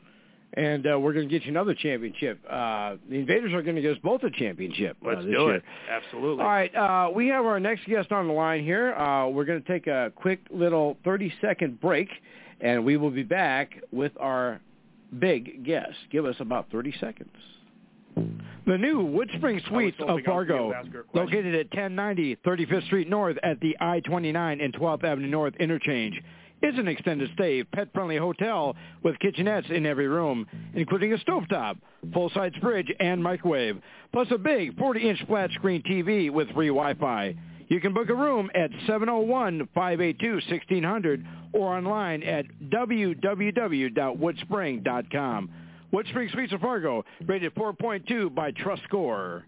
And 0.56 0.86
uh, 0.86 1.00
we're 1.00 1.14
going 1.14 1.28
to 1.28 1.32
get 1.32 1.46
you 1.46 1.52
another 1.52 1.74
championship. 1.74 2.40
Uh, 2.48 2.98
the 3.10 3.16
Invaders 3.16 3.54
are 3.54 3.64
going 3.64 3.76
to 3.76 3.82
get 3.82 3.92
us 3.94 3.98
both 4.04 4.22
a 4.24 4.30
championship. 4.30 4.98
uh, 5.04 5.10
Let's 5.10 5.22
do 5.24 5.30
year. 5.32 5.56
it. 5.56 5.64
Absolutely. 5.90 6.44
All 6.44 6.50
right, 6.50 6.76
uh, 6.76 7.10
we 7.14 7.28
have 7.30 7.44
our 7.46 7.60
next 7.60 7.88
guest 7.88 8.12
on 8.12 8.28
the 8.28 8.34
line 8.34 8.64
here. 8.64 8.94
Uh, 8.94 9.30
we're 9.30 9.46
going 9.46 9.64
to 9.64 9.68
take 9.68 9.88
a 9.88 10.12
quick 10.16 10.42
little 10.52 10.96
30-second 11.06 11.82
break, 11.82 12.08
and 12.62 12.86
we 12.86 12.98
will 12.98 13.10
be 13.10 13.24
back 13.24 13.72
with 13.92 14.12
our 14.20 14.62
big 15.18 15.66
guest. 15.66 15.96
Give 16.12 16.26
us 16.26 16.36
about 16.40 16.70
30 16.72 16.94
seconds. 17.00 17.32
The 18.66 18.78
new 18.78 19.00
Woodspring 19.00 19.68
Suites 19.68 19.98
of 20.00 20.08
was 20.08 20.10
hoping 20.10 20.10
I 20.10 20.14
was 20.14 20.24
Fargo, 20.26 20.58
gonna 20.70 20.76
ask 20.84 20.92
her 20.94 21.00
a 21.00 21.04
question. 21.04 21.26
located 21.26 21.56
at 21.56 21.66
1090 21.76 22.36
35th 22.46 22.86
Street 22.86 23.10
North 23.10 23.38
at 23.44 23.60
the 23.60 23.76
I-29 23.82 24.64
and 24.64 24.74
12th 24.74 25.04
Avenue 25.04 25.28
North 25.28 25.56
interchange, 25.60 26.22
is 26.64 26.80
an 26.80 26.88
extended 26.88 27.30
stay, 27.34 27.64
pet-friendly 27.64 28.18
hotel 28.18 28.76
with 29.03 29.19
kitchenettes 29.19 29.69
in 29.69 29.85
every 29.85 30.07
room, 30.07 30.48
including 30.73 31.14
a 31.14 31.18
stovetop, 31.18 31.77
full-size 32.14 32.53
fridge, 32.61 32.91
and 32.99 33.22
microwave, 33.22 33.77
plus 34.11 34.27
a 34.31 34.38
big 34.38 34.76
40-inch 34.77 35.27
flat-screen 35.27 35.84
TV 35.84 36.31
with 36.31 36.49
free 36.53 36.69
Wi-Fi. 36.69 37.35
You 37.68 37.81
can 37.81 37.94
book 37.94 38.10
a 38.10 38.15
room 38.15 38.49
at 38.56 38.72
701-582-1600 38.88 41.26
or 41.53 41.76
online 41.76 42.23
at 42.23 42.45
www.woodspring.com. 42.69 45.49
Woodspring 45.94 46.31
Suites 46.31 46.53
of 46.53 46.61
Fargo, 46.61 47.03
rated 47.26 47.53
4.2 47.56 48.34
by 48.34 48.52
Trust 48.52 48.84
Score. 48.84 49.44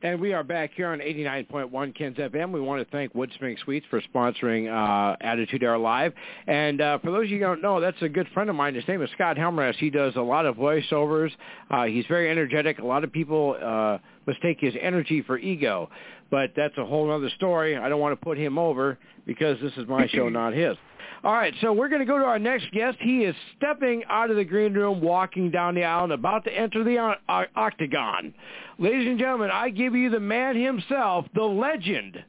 And 0.00 0.20
we 0.20 0.32
are 0.32 0.44
back 0.44 0.70
here 0.76 0.86
on 0.86 1.00
89.1 1.00 1.94
Ken's 1.96 2.16
FM. 2.18 2.52
We 2.52 2.60
want 2.60 2.80
to 2.80 2.90
thank 2.92 3.14
Woodspring 3.14 3.58
Suites 3.64 3.84
for 3.90 4.00
sponsoring 4.02 4.68
uh, 4.72 5.16
Attitude 5.20 5.64
Era 5.64 5.76
Live. 5.76 6.12
And 6.46 6.80
uh, 6.80 7.00
for 7.00 7.10
those 7.10 7.24
of 7.24 7.30
you 7.30 7.38
who 7.38 7.44
don't 7.46 7.62
know, 7.62 7.80
that's 7.80 8.00
a 8.00 8.08
good 8.08 8.28
friend 8.32 8.48
of 8.48 8.54
mine. 8.54 8.76
His 8.76 8.86
name 8.86 9.02
is 9.02 9.10
Scott 9.14 9.36
Helmrest. 9.36 9.74
He 9.74 9.90
does 9.90 10.14
a 10.14 10.20
lot 10.20 10.46
of 10.46 10.54
voiceovers. 10.54 11.32
Uh, 11.68 11.86
he's 11.86 12.06
very 12.06 12.30
energetic. 12.30 12.78
A 12.78 12.86
lot 12.86 13.02
of 13.02 13.10
people 13.10 13.56
uh, 13.60 13.98
mistake 14.24 14.58
his 14.60 14.74
energy 14.80 15.20
for 15.22 15.36
ego. 15.36 15.90
But 16.30 16.52
that's 16.54 16.78
a 16.78 16.84
whole 16.84 17.10
other 17.10 17.30
story. 17.30 17.76
I 17.76 17.88
don't 17.88 18.00
want 18.00 18.12
to 18.12 18.24
put 18.24 18.38
him 18.38 18.56
over 18.56 18.98
because 19.26 19.60
this 19.60 19.72
is 19.76 19.88
my 19.88 20.06
show, 20.06 20.28
not 20.28 20.52
his. 20.52 20.76
All 21.24 21.32
right, 21.32 21.52
so 21.60 21.72
we're 21.72 21.88
going 21.88 22.00
to 22.00 22.06
go 22.06 22.18
to 22.18 22.24
our 22.24 22.38
next 22.38 22.70
guest. 22.70 22.96
He 23.00 23.24
is 23.24 23.34
stepping 23.56 24.04
out 24.08 24.30
of 24.30 24.36
the 24.36 24.44
green 24.44 24.72
room, 24.72 25.00
walking 25.00 25.50
down 25.50 25.74
the 25.74 25.82
aisle, 25.82 26.04
and 26.04 26.12
about 26.12 26.44
to 26.44 26.52
enter 26.52 26.84
the 26.84 27.16
octagon. 27.56 28.32
Ladies 28.78 29.08
and 29.08 29.18
gentlemen, 29.18 29.50
I 29.52 29.70
give 29.70 29.94
you 29.94 30.10
the 30.10 30.20
man 30.20 30.54
himself, 30.54 31.26
the 31.34 31.42
legend. 31.42 32.22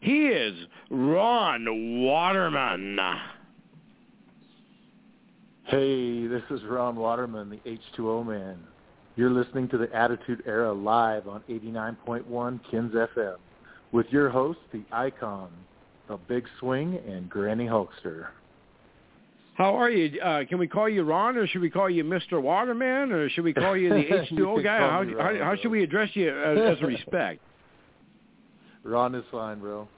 He 0.00 0.26
is 0.26 0.54
Ron 0.90 2.02
Waterman. 2.02 2.98
Hey, 5.64 6.26
this 6.26 6.42
is 6.50 6.62
Ron 6.64 6.96
Waterman, 6.96 7.48
the 7.48 7.78
H2O 7.98 8.26
man. 8.26 8.58
You're 9.16 9.30
listening 9.30 9.66
to 9.70 9.78
the 9.78 9.90
Attitude 9.96 10.42
Era 10.44 10.74
live 10.74 11.26
on 11.26 11.42
89.1 11.48 12.60
Ken's 12.70 12.92
FM 12.92 13.36
with 13.92 14.06
your 14.10 14.28
host, 14.28 14.58
the 14.72 14.84
icon, 14.92 15.48
the 16.08 16.16
Big 16.16 16.46
Swing, 16.60 16.98
and 17.06 17.28
Granny 17.28 17.66
Hulkster. 17.66 18.28
How 19.54 19.74
are 19.74 19.90
you? 19.90 20.20
Uh, 20.20 20.44
can 20.44 20.58
we 20.58 20.66
call 20.68 20.88
you 20.88 21.02
Ron, 21.02 21.36
or 21.36 21.46
should 21.46 21.62
we 21.62 21.70
call 21.70 21.88
you 21.88 22.04
Mr. 22.04 22.40
Waterman, 22.40 23.10
or 23.10 23.28
should 23.30 23.44
we 23.44 23.54
call 23.54 23.76
you 23.76 23.88
the 23.88 24.00
You 24.30 24.44
H2O 24.44 24.54
can 24.56 24.62
guy? 24.64 24.78
How, 24.78 25.04
how, 25.18 25.44
how 25.44 25.56
should 25.56 25.70
we 25.70 25.82
address 25.82 26.10
you 26.14 26.28
uh, 26.30 26.50
as 26.72 26.78
a 26.82 26.86
respect? 26.86 27.40
Ron 28.84 29.14
is 29.14 29.24
fine, 29.32 29.58
bro. 29.58 29.88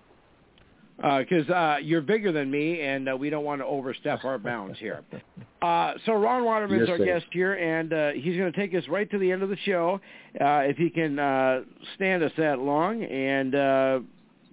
because 0.97 1.49
uh, 1.51 1.77
you're 1.83 2.01
bigger 2.01 2.31
than 2.33 2.51
me, 2.51 2.81
and 2.83 3.09
uh, 3.09 3.17
we 3.17 3.31
don't 3.31 3.45
want 3.45 3.61
to 3.61 3.67
overstep 3.67 4.25
our 4.25 4.39
bounds 4.39 4.79
here. 4.79 5.03
Uh, 5.61 5.95
so 6.07 6.13
Ron 6.13 6.45
Waterman's 6.45 6.83
Yes, 6.83 6.89
our 6.91 6.99
sir. 6.99 7.05
guest 7.05 7.27
here, 7.33 7.55
and 7.55 7.93
uh, 7.93 8.11
he's 8.13 8.37
going 8.37 8.53
to 8.53 8.57
take 8.57 8.73
us 8.77 8.85
right 8.89 9.11
to 9.11 9.19
the 9.19 9.33
end 9.33 9.43
of 9.43 9.49
the 9.49 9.57
show, 9.65 10.01
uh, 10.41 10.59
if 10.61 10.77
he 10.77 10.89
can 10.89 11.19
uh, 11.19 11.63
stand 11.97 12.23
us 12.23 12.31
that 12.39 12.61
long. 12.61 13.03
And 13.03 13.55
uh, 13.57 13.99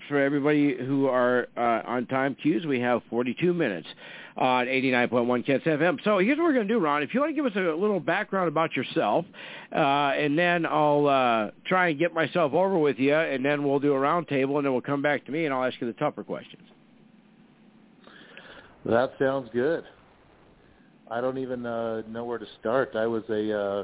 for 0.07 0.19
everybody 0.19 0.75
who 0.75 1.07
are 1.07 1.47
uh, 1.57 1.81
on 1.85 2.05
time 2.07 2.35
cues, 2.35 2.65
we 2.65 2.79
have 2.79 3.01
42 3.09 3.53
minutes 3.53 3.87
on 4.37 4.67
89.1 4.67 5.45
Ken's 5.45 5.63
FM. 5.63 6.03
So 6.03 6.19
here's 6.19 6.37
what 6.37 6.45
we're 6.45 6.53
going 6.53 6.67
to 6.67 6.73
do, 6.73 6.79
Ron. 6.79 7.03
If 7.03 7.13
you 7.13 7.21
want 7.21 7.31
to 7.31 7.35
give 7.35 7.45
us 7.45 7.55
a 7.55 7.59
little 7.59 7.99
background 7.99 8.47
about 8.47 8.75
yourself, 8.75 9.25
uh, 9.73 9.77
and 9.77 10.37
then 10.37 10.65
I'll 10.65 11.07
uh, 11.07 11.51
try 11.67 11.89
and 11.89 11.99
get 11.99 12.13
myself 12.13 12.53
over 12.53 12.77
with 12.77 12.99
you, 12.99 13.15
and 13.15 13.43
then 13.45 13.63
we'll 13.63 13.79
do 13.79 13.93
a 13.93 13.99
round 13.99 14.27
table, 14.27 14.57
and 14.57 14.65
then 14.65 14.73
we'll 14.73 14.81
come 14.81 15.01
back 15.01 15.25
to 15.25 15.31
me, 15.31 15.45
and 15.45 15.53
I'll 15.53 15.63
ask 15.63 15.79
you 15.79 15.87
the 15.87 15.93
tougher 15.93 16.23
questions. 16.23 16.63
That 18.85 19.13
sounds 19.17 19.49
good. 19.53 19.83
I 21.09 21.21
don't 21.21 21.37
even 21.37 21.65
uh, 21.65 22.01
know 22.09 22.25
where 22.25 22.37
to 22.37 22.47
start. 22.59 22.95
I 22.95 23.05
was 23.07 23.23
a 23.29 23.57
uh, 23.57 23.83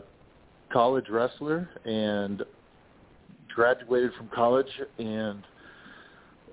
college 0.72 1.06
wrestler 1.10 1.69
and 1.85 2.43
graduated 3.53 4.11
from 4.15 4.30
college 4.34 4.68
and 4.98 5.43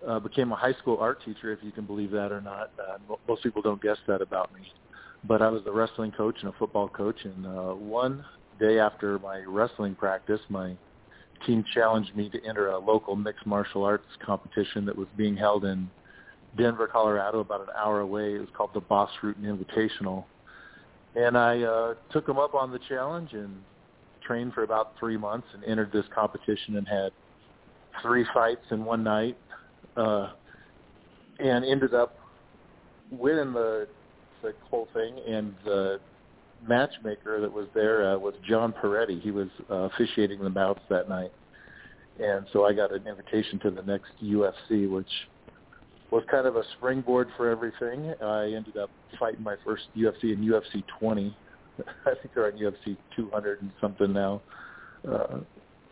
uh, 0.06 0.18
became 0.20 0.52
a 0.52 0.56
high 0.56 0.74
school 0.74 0.98
art 1.00 1.22
teacher, 1.24 1.52
if 1.52 1.60
you 1.62 1.72
can 1.72 1.84
believe 1.84 2.10
that 2.10 2.32
or 2.32 2.40
not. 2.40 2.70
Uh, 2.78 3.16
most 3.26 3.42
people 3.42 3.62
don't 3.62 3.80
guess 3.80 3.98
that 4.06 4.20
about 4.20 4.52
me. 4.54 4.60
But 5.24 5.42
I 5.42 5.48
was 5.48 5.62
a 5.66 5.72
wrestling 5.72 6.12
coach 6.12 6.36
and 6.40 6.52
a 6.52 6.58
football 6.58 6.88
coach, 6.88 7.24
and 7.24 7.46
uh, 7.46 7.74
one 7.74 8.24
day 8.60 8.78
after 8.78 9.18
my 9.18 9.40
wrestling 9.46 9.94
practice, 9.94 10.40
my 10.48 10.76
team 11.46 11.64
challenged 11.74 12.14
me 12.16 12.28
to 12.30 12.44
enter 12.44 12.68
a 12.68 12.78
local 12.78 13.16
mixed 13.16 13.46
martial 13.46 13.84
arts 13.84 14.06
competition 14.24 14.84
that 14.86 14.96
was 14.96 15.08
being 15.16 15.36
held 15.36 15.64
in 15.64 15.88
Denver, 16.56 16.88
Colorado, 16.88 17.40
about 17.40 17.60
an 17.60 17.68
hour 17.76 18.00
away. 18.00 18.34
It 18.34 18.40
was 18.40 18.48
called 18.56 18.70
the 18.74 18.80
Bas 18.80 19.10
Rutten 19.22 19.44
Invitational. 19.44 20.24
And 21.14 21.36
I 21.36 21.62
uh, 21.62 21.94
took 22.12 22.26
them 22.26 22.38
up 22.38 22.54
on 22.54 22.70
the 22.70 22.78
challenge 22.88 23.32
and 23.32 23.62
trained 24.26 24.52
for 24.52 24.62
about 24.62 24.92
three 24.98 25.16
months 25.16 25.46
and 25.54 25.64
entered 25.64 25.92
this 25.92 26.04
competition 26.14 26.76
and 26.76 26.86
had 26.86 27.12
three 28.02 28.24
fights 28.34 28.64
in 28.70 28.84
one 28.84 29.02
night 29.02 29.36
uh, 29.98 30.30
and 31.38 31.64
ended 31.64 31.94
up 31.94 32.16
winning 33.10 33.52
the 33.52 33.88
the 34.42 34.52
whole 34.70 34.88
thing, 34.94 35.18
and 35.26 35.54
the 35.64 35.98
matchmaker 36.66 37.40
that 37.40 37.52
was 37.52 37.66
there 37.74 38.12
uh, 38.12 38.18
was 38.18 38.34
John 38.48 38.72
Perretti. 38.72 39.20
He 39.20 39.30
was 39.30 39.48
uh, 39.70 39.88
officiating 39.92 40.42
the 40.42 40.50
bouts 40.50 40.80
that 40.88 41.08
night, 41.08 41.32
and 42.20 42.46
so 42.52 42.64
I 42.64 42.72
got 42.72 42.92
an 42.92 43.06
invitation 43.06 43.58
to 43.60 43.70
the 43.70 43.82
next 43.82 44.12
UFC, 44.22 44.88
which 44.90 45.10
was 46.10 46.22
kind 46.30 46.46
of 46.46 46.56
a 46.56 46.62
springboard 46.76 47.28
for 47.36 47.50
everything. 47.50 48.14
I 48.22 48.44
ended 48.44 48.76
up 48.76 48.90
fighting 49.18 49.42
my 49.42 49.56
first 49.64 49.84
UFC 49.96 50.32
in 50.32 50.38
UFC 50.38 50.84
20. 50.98 51.36
I 52.06 52.14
think 52.14 52.34
they're 52.34 52.46
on 52.46 52.52
UFC 52.52 52.96
200 53.16 53.62
and 53.62 53.70
something 53.80 54.12
now. 54.12 54.40
Uh, 55.08 55.38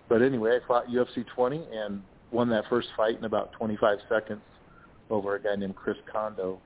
but 0.08 0.22
anyway, 0.22 0.58
I 0.62 0.66
fought 0.66 0.86
UFC 0.86 1.24
20 1.34 1.64
and 1.72 2.02
won 2.36 2.50
that 2.50 2.64
first 2.68 2.88
fight 2.96 3.16
in 3.16 3.24
about 3.24 3.50
25 3.52 3.98
seconds 4.10 4.42
over 5.08 5.36
a 5.36 5.42
guy 5.42 5.56
named 5.56 5.74
Chris 5.74 5.96
Condo. 6.12 6.60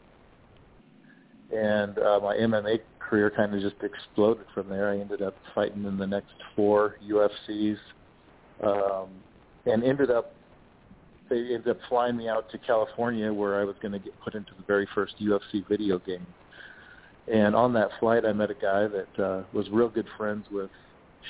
And 1.55 1.97
uh, 1.97 2.19
my 2.21 2.35
MMA 2.35 2.81
career 2.99 3.31
kind 3.35 3.55
of 3.55 3.61
just 3.61 3.77
exploded 3.83 4.47
from 4.53 4.69
there. 4.69 4.91
I 4.91 4.99
ended 4.99 5.23
up 5.23 5.37
fighting 5.55 5.85
in 5.85 5.97
the 5.97 6.07
next 6.07 6.35
four 6.57 6.97
UFCs 7.09 7.77
um, 8.65 9.11
and 9.67 9.85
ended 9.85 10.11
up 10.11 10.35
they 11.29 11.55
ended 11.55 11.69
up 11.69 11.79
flying 11.89 12.17
me 12.17 12.29
out 12.29 12.51
to 12.51 12.59
California 12.59 13.33
where 13.33 13.61
I 13.61 13.65
was 13.65 13.77
going 13.81 13.93
to 13.93 14.01
get 14.01 14.13
put 14.21 14.35
into 14.35 14.51
the 14.59 14.65
very 14.67 14.89
first 14.93 15.15
UFC 15.21 15.67
video 15.69 16.01
game. 16.01 16.27
And 17.33 17.55
on 17.55 17.73
that 17.75 17.91
flight, 18.01 18.25
I 18.25 18.33
met 18.33 18.51
a 18.51 18.55
guy 18.55 18.89
that 18.89 19.25
uh, 19.25 19.43
was 19.53 19.69
real 19.71 19.89
good 19.89 20.09
friends 20.17 20.47
with 20.51 20.71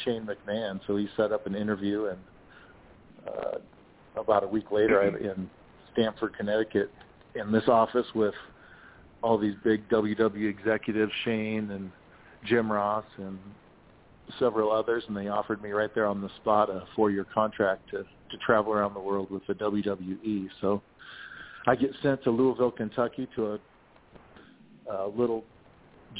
Shane 0.04 0.26
McMahon. 0.26 0.80
So 0.86 0.96
he 0.96 1.06
set 1.18 1.32
up 1.32 1.46
an 1.46 1.54
interview, 1.54 2.06
and 2.06 2.18
uh, 3.28 3.58
about 4.16 4.44
a 4.44 4.46
week 4.46 4.70
later, 4.70 5.02
in 5.02 5.48
Stamford, 5.92 6.36
Connecticut, 6.36 6.90
in 7.34 7.52
this 7.52 7.68
office 7.68 8.06
with 8.14 8.34
all 9.22 9.38
these 9.38 9.54
big 9.62 9.88
WWE 9.88 10.48
executives, 10.48 11.12
Shane 11.24 11.70
and 11.70 11.90
Jim 12.46 12.70
Ross 12.70 13.04
and 13.18 13.38
several 14.38 14.72
others, 14.72 15.04
and 15.08 15.16
they 15.16 15.28
offered 15.28 15.62
me 15.62 15.70
right 15.70 15.94
there 15.94 16.06
on 16.06 16.20
the 16.20 16.30
spot 16.36 16.70
a 16.70 16.84
four-year 16.94 17.26
contract 17.34 17.90
to 17.90 17.98
to 18.30 18.36
travel 18.46 18.72
around 18.72 18.94
the 18.94 19.00
world 19.00 19.28
with 19.30 19.44
the 19.48 19.54
WWE. 19.54 20.48
So 20.60 20.80
I 21.66 21.74
get 21.74 21.90
sent 22.00 22.22
to 22.24 22.30
Louisville, 22.30 22.70
Kentucky, 22.70 23.28
to 23.34 23.54
a, 23.54 23.58
a 24.88 25.08
little 25.08 25.44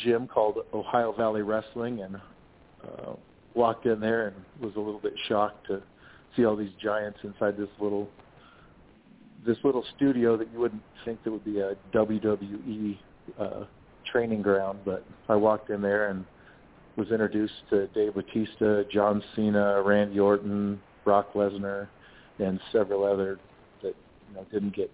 gym 0.03 0.27
called 0.27 0.59
Ohio 0.75 1.13
Valley 1.13 1.43
Wrestling, 1.43 2.01
and 2.01 2.17
uh, 2.17 3.13
walked 3.55 3.87
in 3.87 4.01
there 4.01 4.29
and 4.29 4.37
was 4.61 4.75
a 4.77 4.81
little 4.81 5.01
bit 5.01 5.15
shocked 5.29 5.67
to 5.69 5.83
see 6.37 6.45
all 6.45 6.57
these 6.57 6.73
giants 6.83 7.19
inside 7.23 7.57
this 7.57 7.69
little 7.81 8.09
this 9.47 9.57
little 9.65 9.85
studio 9.97 10.37
that 10.37 10.53
you 10.53 10.59
wouldn't 10.59 10.83
think 11.05 11.23
that 11.25 11.31
would 11.31 11.45
be 11.45 11.61
a 11.61 11.75
WWE 11.95 12.99
uh, 13.39 13.65
training 14.11 14.43
ground. 14.43 14.81
But 14.85 15.05
I 15.29 15.37
walked 15.37 15.71
in 15.71 15.81
there 15.81 16.11
and 16.11 16.25
was 16.97 17.11
introduced 17.11 17.55
to 17.71 17.87
Dave 17.89 18.15
Batista, 18.15 18.83
John 18.93 19.23
Cena, 19.35 19.83
Randy 19.83 20.19
Orton, 20.19 20.81
Brock 21.05 21.33
Lesnar, 21.35 21.89
and 22.39 22.61
several 22.73 23.05
other 23.05 23.39
that 23.83 23.95
you 24.29 24.35
know 24.35 24.47
didn't 24.53 24.75
get 24.75 24.91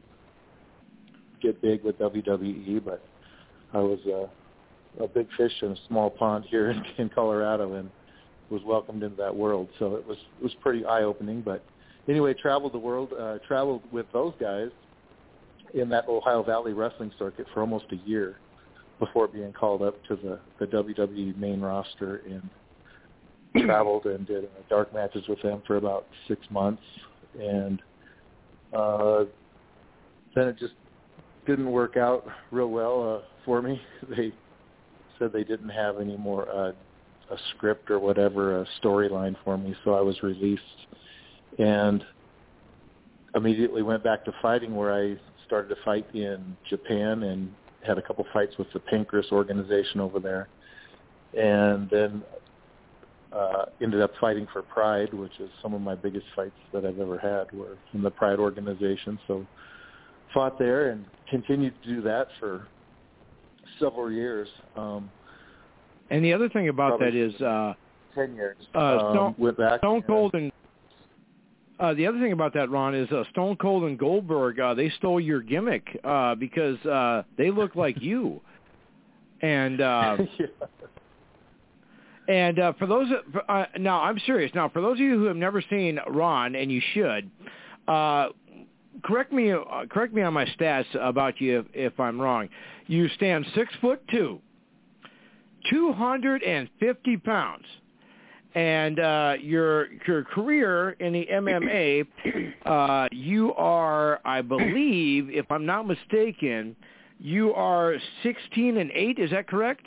get 1.43 1.61
big 1.61 1.83
with 1.85 1.99
WWE, 1.99 2.85
but 2.85 3.03
I 3.73 3.79
was 3.79 3.99
a, 4.07 5.03
a 5.03 5.09
big 5.09 5.27
fish 5.37 5.53
in 5.63 5.73
a 5.73 5.77
small 5.89 6.11
pond 6.11 6.45
here 6.49 6.71
in, 6.71 6.83
in 6.99 7.09
Colorado 7.09 7.75
and 7.75 7.91
was 8.51 8.63
welcomed 8.65 9.03
into 9.03 9.17
that 9.17 9.35
world. 9.35 9.69
So 9.79 9.97
it 9.97 10.07
was 10.07 10.19
it 10.41 10.43
was 10.43 10.55
pretty 10.61 10.85
eye 10.85 11.03
opening. 11.03 11.43
But 11.43 11.65
anyway, 12.09 12.35
traveled 12.35 12.73
the 12.73 12.79
world, 12.79 13.13
uh, 13.19 13.39
traveled 13.47 13.83
with 13.93 14.07
those 14.13 14.35
guys 14.41 14.71
in 15.75 15.89
that 15.91 16.09
Ohio 16.09 16.43
Valley 16.43 16.73
wrestling 16.73 17.13
circuit 17.19 17.47
for 17.53 17.61
almost 17.61 17.87
a 17.91 18.09
year 18.09 18.37
before 18.99 19.29
being 19.29 19.53
called 19.53 19.83
up 19.83 20.03
to 20.07 20.17
the 20.17 20.39
the 20.59 20.67
WWE 20.67 21.37
main 21.37 21.61
roster 21.61 22.23
and 22.27 22.49
traveled 23.67 24.07
and 24.07 24.27
did 24.27 24.45
uh, 24.45 24.49
dark 24.69 24.93
matches 24.95 25.25
with 25.29 25.41
them 25.43 25.63
for 25.67 25.77
about 25.77 26.07
six 26.29 26.41
months 26.51 26.83
and 27.39 27.81
uh, 28.75 29.25
then 30.35 30.49
it 30.49 30.59
just 30.59 30.75
didn't 31.47 31.71
work 31.71 31.97
out 31.97 32.27
real 32.51 32.71
well 32.71 33.17
uh, 33.17 33.27
for 33.45 33.63
me. 33.63 33.81
They 34.17 34.33
said 35.19 35.33
they 35.33 35.45
didn't 35.45 35.71
have 35.71 35.99
any 35.99 36.17
more 36.17 36.47
uh, 36.51 36.73
a 37.31 37.37
script 37.55 37.91
or 37.91 37.99
whatever, 37.99 38.61
a 38.61 38.67
storyline 38.83 39.37
for 39.45 39.59
me, 39.59 39.75
so 39.85 39.95
I 39.95 40.01
was 40.01 40.23
released 40.23 40.63
and 41.59 42.05
immediately 43.35 43.83
went 43.83 44.03
back 44.05 44.25
to 44.25 44.33
fighting 44.41 44.75
where 44.75 44.93
I 44.93 45.17
started 45.47 45.69
to 45.69 45.77
fight 45.85 46.07
in 46.15 46.57
Japan 46.69 47.23
and 47.23 47.53
had 47.87 47.99
a 47.99 48.03
couple 48.03 48.27
fights 48.33 48.55
with 48.59 48.69
the 48.73 48.81
Pancrase 48.81 49.31
organization 49.33 50.01
over 50.01 50.19
there. 50.19 50.49
And 51.37 51.89
then 51.91 52.23
uh, 53.33 53.67
ended 53.83 54.01
up 54.01 54.13
fighting 54.21 54.47
for 54.53 54.63
Pride, 54.63 55.13
which 55.13 55.39
is 55.41 55.51
some 55.63 55.75
of 55.75 55.81
my 55.81 55.95
biggest 55.95 56.27
fights 56.35 56.57
that 56.73 56.85
I've 56.85 56.99
ever 56.99 57.19
had 57.19 57.57
were 57.57 57.77
in 57.93 58.03
the 58.03 58.11
Pride 58.11 58.39
organization. 58.39 59.19
So 59.27 59.47
fought 60.33 60.59
there 60.59 60.91
and 60.91 61.05
continued 61.29 61.75
to 61.83 61.95
do 61.97 62.03
that 62.03 62.29
for 62.41 62.67
several 63.79 64.11
years. 64.11 64.49
Um, 64.77 65.11
and 66.11 66.25
the 66.25 66.33
other 66.33 66.49
thing 66.49 66.69
about 66.69 66.99
that 67.01 67.15
is 67.15 67.35
uh, 67.41 67.75
ten 68.15 68.35
years. 68.35 68.57
Uh, 68.75 68.99
Stone, 68.99 69.19
um, 69.19 69.35
went 69.39 69.59
back 69.59 69.81
Stone 69.81 70.03
Cold 70.03 70.35
and 70.35 70.53
uh, 71.79 71.93
the 71.95 72.07
other 72.07 72.19
thing 72.19 72.33
about 72.33 72.55
that, 72.55 72.71
Ron, 72.71 72.95
is 72.95 73.11
uh, 73.13 73.25
Stone 73.31 73.57
Cold 73.57 73.85
and 73.85 73.99
Goldberg. 73.99 74.59
Uh, 74.59 74.75
they 74.75 74.89
stole 74.91 75.21
your 75.21 75.43
gimmick 75.43 76.01
uh, 76.05 76.35
because 76.35 76.79
uh, 76.87 77.23
they 77.37 77.51
look 77.51 77.77
like 77.77 78.01
you. 78.01 78.41
And 79.43 79.81
uh, 79.81 80.17
yeah. 80.39 80.47
And 82.29 82.59
uh, 82.59 82.73
for 82.79 82.87
those, 82.87 83.09
uh, 83.49 83.65
now 83.79 84.01
I'm 84.01 84.19
serious. 84.27 84.51
Now, 84.55 84.69
for 84.69 84.81
those 84.83 84.95
of 84.95 85.01
you 85.01 85.19
who 85.19 85.25
have 85.25 85.37
never 85.37 85.63
seen 85.63 86.01
Ron, 86.09 86.57
and 86.57 86.73
you 86.73 86.81
should, 86.93 87.31
uh, 87.87 88.29
correct 89.05 89.33
me, 89.33 89.53
uh, 89.53 89.63
correct 89.89 90.13
me 90.13 90.23
on 90.23 90.33
my 90.33 90.45
stats 90.47 90.87
about 91.01 91.41
you 91.41 91.61
if, 91.61 91.93
if 91.93 92.01
I'm 92.01 92.21
wrong. 92.21 92.49
You 92.87 93.09
stand 93.11 93.47
six 93.55 93.73
foot 93.81 94.03
two, 94.09 94.41
250 95.71 97.17
pounds, 97.19 97.65
and 98.55 98.99
uh, 98.99 99.35
your 99.41 99.89
your 100.07 100.25
career 100.25 100.91
in 101.01 101.13
the 101.13 101.27
MMA, 101.31 102.07
uh, 102.67 103.09
you 103.13 103.55
are, 103.55 104.21
I 104.25 104.43
believe, 104.43 105.31
if 105.31 105.51
I'm 105.51 105.67
not 105.67 105.87
mistaken, 105.87 106.77
you 107.19 107.53
are 107.55 107.97
16 108.23 108.77
and 108.77 108.91
eight. 108.93 109.19
Is 109.19 109.31
that 109.31 109.49
correct? 109.49 109.87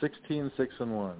16, 0.00 0.52
6, 0.56 0.74
and 0.80 0.96
1. 0.96 1.16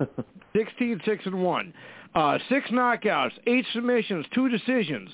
16, 0.56 1.00
6, 1.04 1.26
and 1.26 1.42
1. 1.42 1.74
Uh, 2.14 2.38
six 2.50 2.68
knockouts, 2.70 3.32
eight 3.46 3.64
submissions, 3.72 4.26
two 4.34 4.48
decisions, 4.48 5.08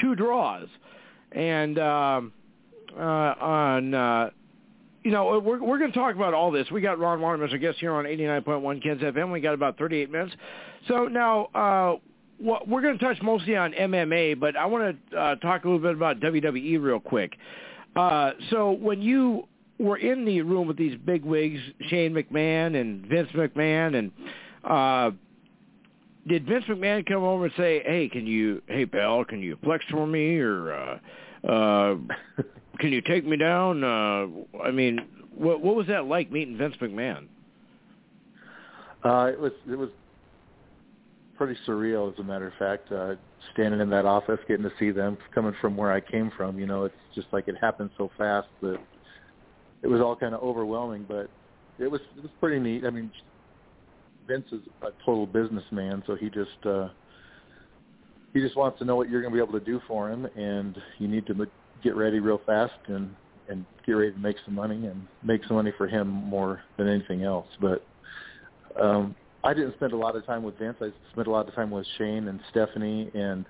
two 0.00 0.14
draws. 0.14 0.68
And 1.32 1.78
um, 1.78 2.32
uh, 2.96 3.02
on, 3.02 3.94
uh, 3.94 4.30
you 5.04 5.10
know, 5.10 5.40
we're, 5.40 5.62
we're 5.62 5.78
going 5.78 5.92
to 5.92 5.98
talk 5.98 6.14
about 6.14 6.34
all 6.34 6.50
this. 6.50 6.70
We 6.70 6.80
got 6.80 6.98
Ron 6.98 7.20
Waterman 7.20 7.48
as 7.48 7.54
a 7.54 7.58
guest 7.58 7.78
here 7.78 7.92
on 7.92 8.04
89.1 8.04 8.82
Ken's 8.82 9.02
FM. 9.02 9.32
We 9.32 9.40
got 9.40 9.54
about 9.54 9.78
38 9.78 10.10
minutes. 10.10 10.34
So 10.88 11.06
now 11.06 11.46
uh, 11.54 11.96
well, 12.42 12.60
we're 12.66 12.82
going 12.82 12.98
to 12.98 13.04
touch 13.04 13.22
mostly 13.22 13.56
on 13.56 13.72
MMA, 13.72 14.38
but 14.40 14.56
I 14.56 14.66
want 14.66 14.98
to 15.10 15.16
uh, 15.16 15.36
talk 15.36 15.64
a 15.64 15.68
little 15.68 15.80
bit 15.80 15.94
about 15.94 16.18
WWE 16.20 16.82
real 16.82 16.98
quick. 16.98 17.36
Uh, 17.94 18.32
so 18.50 18.72
when 18.72 19.00
you 19.00 19.46
were 19.78 19.96
in 19.96 20.24
the 20.24 20.42
room 20.42 20.66
with 20.66 20.76
these 20.76 20.98
big 21.04 21.24
wigs, 21.24 21.60
Shane 21.88 22.12
McMahon 22.12 22.80
and 22.80 23.06
Vince 23.06 23.28
McMahon, 23.34 23.96
and 23.96 24.12
uh, 24.64 25.10
did 26.26 26.46
Vince 26.46 26.64
McMahon 26.68 27.06
come 27.06 27.22
over 27.22 27.44
and 27.44 27.54
say, 27.56 27.82
"Hey, 27.84 28.08
can 28.08 28.26
you, 28.26 28.62
hey 28.66 28.86
pal, 28.86 29.24
can 29.24 29.40
you 29.40 29.56
flex 29.62 29.84
for 29.90 30.06
me, 30.06 30.38
or 30.38 30.72
uh, 30.72 30.98
uh, 31.48 31.96
can 32.78 32.92
you 32.92 33.00
take 33.00 33.26
me 33.26 33.36
down?" 33.36 33.84
Uh, 33.84 34.26
I 34.62 34.70
mean, 34.70 35.00
what 35.34 35.60
what 35.60 35.74
was 35.74 35.86
that 35.88 36.06
like 36.06 36.30
meeting 36.30 36.56
Vince 36.56 36.76
McMahon? 36.80 37.26
Uh, 39.04 39.30
it 39.32 39.40
was 39.40 39.52
it 39.70 39.76
was 39.76 39.90
pretty 41.36 41.58
surreal, 41.66 42.12
as 42.12 42.18
a 42.18 42.22
matter 42.22 42.46
of 42.46 42.54
fact. 42.58 42.90
Uh, 42.92 43.14
standing 43.52 43.80
in 43.80 43.90
that 43.90 44.06
office, 44.06 44.38
getting 44.46 44.62
to 44.62 44.72
see 44.78 44.90
them, 44.90 45.18
coming 45.34 45.54
from 45.60 45.76
where 45.76 45.92
I 45.92 46.00
came 46.00 46.30
from, 46.36 46.58
you 46.58 46.66
know, 46.66 46.84
it's 46.84 46.94
just 47.14 47.26
like 47.32 47.48
it 47.48 47.56
happened 47.60 47.90
so 47.98 48.10
fast 48.16 48.48
that 48.60 48.78
it 49.82 49.88
was 49.88 50.00
all 50.00 50.14
kind 50.14 50.34
of 50.34 50.42
overwhelming, 50.42 51.04
but 51.08 51.28
it 51.78 51.90
was 51.90 52.00
it 52.16 52.22
was 52.22 52.30
pretty 52.40 52.60
neat. 52.60 52.84
I 52.84 52.90
mean, 52.90 53.10
Vince 54.28 54.46
is 54.52 54.60
a 54.82 54.90
total 55.04 55.26
businessman, 55.26 56.02
so 56.06 56.14
he 56.14 56.30
just 56.30 56.64
uh, 56.64 56.88
he 58.32 58.40
just 58.40 58.56
wants 58.56 58.78
to 58.78 58.84
know 58.84 58.96
what 58.96 59.10
you're 59.10 59.20
going 59.20 59.32
to 59.32 59.36
be 59.36 59.42
able 59.42 59.58
to 59.58 59.64
do 59.64 59.80
for 59.88 60.10
him, 60.10 60.26
and 60.36 60.80
you 60.98 61.08
need 61.08 61.26
to 61.26 61.34
get 61.82 61.96
ready 61.96 62.20
real 62.20 62.40
fast 62.46 62.72
and 62.86 63.14
and 63.48 63.64
get 63.84 63.92
ready 63.92 64.12
to 64.12 64.18
make 64.18 64.36
some 64.44 64.54
money 64.54 64.86
and 64.86 65.06
make 65.22 65.44
some 65.44 65.56
money 65.56 65.72
for 65.76 65.86
him 65.86 66.08
more 66.08 66.62
than 66.78 66.88
anything 66.88 67.24
else. 67.24 67.46
But 67.60 67.84
um, 68.80 69.14
I 69.44 69.52
didn't 69.52 69.74
spend 69.74 69.92
a 69.92 69.96
lot 69.96 70.14
of 70.14 70.24
time 70.24 70.42
with 70.42 70.58
Vince. 70.58 70.76
I 70.80 70.90
spent 71.12 71.26
a 71.26 71.30
lot 71.30 71.48
of 71.48 71.54
time 71.54 71.70
with 71.70 71.86
Shane 71.98 72.28
and 72.28 72.40
Stephanie, 72.50 73.10
and 73.14 73.44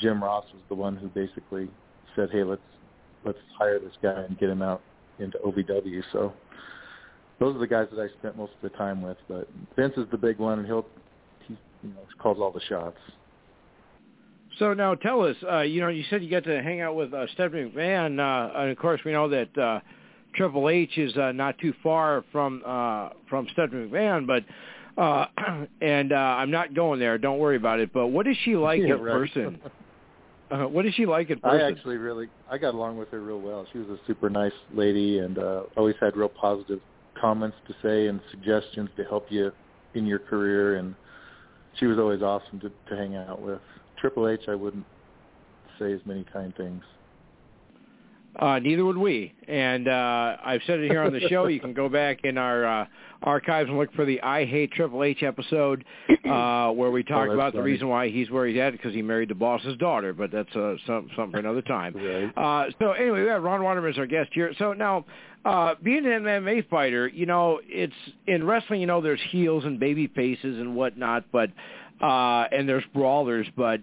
Jim 0.00 0.22
Ross 0.22 0.44
was 0.52 0.62
the 0.68 0.74
one 0.74 0.96
who 0.96 1.08
basically 1.08 1.68
said, 2.16 2.30
"Hey, 2.30 2.42
let's 2.42 2.60
let's 3.24 3.38
hire 3.56 3.78
this 3.78 3.92
guy 4.02 4.22
and 4.28 4.38
get 4.38 4.48
him 4.48 4.62
out 4.62 4.82
into 5.18 5.38
OVW. 5.38 6.02
So 6.12 6.32
those 7.38 7.54
are 7.54 7.58
the 7.58 7.66
guys 7.66 7.86
that 7.94 8.00
I 8.00 8.08
spent 8.18 8.36
most 8.36 8.52
of 8.62 8.70
the 8.70 8.76
time 8.76 9.02
with. 9.02 9.18
But 9.28 9.48
Vince 9.76 9.94
is 9.96 10.06
the 10.10 10.18
big 10.18 10.38
one, 10.38 10.58
and 10.58 10.66
he'll 10.66 10.86
he 11.46 11.56
you 11.82 11.90
know 11.90 12.00
calls 12.18 12.38
all 12.40 12.50
the 12.50 12.60
shots. 12.68 12.98
So 14.60 14.74
now 14.74 14.94
tell 14.94 15.22
us, 15.22 15.36
uh, 15.50 15.60
you 15.60 15.80
know, 15.80 15.88
you 15.88 16.04
said 16.10 16.22
you 16.22 16.30
got 16.30 16.44
to 16.44 16.62
hang 16.62 16.82
out 16.82 16.94
with 16.94 17.14
uh, 17.14 17.26
Stephanie 17.32 17.72
McMahon, 17.74 18.20
uh, 18.20 18.58
and 18.60 18.70
of 18.70 18.76
course 18.76 19.00
we 19.06 19.12
know 19.12 19.26
that 19.30 19.56
uh, 19.58 19.80
Triple 20.34 20.68
H 20.68 20.98
is 20.98 21.16
uh, 21.16 21.32
not 21.32 21.58
too 21.58 21.72
far 21.82 22.22
from 22.30 22.62
uh, 22.66 23.08
from 23.30 23.48
Stephanie 23.54 23.88
McMahon, 23.88 24.26
but 24.26 24.44
uh, 25.02 25.26
and 25.80 26.12
uh, 26.12 26.16
I'm 26.16 26.50
not 26.50 26.74
going 26.74 27.00
there. 27.00 27.16
Don't 27.16 27.38
worry 27.38 27.56
about 27.56 27.80
it. 27.80 27.90
But 27.90 28.08
what 28.08 28.26
is 28.26 28.36
she 28.44 28.54
like 28.54 28.82
Yeah, 28.82 28.94
in 28.94 29.00
right. 29.00 29.12
person? 29.12 29.60
Uh, 30.50 30.64
what 30.64 30.84
is 30.84 30.92
she 30.94 31.06
like 31.06 31.30
in 31.30 31.38
person? 31.38 31.60
I 31.60 31.70
actually 31.70 31.96
really 31.96 32.26
I 32.50 32.58
got 32.58 32.74
along 32.74 32.98
with 32.98 33.08
her 33.10 33.20
real 33.20 33.40
well. 33.40 33.64
She 33.72 33.78
was 33.78 33.86
a 33.88 34.00
super 34.08 34.28
nice 34.28 34.50
lady 34.74 35.20
and 35.20 35.38
uh 35.38 35.62
always 35.76 35.94
had 36.00 36.16
real 36.16 36.28
positive 36.28 36.80
comments 37.20 37.56
to 37.68 37.74
say 37.84 38.08
and 38.08 38.20
suggestions 38.32 38.90
to 38.96 39.04
help 39.04 39.26
you 39.30 39.52
in 39.94 40.06
your 40.06 40.18
career 40.18 40.78
and 40.78 40.96
she 41.78 41.86
was 41.86 42.00
always 42.00 42.20
awesome 42.20 42.58
to 42.58 42.68
to 42.68 42.96
hang 42.96 43.14
out 43.14 43.40
with. 43.40 43.60
Triple 44.00 44.28
H 44.28 44.42
I 44.48 44.54
wouldn't 44.54 44.86
say 45.78 45.92
as 45.92 46.00
many 46.04 46.24
kind 46.32 46.54
things. 46.56 46.82
Uh, 48.38 48.58
neither 48.60 48.84
would 48.84 48.96
we. 48.96 49.34
And 49.48 49.88
uh, 49.88 50.36
I've 50.44 50.60
said 50.66 50.78
it 50.78 50.90
here 50.90 51.02
on 51.02 51.12
the 51.12 51.20
show. 51.28 51.46
You 51.46 51.58
can 51.58 51.74
go 51.74 51.88
back 51.88 52.20
in 52.22 52.38
our 52.38 52.64
uh, 52.64 52.86
archives 53.22 53.68
and 53.68 53.76
look 53.76 53.92
for 53.94 54.04
the 54.04 54.22
I 54.22 54.46
Hate 54.46 54.70
Triple 54.72 55.02
H 55.02 55.22
episode 55.22 55.84
uh, 56.08 56.70
where 56.70 56.90
we 56.92 57.02
talk 57.02 57.26
that's 57.26 57.34
about 57.34 57.52
the 57.54 57.62
reason 57.62 57.88
why 57.88 58.08
he's 58.08 58.30
where 58.30 58.46
he's 58.46 58.58
at 58.58 58.70
because 58.70 58.94
he 58.94 59.02
married 59.02 59.30
the 59.30 59.34
boss's 59.34 59.76
daughter. 59.78 60.12
But 60.12 60.30
that's 60.30 60.54
uh, 60.54 60.76
some, 60.86 61.10
something 61.16 61.32
for 61.32 61.38
another 61.38 61.62
time. 61.62 61.94
Right. 61.94 62.32
Uh, 62.36 62.70
so 62.78 62.92
anyway, 62.92 63.22
we 63.24 63.28
have 63.28 63.42
Ron 63.42 63.64
Waterman 63.64 63.90
as 63.90 63.98
our 63.98 64.06
guest 64.06 64.30
here. 64.32 64.52
So 64.58 64.74
now, 64.74 65.04
uh, 65.44 65.74
being 65.82 66.06
an 66.06 66.22
MMA 66.22 66.68
fighter, 66.68 67.08
you 67.08 67.26
know, 67.26 67.60
it's 67.64 67.92
in 68.28 68.44
wrestling. 68.44 68.80
You 68.80 68.86
know, 68.86 69.00
there's 69.00 69.20
heels 69.30 69.64
and 69.64 69.80
baby 69.80 70.06
faces 70.06 70.58
and 70.58 70.76
whatnot, 70.76 71.24
but 71.32 71.50
uh, 72.00 72.44
and 72.52 72.68
there's 72.68 72.84
brawlers. 72.94 73.46
But 73.56 73.80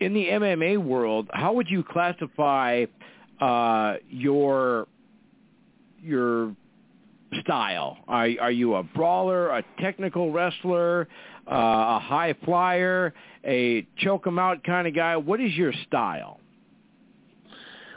in 0.00 0.14
the 0.14 0.26
MMA 0.26 0.78
world, 0.78 1.28
how 1.32 1.54
would 1.54 1.68
you 1.68 1.84
classify 1.84 2.86
uh, 3.40 3.94
your 4.08 4.86
your 6.02 6.54
style? 7.40 7.98
Are 8.08 8.28
are 8.40 8.50
you 8.50 8.74
a 8.76 8.82
brawler, 8.82 9.50
a 9.50 9.62
technical 9.80 10.32
wrestler, 10.32 11.08
uh, 11.50 11.54
a 11.54 11.98
high 12.02 12.34
flyer, 12.44 13.14
a 13.44 13.86
choke 13.98 14.26
'em 14.26 14.38
out 14.38 14.62
kind 14.64 14.86
of 14.86 14.94
guy? 14.94 15.16
What 15.16 15.40
is 15.40 15.54
your 15.54 15.72
style? 15.86 16.40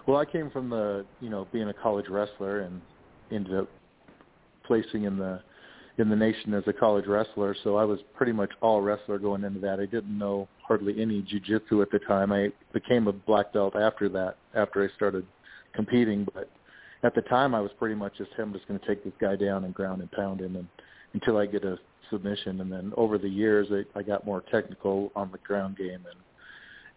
Well, 0.08 0.18
I 0.18 0.26
came 0.26 0.50
from 0.50 0.72
the, 0.72 1.06
you 1.22 1.30
know, 1.30 1.48
being 1.54 1.70
a 1.70 1.74
college 1.74 2.08
wrestler 2.10 2.62
and 2.62 2.82
ended 3.32 3.54
up 3.54 3.70
placing 4.66 5.04
in 5.04 5.18
the 5.18 5.40
in 6.00 6.10
the 6.10 6.16
nation 6.16 6.54
as 6.54 6.64
a 6.68 6.74
college 6.74 7.06
wrestler. 7.08 7.56
So 7.64 7.76
I 7.78 7.84
was 7.84 8.00
pretty 8.16 8.32
much 8.32 8.52
all 8.62 8.82
wrestler 8.82 9.20
going 9.20 9.44
into 9.44 9.60
that. 9.62 9.80
I 9.80 9.86
didn't 9.86 10.18
know 10.18 10.48
hardly 10.66 11.02
any 11.02 11.22
jiu-jitsu 11.22 11.82
at 11.82 11.92
the 11.92 12.00
time. 12.00 12.32
I 12.32 12.50
became 12.74 13.08
a 13.08 13.14
black 13.14 13.54
belt 13.54 13.76
after 13.76 14.10
that, 14.10 14.38
after 14.56 14.84
I 14.84 14.94
started 14.96 15.26
competing. 15.74 16.28
But 16.34 16.50
at 17.04 17.16
the 17.16 17.22
time, 17.24 17.54
I 17.54 17.62
was 17.62 17.72
pretty 17.78 17.96
much 17.96 18.18
just, 18.18 18.32
I'm 18.38 18.54
just 18.54 18.68
going 18.68 18.80
to 18.80 18.86
take 18.88 19.04
this 19.04 19.14
guy 19.20 19.36
down 19.36 19.66
and 19.66 19.74
ground 19.74 20.02
and 20.02 20.12
pound 20.12 20.42
him 20.42 20.56
and 20.56 20.68
until 21.14 21.38
I 21.38 21.46
get 21.46 21.64
a 21.64 21.78
submission. 22.10 22.62
And 22.62 22.72
then 22.72 22.94
over 22.98 23.18
the 23.18 23.30
years, 23.30 23.68
I, 23.72 24.00
I 24.00 24.04
got 24.04 24.26
more 24.26 24.44
technical 24.52 25.12
on 25.16 25.32
the 25.32 25.38
ground 25.40 25.78
game 25.78 26.06
and 26.06 26.20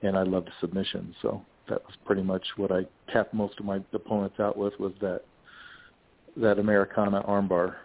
and 0.04 0.16
I 0.16 0.24
loved 0.24 0.50
submission. 0.60 1.14
So 1.22 1.42
that 1.68 1.82
was 1.84 1.94
pretty 2.04 2.22
much 2.22 2.44
what 2.56 2.72
I 2.72 2.82
tapped 3.12 3.32
most 3.32 3.58
of 3.60 3.64
my 3.64 3.78
opponents 3.92 4.40
out 4.40 4.56
with 4.56 4.78
was 4.78 4.92
that 5.00 5.22
that 6.36 6.58
Americana 6.58 7.22
armbar. 7.22 7.76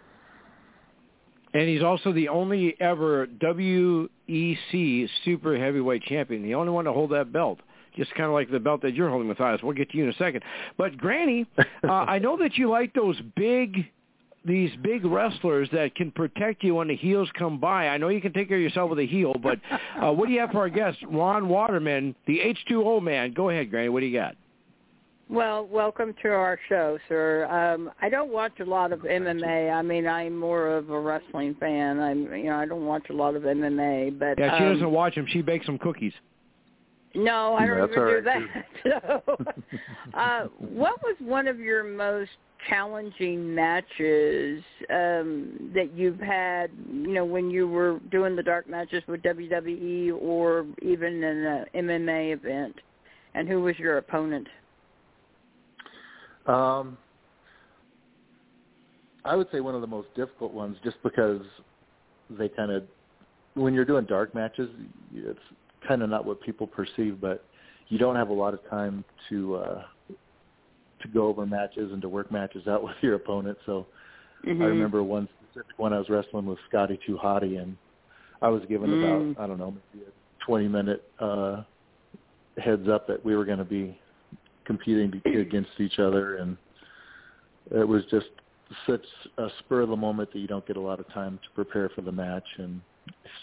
And 1.54 1.68
he's 1.68 1.82
also 1.82 2.12
the 2.12 2.28
only 2.28 2.76
ever 2.80 3.26
WEC 3.26 5.08
super 5.24 5.58
heavyweight 5.58 6.02
champion, 6.04 6.42
the 6.42 6.54
only 6.54 6.70
one 6.70 6.84
to 6.84 6.92
hold 6.92 7.10
that 7.12 7.32
belt. 7.32 7.58
Just 7.96 8.14
kind 8.14 8.26
of 8.26 8.32
like 8.32 8.50
the 8.50 8.60
belt 8.60 8.82
that 8.82 8.94
you're 8.94 9.08
holding, 9.08 9.28
Matthias. 9.28 9.60
We'll 9.62 9.74
get 9.74 9.90
to 9.90 9.96
you 9.96 10.04
in 10.04 10.10
a 10.10 10.14
second. 10.14 10.42
But 10.76 10.96
Granny, 10.98 11.46
uh, 11.58 11.90
I 11.90 12.18
know 12.18 12.36
that 12.36 12.56
you 12.56 12.70
like 12.70 12.94
those 12.94 13.16
big, 13.34 13.86
these 14.44 14.70
big 14.82 15.04
wrestlers 15.04 15.68
that 15.72 15.94
can 15.96 16.12
protect 16.12 16.62
you 16.62 16.76
when 16.76 16.88
the 16.88 16.96
heels 16.96 17.28
come 17.36 17.58
by. 17.58 17.88
I 17.88 17.96
know 17.96 18.08
you 18.08 18.20
can 18.20 18.32
take 18.32 18.48
care 18.48 18.58
of 18.58 18.62
yourself 18.62 18.90
with 18.90 19.00
a 19.00 19.06
heel, 19.06 19.34
but 19.42 19.58
uh, 20.00 20.12
what 20.12 20.28
do 20.28 20.32
you 20.32 20.40
have 20.40 20.50
for 20.50 20.58
our 20.58 20.68
guest, 20.68 20.98
Ron 21.08 21.48
Waterman, 21.48 22.14
the 22.26 22.38
H2O 22.70 23.02
man? 23.02 23.32
Go 23.32 23.48
ahead, 23.50 23.70
Granny. 23.70 23.88
What 23.88 24.00
do 24.00 24.06
you 24.06 24.16
got? 24.16 24.36
Well, 25.30 25.66
welcome 25.66 26.14
to 26.22 26.28
our 26.30 26.58
show, 26.70 26.98
sir. 27.06 27.44
Um, 27.50 27.90
I 28.00 28.08
don't 28.08 28.32
watch 28.32 28.60
a 28.60 28.64
lot 28.64 28.92
of 28.92 29.00
MMA. 29.00 29.70
I 29.70 29.82
mean, 29.82 30.06
I'm 30.06 30.34
more 30.34 30.68
of 30.74 30.88
a 30.88 30.98
wrestling 30.98 31.54
fan. 31.60 32.00
I'm, 32.00 32.32
you 32.34 32.44
know, 32.44 32.56
I 32.56 32.64
don't 32.64 32.86
watch 32.86 33.10
a 33.10 33.12
lot 33.12 33.36
of 33.36 33.42
MMA, 33.42 34.18
but 34.18 34.38
Yeah, 34.38 34.56
she 34.58 34.64
um, 34.64 34.72
doesn't 34.72 34.90
watch 34.90 35.16
them. 35.16 35.26
She 35.28 35.42
bakes 35.42 35.66
some 35.66 35.76
cookies. 35.76 36.14
No, 37.14 37.54
I 37.54 37.66
don't 37.66 37.78
That's 37.78 37.92
even 37.92 38.02
all 38.02 38.10
do 38.10 38.22
that. 38.22 39.22
so, 39.34 40.18
uh, 40.18 40.44
what 40.58 41.02
was 41.02 41.16
one 41.20 41.46
of 41.46 41.58
your 41.58 41.84
most 41.84 42.30
challenging 42.70 43.54
matches 43.54 44.62
um, 44.88 45.70
that 45.74 45.90
you've 45.94 46.20
had? 46.20 46.70
You 46.90 47.12
know, 47.12 47.26
when 47.26 47.50
you 47.50 47.68
were 47.68 48.00
doing 48.10 48.34
the 48.34 48.42
dark 48.42 48.66
matches 48.66 49.02
with 49.06 49.20
WWE, 49.22 50.22
or 50.22 50.64
even 50.80 51.22
in 51.22 51.44
an 51.44 51.64
MMA 51.74 52.32
event, 52.32 52.76
and 53.34 53.46
who 53.46 53.60
was 53.60 53.78
your 53.78 53.98
opponent? 53.98 54.46
Um, 56.48 56.96
I 59.24 59.36
would 59.36 59.48
say 59.52 59.60
one 59.60 59.74
of 59.74 59.80
the 59.82 59.86
most 59.86 60.08
difficult 60.14 60.52
ones, 60.52 60.76
just 60.82 60.96
because 61.02 61.42
they 62.30 62.48
kind 62.48 62.70
of, 62.72 62.84
when 63.54 63.74
you're 63.74 63.84
doing 63.84 64.06
dark 64.06 64.34
matches, 64.34 64.70
it's 65.12 65.38
kind 65.86 66.02
of 66.02 66.08
not 66.08 66.24
what 66.24 66.40
people 66.40 66.66
perceive, 66.66 67.20
but 67.20 67.46
you 67.88 67.98
don't 67.98 68.16
have 68.16 68.30
a 68.30 68.32
lot 68.32 68.54
of 68.54 68.60
time 68.70 69.04
to 69.28 69.56
uh, 69.56 69.82
to 71.02 71.08
go 71.08 71.28
over 71.28 71.46
matches 71.46 71.92
and 71.92 72.02
to 72.02 72.08
work 72.08 72.32
matches 72.32 72.66
out 72.66 72.82
with 72.84 72.96
your 73.02 73.14
opponent. 73.14 73.58
So 73.66 73.86
Mhm. 74.46 74.62
I 74.62 74.66
remember 74.66 75.02
one 75.02 75.28
specific 75.40 75.78
one 75.78 75.92
I 75.92 75.98
was 75.98 76.08
wrestling 76.08 76.46
with 76.46 76.58
Scotty 76.68 76.98
2 77.06 77.16
Hotty, 77.22 77.60
and 77.60 77.76
I 78.40 78.48
was 78.48 78.64
given 78.66 78.90
Mm. 78.90 78.98
about 78.98 79.26
I 79.38 79.46
don't 79.46 79.58
know 79.58 79.72
maybe 79.92 80.06
a 80.06 80.44
20 80.46 80.68
minute 80.68 81.02
uh, 81.18 81.64
heads 82.56 82.88
up 82.88 83.06
that 83.08 83.22
we 83.24 83.36
were 83.36 83.44
going 83.44 83.58
to 83.58 83.64
be 83.64 83.98
competing 84.68 85.20
against 85.24 85.70
each 85.80 85.98
other, 85.98 86.36
and 86.36 86.56
it 87.72 87.88
was 87.88 88.04
just 88.10 88.26
such 88.86 89.04
a 89.38 89.48
spur 89.58 89.80
of 89.80 89.88
the 89.88 89.96
moment 89.96 90.30
that 90.32 90.38
you 90.38 90.46
don't 90.46 90.64
get 90.66 90.76
a 90.76 90.80
lot 90.80 91.00
of 91.00 91.08
time 91.12 91.40
to 91.42 91.48
prepare 91.54 91.88
for 91.88 92.02
the 92.02 92.12
match. 92.12 92.44
And 92.58 92.80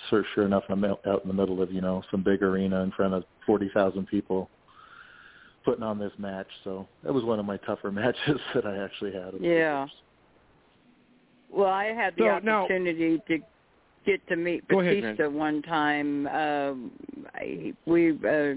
sure, 0.10 0.24
sure 0.36 0.46
enough, 0.46 0.64
I'm 0.70 0.86
out 0.86 1.02
out 1.06 1.24
in 1.24 1.28
the 1.28 1.34
middle 1.34 1.62
of 1.62 1.74
you 1.74 1.82
know 1.82 2.04
some 2.12 2.24
big 2.24 2.44
arena 2.44 2.82
in 2.84 2.92
front 2.92 3.14
of 3.16 3.24
40,000 3.46 4.08
people 4.08 4.50
putting 5.66 5.84
on 5.84 5.98
this 5.98 6.12
match. 6.20 6.48
So 6.64 6.88
that 7.04 7.12
was 7.12 7.24
one 7.24 7.40
of 7.40 7.46
my 7.46 7.58
tougher 7.58 7.92
matches 8.02 8.40
that 8.54 8.66
I 8.66 8.78
actually 8.78 9.12
had. 9.14 9.34
Yeah. 9.42 9.88
Well, 11.52 11.70
I 11.70 11.86
had 11.86 12.14
the 12.18 12.24
So, 12.24 12.40
now- 12.46 12.60
opportunity 12.66 13.20
to 13.28 13.40
get 14.06 14.28
to 14.28 14.36
meet 14.36 14.68
Go 14.68 14.82
ahead, 14.82 15.02
Batista 15.02 15.30
one 15.30 15.64
time. 15.64 16.28
Um, 16.28 16.92
I, 17.34 17.74
we 17.88 18.12
uh, 18.12 18.54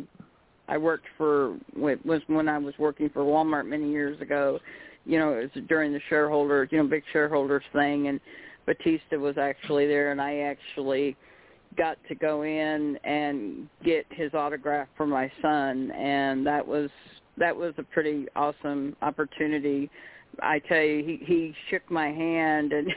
I 0.69 0.77
worked 0.77 1.07
for 1.17 1.57
was 1.75 2.21
when 2.27 2.49
I 2.49 2.59
was 2.59 2.75
working 2.79 3.09
for 3.11 3.23
Walmart 3.23 3.67
many 3.67 3.91
years 3.91 4.21
ago. 4.21 4.59
You 5.07 5.19
know, 5.19 5.33
it 5.33 5.53
was 5.55 5.65
during 5.69 5.93
the 5.93 6.01
shareholders, 6.09 6.69
you 6.71 6.79
know, 6.79 6.87
big 6.87 7.03
shareholders 7.13 7.63
thing, 7.73 8.09
and 8.09 8.21
Batista 8.67 9.17
was 9.17 9.39
actually 9.39 9.87
there, 9.87 10.13
and 10.13 10.21
I 10.21 10.39
actually 10.39 11.17
got 11.77 11.97
to 12.09 12.15
go 12.15 12.43
in 12.43 12.99
and 13.05 13.69
get 13.85 14.07
his 14.11 14.35
autograph 14.35 14.89
for 14.97 15.07
my 15.07 15.31
son, 15.41 15.91
and 15.93 16.47
that 16.47 16.67
was 16.67 16.91
that 17.39 17.57
was 17.57 17.73
a 17.79 17.83
pretty 17.83 18.27
awesome 18.37 18.97
opportunity. 19.01 19.91
I 20.41 20.59
tell 20.59 20.83
you, 20.83 21.03
he 21.05 21.25
he 21.25 21.55
shook 21.71 21.91
my 21.91 22.09
hand 22.09 22.73
and 22.73 22.89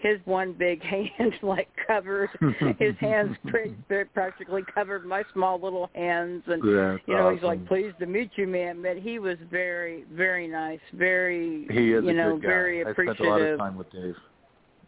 his 0.00 0.18
one 0.24 0.52
big 0.52 0.82
hand 1.18 1.32
like 1.42 1.68
covered 1.86 2.30
his 2.78 2.94
hands 3.00 3.36
pretty, 3.48 3.76
practically 4.14 4.62
covered 4.74 5.04
my 5.06 5.22
small 5.32 5.60
little 5.60 5.90
hands 5.94 6.42
and 6.46 6.62
That's 6.62 7.02
you 7.06 7.16
know 7.16 7.30
he's 7.30 7.42
like 7.42 7.58
awesome. 7.58 7.66
pleased 7.68 7.98
to 8.00 8.06
meet 8.06 8.30
you 8.36 8.46
man 8.46 8.82
but 8.82 8.96
he 8.96 9.18
was 9.18 9.36
very 9.50 10.04
very 10.12 10.48
nice 10.48 10.80
very 10.94 11.66
He 11.70 11.92
is 11.92 12.04
you 12.04 12.14
know 12.14 12.38
very 12.40 12.84
I 12.84 12.90
appreciative 12.90 13.16
spent 13.16 13.28
a 13.28 13.30
lot 13.30 13.40
of 13.52 13.58
time 13.58 13.76
with 13.76 13.92
Dave. 13.92 14.16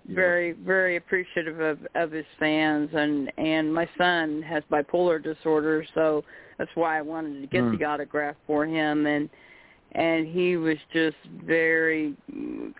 Yeah. 0.08 0.16
very 0.16 0.52
very 0.52 0.96
appreciative 0.96 1.60
of 1.60 1.78
of 1.94 2.10
his 2.10 2.24
fans 2.40 2.90
and 2.92 3.30
and 3.38 3.72
my 3.72 3.88
son 3.96 4.42
has 4.42 4.62
bipolar 4.70 5.22
disorder 5.22 5.84
so 5.94 6.24
that's 6.58 6.70
why 6.74 6.98
I 6.98 7.02
wanted 7.02 7.40
to 7.40 7.46
get 7.46 7.62
Hmm. 7.62 7.76
the 7.76 7.84
autograph 7.84 8.36
for 8.46 8.66
him 8.66 9.06
and 9.06 9.30
and 9.92 10.26
he 10.26 10.56
was 10.56 10.76
just 10.92 11.16
very 11.44 12.14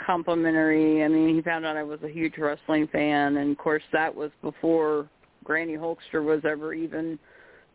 complimentary. 0.04 1.04
I 1.04 1.08
mean, 1.08 1.34
he 1.34 1.42
found 1.42 1.66
out 1.66 1.76
I 1.76 1.82
was 1.82 2.00
a 2.02 2.08
huge 2.08 2.38
wrestling 2.38 2.88
fan 2.88 3.36
and 3.36 3.52
of 3.52 3.58
course 3.58 3.82
that 3.92 4.14
was 4.14 4.30
before 4.40 5.08
Granny 5.44 5.74
Hulkster 5.74 6.24
was 6.24 6.40
ever 6.44 6.72
even 6.72 7.18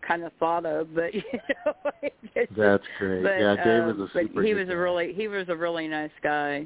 kind 0.08 0.24
of 0.24 0.32
thought 0.40 0.66
of, 0.66 0.94
but 0.96 1.14
you 1.14 1.22
know, 1.66 1.74
just, 2.36 2.56
That's 2.58 2.84
great. 2.98 3.24
But, 3.24 3.40
yeah, 3.40 3.56
Dave 3.64 3.84
um, 3.84 4.00
was 4.00 4.10
a 4.10 4.14
but 4.14 4.24
super. 4.24 4.44
he 4.44 4.54
good 4.54 4.68
was 4.68 4.70
a 4.70 4.78
really 4.78 5.14
he 5.14 5.28
was 5.28 5.50
a 5.50 5.56
really 5.56 5.88
nice 5.88 6.12
guy. 6.24 6.66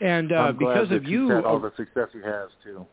And 0.00 0.32
uh, 0.32 0.36
I'm 0.36 0.56
glad 0.56 0.74
because 0.74 0.88
that 0.88 0.94
of 0.96 1.02
he's 1.02 1.10
you, 1.10 1.28
had 1.28 1.44
all 1.44 1.60
the 1.60 1.72
success 1.76 2.08
he 2.12 2.20
has 2.20 2.48
too. 2.64 2.86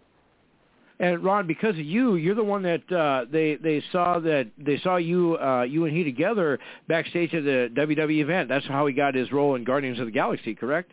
And 0.99 1.23
Ron, 1.23 1.45
because 1.45 1.75
of 1.75 1.85
you, 1.85 2.15
you're 2.15 2.33
the 2.33 2.43
one 2.43 2.63
that 2.63 2.91
uh, 2.91 3.25
they 3.31 3.55
they 3.55 3.83
saw 3.91 4.17
that 4.19 4.47
they 4.57 4.79
saw 4.79 4.95
you 4.97 5.37
uh, 5.37 5.61
you 5.61 5.85
and 5.85 5.95
he 5.95 6.03
together 6.03 6.57
backstage 6.87 7.35
at 7.35 7.43
the 7.43 7.69
WWE 7.75 8.19
event. 8.19 8.49
That's 8.49 8.65
how 8.65 8.87
he 8.87 8.93
got 8.93 9.13
his 9.13 9.31
role 9.31 9.53
in 9.55 9.63
Guardians 9.63 9.99
of 9.99 10.07
the 10.07 10.11
Galaxy, 10.11 10.55
correct? 10.55 10.91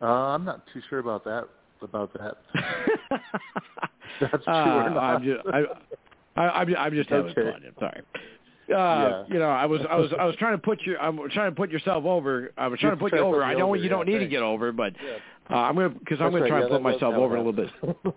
Uh, 0.00 0.04
I'm 0.06 0.44
not 0.44 0.64
too 0.72 0.80
sure 0.88 1.00
about 1.00 1.24
that. 1.24 1.48
About 1.82 2.12
that. 2.14 2.36
That's 4.20 4.44
true 4.44 4.52
Uh, 4.52 4.84
or 4.84 4.90
not. 4.90 4.98
I'm 4.98 5.24
just 5.24 5.40
I, 5.52 5.64
I, 6.36 6.48
I'm 6.60 6.68
just, 6.68 6.78
I'm 6.80 6.94
just 6.94 7.10
having 7.10 7.30
Okay. 7.32 7.50
fun. 7.50 7.62
I'm 7.66 7.74
sorry. 7.80 8.02
Uh, 8.70 8.74
Yeah. 8.74 9.24
You 9.28 9.38
know, 9.38 9.48
I 9.48 9.66
was 9.66 9.80
I 9.88 9.96
was 9.96 10.12
I 10.18 10.24
was 10.24 10.36
trying 10.36 10.52
to 10.52 10.58
put 10.58 10.80
you 10.84 10.96
I'm 10.98 11.18
trying 11.30 11.50
to 11.50 11.56
put 11.56 11.70
yourself 11.70 12.04
over. 12.04 12.52
I 12.56 12.68
was 12.68 12.78
trying 12.80 12.92
to 12.92 12.98
put 12.98 13.12
you 13.12 13.18
over. 13.18 13.42
I 13.42 13.54
know 13.54 13.68
over, 13.68 13.76
you 13.76 13.88
don't 13.88 14.06
need 14.06 14.18
to 14.18 14.26
get 14.26 14.42
over, 14.42 14.72
but 14.72 14.94
uh, 15.50 15.54
I'm 15.54 15.74
gonna 15.74 15.90
because 15.90 16.20
I'm 16.20 16.30
gonna 16.30 16.42
right, 16.42 16.48
try 16.48 16.58
yeah, 16.58 16.64
and 16.66 16.72
put 16.72 16.82
myself 16.82 17.14
over 17.14 17.36
a 17.36 17.42
little 17.42 17.52
bit. 17.52 17.70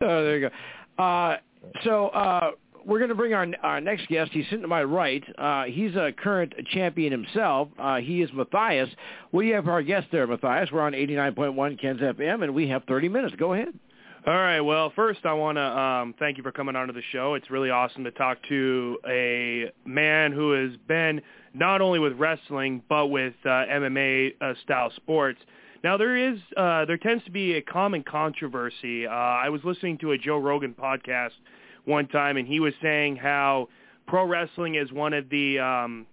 Oh, 0.00 0.24
there 0.24 0.38
you 0.38 0.48
go. 0.96 1.02
Uh, 1.02 1.38
so 1.82 2.06
uh, 2.08 2.52
we're 2.86 2.98
going 3.00 3.08
to 3.08 3.16
bring 3.16 3.34
our, 3.34 3.46
our 3.64 3.80
next 3.80 4.06
guest. 4.06 4.30
He's 4.32 4.44
sitting 4.44 4.62
to 4.62 4.68
my 4.68 4.84
right. 4.84 5.24
Uh, 5.36 5.64
he's 5.64 5.94
a 5.96 6.12
current 6.16 6.54
champion 6.70 7.10
himself. 7.10 7.68
Uh, 7.78 7.96
he 7.96 8.22
is 8.22 8.30
Matthias. 8.32 8.88
We 9.32 9.48
have 9.48 9.66
our 9.66 9.82
guest 9.82 10.06
there, 10.12 10.24
Matthias. 10.28 10.70
We're 10.72 10.82
on 10.82 10.92
89.1 10.92 11.80
Ken's 11.80 12.00
FM, 12.00 12.44
and 12.44 12.54
we 12.54 12.68
have 12.68 12.84
30 12.84 13.08
minutes. 13.08 13.34
Go 13.36 13.54
ahead. 13.54 13.74
All 14.26 14.34
right. 14.34 14.60
Well, 14.60 14.92
first 14.96 15.20
I 15.24 15.32
want 15.32 15.56
to 15.56 15.62
um, 15.62 16.14
thank 16.18 16.36
you 16.36 16.42
for 16.42 16.50
coming 16.50 16.74
onto 16.74 16.92
the 16.92 17.02
show. 17.12 17.34
It's 17.34 17.50
really 17.50 17.70
awesome 17.70 18.02
to 18.02 18.10
talk 18.10 18.38
to 18.48 18.98
a 19.08 19.70
man 19.86 20.32
who 20.32 20.52
has 20.52 20.76
been 20.88 21.22
not 21.54 21.80
only 21.80 22.00
with 22.00 22.14
wrestling 22.14 22.82
but 22.88 23.06
with 23.06 23.34
uh, 23.44 23.48
MMA 23.48 24.34
uh, 24.40 24.54
style 24.64 24.90
sports. 24.96 25.38
Now 25.84 25.96
there 25.96 26.16
is 26.16 26.38
uh, 26.56 26.84
there 26.84 26.98
tends 26.98 27.24
to 27.24 27.30
be 27.30 27.54
a 27.54 27.62
common 27.62 28.02
controversy. 28.02 29.06
Uh, 29.06 29.10
I 29.10 29.48
was 29.50 29.60
listening 29.62 29.98
to 29.98 30.10
a 30.12 30.18
Joe 30.18 30.38
Rogan 30.38 30.74
podcast 30.74 31.30
one 31.84 32.08
time, 32.08 32.36
and 32.36 32.46
he 32.46 32.58
was 32.58 32.74
saying 32.82 33.16
how 33.16 33.68
pro 34.08 34.26
wrestling 34.26 34.74
is 34.74 34.90
one 34.90 35.14
of 35.14 35.30
the 35.30 35.60
um, 35.60 36.06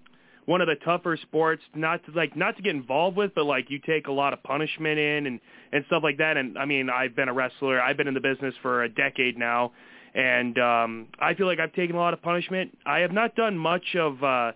one 0.45 0.61
of 0.61 0.67
the 0.67 0.75
tougher 0.75 1.17
sports 1.21 1.63
not 1.73 2.05
to 2.05 2.11
like 2.11 2.35
not 2.35 2.55
to 2.57 2.61
get 2.61 2.75
involved 2.75 3.17
with, 3.17 3.33
but 3.35 3.45
like 3.45 3.69
you 3.69 3.79
take 3.79 4.07
a 4.07 4.11
lot 4.11 4.33
of 4.33 4.43
punishment 4.43 4.99
in 4.99 5.25
and 5.25 5.39
and 5.71 5.85
stuff 5.87 6.03
like 6.03 6.17
that. 6.17 6.37
And 6.37 6.57
I 6.57 6.65
mean, 6.65 6.89
I've 6.89 7.15
been 7.15 7.29
a 7.29 7.33
wrestler. 7.33 7.81
I've 7.81 7.97
been 7.97 8.07
in 8.07 8.13
the 8.13 8.19
business 8.19 8.53
for 8.61 8.83
a 8.83 8.89
decade 8.89 9.37
now, 9.37 9.71
and 10.13 10.57
um, 10.59 11.07
I 11.19 11.33
feel 11.33 11.47
like 11.47 11.59
I've 11.59 11.73
taken 11.73 11.95
a 11.95 11.99
lot 11.99 12.13
of 12.13 12.21
punishment. 12.21 12.77
I 12.85 12.99
have 12.99 13.11
not 13.11 13.35
done 13.35 13.57
much 13.57 13.95
of 13.95 14.23
uh, 14.23 14.51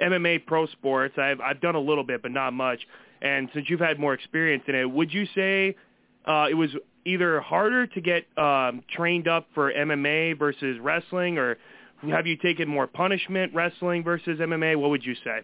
MMA 0.00 0.44
pro 0.46 0.66
sports. 0.66 1.14
I've 1.18 1.40
I've 1.40 1.60
done 1.60 1.76
a 1.76 1.80
little 1.80 2.04
bit, 2.04 2.22
but 2.22 2.32
not 2.32 2.52
much. 2.52 2.80
And 3.22 3.48
since 3.54 3.68
you've 3.68 3.80
had 3.80 3.98
more 3.98 4.14
experience 4.14 4.64
in 4.68 4.74
it, 4.74 4.90
would 4.90 5.12
you 5.12 5.26
say 5.34 5.76
uh, 6.26 6.46
it 6.50 6.54
was 6.54 6.70
either 7.04 7.40
harder 7.40 7.86
to 7.86 8.00
get 8.00 8.26
um, 8.36 8.82
trained 8.94 9.28
up 9.28 9.46
for 9.54 9.72
MMA 9.72 10.38
versus 10.38 10.78
wrestling, 10.80 11.38
or 11.38 11.58
have 12.10 12.26
you 12.26 12.36
taken 12.36 12.68
more 12.68 12.86
punishment 12.86 13.54
wrestling 13.54 14.02
versus 14.04 14.38
MMA? 14.38 14.76
What 14.78 14.90
would 14.90 15.04
you 15.04 15.14
say? 15.24 15.40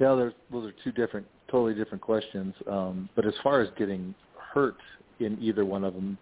Yeah, 0.00 0.14
there's, 0.14 0.32
those 0.50 0.66
are 0.70 0.74
two 0.82 0.92
different, 0.92 1.26
totally 1.50 1.74
different 1.74 2.02
questions. 2.02 2.54
Um, 2.68 3.08
but 3.14 3.26
as 3.26 3.34
far 3.42 3.60
as 3.60 3.68
getting 3.78 4.14
hurt 4.52 4.76
in 5.20 5.38
either 5.40 5.64
one 5.64 5.84
of 5.84 5.94
them, 5.94 6.18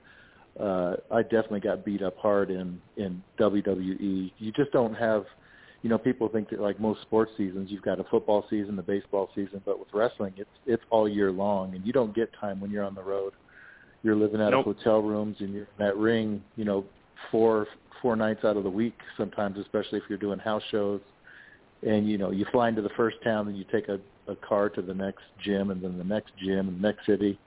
uh, 0.60 0.96
I 1.10 1.22
definitely 1.22 1.60
got 1.60 1.84
beat 1.84 2.02
up 2.02 2.16
hard 2.18 2.50
in 2.50 2.80
in 2.98 3.22
WWE. 3.38 4.32
You 4.38 4.52
just 4.52 4.70
don't 4.72 4.92
have, 4.94 5.24
you 5.80 5.88
know, 5.88 5.96
people 5.96 6.28
think 6.28 6.50
that 6.50 6.60
like 6.60 6.78
most 6.78 7.00
sports 7.00 7.32
seasons, 7.38 7.70
you've 7.70 7.82
got 7.82 7.98
a 7.98 8.04
football 8.04 8.44
season, 8.50 8.78
a 8.78 8.82
baseball 8.82 9.30
season, 9.34 9.62
but 9.64 9.78
with 9.78 9.88
wrestling, 9.94 10.34
it's 10.36 10.50
it's 10.66 10.82
all 10.90 11.08
year 11.08 11.32
long, 11.32 11.74
and 11.74 11.86
you 11.86 11.92
don't 11.92 12.14
get 12.14 12.30
time 12.38 12.60
when 12.60 12.70
you're 12.70 12.84
on 12.84 12.94
the 12.94 13.02
road. 13.02 13.32
You're 14.02 14.16
living 14.16 14.42
out 14.42 14.50
Nope. 14.50 14.66
of 14.66 14.76
hotel 14.76 15.00
rooms, 15.00 15.36
and 15.40 15.54
you're 15.54 15.62
in 15.62 15.68
that 15.78 15.96
ring, 15.96 16.42
you 16.56 16.66
know, 16.66 16.84
four 17.30 17.66
four 18.00 18.16
nights 18.16 18.44
out 18.44 18.56
of 18.56 18.64
the 18.64 18.70
week 18.70 18.94
sometimes, 19.16 19.58
especially 19.58 19.98
if 19.98 20.04
you're 20.08 20.18
doing 20.18 20.38
house 20.38 20.62
shows. 20.70 21.00
And 21.86 22.08
you 22.08 22.16
know 22.16 22.30
you 22.30 22.46
fly 22.52 22.68
into 22.68 22.82
the 22.82 22.90
first 22.96 23.16
town 23.24 23.48
and 23.48 23.56
you 23.56 23.64
take 23.72 23.88
a, 23.88 23.98
a 24.30 24.36
car 24.36 24.68
to 24.70 24.82
the 24.82 24.94
next 24.94 25.22
gym 25.44 25.70
and 25.70 25.82
then 25.82 25.98
the 25.98 26.04
next 26.04 26.32
gym 26.38 26.68
and 26.68 26.78
the 26.78 26.88
next 26.88 27.06
city 27.06 27.38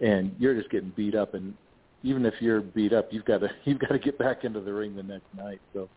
and 0.00 0.34
you're 0.38 0.54
just 0.54 0.70
getting 0.70 0.92
beat 0.96 1.14
up. 1.14 1.34
And 1.34 1.54
even 2.02 2.24
if 2.24 2.34
you're 2.40 2.62
beat 2.62 2.92
up 2.94 3.08
you've 3.12 3.26
got 3.26 3.38
to 3.38 3.48
you've 3.64 3.78
got 3.78 3.90
to 3.90 3.98
get 3.98 4.18
back 4.18 4.44
into 4.44 4.60
the 4.60 4.72
ring 4.72 4.96
the 4.96 5.02
next 5.02 5.26
night. 5.36 5.60
So 5.74 5.88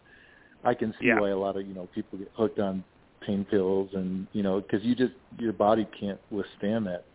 i 0.63 0.73
can 0.73 0.93
see 0.99 1.07
Yeah. 1.07 1.19
why 1.19 1.29
a 1.29 1.37
lot 1.37 1.55
of 1.57 1.65
you 1.67 1.73
know 1.73 1.87
people 1.95 2.17
get 2.19 2.31
hooked 2.35 2.59
on 2.59 2.83
pain 3.25 3.45
pills 3.49 3.89
and 3.93 4.27
you 4.33 4.43
know 4.43 4.59
because 4.61 4.83
you 4.83 4.93
just 4.93 5.13
your 5.39 5.53
body 5.53 5.87
can't 5.97 6.19
withstand 6.31 6.85
that 6.87 7.05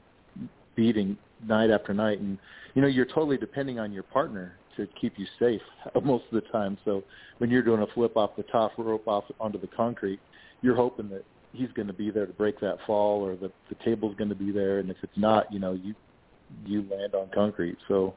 beating 0.77 1.17
night 1.47 1.71
after 1.71 1.93
night. 1.93 2.21
And 2.21 2.39
you 2.75 2.81
know 2.83 2.89
you're 2.89 3.05
totally 3.05 3.37
depending 3.37 3.79
on 3.79 3.93
your 3.93 4.03
partner 4.05 4.57
to 4.87 4.93
keep 5.01 5.15
you 5.19 5.27
safe 5.39 5.63
most 6.05 6.25
of 6.33 6.43
the 6.43 6.49
time. 6.51 6.77
So 6.85 7.03
when 7.39 7.51
you're 7.51 7.63
doing 7.63 7.83
a 7.83 7.87
flip 7.95 8.17
off 8.17 8.31
the 8.37 8.43
top 8.45 8.73
rope 8.79 9.07
off 9.07 9.25
onto 9.39 9.61
the 9.61 9.69
concrete 9.69 10.21
you're 10.63 10.77
hoping 10.77 11.09
that 11.09 11.25
he's 11.53 11.73
going 11.73 11.89
to 11.89 11.95
be 11.95 12.11
there 12.11 12.27
to 12.27 12.33
break 12.33 12.61
that 12.61 12.77
fall 12.87 13.23
or 13.23 13.37
the 13.37 13.51
the 13.69 13.77
table's 13.85 14.15
going 14.17 14.29
to 14.29 14.37
be 14.37 14.53
there. 14.53 14.79
And 14.79 14.91
if 14.91 14.97
it's 15.03 15.17
not 15.17 15.53
you 15.53 15.59
know 15.59 15.73
you 15.73 15.95
you 16.67 16.83
land 16.91 17.15
on 17.15 17.31
concrete. 17.35 17.79
So 17.89 18.15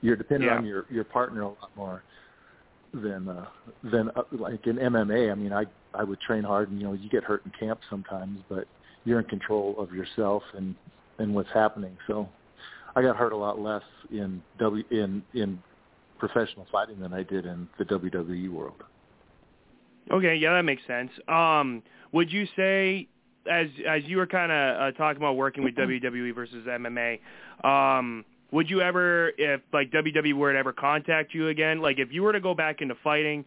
you're 0.00 0.16
dependent 0.16 0.50
Yeah. 0.50 0.58
on 0.58 0.64
your 0.64 0.86
your 0.90 1.04
partner 1.04 1.42
a 1.42 1.48
lot 1.48 1.70
more 1.76 2.04
than 2.92 3.28
uh 3.28 3.46
than 3.82 4.10
uh, 4.16 4.22
like 4.32 4.66
in 4.66 4.76
MMA 4.76 5.32
I 5.32 5.34
mean 5.34 5.52
I 5.52 5.64
I 5.94 6.04
would 6.04 6.20
train 6.20 6.44
hard 6.44 6.70
and 6.70 6.80
you 6.80 6.86
know 6.86 6.92
you 6.92 7.08
get 7.10 7.24
hurt 7.24 7.42
in 7.44 7.52
camp 7.58 7.80
sometimes 7.90 8.40
but 8.48 8.66
you're 9.04 9.18
in 9.18 9.26
control 9.26 9.74
of 9.78 9.92
yourself 9.92 10.42
and 10.54 10.74
and 11.18 11.34
what's 11.34 11.50
happening. 11.52 11.96
So 12.06 12.28
I 12.94 13.02
got 13.02 13.16
hurt 13.16 13.32
a 13.32 13.36
lot 13.36 13.58
less 13.58 13.82
in 14.10 14.42
W 14.58 14.84
in 14.90 15.22
in 15.34 15.62
professional 16.22 16.64
fighting 16.70 17.00
than 17.00 17.12
I 17.12 17.24
did 17.24 17.46
in 17.46 17.68
the 17.78 17.84
WWE 17.84 18.48
world 18.48 18.84
Okay, 20.10 20.34
yeah, 20.34 20.52
that 20.54 20.62
makes 20.62 20.82
sense. 20.86 21.10
Um, 21.28 21.82
would 22.10 22.32
you 22.32 22.46
say, 22.56 23.06
as 23.48 23.68
as 23.88 24.02
you 24.04 24.16
were 24.16 24.26
kind 24.26 24.50
of 24.50 24.80
uh, 24.80 24.96
talking 24.98 25.16
about 25.16 25.36
working 25.36 25.62
with 25.62 25.76
WWE 25.76 26.34
versus 26.34 26.66
MMA, 26.66 27.20
um, 27.64 28.24
would 28.50 28.68
you 28.68 28.80
ever, 28.80 29.32
if 29.38 29.60
like 29.72 29.92
WWE 29.92 30.34
were 30.34 30.52
to 30.52 30.58
ever 30.58 30.72
contact 30.72 31.34
you 31.34 31.48
again, 31.48 31.80
like 31.80 32.00
if 32.00 32.12
you 32.12 32.24
were 32.24 32.32
to 32.32 32.40
go 32.40 32.52
back 32.52 32.82
into 32.82 32.96
fighting, 33.04 33.44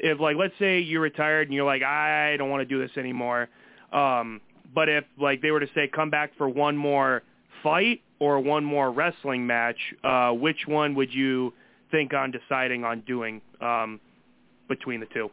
if 0.00 0.18
like 0.18 0.36
let's 0.36 0.54
say 0.58 0.80
you're 0.80 1.02
retired 1.02 1.48
and 1.48 1.54
you're 1.54 1.66
like 1.66 1.82
I 1.82 2.36
don't 2.38 2.48
want 2.48 2.62
to 2.62 2.74
do 2.74 2.80
this 2.80 2.96
anymore, 2.96 3.50
um, 3.92 4.40
but 4.74 4.88
if 4.88 5.04
like 5.20 5.42
they 5.42 5.50
were 5.50 5.60
to 5.60 5.68
say 5.74 5.88
come 5.94 6.08
back 6.08 6.32
for 6.38 6.48
one 6.48 6.76
more 6.76 7.22
fight 7.62 8.00
or 8.18 8.40
one 8.40 8.64
more 8.64 8.90
wrestling 8.90 9.46
match, 9.46 9.78
uh, 10.02 10.30
which 10.30 10.66
one 10.66 10.94
would 10.94 11.12
you 11.12 11.52
think 11.92 12.12
on 12.12 12.32
deciding 12.32 12.82
on 12.82 13.02
doing 13.02 13.40
um, 13.60 14.00
between 14.68 14.98
the 14.98 15.06
two? 15.06 15.30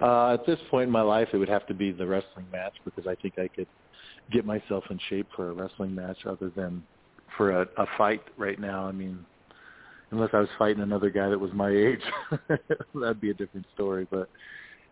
Uh, 0.00 0.34
at 0.34 0.46
this 0.46 0.58
point 0.70 0.86
in 0.86 0.92
my 0.92 1.00
life, 1.02 1.28
it 1.32 1.38
would 1.38 1.48
have 1.48 1.66
to 1.66 1.74
be 1.74 1.90
the 1.90 2.06
wrestling 2.06 2.46
match 2.52 2.74
because 2.84 3.08
I 3.08 3.16
think 3.16 3.34
I 3.38 3.48
could 3.48 3.66
get 4.30 4.44
myself 4.44 4.84
in 4.90 5.00
shape 5.08 5.26
for 5.34 5.50
a 5.50 5.52
wrestling 5.52 5.94
match 5.94 6.18
other 6.26 6.52
than 6.54 6.84
for 7.36 7.62
a, 7.62 7.66
a 7.78 7.86
fight 7.96 8.22
right 8.36 8.60
now. 8.60 8.86
I 8.86 8.92
mean, 8.92 9.24
unless 10.10 10.30
I 10.32 10.40
was 10.40 10.48
fighting 10.58 10.82
another 10.82 11.10
guy 11.10 11.28
that 11.28 11.40
was 11.40 11.52
my 11.52 11.70
age, 11.70 12.02
that'd 12.94 13.20
be 13.20 13.30
a 13.30 13.34
different 13.34 13.66
story. 13.74 14.06
But 14.08 14.28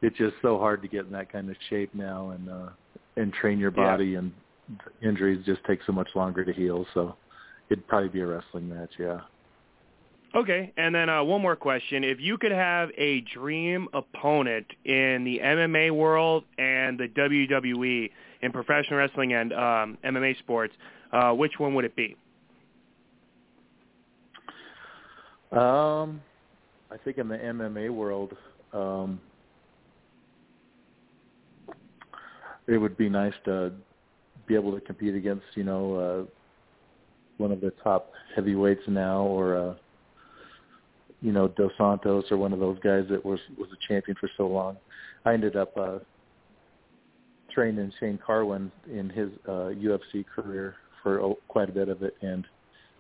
it's 0.03 0.16
just 0.16 0.35
so 0.43 0.59
hard 0.59 0.82
to 0.82 0.89
get 0.89 1.05
in 1.07 1.12
that 1.12 1.31
kind 1.31 1.51
of 1.51 1.57
shape 1.70 1.94
now 1.94 2.31
and 2.31 2.48
uh, 2.48 2.69
and 3.16 3.32
train 3.32 3.59
your 3.59 3.73
Yeah. 3.77 3.93
body, 3.93 4.15
and 4.16 4.32
injuries 5.03 5.44
just 5.47 5.62
take 5.65 5.81
so 5.86 5.93
much 5.93 6.09
longer 6.15 6.44
to 6.44 6.53
heal. 6.53 6.86
So 6.94 7.16
it'd 7.70 7.86
probably 7.86 8.09
be 8.09 8.20
a 8.20 8.27
wrestling 8.27 8.69
match, 8.69 8.90
yeah. 8.98 9.20
Okay, 10.36 10.70
and 10.76 10.94
then 10.94 11.08
uh, 11.08 11.24
one 11.24 11.40
more 11.40 11.56
question: 11.56 12.04
If 12.04 12.20
you 12.20 12.36
could 12.36 12.52
have 12.52 12.90
a 12.98 13.22
dream 13.22 13.88
opponent 13.94 14.66
in 14.84 15.24
the 15.24 15.40
MMA 15.42 15.90
world 15.92 16.44
and 16.58 16.98
the 16.98 17.08
WWE 17.08 18.10
in 18.42 18.52
professional 18.52 18.98
wrestling 18.98 19.32
and 19.32 19.54
um, 19.54 19.98
MMA 20.04 20.38
sports, 20.40 20.74
uh, 21.10 21.30
which 21.32 21.52
one 21.56 21.74
would 21.74 21.86
it 21.86 21.96
be? 21.96 22.16
Um, 25.52 26.20
I 26.90 26.98
think 27.02 27.16
in 27.16 27.28
the 27.28 27.38
MMA 27.38 27.88
world, 27.88 28.36
um, 28.74 29.18
it 32.66 32.76
would 32.76 32.98
be 32.98 33.08
nice 33.08 33.32
to 33.46 33.72
be 34.46 34.54
able 34.54 34.72
to 34.74 34.82
compete 34.82 35.14
against, 35.14 35.46
you 35.54 35.64
know, 35.64 35.94
uh, 35.94 36.30
one 37.38 37.52
of 37.52 37.62
the 37.62 37.72
top 37.82 38.12
heavyweights 38.34 38.82
now, 38.86 39.22
or 39.22 39.56
uh, 39.56 39.74
you 41.27 41.32
know, 41.32 41.48
Dos 41.48 41.73
Santos, 41.77 42.31
or 42.31 42.36
one 42.36 42.53
of 42.53 42.61
those 42.61 42.78
guys 42.78 43.05
that 43.11 43.24
was 43.24 43.40
was 43.59 43.69
a 43.73 43.89
champion 43.89 44.16
for 44.20 44.31
so 44.36 44.47
long. 44.47 44.77
I 45.24 45.35
ended 45.35 45.57
up 45.57 45.77
uh, 45.77 45.98
training 47.53 47.93
Shane 47.98 48.16
Carwin 48.24 48.70
in 48.89 49.11
his 49.11 49.31
uh, 49.48 49.74
UFC 49.74 50.24
career 50.24 50.77
for 51.03 51.20
oh, 51.20 51.36
quite 51.48 51.69
a 51.69 51.73
bit 51.73 51.89
of 51.89 52.05
it, 52.05 52.15
and 52.23 52.47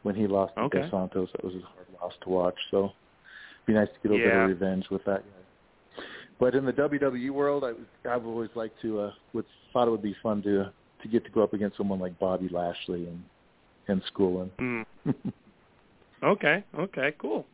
when 0.02 0.16
he 0.16 0.26
lost 0.26 0.54
to 0.56 0.68
Dos 0.68 0.90
Santos. 0.90 1.28
That 1.36 1.44
was 1.44 1.54
a 1.54 1.60
hard 1.60 1.86
loss 2.02 2.14
to 2.24 2.28
watch. 2.28 2.56
So 2.72 2.78
it'd 2.86 3.66
be 3.68 3.74
nice 3.74 3.86
to 3.86 3.94
get 4.02 4.10
a 4.10 4.14
little 4.14 4.28
bit 4.28 4.36
of 4.36 4.48
revenge 4.48 4.86
with 4.90 5.04
that 5.04 5.22
guy. 5.22 6.02
But 6.40 6.56
in 6.56 6.64
the 6.64 6.72
WWE 6.72 7.30
world, 7.30 7.62
I 7.62 7.74
I've 8.12 8.26
always 8.26 8.50
liked 8.56 8.82
to 8.82 9.02
uh, 9.02 9.12
would 9.34 9.44
thought 9.72 9.86
it 9.86 9.92
would 9.92 10.02
be 10.02 10.16
fun 10.20 10.42
to 10.42 10.72
to 11.02 11.08
get 11.08 11.24
to 11.26 11.30
go 11.30 11.44
up 11.44 11.54
against 11.54 11.76
someone 11.76 12.00
like 12.00 12.18
Bobby 12.18 12.48
Lashley 12.48 13.06
and 13.06 13.22
and 13.86 14.02
Schoolin. 14.12 14.50
Mm. 14.58 14.84
Okay. 16.22 16.64
Okay. 16.78 17.14
Cool. 17.18 17.44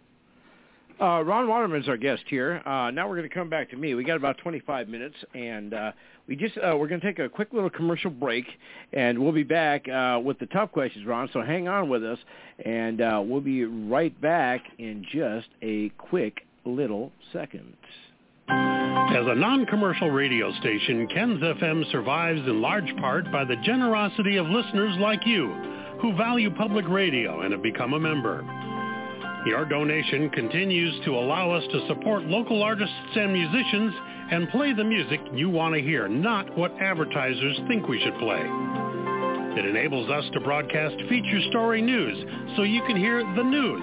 Uh, 1.01 1.23
Ron 1.23 1.49
Waterman's 1.49 1.89
our 1.89 1.97
guest 1.97 2.23
here. 2.29 2.63
Uh, 2.65 2.91
now 2.91 3.09
we're 3.09 3.17
going 3.17 3.29
to 3.29 3.35
come 3.35 3.49
back 3.49 3.71
to 3.71 3.77
me. 3.77 3.95
We 3.95 4.05
got 4.05 4.17
about 4.17 4.39
25 4.39 4.89
minutes, 4.89 5.17
and 5.35 5.75
uh, 5.75 5.93
we 6.29 6.37
just 6.37 6.57
uh, 6.59 6.77
we're 6.77 6.89
going 6.89 7.01
to 7.01 7.07
take 7.07 7.19
a 7.19 7.29
quick 7.29 7.53
little 7.53 7.71
commercial 7.71 8.11
break, 8.11 8.45
and 8.93 9.19
we'll 9.19 9.33
be 9.33 9.43
back 9.43 9.89
uh, 9.89 10.21
with 10.23 10.39
the 10.39 10.47
tough 10.47 10.73
questions, 10.73 11.07
Ron. 11.07 11.29
So 11.33 11.43
hang 11.43 11.69
on 11.69 11.89
with 11.89 12.05
us, 12.05 12.19
and 12.65 13.01
uh, 13.01 13.23
we'll 13.25 13.41
be 13.41 13.65
right 13.65 14.19
back 14.21 14.63
in 14.79 15.05
just 15.13 15.49
a 15.63 15.89
quick 15.99 16.43
little 16.65 17.13
second. 17.33 17.77
As 18.49 19.27
a 19.27 19.35
non-commercial 19.35 20.11
radio 20.11 20.53
station, 20.61 21.07
Ken's 21.09 21.41
FM 21.43 21.91
survives 21.91 22.41
in 22.41 22.61
large 22.61 22.97
part 22.97 23.31
by 23.31 23.45
the 23.45 23.57
generosity 23.65 24.37
of 24.37 24.47
listeners 24.47 24.97
like 24.99 25.27
you 25.27 25.53
who 26.01 26.17
value 26.17 26.51
public 26.51 26.87
radio 26.89 27.43
and 27.43 27.53
have 27.53 27.63
become 27.63 27.93
a 27.93 28.01
member. 28.01 28.43
Your 29.45 29.65
donation 29.65 30.31
continues 30.31 31.05
to 31.05 31.17
allow 31.17 31.51
us 31.51 31.65
to 31.73 31.87
support 31.89 32.23
local 32.23 32.63
artists 32.63 32.95
and 33.17 33.33
musicians 33.33 33.93
and 34.31 34.49
play 34.51 34.73
the 34.73 34.85
music 34.85 35.21
you 35.35 35.51
want 35.51 35.75
to 35.75 35.81
hear, 35.81 36.07
not 36.07 36.57
what 36.57 36.71
advertisers 36.81 37.59
think 37.67 37.89
we 37.89 38.01
should 38.01 38.17
play. 38.21 38.41
It 39.59 39.67
enables 39.67 40.09
us 40.11 40.25
to 40.33 40.41
broadcast 40.41 40.95
feature 41.09 41.41
story 41.51 41.83
news 41.83 42.25
so 42.57 42.63
you 42.63 42.83
can 42.87 42.97
hear 42.97 43.19
the 43.35 43.43
news, 43.43 43.83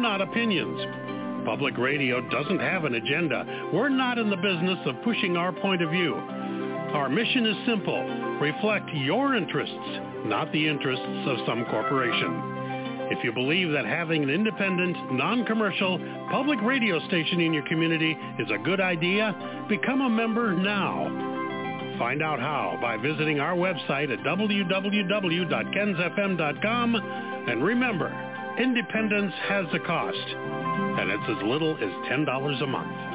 not 0.00 0.22
opinions. 0.22 0.80
Public 1.44 1.76
radio 1.76 2.26
doesn't 2.30 2.60
have 2.60 2.84
an 2.84 2.94
agenda. 2.94 3.70
We're 3.74 3.90
not 3.90 4.16
in 4.16 4.30
the 4.30 4.36
business 4.36 4.78
of 4.86 5.02
pushing 5.04 5.36
our 5.36 5.52
point 5.52 5.82
of 5.82 5.90
view. 5.90 6.14
Our 6.14 7.10
mission 7.10 7.44
is 7.44 7.66
simple. 7.66 8.02
Reflect 8.40 8.88
your 8.94 9.36
interests, 9.36 10.00
not 10.24 10.50
the 10.52 10.66
interests 10.66 11.28
of 11.28 11.36
some 11.46 11.66
corporation. 11.66 12.53
If 13.10 13.22
you 13.22 13.32
believe 13.32 13.70
that 13.72 13.84
having 13.84 14.22
an 14.22 14.30
independent, 14.30 14.96
non-commercial, 15.12 15.98
public 16.30 16.58
radio 16.62 17.06
station 17.06 17.40
in 17.40 17.52
your 17.52 17.66
community 17.66 18.16
is 18.38 18.50
a 18.50 18.56
good 18.58 18.80
idea, 18.80 19.66
become 19.68 20.00
a 20.00 20.08
member 20.08 20.54
now. 20.54 21.32
Find 21.98 22.22
out 22.22 22.40
how 22.40 22.78
by 22.80 22.96
visiting 22.96 23.40
our 23.40 23.54
website 23.54 24.10
at 24.12 24.20
www.kensfm.com. 24.20 26.96
And 27.46 27.62
remember, 27.62 28.56
independence 28.58 29.34
has 29.48 29.66
a 29.74 29.80
cost, 29.80 30.16
and 30.16 31.10
it's 31.10 31.28
as 31.28 31.36
little 31.46 31.76
as 31.76 31.90
$10 32.10 32.62
a 32.62 32.66
month. 32.66 33.14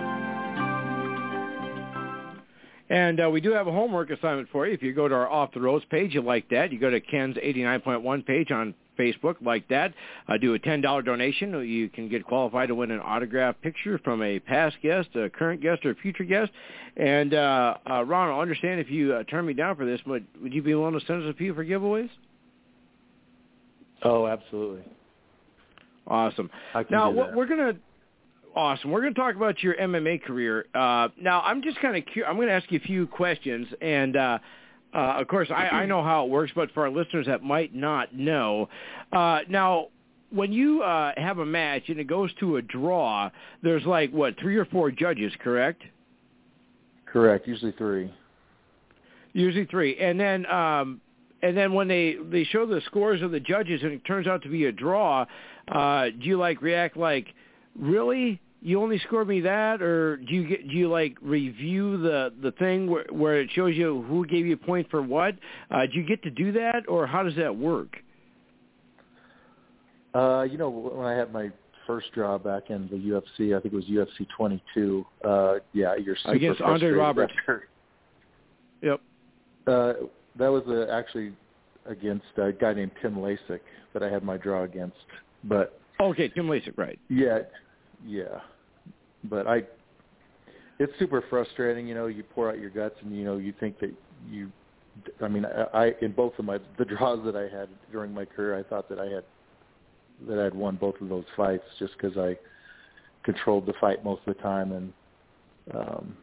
And 2.90 3.22
uh, 3.22 3.30
we 3.30 3.42
do 3.42 3.54
have 3.54 3.68
a 3.68 3.72
homework 3.72 4.10
assignment 4.10 4.50
for 4.50 4.68
you. 4.68 4.74
If 4.74 4.82
you 4.82 4.94
go 4.94 5.08
to 5.08 5.16
our 5.16 5.30
Off 5.30 5.54
the 5.54 5.62
Ropes 5.62 5.86
page, 5.90 6.14
you 6.14 6.22
like 6.22 6.50
that. 6.50 6.72
You 6.72 6.80
go 6.80 6.90
to 6.90 7.00
Ken's 7.00 7.38
89.1 7.38 8.26
page 8.26 8.52
on 8.52 8.74
Facebook, 9.00 9.36
like 9.42 9.68
that. 9.70 9.94
Uh, 10.28 10.38
do 10.38 10.54
a 10.54 10.60
$10 10.60 11.06
donation. 11.06 11.54
You 11.68 11.90
can 11.90 12.10
get 12.10 12.26
qualified 12.26 12.68
to 12.68 12.76
win 12.76 12.92
an 12.92 13.00
autographed 13.00 13.62
picture 13.62 14.00
from 14.04 14.22
a 14.22 14.40
past 14.40 14.76
guest, 14.84 15.10
a 15.16 15.30
current 15.30 15.62
guest, 15.62 15.86
or 15.86 15.92
a 15.92 15.96
future 15.96 16.26
guest. 16.26 16.52
And 16.98 17.34
uh, 17.34 17.76
uh, 17.90 18.04
Ron, 18.04 18.30
I 18.30 18.42
understand 18.42 18.80
if 18.82 18.90
you 18.92 19.14
uh, 19.14 19.24
turn 19.24 19.46
me 19.46 19.54
down 19.54 19.76
for 19.76 19.86
this, 19.86 20.02
but 20.06 20.22
would 20.42 20.54
you 20.54 20.62
be 20.62 20.76
willing 20.76 21.00
to 21.00 21.06
send 21.06 21.24
us 21.24 21.30
a 21.34 21.38
few 21.38 21.54
for 21.54 21.64
giveaways? 21.64 22.10
Oh, 24.04 24.28
absolutely. 24.28 24.84
Awesome. 26.08 26.50
Now 26.90 27.12
do 27.12 27.18
what 27.18 27.28
that. 27.28 27.36
we're 27.36 27.46
gonna 27.46 27.74
awesome. 28.56 28.92
We're 28.92 29.02
gonna 29.02 29.14
talk 29.14 29.36
about 29.36 29.62
your 29.62 29.76
MMA 29.76 30.24
career. 30.24 30.66
Uh, 30.74 31.10
now 31.20 31.42
I'm 31.42 31.62
just 31.62 31.80
kind 31.80 31.96
of 31.96 32.04
cu- 32.14 32.24
I'm 32.24 32.38
gonna 32.38 32.52
ask 32.52 32.72
you 32.72 32.80
a 32.80 32.86
few 32.86 33.06
questions, 33.08 33.68
and 33.82 34.16
uh, 34.16 34.40
uh, 34.94 35.16
of 35.20 35.28
course 35.28 35.50
I, 35.52 35.70
I 35.70 35.86
know 35.86 36.04
how 36.04 36.26
it 36.26 36.30
works, 36.30 36.52
but 36.56 36.72
for 36.72 36.84
our 36.84 36.90
listeners 36.90 37.26
that 37.28 37.44
might 37.44 37.74
not 37.76 38.14
know, 38.16 38.70
uh, 39.12 39.40
now 39.50 39.88
when 40.32 40.52
you 40.52 40.84
uh, 40.84 41.14
have 41.18 41.40
a 41.40 41.46
match 41.46 41.84
and 41.88 42.00
it 42.00 42.06
goes 42.06 42.32
to 42.40 42.58
a 42.58 42.62
draw, 42.62 43.30
there's 43.64 43.86
like 43.86 44.12
what 44.12 44.40
three 44.40 44.58
or 44.58 44.66
four 44.66 44.92
judges, 44.92 45.34
correct? 45.40 45.82
Correct. 47.06 47.48
Usually 47.48 47.72
three. 47.74 48.14
Usually 49.34 49.66
three, 49.66 49.98
and 50.00 50.20
then 50.20 50.46
um, 50.48 51.02
and 51.42 51.56
then 51.56 51.74
when 51.74 51.88
they 51.88 52.18
they 52.32 52.44
show 52.44 52.66
the 52.66 52.82
scores 52.86 53.22
of 53.22 53.32
the 53.32 53.40
judges 53.40 53.82
and 53.84 53.92
it 53.92 54.06
turns 54.06 54.28
out 54.28 54.42
to 54.44 54.50
be 54.50 54.66
a 54.66 54.72
draw, 54.72 55.26
uh, 55.72 56.06
do 56.06 56.26
you 56.26 56.38
like 56.38 56.62
react 56.62 56.98
like, 56.98 57.28
really? 57.78 58.42
You 58.62 58.82
only 58.82 59.00
scored 59.00 59.28
me 59.28 59.40
that, 59.42 59.82
or 59.82 60.18
do 60.18 60.34
you 60.34 60.46
get 60.48 60.68
do 60.68 60.76
you 60.76 60.90
like 60.90 61.16
review 61.22 61.98
the 61.98 62.34
the 62.42 62.52
thing 62.54 62.88
where 62.90 63.06
where 63.10 63.40
it 63.40 63.50
shows 63.54 63.76
you 63.76 64.04
who 64.10 64.26
gave 64.26 64.46
you 64.46 64.54
a 64.54 64.58
point 64.58 64.90
for 64.90 65.02
what? 65.02 65.36
Uh, 65.72 65.86
do 65.86 65.98
you 66.00 66.06
get 66.06 66.22
to 66.24 66.30
do 66.30 66.52
that, 66.54 66.84
or 66.90 67.08
how 67.08 67.24
does 67.24 67.36
that 67.38 67.56
work? 67.56 67.96
Uh, 70.14 70.42
you 70.50 70.58
know, 70.58 70.70
when 70.70 71.06
I 71.06 71.14
had 71.14 71.32
my 71.32 71.52
first 71.86 72.08
draw 72.14 72.38
back 72.38 72.70
in 72.70 72.88
the 72.90 72.98
UFC, 72.98 73.56
I 73.56 73.62
think 73.62 73.74
it 73.74 73.78
was 73.78 73.86
UFC 73.86 74.28
22. 74.36 75.06
Uh, 75.24 75.56
yeah, 75.74 75.96
you're 75.96 76.16
super 76.18 76.36
Against 76.36 76.62
Andre 76.62 76.92
Roberts. 76.92 77.34
after- 77.40 77.68
Yep. 78.82 79.02
Uh, 79.68 79.94
that 80.38 80.48
was 80.48 80.64
uh, 80.68 80.92
actually 80.92 81.34
against 81.86 82.26
a 82.38 82.52
guy 82.52 82.74
named 82.74 82.92
Tim 83.02 83.16
Lajcik 83.16 83.60
that 83.94 84.02
I 84.04 84.10
had 84.10 84.24
my 84.24 84.38
draw 84.38 84.64
against. 84.64 84.96
But 85.44 85.80
Okay, 86.00 86.30
Tim 86.30 86.48
Lajcik, 86.48 86.78
right? 86.78 86.98
yeah, 87.10 87.40
yeah. 88.06 88.40
But 89.26 89.48
I, 89.48 89.64
it's 90.80 90.94
super 91.00 91.24
frustrating. 91.30 91.88
You 91.88 91.96
know, 91.96 92.08
you 92.08 92.24
pour 92.24 92.50
out 92.50 92.60
your 92.60 92.70
guts, 92.70 92.96
and 93.02 93.16
you 93.16 93.24
know, 93.24 93.38
you 93.38 93.54
think 93.60 93.80
that 93.80 93.92
you. 94.30 94.52
I 95.22 95.28
mean, 95.28 95.46
I, 95.46 95.86
I 95.86 95.94
in 96.02 96.12
both 96.12 96.34
of 96.40 96.46
my 96.46 96.60
the 96.78 96.86
draws 96.86 97.24
that 97.26 97.36
I 97.36 97.44
had 97.44 97.70
during 97.92 98.14
my 98.14 98.26
career, 98.26 98.58
I 98.58 98.64
thought 98.64 98.90
that 98.90 99.00
I 99.00 99.06
had 99.06 99.24
that 100.28 100.40
I'd 100.40 100.54
won 100.54 100.76
both 100.76 101.00
of 101.02 101.10
those 101.10 101.26
fights 101.38 101.64
just 101.80 101.94
because 101.98 102.18
I 102.18 102.38
controlled 103.24 103.66
the 103.66 103.74
fight 103.80 104.04
most 104.04 104.22
of 104.26 104.36
the 104.36 104.42
time, 104.42 104.72
and 104.72 104.94
um, 105.74 106.18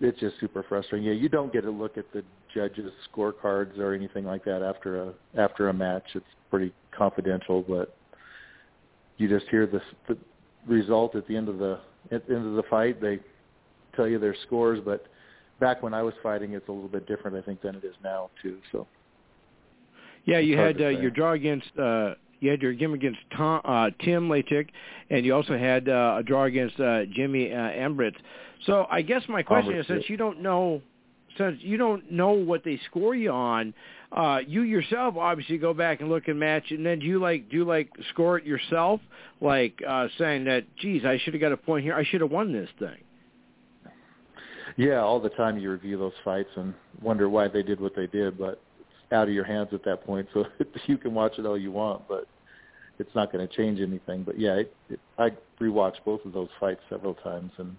it's 0.00 0.18
just 0.20 0.38
super 0.40 0.64
frustrating. 0.68 1.06
Yeah, 1.06 1.14
you 1.14 1.28
don't 1.28 1.52
get 1.52 1.64
a 1.64 1.70
look 1.70 1.96
at 1.96 2.10
the 2.12 2.22
judges' 2.54 2.92
scorecards 3.12 3.78
or 3.78 3.94
anything 3.94 4.24
like 4.24 4.44
that 4.44 4.62
after 4.62 5.02
a 5.02 5.12
after 5.36 5.68
a 5.68 5.72
match. 5.72 6.04
It's 6.14 6.24
pretty 6.50 6.72
confidential, 6.96 7.62
but 7.62 7.94
you 9.16 9.28
just 9.28 9.46
hear 9.50 9.66
the, 9.66 9.80
the 10.08 10.16
result 10.66 11.14
at 11.14 11.26
the 11.28 11.36
end 11.36 11.48
of 11.48 11.58
the 11.58 11.80
at 12.10 12.26
the 12.26 12.34
end 12.34 12.46
of 12.46 12.54
the 12.54 12.62
fight. 12.64 13.00
They 13.00 13.20
tell 13.96 14.08
you 14.08 14.18
their 14.18 14.36
scores, 14.46 14.80
but 14.84 15.06
back 15.60 15.82
when 15.82 15.94
I 15.94 16.02
was 16.02 16.14
fighting, 16.22 16.52
it's 16.52 16.68
a 16.68 16.72
little 16.72 16.88
bit 16.88 17.06
different, 17.06 17.36
I 17.36 17.42
think, 17.42 17.62
than 17.62 17.74
it 17.76 17.84
is 17.84 17.94
now 18.02 18.30
too. 18.42 18.58
So 18.72 18.86
Yeah, 20.24 20.38
you 20.38 20.56
had 20.56 20.80
uh, 20.80 20.88
your 20.88 21.10
draw 21.10 21.32
against 21.32 21.66
uh, 21.78 22.14
you 22.40 22.50
had 22.50 22.60
your 22.60 22.74
game 22.74 22.92
against 22.92 23.20
Tom, 23.36 23.60
uh, 23.64 23.90
Tim 24.04 24.28
Lajcik, 24.28 24.68
and 25.10 25.24
you 25.24 25.34
also 25.34 25.56
had 25.56 25.88
uh, 25.88 26.16
a 26.18 26.22
draw 26.22 26.44
against 26.44 26.78
uh, 26.78 27.04
Jimmy 27.06 27.52
uh, 27.52 27.56
Ambriz. 27.56 28.14
So 28.66 28.86
I 28.90 29.02
guess 29.02 29.22
my 29.28 29.42
question 29.42 29.72
Ambriz, 29.72 29.80
is, 29.80 29.86
since 29.86 30.04
you 30.08 30.16
don't 30.16 30.42
know, 30.42 30.82
since 31.38 31.58
you 31.60 31.76
don't 31.76 32.10
know 32.12 32.32
what 32.32 32.62
they 32.64 32.78
score 32.86 33.14
you 33.14 33.30
on, 33.30 33.72
uh, 34.14 34.38
you 34.46 34.62
yourself 34.62 35.16
obviously 35.16 35.58
go 35.58 35.74
back 35.74 36.00
and 36.00 36.08
look 36.08 36.28
and 36.28 36.38
match, 36.38 36.70
it 36.70 36.76
and 36.76 36.86
then 36.86 37.00
do 37.00 37.06
you 37.06 37.18
like 37.18 37.48
do 37.50 37.56
you 37.56 37.64
like 37.64 37.90
score 38.10 38.38
it 38.38 38.44
yourself, 38.46 39.00
like 39.40 39.74
uh, 39.86 40.06
saying 40.18 40.44
that, 40.44 40.64
geez, 40.76 41.04
I 41.04 41.18
should 41.18 41.34
have 41.34 41.40
got 41.40 41.52
a 41.52 41.56
point 41.56 41.84
here, 41.84 41.94
I 41.94 42.04
should 42.04 42.20
have 42.20 42.30
won 42.30 42.52
this 42.52 42.70
thing. 42.78 43.02
yeah, 44.76 45.00
all 45.00 45.20
the 45.20 45.30
time 45.30 45.58
you 45.58 45.70
review 45.70 45.98
those 45.98 46.12
fights 46.24 46.50
and 46.56 46.74
wonder 47.02 47.28
why 47.28 47.48
they 47.48 47.62
did 47.62 47.80
what 47.80 47.94
they 47.96 48.06
did, 48.06 48.38
but 48.38 48.60
it's 48.80 49.12
out 49.12 49.28
of 49.28 49.34
your 49.34 49.44
hands 49.44 49.68
at 49.72 49.84
that 49.84 50.04
point. 50.06 50.28
So 50.32 50.44
you 50.86 50.96
can 50.96 51.12
watch 51.12 51.32
it 51.38 51.44
all 51.46 51.58
you 51.58 51.72
want, 51.72 52.06
but 52.08 52.26
it's 53.00 53.14
not 53.14 53.32
going 53.32 53.46
to 53.46 53.52
change 53.56 53.80
anything. 53.80 54.22
But 54.22 54.38
yeah, 54.38 54.54
it, 54.54 54.74
it, 54.90 55.00
I 55.18 55.30
rewatched 55.60 56.04
both 56.04 56.24
of 56.24 56.32
those 56.32 56.48
fights 56.60 56.80
several 56.88 57.14
times, 57.14 57.50
and 57.58 57.76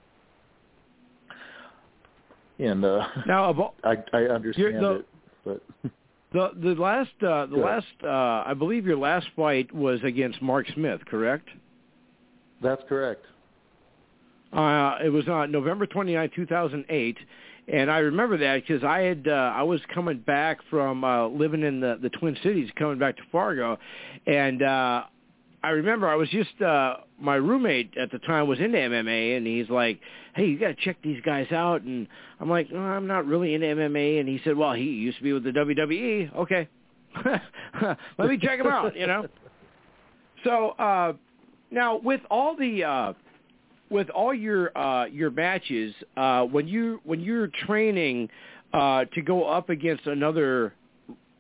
and 2.59 2.83
uh, 2.85 3.05
Now, 3.25 3.49
of 3.49 3.59
all, 3.59 3.75
I 3.83 3.95
I 4.13 4.23
understand 4.23 4.83
the- 4.83 4.91
it, 4.99 5.07
but 5.43 5.61
the 6.33 6.51
the 6.61 6.73
last 6.81 7.11
uh, 7.21 7.45
the 7.45 7.55
Good. 7.55 7.59
last 7.65 7.85
uh, 8.03 8.43
I 8.45 8.53
believe 8.57 8.85
your 8.85 8.97
last 8.97 9.27
fight 9.35 9.73
was 9.73 9.99
against 10.03 10.41
Mark 10.41 10.67
Smith, 10.73 11.01
correct? 11.05 11.47
that's 12.61 12.81
correct. 12.89 13.25
Uh, 14.53 14.97
it 15.03 15.09
was 15.09 15.27
on 15.27 15.51
November 15.51 15.85
29, 15.85 16.31
2008, 16.33 17.17
and 17.67 17.91
I 17.91 17.97
remember 17.99 18.37
that 18.37 18.61
because 18.65 18.83
I 18.83 18.99
had 19.01 19.27
uh, 19.27 19.31
I 19.31 19.63
was 19.63 19.81
coming 19.93 20.19
back 20.19 20.59
from 20.69 21.03
uh, 21.03 21.27
living 21.27 21.63
in 21.63 21.79
the 21.79 21.97
the 22.01 22.09
Twin 22.09 22.37
Cities, 22.43 22.69
coming 22.77 22.97
back 22.97 23.17
to 23.17 23.23
Fargo, 23.31 23.77
and 24.25 24.61
uh, 24.61 25.03
I 25.65 25.69
remember 25.69 26.07
I 26.07 26.13
was 26.13 26.29
just 26.29 26.61
uh, 26.61 26.97
my 27.19 27.37
roommate 27.37 27.97
at 27.97 28.11
the 28.11 28.19
time 28.19 28.47
was 28.47 28.59
into 28.59 28.77
MMA, 28.77 29.35
and 29.35 29.47
he's 29.47 29.67
like, 29.67 29.99
"Hey, 30.35 30.45
you 30.45 30.59
got 30.59 30.67
to 30.67 30.75
check 30.75 30.97
these 31.03 31.19
guys 31.25 31.51
out," 31.51 31.81
and 31.81 32.07
I'm 32.39 32.47
like, 32.47 32.67
oh, 32.71 32.77
"I'm 32.77 33.07
not 33.07 33.25
really 33.25 33.55
into 33.55 33.65
MMA," 33.65 34.19
and 34.19 34.29
he 34.29 34.39
said, 34.43 34.55
"Well, 34.55 34.73
he 34.73 34.83
used 34.83 35.17
to 35.17 35.23
be 35.23 35.33
with 35.33 35.43
the 35.43 35.49
WWE. 35.49 36.35
Okay, 36.35 36.69
let 38.19 38.29
me 38.29 38.37
check 38.37 38.59
him 38.59 38.67
out," 38.67 38.95
you 38.95 39.07
know. 39.07 39.25
So 40.43 40.69
uh, 40.77 41.13
now 41.71 41.97
with 41.97 42.21
all 42.29 42.55
the 42.55 42.83
uh, 42.83 43.13
with 43.89 44.11
all 44.11 44.35
your 44.35 44.77
uh, 44.77 45.05
your 45.05 45.31
matches, 45.31 45.95
uh, 46.15 46.43
when 46.43 46.67
you 46.67 47.01
when 47.05 47.21
you're 47.21 47.49
training 47.65 48.29
uh, 48.71 49.05
to 49.15 49.21
go 49.23 49.45
up 49.45 49.69
against 49.69 50.05
another 50.05 50.75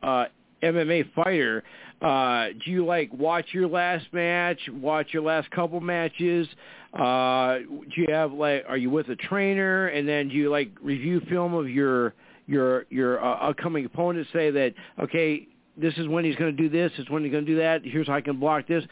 uh, 0.01 0.25
MMA 0.63 1.13
fighter, 1.13 1.63
uh, 2.05 2.49
do 2.63 2.71
you 2.71 2.85
like 2.85 3.11
watch 3.13 3.47
your 3.51 3.67
last 3.67 4.05
match, 4.11 4.59
watch 4.71 5.07
your 5.11 5.23
last 5.23 5.49
couple 5.51 5.79
matches? 5.79 6.47
Uh, 6.93 7.57
do 7.57 7.89
you 7.97 8.07
have 8.09 8.31
like, 8.31 8.63
are 8.69 8.77
you 8.77 8.89
with 8.89 9.09
a 9.09 9.15
trainer, 9.15 9.87
and 9.87 10.07
then 10.07 10.29
do 10.29 10.35
you 10.35 10.49
like 10.49 10.69
review 10.81 11.19
film 11.29 11.53
of 11.53 11.69
your 11.69 12.13
your 12.47 12.85
your 12.89 13.23
uh, 13.23 13.49
upcoming 13.49 13.85
opponent? 13.85 14.27
Say 14.31 14.51
that 14.51 14.73
okay, 15.01 15.47
this 15.77 15.93
is 15.97 16.07
when 16.07 16.23
he's 16.23 16.35
going 16.35 16.55
to 16.55 16.61
do 16.61 16.69
this, 16.69 16.91
is 16.99 17.09
when 17.09 17.23
he's 17.23 17.31
going 17.31 17.45
to 17.45 17.51
do 17.51 17.57
that. 17.57 17.81
Here's 17.83 18.07
how 18.07 18.13
I 18.13 18.21
can 18.21 18.39
block 18.39 18.67
this. 18.67 18.83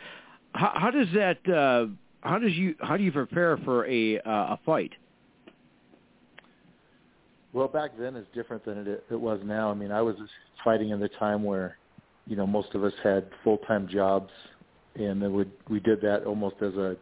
How, 0.53 0.71
how 0.75 0.91
does 0.91 1.07
that? 1.13 1.37
Uh, 1.47 1.93
how 2.21 2.39
does 2.39 2.53
you 2.53 2.75
how 2.79 2.97
do 2.97 3.03
you 3.03 3.11
prepare 3.11 3.57
for 3.57 3.85
a 3.85 4.19
uh, 4.19 4.55
a 4.55 4.59
fight? 4.65 4.91
Well, 7.53 7.67
back 7.67 7.91
then 7.99 8.15
is 8.15 8.25
different 8.33 8.65
than 8.65 8.79
it 8.79 9.03
it 9.11 9.19
was 9.19 9.39
now. 9.45 9.69
I 9.69 9.75
mean, 9.75 9.91
I 9.91 10.01
was 10.01 10.15
fighting 10.63 10.89
in 10.89 10.99
the 10.99 11.09
time 11.09 11.43
where, 11.43 11.77
you 12.27 12.35
know, 12.35 12.47
most 12.47 12.73
of 12.73 12.83
us 12.83 12.93
had 13.03 13.27
full 13.43 13.57
time 13.59 13.87
jobs, 13.87 14.31
and 14.95 15.21
we 15.33 15.45
we 15.69 15.79
did 15.79 16.01
that 16.01 16.23
almost 16.25 16.55
as 16.61 16.73
a 16.75 16.95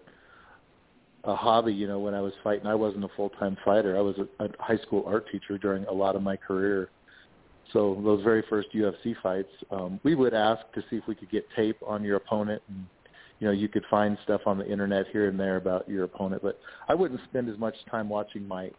a 1.23 1.35
hobby. 1.35 1.73
You 1.73 1.87
know, 1.87 1.99
when 1.99 2.13
I 2.13 2.21
was 2.21 2.33
fighting, 2.43 2.67
I 2.67 2.75
wasn't 2.75 3.03
a 3.03 3.09
full 3.15 3.29
time 3.29 3.57
fighter. 3.63 3.97
I 3.97 4.01
was 4.01 4.15
a, 4.17 4.45
a 4.45 4.49
high 4.59 4.77
school 4.77 5.03
art 5.05 5.25
teacher 5.31 5.57
during 5.57 5.85
a 5.85 5.93
lot 5.93 6.15
of 6.15 6.23
my 6.23 6.35
career. 6.35 6.89
So 7.73 8.01
those 8.03 8.21
very 8.23 8.43
first 8.49 8.69
UFC 8.75 9.15
fights, 9.23 9.51
um, 9.71 9.99
we 10.03 10.13
would 10.13 10.33
ask 10.33 10.61
to 10.73 10.81
see 10.89 10.97
if 10.97 11.07
we 11.07 11.15
could 11.15 11.31
get 11.31 11.45
tape 11.55 11.77
on 11.85 12.03
your 12.03 12.17
opponent, 12.17 12.61
and 12.67 12.85
you 13.39 13.47
know, 13.47 13.53
you 13.53 13.69
could 13.69 13.85
find 13.89 14.17
stuff 14.23 14.41
on 14.45 14.57
the 14.57 14.69
internet 14.69 15.07
here 15.11 15.29
and 15.29 15.39
there 15.39 15.57
about 15.57 15.87
your 15.87 16.03
opponent. 16.03 16.41
But 16.43 16.59
I 16.89 16.93
wouldn't 16.93 17.21
spend 17.29 17.49
as 17.49 17.57
much 17.57 17.75
time 17.89 18.09
watching 18.09 18.47
my 18.47 18.71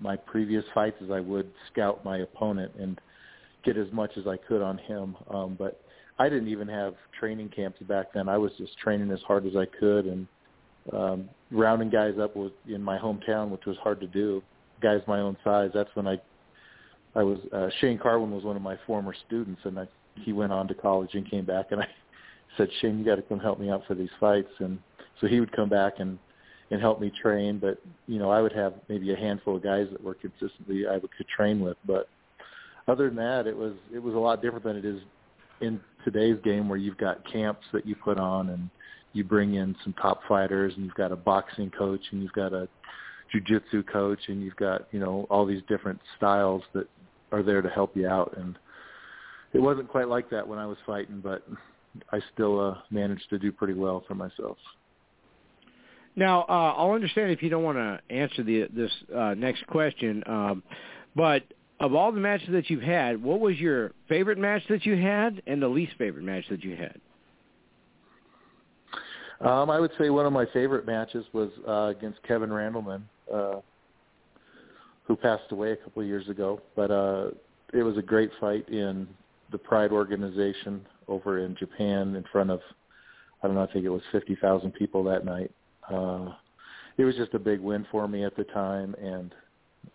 my 0.00 0.16
previous 0.16 0.64
fights 0.74 0.96
as 1.02 1.10
I 1.10 1.18
would 1.18 1.50
scout 1.72 2.04
my 2.04 2.18
opponent 2.18 2.70
and 2.78 3.00
get 3.64 3.76
as 3.76 3.88
much 3.92 4.12
as 4.16 4.26
I 4.26 4.36
could 4.36 4.62
on 4.62 4.78
him. 4.78 5.16
Um, 5.28 5.56
but 5.58 5.80
I 6.18 6.28
didn't 6.28 6.48
even 6.48 6.68
have 6.68 6.94
training 7.18 7.50
camps 7.50 7.78
back 7.82 8.12
then. 8.12 8.28
I 8.28 8.38
was 8.38 8.52
just 8.58 8.76
training 8.78 9.10
as 9.10 9.20
hard 9.26 9.46
as 9.46 9.54
I 9.56 9.66
could 9.78 10.06
and 10.06 10.26
um, 10.92 11.28
rounding 11.50 11.90
guys 11.90 12.14
up 12.20 12.34
was 12.36 12.52
in 12.66 12.82
my 12.82 12.98
hometown, 12.98 13.50
which 13.50 13.66
was 13.66 13.76
hard 13.82 14.00
to 14.00 14.06
do. 14.06 14.42
Guys 14.80 15.00
my 15.06 15.20
own 15.20 15.36
size. 15.44 15.70
That's 15.74 15.90
when 15.94 16.06
I 16.06 16.20
I 17.14 17.22
was 17.22 17.38
uh, 17.52 17.68
Shane 17.80 17.98
Carwin 17.98 18.30
was 18.30 18.44
one 18.44 18.56
of 18.56 18.62
my 18.62 18.76
former 18.86 19.14
students, 19.26 19.60
and 19.64 19.78
I, 19.78 19.88
he 20.14 20.32
went 20.32 20.52
on 20.52 20.68
to 20.68 20.74
college 20.74 21.10
and 21.14 21.28
came 21.28 21.44
back, 21.44 21.72
and 21.72 21.80
I 21.80 21.86
said, 22.56 22.68
Shane, 22.80 22.98
you 22.98 23.04
got 23.04 23.16
to 23.16 23.22
come 23.22 23.40
help 23.40 23.58
me 23.58 23.70
out 23.70 23.82
for 23.88 23.94
these 23.94 24.10
fights, 24.20 24.50
and 24.60 24.78
so 25.20 25.26
he 25.26 25.40
would 25.40 25.52
come 25.52 25.68
back 25.68 25.94
and 25.98 26.18
and 26.70 26.80
help 26.80 27.00
me 27.00 27.10
train. 27.20 27.58
But 27.58 27.80
you 28.06 28.18
know, 28.18 28.30
I 28.30 28.40
would 28.40 28.52
have 28.52 28.74
maybe 28.88 29.12
a 29.12 29.16
handful 29.16 29.56
of 29.56 29.62
guys 29.62 29.88
that 29.90 30.02
were 30.02 30.14
consistently 30.14 30.86
I 30.86 30.98
would 30.98 31.10
could 31.16 31.28
train 31.28 31.60
with. 31.60 31.76
But 31.86 32.08
other 32.86 33.08
than 33.08 33.16
that, 33.16 33.46
it 33.46 33.56
was 33.56 33.74
it 33.92 34.02
was 34.02 34.14
a 34.14 34.18
lot 34.18 34.40
different 34.42 34.64
than 34.64 34.76
it 34.76 34.84
is 34.84 35.00
in 35.60 35.80
today's 36.04 36.38
game, 36.44 36.68
where 36.68 36.78
you've 36.78 36.98
got 36.98 37.30
camps 37.30 37.66
that 37.72 37.86
you 37.86 37.94
put 37.94 38.18
on 38.18 38.50
and 38.50 38.70
you 39.12 39.24
bring 39.24 39.54
in 39.54 39.74
some 39.84 39.94
top 39.94 40.20
fighters, 40.28 40.72
and 40.76 40.84
you've 40.84 40.94
got 40.94 41.12
a 41.12 41.16
boxing 41.16 41.70
coach, 41.70 42.00
and 42.10 42.22
you've 42.22 42.32
got 42.32 42.52
a 42.52 42.68
jujitsu 43.34 43.86
coach, 43.86 44.20
and 44.28 44.42
you've 44.42 44.56
got 44.56 44.88
you 44.92 45.00
know 45.00 45.26
all 45.30 45.46
these 45.46 45.62
different 45.68 46.00
styles 46.16 46.62
that 46.74 46.88
are 47.32 47.42
there 47.42 47.62
to 47.62 47.68
help 47.68 47.96
you 47.96 48.08
out. 48.08 48.34
And 48.36 48.58
it 49.52 49.60
wasn't 49.60 49.88
quite 49.88 50.08
like 50.08 50.30
that 50.30 50.46
when 50.46 50.58
I 50.58 50.66
was 50.66 50.78
fighting, 50.86 51.20
but 51.22 51.46
I 52.12 52.20
still 52.34 52.60
uh, 52.60 52.78
managed 52.90 53.28
to 53.30 53.38
do 53.38 53.52
pretty 53.52 53.74
well 53.74 54.04
for 54.06 54.14
myself. 54.14 54.56
Now, 56.16 56.42
uh, 56.48 56.74
I'll 56.76 56.92
understand 56.92 57.30
if 57.30 57.42
you 57.42 57.48
don't 57.48 57.62
want 57.62 57.78
to 57.78 58.00
answer 58.12 58.42
the, 58.42 58.66
this 58.74 58.90
uh, 59.14 59.34
next 59.34 59.64
question, 59.68 60.24
um, 60.26 60.62
but 61.14 61.44
of 61.80 61.94
all 61.94 62.12
the 62.12 62.20
matches 62.20 62.48
that 62.52 62.70
you've 62.70 62.82
had, 62.82 63.22
what 63.22 63.40
was 63.40 63.58
your 63.58 63.92
favorite 64.08 64.38
match 64.38 64.62
that 64.68 64.84
you 64.84 64.96
had 64.96 65.42
and 65.46 65.62
the 65.62 65.68
least 65.68 65.92
favorite 65.98 66.24
match 66.24 66.44
that 66.50 66.64
you 66.64 66.76
had? 66.76 67.00
Um, 69.40 69.70
I 69.70 69.78
would 69.78 69.92
say 69.98 70.10
one 70.10 70.26
of 70.26 70.32
my 70.32 70.46
favorite 70.52 70.86
matches 70.86 71.24
was 71.32 71.50
uh, 71.66 71.94
against 71.96 72.20
Kevin 72.24 72.50
Randleman, 72.50 73.02
uh, 73.32 73.60
who 75.04 75.14
passed 75.14 75.52
away 75.52 75.72
a 75.72 75.76
couple 75.76 76.02
of 76.02 76.08
years 76.08 76.28
ago. 76.28 76.60
But 76.74 76.90
uh, 76.90 77.30
it 77.72 77.84
was 77.84 77.96
a 77.96 78.02
great 78.02 78.30
fight 78.40 78.68
in 78.68 79.06
the 79.52 79.58
Pride 79.58 79.92
organization 79.92 80.84
over 81.06 81.38
in 81.38 81.54
Japan 81.56 82.16
in 82.16 82.24
front 82.32 82.50
of, 82.50 82.60
I 83.42 83.46
don't 83.46 83.54
know, 83.54 83.62
I 83.62 83.72
think 83.72 83.84
it 83.84 83.90
was 83.90 84.02
50,000 84.10 84.72
people 84.72 85.04
that 85.04 85.24
night 85.24 85.52
uh, 85.90 86.32
it 86.96 87.04
was 87.04 87.16
just 87.16 87.34
a 87.34 87.38
big 87.38 87.60
win 87.60 87.86
for 87.90 88.08
me 88.08 88.24
at 88.24 88.36
the 88.36 88.44
time, 88.44 88.94
and 89.00 89.34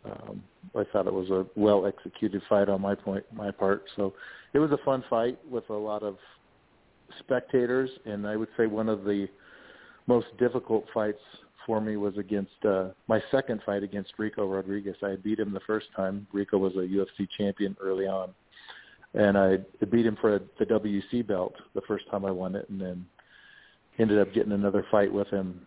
um, 0.06 0.44
I 0.76 0.84
thought 0.92 1.08
it 1.08 1.14
was 1.14 1.30
a 1.30 1.46
well 1.56 1.86
executed 1.86 2.42
fight 2.50 2.70
on 2.70 2.82
my 2.82 2.96
point, 2.96 3.24
my 3.34 3.52
part. 3.52 3.84
So 3.96 4.14
it 4.54 4.60
was 4.60 4.72
a 4.72 4.78
fun 4.86 5.04
fight 5.10 5.38
with 5.50 5.70
a 5.70 5.74
lot 5.74 6.04
of 6.04 6.18
spectators, 7.20 7.90
and 8.06 8.28
I 8.28 8.36
would 8.36 8.50
say 8.58 8.66
one 8.66 8.90
of 8.90 9.04
the 9.04 9.28
most 10.08 10.28
difficult 10.40 10.86
fights 10.94 11.22
for 11.66 11.80
me 11.80 11.96
was 11.96 12.18
against 12.18 12.66
uh, 12.68 12.90
my 13.08 13.22
second 13.32 13.62
fight 13.66 13.84
against 13.84 14.14
Ricco 14.18 14.48
Rodriguez. 14.48 14.96
I 15.02 15.16
beat 15.16 15.40
him 15.40 15.54
the 15.54 15.62
first 15.62 15.88
time. 15.96 16.28
Rico 16.34 16.58
was 16.58 16.74
a 16.74 16.80
UFC 16.80 17.28
champion 17.38 17.78
early 17.82 18.06
on, 18.06 18.34
and 19.14 19.38
I 19.38 19.58
beat 19.92 20.06
him 20.06 20.18
for 20.20 20.40
the 20.60 20.66
WC 20.66 21.26
belt 21.26 21.54
the 21.76 21.82
first 21.88 22.10
time 22.10 22.26
I 22.26 22.32
won 22.32 22.56
it, 22.56 22.68
and 22.70 22.82
then 22.82 23.06
ended 24.00 24.20
up 24.20 24.34
getting 24.34 24.52
another 24.52 24.86
fight 24.92 25.14
with 25.14 25.28
him 25.28 25.66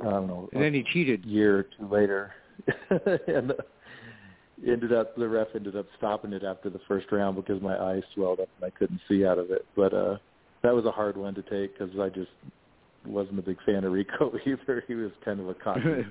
I 0.00 0.10
don't 0.10 0.26
know. 0.26 0.48
And 0.52 0.62
then 0.62 0.74
he 0.74 0.84
cheated. 0.92 1.24
year 1.24 1.58
or 1.58 1.62
two 1.64 1.88
later, 1.88 2.32
and 3.26 3.52
uh, 3.52 3.54
ended 4.66 4.92
up 4.92 5.16
the 5.16 5.28
ref 5.28 5.48
ended 5.54 5.76
up 5.76 5.86
stopping 5.98 6.32
it 6.32 6.44
after 6.44 6.70
the 6.70 6.80
first 6.88 7.10
round 7.12 7.36
because 7.36 7.60
my 7.60 7.76
eyes 7.76 8.02
swelled 8.14 8.40
up 8.40 8.48
and 8.60 8.72
I 8.72 8.78
couldn't 8.78 9.00
see 9.08 9.26
out 9.26 9.38
of 9.38 9.50
it. 9.50 9.66
But 9.76 9.92
uh 9.92 10.16
that 10.62 10.74
was 10.74 10.86
a 10.86 10.90
hard 10.90 11.16
one 11.16 11.34
to 11.34 11.42
take 11.42 11.78
because 11.78 11.98
I 12.00 12.08
just 12.08 12.30
wasn't 13.06 13.38
a 13.38 13.42
big 13.42 13.58
fan 13.66 13.84
of 13.84 13.92
Ricco 13.92 14.32
either. 14.46 14.82
He 14.86 14.94
was 14.94 15.10
kind 15.24 15.38
of 15.40 15.48
a 15.48 15.54
cocky, 15.54 16.06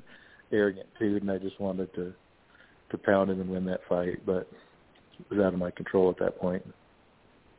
arrogant 0.52 0.88
dude, 1.00 1.24
and 1.24 1.32
I 1.32 1.38
just 1.38 1.60
wanted 1.60 1.94
to 1.96 2.14
to 2.92 2.98
pound 3.00 3.32
him 3.32 3.42
and 3.42 3.50
win 3.50 3.66
that 3.66 3.82
fight, 3.90 4.24
but 4.26 4.48
it 5.20 5.30
was 5.30 5.40
out 5.40 5.54
of 5.54 5.60
my 5.60 5.72
control 5.72 6.12
at 6.12 6.20
that 6.20 6.40
point. 6.40 6.64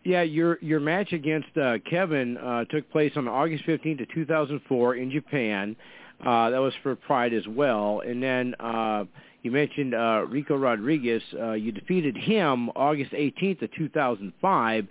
Yeah, 0.04 0.22
your 0.22 0.58
your 0.60 0.80
match 0.80 1.12
against 1.12 1.56
uh, 1.56 1.78
Kevin 1.90 2.36
uh, 2.36 2.64
took 2.66 2.88
place 2.90 3.12
on 3.16 3.26
August 3.26 3.64
15th 3.66 4.02
of 4.02 4.08
2004 4.14 4.96
in 4.96 5.10
Japan. 5.10 5.74
Uh, 6.24 6.50
that 6.50 6.58
was 6.58 6.72
for 6.82 6.94
Pride 6.96 7.34
as 7.34 7.46
well. 7.46 8.02
And 8.06 8.22
then 8.22 8.54
uh, 8.60 9.04
you 9.42 9.50
mentioned 9.50 9.94
uh, 9.94 10.24
Ricco 10.28 10.56
Rodriguez. 10.56 11.22
Uh, 11.38 11.52
you 11.52 11.72
defeated 11.72 12.16
him 12.16 12.70
August 12.70 13.12
18th 13.12 13.62
of 13.62 13.72
2005 13.72 14.86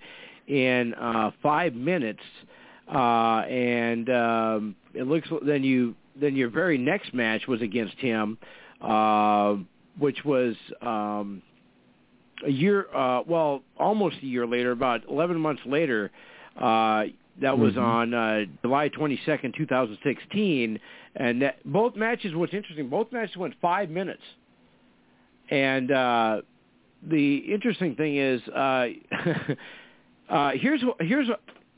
in 0.47 0.93
uh, 0.93 1.31
five 1.41 1.73
minutes. 1.73 2.21
Uh, 2.93 3.39
and 3.47 4.09
um, 4.09 4.75
it 4.93 5.07
looks 5.07 5.29
then 5.45 5.63
you 5.63 5.95
then 6.19 6.35
your 6.35 6.49
very 6.49 6.77
next 6.77 7.13
match 7.13 7.47
was 7.47 7.61
against 7.61 7.95
him, 7.97 8.37
uh, 8.81 9.55
which 9.97 10.23
was 10.25 10.55
um, 10.81 11.41
a 12.45 12.51
year. 12.51 12.87
Uh, 12.93 13.23
well, 13.25 13.63
almost 13.79 14.17
a 14.21 14.25
year 14.25 14.45
later, 14.45 14.71
about 14.71 15.01
11 15.09 15.39
months 15.39 15.61
later. 15.65 16.11
Uh, 16.59 17.05
that 17.41 17.57
was 17.57 17.73
mm-hmm. 17.73 17.83
on 17.83 18.13
uh, 18.13 18.41
July 18.61 18.89
22nd, 18.89 19.55
2016, 19.55 20.79
and 21.15 21.41
that, 21.41 21.57
both 21.65 21.95
matches. 21.95 22.35
What's 22.35 22.53
interesting, 22.53 22.89
both 22.89 23.11
matches 23.11 23.35
went 23.37 23.55
five 23.61 23.89
minutes, 23.89 24.21
and 25.49 25.91
uh, 25.91 26.41
the 27.07 27.37
interesting 27.37 27.95
thing 27.95 28.17
is, 28.17 28.41
uh, 28.49 28.87
uh, 30.29 30.51
here's 30.51 30.81
here's 30.99 31.27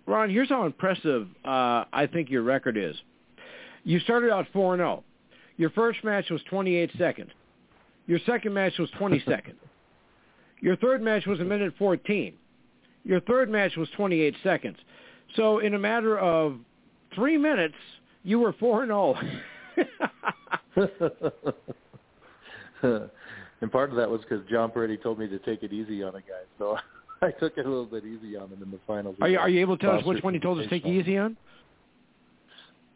Ron. 0.05 0.29
Here's 0.29 0.49
how 0.49 0.65
impressive 0.65 1.27
uh, 1.43 1.85
I 1.91 2.07
think 2.11 2.29
your 2.29 2.43
record 2.43 2.77
is. 2.77 2.95
You 3.83 3.99
started 3.99 4.31
out 4.31 4.47
four 4.51 4.73
and 4.73 4.81
zero. 4.81 5.03
Your 5.57 5.69
first 5.69 6.03
match 6.03 6.29
was 6.29 6.41
28 6.49 6.91
seconds. 6.97 7.31
Your 8.07 8.19
second 8.25 8.53
match 8.53 8.73
was 8.77 8.89
20 8.97 9.23
seconds. 9.27 9.57
Your 10.61 10.75
third 10.75 11.01
match 11.01 11.25
was 11.25 11.39
a 11.39 11.43
minute 11.43 11.73
14. 11.77 12.33
Your 13.03 13.21
third 13.21 13.49
match 13.49 13.75
was 13.77 13.87
28 13.95 14.35
seconds. 14.43 14.77
So 15.35 15.59
in 15.59 15.73
a 15.73 15.79
matter 15.79 16.17
of 16.17 16.57
three 17.13 17.37
minutes, 17.37 17.75
you 18.23 18.39
were 18.39 18.53
four 18.53 18.83
and 18.83 18.89
zero. 18.89 19.15
Oh. 19.15 20.79
and 23.61 23.71
part 23.71 23.89
of 23.89 23.95
that 23.95 24.09
was 24.09 24.21
because 24.21 24.45
John 24.49 24.71
Perretti 24.71 25.01
told 25.01 25.19
me 25.19 25.27
to 25.27 25.39
take 25.39 25.63
it 25.63 25.73
easy 25.73 26.03
on 26.03 26.15
a 26.15 26.19
guy, 26.19 26.43
so 26.57 26.77
I 27.21 27.31
took 27.31 27.57
it 27.57 27.65
a 27.65 27.69
little 27.69 27.85
bit 27.85 28.03
easy 28.05 28.35
on 28.35 28.49
him 28.49 28.61
in 28.61 28.71
the 28.71 28.79
finals. 28.85 29.15
Are 29.21 29.29
you, 29.29 29.37
are 29.39 29.49
you 29.49 29.61
able 29.61 29.77
to 29.77 29.85
tell 29.85 29.97
us 29.97 30.05
which 30.05 30.23
one 30.23 30.33
he 30.33 30.39
told 30.39 30.59
us 30.59 30.65
to 30.65 30.69
take 30.69 30.85
easy 30.85 31.17
on? 31.17 31.37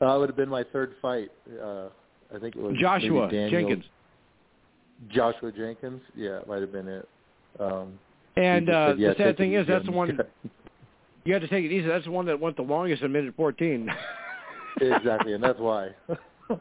Uh, 0.01 0.15
would 0.17 0.29
have 0.29 0.37
been 0.37 0.49
my 0.49 0.63
third 0.71 0.95
fight. 1.01 1.29
Uh, 1.61 1.87
I 2.33 2.39
think 2.39 2.55
it 2.55 2.61
was 2.61 2.75
Joshua 2.79 3.29
Jenkins. 3.29 3.83
Joshua 5.09 5.51
Jenkins, 5.51 6.01
yeah, 6.15 6.39
it 6.39 6.47
might 6.47 6.61
have 6.61 6.71
been 6.71 6.87
it. 6.87 7.07
Um, 7.59 7.97
and 8.35 8.69
uh, 8.69 8.89
said, 8.89 8.99
yeah, 8.99 9.09
the 9.09 9.15
sad 9.15 9.37
thing 9.37 9.53
is, 9.53 9.67
that's 9.67 9.85
the 9.85 9.91
one. 9.91 10.19
You 11.25 11.33
had 11.33 11.41
to 11.41 11.47
take 11.47 11.65
it 11.65 11.71
easy. 11.71 11.87
That's 11.87 12.05
the 12.05 12.11
one 12.11 12.25
that 12.27 12.39
went 12.39 12.55
the 12.55 12.61
longest, 12.61 13.03
a 13.03 13.09
minute 13.09 13.35
fourteen. 13.35 13.89
exactly, 14.81 15.33
and 15.33 15.43
that's 15.43 15.59
why. 15.59 15.89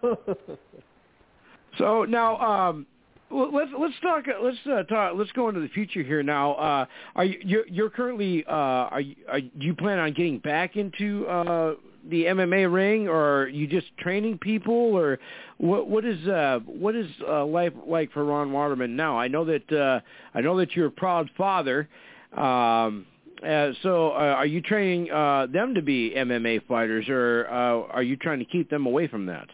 so 1.78 2.04
now, 2.04 2.36
um, 2.38 2.86
let's 3.30 3.70
let's 3.78 3.94
talk. 4.02 4.24
Let's 4.42 4.58
uh, 4.70 4.82
talk. 4.84 5.12
Let's 5.16 5.32
go 5.32 5.48
into 5.48 5.60
the 5.60 5.68
future 5.68 6.02
here 6.02 6.22
now. 6.22 6.54
Uh, 6.54 6.86
are 7.14 7.24
you 7.24 7.38
you're, 7.42 7.66
you're 7.68 7.90
currently? 7.90 8.44
Uh, 8.46 8.52
are 8.52 9.00
you? 9.00 9.16
Are, 9.30 9.40
do 9.40 9.50
you 9.58 9.74
plan 9.74 9.98
on 9.98 10.12
getting 10.12 10.38
back 10.38 10.76
into 10.76 11.26
uh, 11.26 11.74
the 12.10 12.24
MMA 12.24 12.72
ring, 12.72 13.08
or 13.08 13.42
are 13.42 13.48
you 13.48 13.66
just 13.66 13.86
training 13.98 14.38
people, 14.38 14.74
or 14.74 15.18
what? 15.58 15.88
What 15.88 16.04
is 16.04 16.26
uh, 16.26 16.60
what 16.66 16.94
is 16.94 17.08
uh, 17.26 17.44
life 17.44 17.72
like 17.86 18.12
for 18.12 18.24
Ron 18.24 18.52
Waterman 18.52 18.96
now? 18.96 19.18
I 19.18 19.28
know 19.28 19.44
that 19.44 19.72
uh, 19.72 20.00
I 20.34 20.40
know 20.40 20.58
that 20.58 20.74
you're 20.74 20.86
a 20.86 20.90
proud 20.90 21.30
father. 21.36 21.88
Um, 22.36 23.06
uh, 23.46 23.72
so, 23.82 24.10
uh, 24.10 24.34
are 24.36 24.46
you 24.46 24.60
training 24.60 25.10
uh, 25.10 25.46
them 25.46 25.74
to 25.74 25.82
be 25.82 26.12
MMA 26.16 26.66
fighters, 26.66 27.08
or 27.08 27.46
uh, 27.48 27.92
are 27.92 28.02
you 28.02 28.16
trying 28.16 28.38
to 28.38 28.44
keep 28.44 28.68
them 28.70 28.86
away 28.86 29.06
from 29.06 29.26
that? 29.26 29.48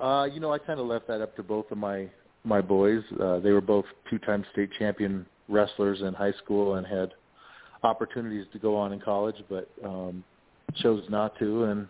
Uh, 0.00 0.24
you 0.32 0.38
know, 0.38 0.52
I 0.52 0.58
kind 0.58 0.78
of 0.78 0.86
left 0.86 1.08
that 1.08 1.20
up 1.20 1.34
to 1.36 1.42
both 1.42 1.70
of 1.70 1.78
my 1.78 2.08
my 2.44 2.60
boys. 2.60 3.02
Uh, 3.20 3.40
they 3.40 3.50
were 3.50 3.60
both 3.60 3.84
two-time 4.08 4.44
state 4.52 4.70
champion 4.78 5.26
wrestlers 5.48 6.00
in 6.02 6.14
high 6.14 6.32
school 6.44 6.74
and 6.74 6.86
had 6.86 7.12
opportunities 7.82 8.46
to 8.52 8.58
go 8.58 8.76
on 8.76 8.92
in 8.92 9.00
college, 9.00 9.36
but 9.48 9.68
um, 9.84 10.22
chose 10.76 11.02
not 11.10 11.36
to. 11.38 11.64
And 11.64 11.88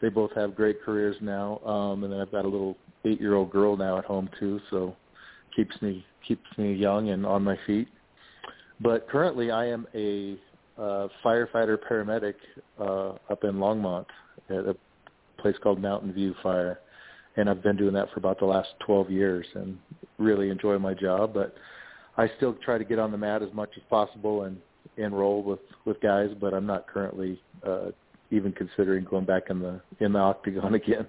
they 0.00 0.08
both 0.08 0.32
have 0.34 0.56
great 0.56 0.82
careers 0.82 1.16
now. 1.20 1.58
Um, 1.58 2.04
and 2.04 2.12
then 2.12 2.20
I've 2.20 2.32
got 2.32 2.44
a 2.44 2.48
little 2.48 2.76
eight-year-old 3.04 3.50
girl 3.50 3.76
now 3.76 3.98
at 3.98 4.04
home 4.04 4.28
too, 4.38 4.60
so 4.70 4.96
keeps 5.54 5.80
me 5.82 6.04
keeps 6.26 6.46
me 6.56 6.72
young 6.72 7.10
and 7.10 7.26
on 7.26 7.42
my 7.42 7.58
feet. 7.66 7.88
But 8.82 9.08
currently, 9.08 9.50
I 9.50 9.66
am 9.66 9.86
a 9.94 10.36
uh, 10.78 11.08
firefighter 11.24 11.78
paramedic 11.78 12.34
uh, 12.78 13.10
up 13.30 13.44
in 13.44 13.54
Longmont 13.54 14.06
at 14.50 14.66
a 14.66 14.76
place 15.38 15.56
called 15.62 15.80
Mountain 15.80 16.12
View 16.12 16.34
Fire 16.42 16.78
and 17.36 17.48
I've 17.48 17.62
been 17.62 17.76
doing 17.76 17.94
that 17.94 18.10
for 18.12 18.18
about 18.18 18.38
the 18.38 18.46
last 18.46 18.68
12 18.80 19.10
years 19.10 19.46
and 19.54 19.78
really 20.18 20.50
enjoy 20.50 20.78
my 20.78 20.94
job. 20.94 21.32
But 21.32 21.54
I 22.16 22.30
still 22.36 22.54
try 22.64 22.78
to 22.78 22.84
get 22.84 22.98
on 22.98 23.10
the 23.10 23.18
mat 23.18 23.42
as 23.42 23.52
much 23.52 23.70
as 23.76 23.82
possible 23.88 24.44
and 24.44 24.58
enroll 24.96 25.42
with 25.42 25.60
with 25.84 26.00
guys, 26.00 26.30
but 26.40 26.52
I'm 26.52 26.66
not 26.66 26.86
currently 26.86 27.40
uh, 27.66 27.90
even 28.30 28.52
considering 28.52 29.04
going 29.04 29.24
back 29.24 29.44
in 29.48 29.60
the 29.60 29.80
in 30.00 30.12
the 30.12 30.18
octagon 30.18 30.74
again. 30.82 31.06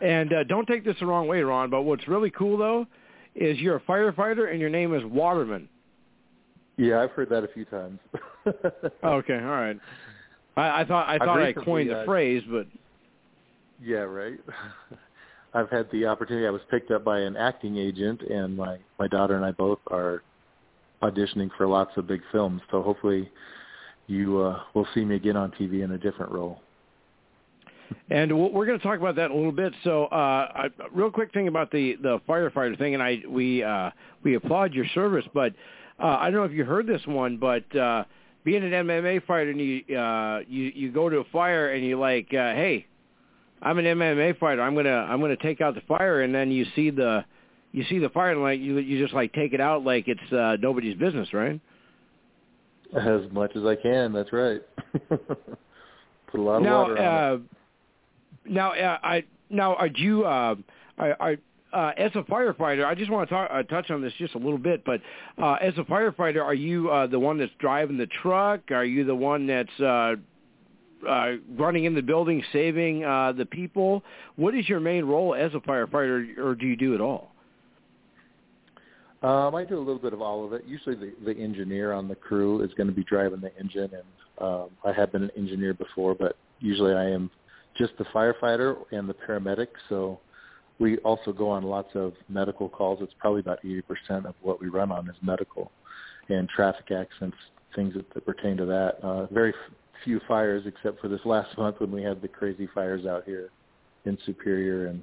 And 0.00 0.32
uh, 0.32 0.44
don't 0.44 0.66
take 0.66 0.84
this 0.84 0.96
the 0.98 1.06
wrong 1.06 1.28
way, 1.28 1.40
Ron. 1.42 1.70
But 1.70 1.82
what's 1.82 2.08
really 2.08 2.30
cool 2.30 2.58
though 2.58 2.86
is 3.36 3.58
you're 3.58 3.76
a 3.76 3.80
firefighter 3.80 4.50
and 4.50 4.60
your 4.60 4.70
name 4.70 4.94
is 4.94 5.04
Waterman. 5.04 5.68
Yeah, 6.76 7.00
I've 7.00 7.10
heard 7.10 7.28
that 7.30 7.44
a 7.44 7.48
few 7.48 7.64
times. 7.64 7.98
okay, 9.04 9.34
all 9.34 9.50
right. 9.50 9.78
I, 10.56 10.80
I 10.80 10.84
thought 10.84 11.08
I 11.08 11.18
thought 11.18 11.40
I 11.40 11.52
coined 11.52 11.90
the 11.90 12.00
uh, 12.00 12.04
phrase, 12.04 12.42
but 12.50 12.66
yeah, 13.82 13.98
right. 13.98 14.38
I've 15.54 15.70
had 15.70 15.88
the 15.92 16.06
opportunity. 16.06 16.46
I 16.46 16.50
was 16.50 16.62
picked 16.70 16.90
up 16.90 17.04
by 17.04 17.20
an 17.20 17.36
acting 17.36 17.78
agent, 17.78 18.22
and 18.22 18.56
my 18.56 18.78
my 18.98 19.06
daughter 19.08 19.36
and 19.36 19.44
I 19.44 19.52
both 19.52 19.78
are 19.88 20.22
auditioning 21.02 21.50
for 21.56 21.66
lots 21.66 21.92
of 21.96 22.06
big 22.06 22.22
films. 22.32 22.60
So 22.70 22.82
hopefully, 22.82 23.30
you 24.06 24.40
uh, 24.40 24.60
will 24.74 24.86
see 24.94 25.04
me 25.04 25.16
again 25.16 25.36
on 25.36 25.52
TV 25.52 25.84
in 25.84 25.92
a 25.92 25.98
different 25.98 26.32
role. 26.32 26.60
And 28.10 28.32
we're 28.52 28.66
going 28.66 28.78
to 28.78 28.82
talk 28.82 28.98
about 28.98 29.14
that 29.16 29.30
a 29.30 29.34
little 29.34 29.52
bit. 29.52 29.72
So, 29.84 30.06
uh, 30.06 30.16
I, 30.16 30.68
real 30.92 31.10
quick 31.10 31.32
thing 31.32 31.48
about 31.48 31.70
the 31.70 31.96
the 32.02 32.18
firefighter 32.28 32.76
thing, 32.78 32.94
and 32.94 33.02
I 33.02 33.22
we 33.28 33.62
uh, 33.62 33.90
we 34.22 34.34
applaud 34.34 34.72
your 34.72 34.86
service, 34.94 35.24
but 35.34 35.52
uh, 35.98 36.18
I 36.20 36.30
don't 36.30 36.40
know 36.40 36.44
if 36.44 36.52
you 36.52 36.64
heard 36.64 36.86
this 36.86 37.06
one, 37.06 37.36
but 37.36 37.74
uh, 37.76 38.04
being 38.44 38.62
an 38.62 38.70
MMA 38.70 39.24
fighter 39.26 39.50
and 39.50 39.60
you 39.60 39.96
uh, 39.96 40.40
you 40.48 40.72
you 40.74 40.92
go 40.92 41.08
to 41.08 41.18
a 41.18 41.24
fire 41.24 41.72
and 41.72 41.84
you 41.84 41.98
like, 41.98 42.26
uh, 42.32 42.52
hey, 42.52 42.86
I'm 43.62 43.78
an 43.78 43.84
MMA 43.84 44.38
fighter. 44.38 44.62
I'm 44.62 44.74
gonna 44.74 45.06
I'm 45.08 45.20
gonna 45.20 45.36
take 45.36 45.60
out 45.60 45.74
the 45.74 45.80
fire, 45.82 46.22
and 46.22 46.34
then 46.34 46.50
you 46.50 46.66
see 46.74 46.90
the 46.90 47.24
you 47.72 47.84
see 47.88 47.98
the 47.98 48.10
fire, 48.10 48.32
and 48.32 48.42
like 48.42 48.60
you 48.60 48.78
you 48.78 49.02
just 49.02 49.14
like 49.14 49.32
take 49.32 49.52
it 49.52 49.60
out 49.60 49.84
like 49.84 50.08
it's 50.08 50.32
uh, 50.32 50.56
nobody's 50.60 50.96
business, 50.96 51.32
right? 51.32 51.60
As 52.94 53.22
much 53.32 53.56
as 53.56 53.64
I 53.64 53.74
can. 53.74 54.12
That's 54.12 54.32
right. 54.32 54.60
Put 55.08 56.40
a 56.40 56.42
lot 56.42 56.56
of 56.56 56.62
now, 56.62 56.82
water 56.82 56.98
on 56.98 57.32
uh, 57.32 57.34
it. 57.36 57.42
Now, 58.52 58.72
uh, 58.72 58.98
I 59.02 59.24
now 59.50 59.74
are 59.74 59.86
you 59.86 60.24
uh, 60.24 60.54
are, 60.98 61.16
are 61.18 61.36
uh, 61.74 61.92
as 61.96 62.12
a 62.14 62.22
firefighter? 62.22 62.86
I 62.86 62.94
just 62.94 63.10
want 63.10 63.28
to 63.28 63.34
talk, 63.34 63.50
uh, 63.52 63.62
touch 63.64 63.90
on 63.90 64.00
this 64.00 64.12
just 64.18 64.34
a 64.34 64.38
little 64.38 64.58
bit, 64.58 64.84
but 64.84 65.00
uh, 65.42 65.54
as 65.54 65.74
a 65.76 65.82
firefighter, 65.82 66.42
are 66.42 66.54
you 66.54 66.90
uh, 66.90 67.06
the 67.06 67.18
one 67.18 67.38
that's 67.38 67.52
driving 67.58 67.98
the 67.98 68.06
truck? 68.06 68.70
Are 68.70 68.84
you 68.84 69.04
the 69.04 69.14
one 69.14 69.46
that's 69.46 69.80
uh, 69.80 70.14
uh, 71.08 71.32
running 71.56 71.84
in 71.84 71.94
the 71.94 72.02
building, 72.02 72.42
saving 72.52 73.04
uh, 73.04 73.32
the 73.32 73.44
people? 73.44 74.02
What 74.36 74.54
is 74.54 74.68
your 74.68 74.80
main 74.80 75.04
role 75.04 75.34
as 75.34 75.52
a 75.54 75.60
firefighter, 75.60 76.38
or 76.38 76.54
do 76.54 76.66
you 76.66 76.76
do 76.76 76.94
it 76.94 77.00
all? 77.00 77.32
Um, 79.22 79.54
I 79.54 79.64
do 79.64 79.78
a 79.78 79.80
little 79.80 79.98
bit 79.98 80.12
of 80.12 80.20
all 80.20 80.44
of 80.44 80.52
it. 80.52 80.64
Usually, 80.66 80.94
the, 80.94 81.14
the 81.24 81.36
engineer 81.40 81.92
on 81.92 82.08
the 82.08 82.14
crew 82.14 82.62
is 82.62 82.72
going 82.74 82.88
to 82.88 82.92
be 82.92 83.04
driving 83.04 83.40
the 83.40 83.50
engine, 83.58 83.90
and 83.92 84.04
um, 84.38 84.68
I 84.84 84.92
have 84.92 85.12
been 85.12 85.22
an 85.22 85.30
engineer 85.36 85.72
before, 85.74 86.14
but 86.14 86.36
usually 86.60 86.92
I 86.92 87.08
am 87.08 87.30
just 87.76 87.92
the 87.98 88.04
firefighter 88.04 88.76
and 88.92 89.08
the 89.08 89.14
paramedic. 89.14 89.68
So 89.88 90.20
we 90.78 90.98
also 90.98 91.32
go 91.32 91.50
on 91.50 91.62
lots 91.62 91.90
of 91.94 92.14
medical 92.28 92.68
calls. 92.68 92.98
It's 93.02 93.14
probably 93.18 93.40
about 93.40 93.62
80% 93.62 94.26
of 94.26 94.34
what 94.42 94.60
we 94.60 94.68
run 94.68 94.90
on 94.90 95.08
is 95.08 95.16
medical 95.22 95.70
and 96.28 96.48
traffic 96.48 96.90
accidents, 96.90 97.36
things 97.76 97.94
that, 97.94 98.12
that 98.14 98.26
pertain 98.26 98.56
to 98.56 98.66
that. 98.66 98.98
Uh, 99.02 99.26
very 99.26 99.50
f- 99.50 99.74
few 100.04 100.20
fires 100.26 100.64
except 100.66 101.00
for 101.00 101.08
this 101.08 101.20
last 101.24 101.56
month 101.58 101.80
when 101.80 101.92
we 101.92 102.02
had 102.02 102.20
the 102.22 102.28
crazy 102.28 102.68
fires 102.74 103.06
out 103.06 103.24
here 103.24 103.50
in 104.04 104.18
Superior 104.26 104.86
and 104.86 105.02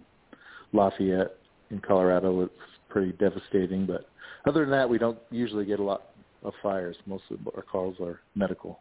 Lafayette 0.74 1.38
in 1.70 1.80
Colorado. 1.80 2.42
It's 2.42 2.54
pretty 2.90 3.14
devastating, 3.14 3.86
but 3.86 4.10
other 4.46 4.62
than 4.62 4.72
that, 4.72 4.90
we 4.90 4.98
don't 4.98 5.20
usually 5.30 5.66
get 5.66 5.80
a 5.80 5.84
lot 5.84 6.12
of 6.44 6.54
fires. 6.62 6.98
Most 7.06 7.24
of 7.30 7.40
our 7.56 7.62
calls 7.62 7.96
are 8.02 8.22
medical. 8.36 8.80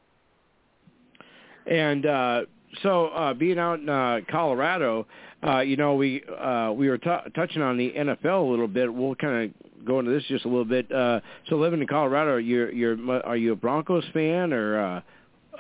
And 1.67 2.07
uh, 2.07 2.43
so, 2.83 3.09
uh, 3.09 3.35
being 3.35 3.59
out 3.59 3.81
in 3.81 3.89
uh, 3.89 4.21
Colorado, 4.31 5.07
uh, 5.45 5.61
you 5.61 5.77
know, 5.77 5.95
we 5.95 6.23
uh, 6.23 6.73
we 6.73 6.89
were 6.89 6.99
t- 6.99 7.31
touching 7.35 7.63
on 7.63 7.77
the 7.77 7.93
NFL 7.93 8.47
a 8.47 8.51
little 8.51 8.69
bit. 8.69 8.93
We'll 8.93 9.17
kind 9.17 9.45
of 9.45 9.85
go 9.85 9.99
into 9.99 10.13
this 10.13 10.23
just 10.29 10.45
a 10.45 10.49
little 10.49 10.65
bit. 10.65 10.91
Uh, 10.93 11.21
so, 11.49 11.57
living 11.57 11.81
in 11.81 11.87
Colorado, 11.89 12.37
you're 12.37 12.71
you're 12.71 12.97
are 13.25 13.37
you 13.37 13.53
a 13.53 13.57
Broncos 13.57 14.05
fan, 14.13 14.53
or 14.53 14.79
uh, 14.79 15.01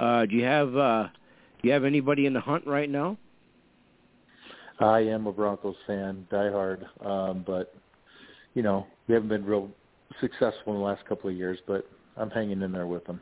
uh, 0.00 0.26
do 0.26 0.36
you 0.36 0.44
have 0.44 0.76
uh, 0.76 1.08
do 1.60 1.68
you 1.68 1.72
have 1.72 1.84
anybody 1.84 2.26
in 2.26 2.32
the 2.32 2.40
hunt 2.40 2.66
right 2.66 2.88
now? 2.88 3.16
I 4.78 5.00
am 5.00 5.26
a 5.26 5.32
Broncos 5.32 5.76
fan, 5.86 6.26
diehard, 6.30 6.84
um, 7.04 7.44
but 7.46 7.74
you 8.54 8.62
know 8.62 8.86
we 9.08 9.14
haven't 9.14 9.30
been 9.30 9.44
real 9.44 9.68
successful 10.20 10.74
in 10.74 10.78
the 10.78 10.84
last 10.84 11.04
couple 11.06 11.28
of 11.28 11.36
years, 11.36 11.58
but 11.66 11.88
I'm 12.16 12.30
hanging 12.30 12.62
in 12.62 12.70
there 12.70 12.86
with 12.86 13.04
them. 13.04 13.20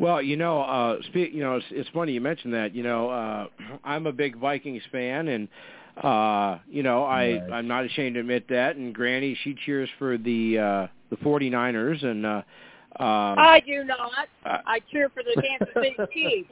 Well, 0.00 0.22
you 0.22 0.38
know, 0.38 0.62
uh, 0.62 0.96
speak, 1.08 1.34
you 1.34 1.40
know, 1.40 1.56
it's, 1.56 1.66
it's 1.70 1.88
funny 1.90 2.12
you 2.12 2.22
mentioned 2.22 2.54
that. 2.54 2.74
You 2.74 2.82
know, 2.82 3.10
uh, 3.10 3.46
I'm 3.84 4.06
a 4.06 4.12
big 4.12 4.36
Vikings 4.36 4.82
fan, 4.90 5.28
and 5.28 5.46
uh, 6.02 6.58
you 6.68 6.82
know, 6.82 7.04
I 7.04 7.32
Right. 7.34 7.52
I'm 7.52 7.68
not 7.68 7.84
ashamed 7.84 8.14
to 8.14 8.20
admit 8.20 8.48
that. 8.48 8.76
And 8.76 8.94
Granny, 8.94 9.36
she 9.44 9.54
cheers 9.66 9.90
for 9.98 10.16
the 10.16 10.58
uh, 10.58 10.86
the 11.10 11.16
49ers, 11.16 12.02
and 12.02 12.24
uh, 12.24 12.42
um, 12.98 13.38
I 13.38 13.62
do 13.66 13.84
not. 13.84 14.28
Uh, 14.46 14.58
I 14.66 14.80
cheer 14.90 15.10
for 15.10 15.22
the 15.22 15.40
Kansas 15.42 15.68
City 15.74 15.96
Chiefs. 16.14 16.50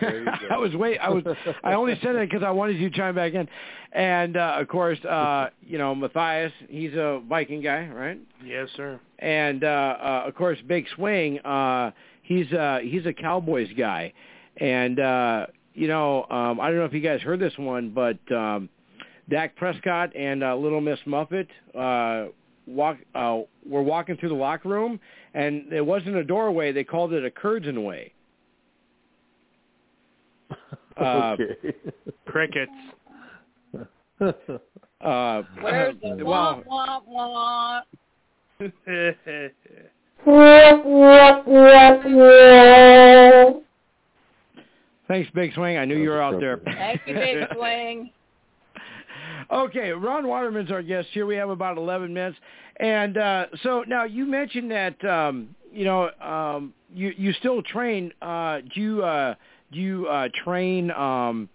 There 0.00 0.20
you 0.20 0.24
go. 0.24 0.30
I 0.50 0.58
was 0.58 0.74
wait. 0.76 0.98
I 0.98 1.08
was. 1.08 1.24
I 1.64 1.72
only 1.72 1.94
said 2.02 2.14
that 2.14 2.30
because 2.30 2.44
I 2.44 2.52
wanted 2.52 2.78
you 2.78 2.88
to 2.88 2.96
chime 2.96 3.16
back 3.16 3.34
in, 3.34 3.48
and 3.92 4.36
uh, 4.36 4.58
of 4.60 4.68
course, 4.68 5.02
uh, 5.04 5.48
you 5.66 5.78
know, 5.78 5.92
Matthias. 5.92 6.52
He's 6.68 6.92
a 6.94 7.20
Viking 7.28 7.62
guy, 7.62 7.88
right? 7.88 8.20
Yes, 8.44 8.68
sir. 8.76 9.00
And 9.18 9.64
uh, 9.64 9.66
uh, 9.66 10.24
of 10.26 10.36
course, 10.36 10.58
Big 10.68 10.86
Swing. 10.94 11.40
Uh, 11.40 11.90
he's 12.28 12.52
uh, 12.52 12.80
he's 12.82 13.06
a 13.06 13.12
Cowboys 13.12 13.68
guy, 13.76 14.12
and 14.58 15.00
uh, 15.00 15.46
you 15.74 15.88
know, 15.88 16.24
um, 16.30 16.60
I 16.60 16.68
don't 16.68 16.76
know 16.76 16.84
if 16.84 16.92
you 16.92 17.00
guys 17.00 17.20
heard 17.22 17.40
this 17.40 17.54
one, 17.56 17.90
but 17.90 18.18
um, 18.34 18.68
Dak 19.30 19.56
Prescott 19.56 20.14
and 20.14 20.44
uh, 20.44 20.54
Little 20.54 20.80
Miss 20.80 20.98
Muffet 21.06 21.48
uh, 21.76 22.26
walk 22.66 22.98
uh, 23.14 23.40
were 23.68 23.82
walking 23.82 24.16
through 24.18 24.28
the 24.28 24.34
locker 24.34 24.68
room, 24.68 25.00
and 25.34 25.72
it 25.72 25.84
wasn't 25.84 26.16
a 26.16 26.24
doorway. 26.24 26.70
They 26.70 26.84
called 26.84 27.12
it 27.12 27.24
a 27.24 27.30
curtain 27.30 27.82
way. 27.82 28.12
Uh, 31.00 31.36
okay. 31.38 31.76
Crickets. 32.26 32.72
Uh, 34.20 35.42
Where's 35.60 35.94
the 36.02 36.24
well, 36.24 36.64
wah, 36.66 37.00
wah, 37.06 37.80
wah? 38.58 38.68
thanks, 45.08 45.30
Big 45.34 45.54
Swing. 45.54 45.78
I 45.78 45.84
knew 45.84 45.96
you 45.96 46.10
were 46.10 46.22
out 46.22 46.40
there. 46.40 46.60
Thank 46.64 47.00
you, 47.06 47.14
Big 47.14 47.44
Swing. 47.56 48.10
Okay, 49.50 49.90
Ron 49.90 50.26
Waterman's 50.26 50.70
our 50.70 50.82
guest 50.82 51.08
here. 51.12 51.24
We 51.24 51.36
have 51.36 51.48
about 51.48 51.78
11 51.78 52.12
minutes. 52.12 52.36
And 52.78 53.16
uh, 53.16 53.46
so 53.62 53.84
now 53.86 54.04
you 54.04 54.26
mentioned 54.26 54.70
that 54.70 55.02
um, 55.04 55.54
you 55.72 55.84
know, 55.84 56.10
um, 56.20 56.74
you 56.94 57.12
you 57.16 57.32
still 57.34 57.62
train. 57.62 58.12
Uh, 58.22 58.60
do 58.74 58.80
you 58.80 59.04
uh, 59.04 59.34
do 59.72 59.78
you 59.78 60.06
uh, 60.06 60.28
train 60.44 60.90
um, 60.90 61.48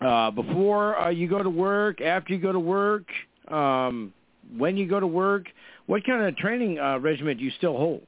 uh, 0.00 0.30
before 0.30 0.98
uh, 0.98 1.10
you 1.10 1.28
go 1.28 1.42
to 1.42 1.50
work? 1.50 2.00
After 2.00 2.32
you 2.32 2.40
go 2.40 2.52
to 2.52 2.60
work? 2.60 3.04
Um, 3.48 4.12
when 4.56 4.76
you 4.76 4.88
go 4.88 5.00
to 5.00 5.06
work? 5.06 5.46
What 5.86 6.04
kind 6.04 6.22
of 6.22 6.36
training 6.36 6.78
uh, 6.78 6.98
regimen 6.98 7.36
do 7.36 7.44
you 7.44 7.50
still 7.58 7.76
hold? 7.76 8.02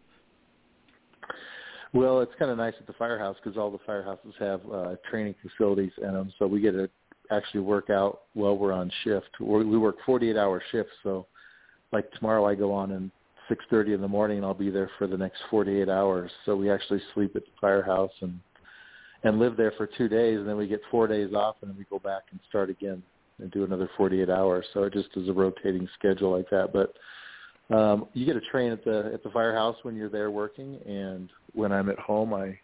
Well, 1.92 2.20
it's 2.20 2.32
kind 2.38 2.50
of 2.50 2.58
nice 2.58 2.74
at 2.80 2.86
the 2.86 2.92
firehouse 2.94 3.36
because 3.42 3.56
all 3.56 3.70
the 3.70 3.78
firehouses 3.78 4.34
have 4.40 4.60
uh, 4.72 4.96
training 5.08 5.36
facilities 5.42 5.92
in 5.98 6.12
them, 6.12 6.32
so 6.38 6.46
we 6.46 6.60
get 6.60 6.72
to 6.72 6.88
actually 7.30 7.60
work 7.60 7.88
out 7.88 8.22
while 8.34 8.56
we're 8.56 8.72
on 8.72 8.90
shift. 9.04 9.28
We're, 9.38 9.64
we 9.64 9.78
work 9.78 9.96
48-hour 10.06 10.62
shifts, 10.72 10.92
so 11.04 11.26
like 11.92 12.10
tomorrow 12.12 12.46
I 12.46 12.56
go 12.56 12.72
on 12.72 12.90
and 12.92 13.10
6:30 13.48 13.94
in 13.94 14.00
the 14.00 14.08
morning 14.08 14.38
and 14.38 14.46
I'll 14.46 14.54
be 14.54 14.70
there 14.70 14.90
for 14.98 15.06
the 15.06 15.16
next 15.16 15.38
48 15.50 15.88
hours. 15.88 16.30
So 16.44 16.56
we 16.56 16.70
actually 16.70 17.00
sleep 17.14 17.36
at 17.36 17.44
the 17.44 17.52
firehouse 17.60 18.12
and 18.20 18.40
and 19.22 19.38
live 19.38 19.56
there 19.56 19.72
for 19.72 19.86
two 19.86 20.06
days, 20.06 20.38
and 20.38 20.46
then 20.46 20.56
we 20.56 20.66
get 20.66 20.82
four 20.90 21.06
days 21.06 21.32
off, 21.32 21.56
and 21.62 21.70
then 21.70 21.78
we 21.78 21.84
go 21.84 21.98
back 21.98 22.24
and 22.30 22.38
start 22.48 22.68
again 22.68 23.02
and 23.38 23.50
do 23.50 23.64
another 23.64 23.88
48 23.96 24.28
hours. 24.28 24.66
So 24.74 24.82
it 24.82 24.92
just 24.92 25.08
is 25.16 25.28
a 25.28 25.32
rotating 25.32 25.88
schedule 25.98 26.30
like 26.30 26.50
that. 26.50 26.74
But 26.74 26.92
um, 27.70 28.06
you 28.12 28.26
get 28.26 28.36
a 28.36 28.40
train 28.40 28.72
at 28.72 28.84
the 28.84 29.10
at 29.14 29.22
the 29.22 29.30
firehouse 29.30 29.76
when 29.82 29.96
you're 29.96 30.10
there 30.10 30.30
working, 30.30 30.78
and 30.86 31.30
when 31.54 31.72
I'm 31.72 31.88
at 31.88 31.98
home, 31.98 32.34
I 32.34 32.58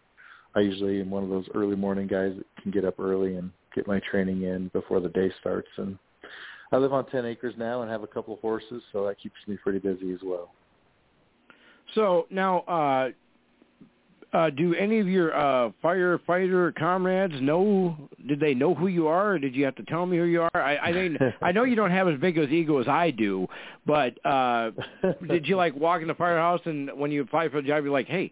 I 0.55 0.59
usually 0.59 1.01
am 1.01 1.09
one 1.09 1.23
of 1.23 1.29
those 1.29 1.45
early 1.55 1.75
morning 1.75 2.07
guys 2.07 2.33
that 2.37 2.45
can 2.61 2.71
get 2.71 2.85
up 2.85 2.99
early 2.99 3.35
and 3.35 3.51
get 3.73 3.87
my 3.87 4.01
training 4.11 4.43
in 4.43 4.69
before 4.73 4.99
the 4.99 5.09
day 5.09 5.31
starts. 5.39 5.69
And 5.77 5.97
I 6.71 6.77
live 6.77 6.93
on 6.93 7.05
10 7.09 7.25
acres 7.25 7.53
now 7.57 7.81
and 7.81 7.91
have 7.91 8.03
a 8.03 8.07
couple 8.07 8.33
of 8.33 8.39
horses, 8.41 8.81
so 8.91 9.05
that 9.07 9.19
keeps 9.19 9.35
me 9.47 9.57
pretty 9.57 9.79
busy 9.79 10.13
as 10.13 10.19
well. 10.23 10.51
So 11.95 12.27
now, 12.29 12.59
uh, 12.61 13.09
uh, 14.33 14.49
do 14.49 14.73
any 14.75 14.99
of 14.99 15.07
your 15.07 15.35
uh, 15.35 15.71
firefighter 15.83 16.73
comrades 16.75 17.33
know? 17.41 17.97
Did 18.27 18.39
they 18.39 18.53
know 18.53 18.73
who 18.73 18.87
you 18.87 19.07
are, 19.07 19.31
or 19.31 19.39
did 19.39 19.55
you 19.55 19.65
have 19.65 19.75
to 19.75 19.83
tell 19.83 20.05
me 20.05 20.17
who 20.17 20.23
you 20.23 20.41
are? 20.41 20.61
I, 20.61 20.77
I 20.77 20.91
mean, 20.91 21.17
I 21.41 21.51
know 21.51 21.63
you 21.63 21.75
don't 21.75 21.91
have 21.91 22.07
as 22.07 22.19
big 22.19 22.37
as 22.37 22.49
ego 22.49 22.79
as 22.79 22.87
I 22.87 23.11
do, 23.11 23.47
but 23.85 24.23
uh, 24.25 24.71
did 25.27 25.47
you 25.47 25.57
like 25.57 25.75
walk 25.75 26.01
in 26.01 26.07
the 26.07 26.15
firehouse 26.15 26.61
and 26.65 26.89
when 26.97 27.11
you 27.11 27.21
apply 27.21 27.49
for 27.49 27.61
the 27.61 27.67
job, 27.67 27.83
you're 27.83 27.93
like, 27.93 28.07
hey, 28.07 28.31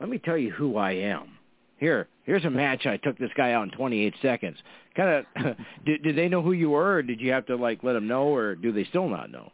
let 0.00 0.08
me 0.08 0.18
tell 0.18 0.38
you 0.38 0.50
who 0.50 0.76
I 0.76 0.92
am. 0.92 1.30
Here, 1.78 2.08
here's 2.24 2.44
a 2.44 2.50
match. 2.50 2.86
I 2.86 2.96
took 2.96 3.18
this 3.18 3.30
guy 3.36 3.52
out 3.52 3.64
in 3.64 3.70
28 3.70 4.14
seconds. 4.22 4.56
Kind 4.96 5.26
of, 5.36 5.56
did, 5.84 6.02
did 6.02 6.16
they 6.16 6.28
know 6.28 6.40
who 6.40 6.52
you 6.52 6.70
were, 6.70 6.94
or 6.94 7.02
did 7.02 7.20
you 7.20 7.32
have 7.32 7.46
to 7.46 7.56
like 7.56 7.82
let 7.82 7.92
them 7.94 8.06
know, 8.06 8.24
or 8.34 8.54
do 8.54 8.72
they 8.72 8.84
still 8.84 9.08
not 9.08 9.30
know? 9.30 9.50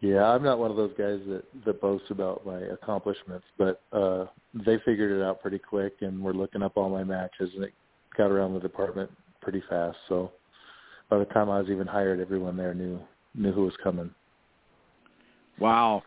Yeah, 0.00 0.24
I'm 0.24 0.42
not 0.42 0.58
one 0.58 0.70
of 0.70 0.78
those 0.78 0.94
guys 0.96 1.20
that 1.28 1.44
that 1.66 1.80
boasts 1.80 2.10
about 2.10 2.46
my 2.46 2.58
accomplishments, 2.58 3.44
but 3.58 3.82
uh 3.92 4.26
they 4.54 4.78
figured 4.84 5.12
it 5.12 5.22
out 5.22 5.40
pretty 5.40 5.58
quick 5.58 5.94
and 6.00 6.22
were 6.22 6.34
looking 6.34 6.62
up 6.62 6.76
all 6.76 6.88
my 6.88 7.04
matches 7.04 7.50
and 7.54 7.64
it 7.64 7.72
got 8.16 8.30
around 8.30 8.54
the 8.54 8.60
department 8.60 9.10
pretty 9.40 9.62
fast. 9.68 9.96
So 10.08 10.32
by 11.08 11.18
the 11.18 11.24
time 11.26 11.50
I 11.50 11.60
was 11.60 11.70
even 11.70 11.86
hired, 11.86 12.20
everyone 12.20 12.56
there 12.56 12.74
knew 12.74 13.00
knew 13.34 13.52
who 13.52 13.64
was 13.64 13.74
coming. 13.82 14.10
Wow. 15.58 16.02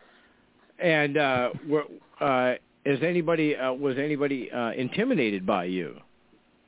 And 0.78 1.16
uh 1.16 1.50
were, 1.68 1.84
uh 2.20 2.54
is 2.84 3.02
anybody 3.02 3.56
uh, 3.56 3.72
was 3.72 3.96
anybody 3.98 4.50
uh 4.50 4.72
intimidated 4.72 5.46
by 5.46 5.64
you? 5.64 5.96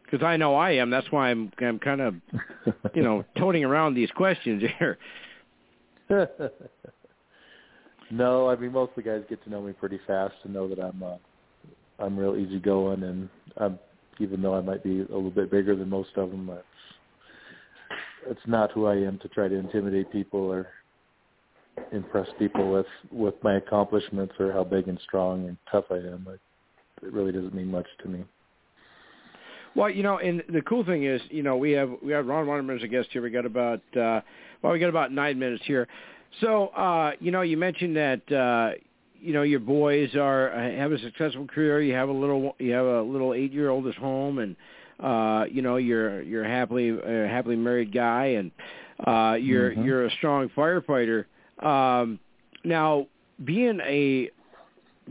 Because 0.05 0.25
I 0.25 0.37
know 0.37 0.55
I 0.55 0.71
am. 0.73 0.89
That's 0.89 1.11
why 1.11 1.31
I'm 1.31 1.53
I'm 1.59 1.79
kind 1.79 2.01
of 2.01 2.15
you 2.95 3.03
know 3.03 3.25
toting 3.39 3.65
around 3.65 3.95
these 3.95 4.11
questions 4.13 4.63
here. 4.79 4.99
No, 8.11 8.49
I 8.49 8.57
mean 8.57 8.73
most 8.73 8.91
of 8.91 8.97
the 8.97 9.03
guys 9.03 9.23
get 9.29 9.43
to 9.45 9.51
know 9.51 9.61
me 9.61 9.73
pretty 9.73 9.99
fast 10.07 10.35
and 10.45 10.55
know 10.55 10.69
that 10.69 10.79
I'm 10.79 11.03
uh, 11.03 11.17
I'm 11.99 12.19
real 12.19 12.37
easygoing 12.37 13.03
and 13.03 13.29
I'm 13.57 13.79
even 14.19 14.41
though 14.41 14.55
I 14.55 14.61
might 14.61 14.83
be 14.83 15.01
a 15.01 15.03
little 15.03 15.31
bit 15.31 15.51
bigger 15.51 15.77
than 15.77 15.91
most 15.91 16.11
of 16.17 16.31
them, 16.31 16.49
it's 16.51 16.65
it's 18.29 18.47
not 18.47 18.73
who 18.73 18.87
I 18.87 18.97
am 18.97 19.19
to 19.19 19.29
try 19.29 19.49
to 19.49 19.55
intimidate 19.55 20.11
people 20.11 20.41
or 20.41 20.69
impress 21.93 22.29
people 22.39 22.71
with 22.73 22.87
with 23.11 23.35
my 23.43 23.57
accomplishments 23.57 24.35
or 24.39 24.53
how 24.53 24.65
big 24.65 24.89
and 24.89 24.99
strong 25.05 25.47
and 25.49 25.57
tough 25.71 25.85
I 25.91 25.97
am. 25.97 26.27
It, 26.31 26.41
it 27.07 27.13
really 27.13 27.33
doesn't 27.33 27.55
mean 27.55 27.71
much 27.71 27.87
to 28.03 28.09
me. 28.09 28.25
Well, 29.75 29.91
you 29.91 30.03
know, 30.03 30.19
and 30.19 30.43
the 30.49 30.63
cool 30.63 30.85
thing 30.85 31.05
is, 31.05 31.21
you 31.29 31.43
know, 31.43 31.57
we 31.57 31.73
have 31.73 31.91
we 32.03 32.13
have 32.13 32.27
Ron 32.27 32.47
Waterman 32.47 32.79
as 32.79 32.83
a 32.83 32.89
guest 32.89 33.09
here. 33.13 33.23
We 33.23 33.31
got 33.31 33.45
about 33.45 33.83
uh, 33.95 34.21
well, 34.63 34.73
we 34.73 34.79
got 34.79 34.89
about 34.89 35.13
nine 35.13 35.39
minutes 35.39 35.63
here. 35.67 35.87
So, 36.41 36.69
uh, 36.69 37.13
you 37.21 37.31
know, 37.31 37.43
you 37.43 37.57
mentioned 37.57 37.97
that 37.97 38.33
uh, 38.33 38.79
you 39.21 39.33
know 39.33 39.43
your 39.43 39.61
boys 39.61 40.15
are 40.15 40.53
uh, 40.53 40.71
have 40.77 40.93
a 40.93 40.99
successful 40.99 41.47
career. 41.47 41.81
You 41.83 41.95
have 41.95 42.09
a 42.09 42.13
little 42.13 42.55
you 42.59 42.73
have 42.73 42.87
a 42.87 43.03
little 43.03 43.35
eight 43.35 43.53
year 43.53 43.71
old 43.71 43.87
at 43.87 43.95
home, 43.95 44.39
and 44.39 44.57
uh, 45.01 45.45
you 45.51 45.63
know 45.63 45.77
you're 45.77 46.23
you're 46.23 46.45
a 46.45 46.49
happily 46.49 46.91
uh, 46.91 47.29
happily 47.29 47.57
married 47.57 47.93
guy, 47.93 48.27
and 48.39 48.51
uh, 49.07 49.37
you're 49.41 49.73
Mhm. 49.75 49.85
you're 49.85 50.05
a 50.07 50.11
strong 50.13 50.49
firefighter. 50.51 51.25
Um, 51.65 52.19
now, 52.65 53.07
being 53.45 53.81
a 53.81 54.31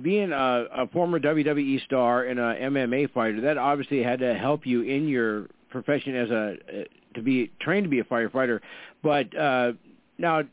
being 0.02 0.32
a, 0.32 0.66
a 0.76 0.88
former 0.88 1.20
WWE 1.20 1.84
star 1.86 2.24
and 2.26 2.40
a 2.40 2.56
MMA 2.56 3.12
fighter, 3.14 3.42
that 3.42 3.58
obviously 3.58 4.04
had 4.04 4.20
to 4.20 4.34
help 4.34 4.66
you 4.66 4.82
in 4.82 5.08
your 5.08 5.48
profession 5.70 6.16
as 6.16 6.30
a 6.32 6.58
uh, 6.68 6.84
to 7.14 7.22
be 7.22 7.50
trained 7.62 7.86
to 7.86 7.90
be 7.90 8.00
a 8.00 8.04
firefighter. 8.04 8.60
But 9.02 9.36
uh, 9.38 9.74
now 10.18 10.44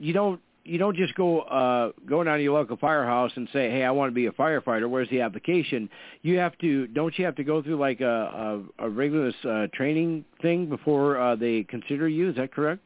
you 0.00 0.12
don't 0.12 0.40
you 0.68 0.78
don't 0.78 0.96
just 0.96 1.14
go 1.14 1.40
uh 1.40 1.92
go 2.08 2.22
down 2.22 2.36
to 2.36 2.42
your 2.42 2.54
local 2.54 2.76
firehouse 2.76 3.32
and 3.36 3.48
say, 3.52 3.70
"Hey, 3.70 3.84
I 3.84 3.90
want 3.90 4.10
to 4.10 4.14
be 4.14 4.26
a 4.26 4.32
firefighter. 4.32 4.88
Where's 4.88 5.08
the 5.10 5.20
application?" 5.20 5.88
You 6.22 6.38
have 6.38 6.56
to 6.58 6.86
don't 6.88 7.16
you 7.18 7.24
have 7.24 7.36
to 7.36 7.44
go 7.44 7.62
through 7.62 7.78
like 7.78 8.00
a 8.00 8.62
a, 8.78 8.86
a 8.86 8.88
rigorous 8.88 9.34
uh, 9.44 9.66
training 9.74 10.24
thing 10.42 10.66
before 10.66 11.18
uh, 11.18 11.36
they 11.36 11.64
consider 11.64 12.08
you? 12.08 12.30
Is 12.30 12.36
that 12.36 12.52
correct? 12.52 12.82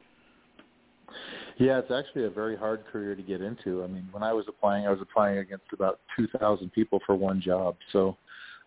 Yeah, 1.59 1.79
it's 1.79 1.91
actually 1.91 2.25
a 2.25 2.31
very 2.31 2.57
hard 2.57 2.85
career 2.91 3.15
to 3.15 3.23
get 3.23 3.41
into. 3.41 3.85
I 3.85 3.87
mean, 3.87 4.09
when 4.11 4.23
I 4.23 4.33
was 4.33 4.47
applying, 4.49 4.87
I 4.87 4.91
was 4.91 5.01
applying 5.03 5.39
against 5.39 5.67
about 5.73 6.01
2,000 6.17 6.73
people 6.73 6.99
for 7.07 7.15
one 7.15 7.41
job. 7.41 7.77
So 7.93 8.17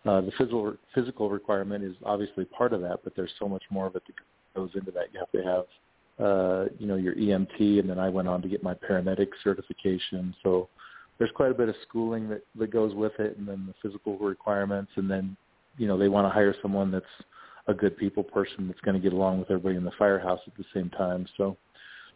uh, 0.06 0.22
the 0.22 0.32
physical 0.38 0.76
physical 0.94 1.30
requirement 1.30 1.84
is 1.84 1.96
obviously 2.06 2.46
part 2.46 2.74
of 2.74 2.82
that, 2.82 3.00
but 3.04 3.16
there's 3.16 3.32
so 3.40 3.48
much 3.48 3.64
more 3.72 3.88
of 3.88 3.96
it 3.96 4.04
that 4.06 4.16
goes 4.56 4.70
into 4.76 4.92
that. 4.92 5.06
You 5.14 5.20
have 5.20 5.32
to 5.32 5.44
have, 5.44 5.66
uh, 6.20 6.66
you 6.80 6.88
know, 6.88 6.96
your 6.96 7.16
EMT, 7.16 7.80
and 7.80 7.90
then 7.90 8.00
I 8.00 8.10
went 8.10 8.28
on 8.28 8.42
to 8.42 8.48
get 8.48 8.64
my 8.64 8.74
paramedic 8.74 9.30
certification. 9.44 10.34
So 10.44 10.70
there's 11.18 11.32
quite 11.36 11.52
a 11.52 11.54
bit 11.54 11.70
of 11.70 11.76
schooling 11.88 12.30
that 12.30 12.42
that 12.58 12.72
goes 12.72 12.94
with 12.94 13.14
it, 13.20 13.38
and 13.38 13.48
then 13.48 13.68
the 13.68 13.74
physical 13.82 14.18
requirements, 14.18 14.92
and 14.96 15.10
then, 15.10 15.36
you 15.78 15.88
know, 15.88 15.98
they 15.98 16.08
want 16.08 16.26
to 16.26 16.30
hire 16.30 16.56
someone 16.62 16.92
that's 16.92 17.06
a 17.68 17.74
good 17.74 17.98
people 17.98 18.24
person 18.24 18.68
that's 18.68 18.80
going 18.82 18.96
to 18.96 19.02
get 19.02 19.14
along 19.14 19.40
with 19.40 19.50
everybody 19.50 19.76
in 19.76 19.84
the 19.84 19.92
firehouse 19.98 20.40
at 20.48 20.56
the 20.56 20.66
same 20.74 20.90
time. 20.92 21.26
So 21.36 21.58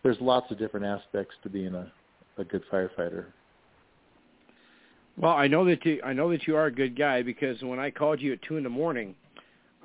there's 0.03 0.17
lots 0.21 0.51
of 0.51 0.59
different 0.59 0.85
aspects 0.85 1.35
to 1.43 1.49
being 1.49 1.75
a, 1.75 1.91
a 2.37 2.43
good 2.43 2.63
firefighter. 2.71 3.25
Well, 5.17 5.33
I 5.33 5.47
know 5.47 5.65
that 5.65 5.85
you 5.85 6.01
I 6.03 6.13
know 6.13 6.31
that 6.31 6.47
you 6.47 6.55
are 6.55 6.67
a 6.67 6.71
good 6.71 6.97
guy 6.97 7.21
because 7.21 7.61
when 7.61 7.79
I 7.79 7.91
called 7.91 8.21
you 8.21 8.33
at 8.33 8.41
two 8.43 8.55
in 8.55 8.63
the 8.63 8.69
morning, 8.69 9.15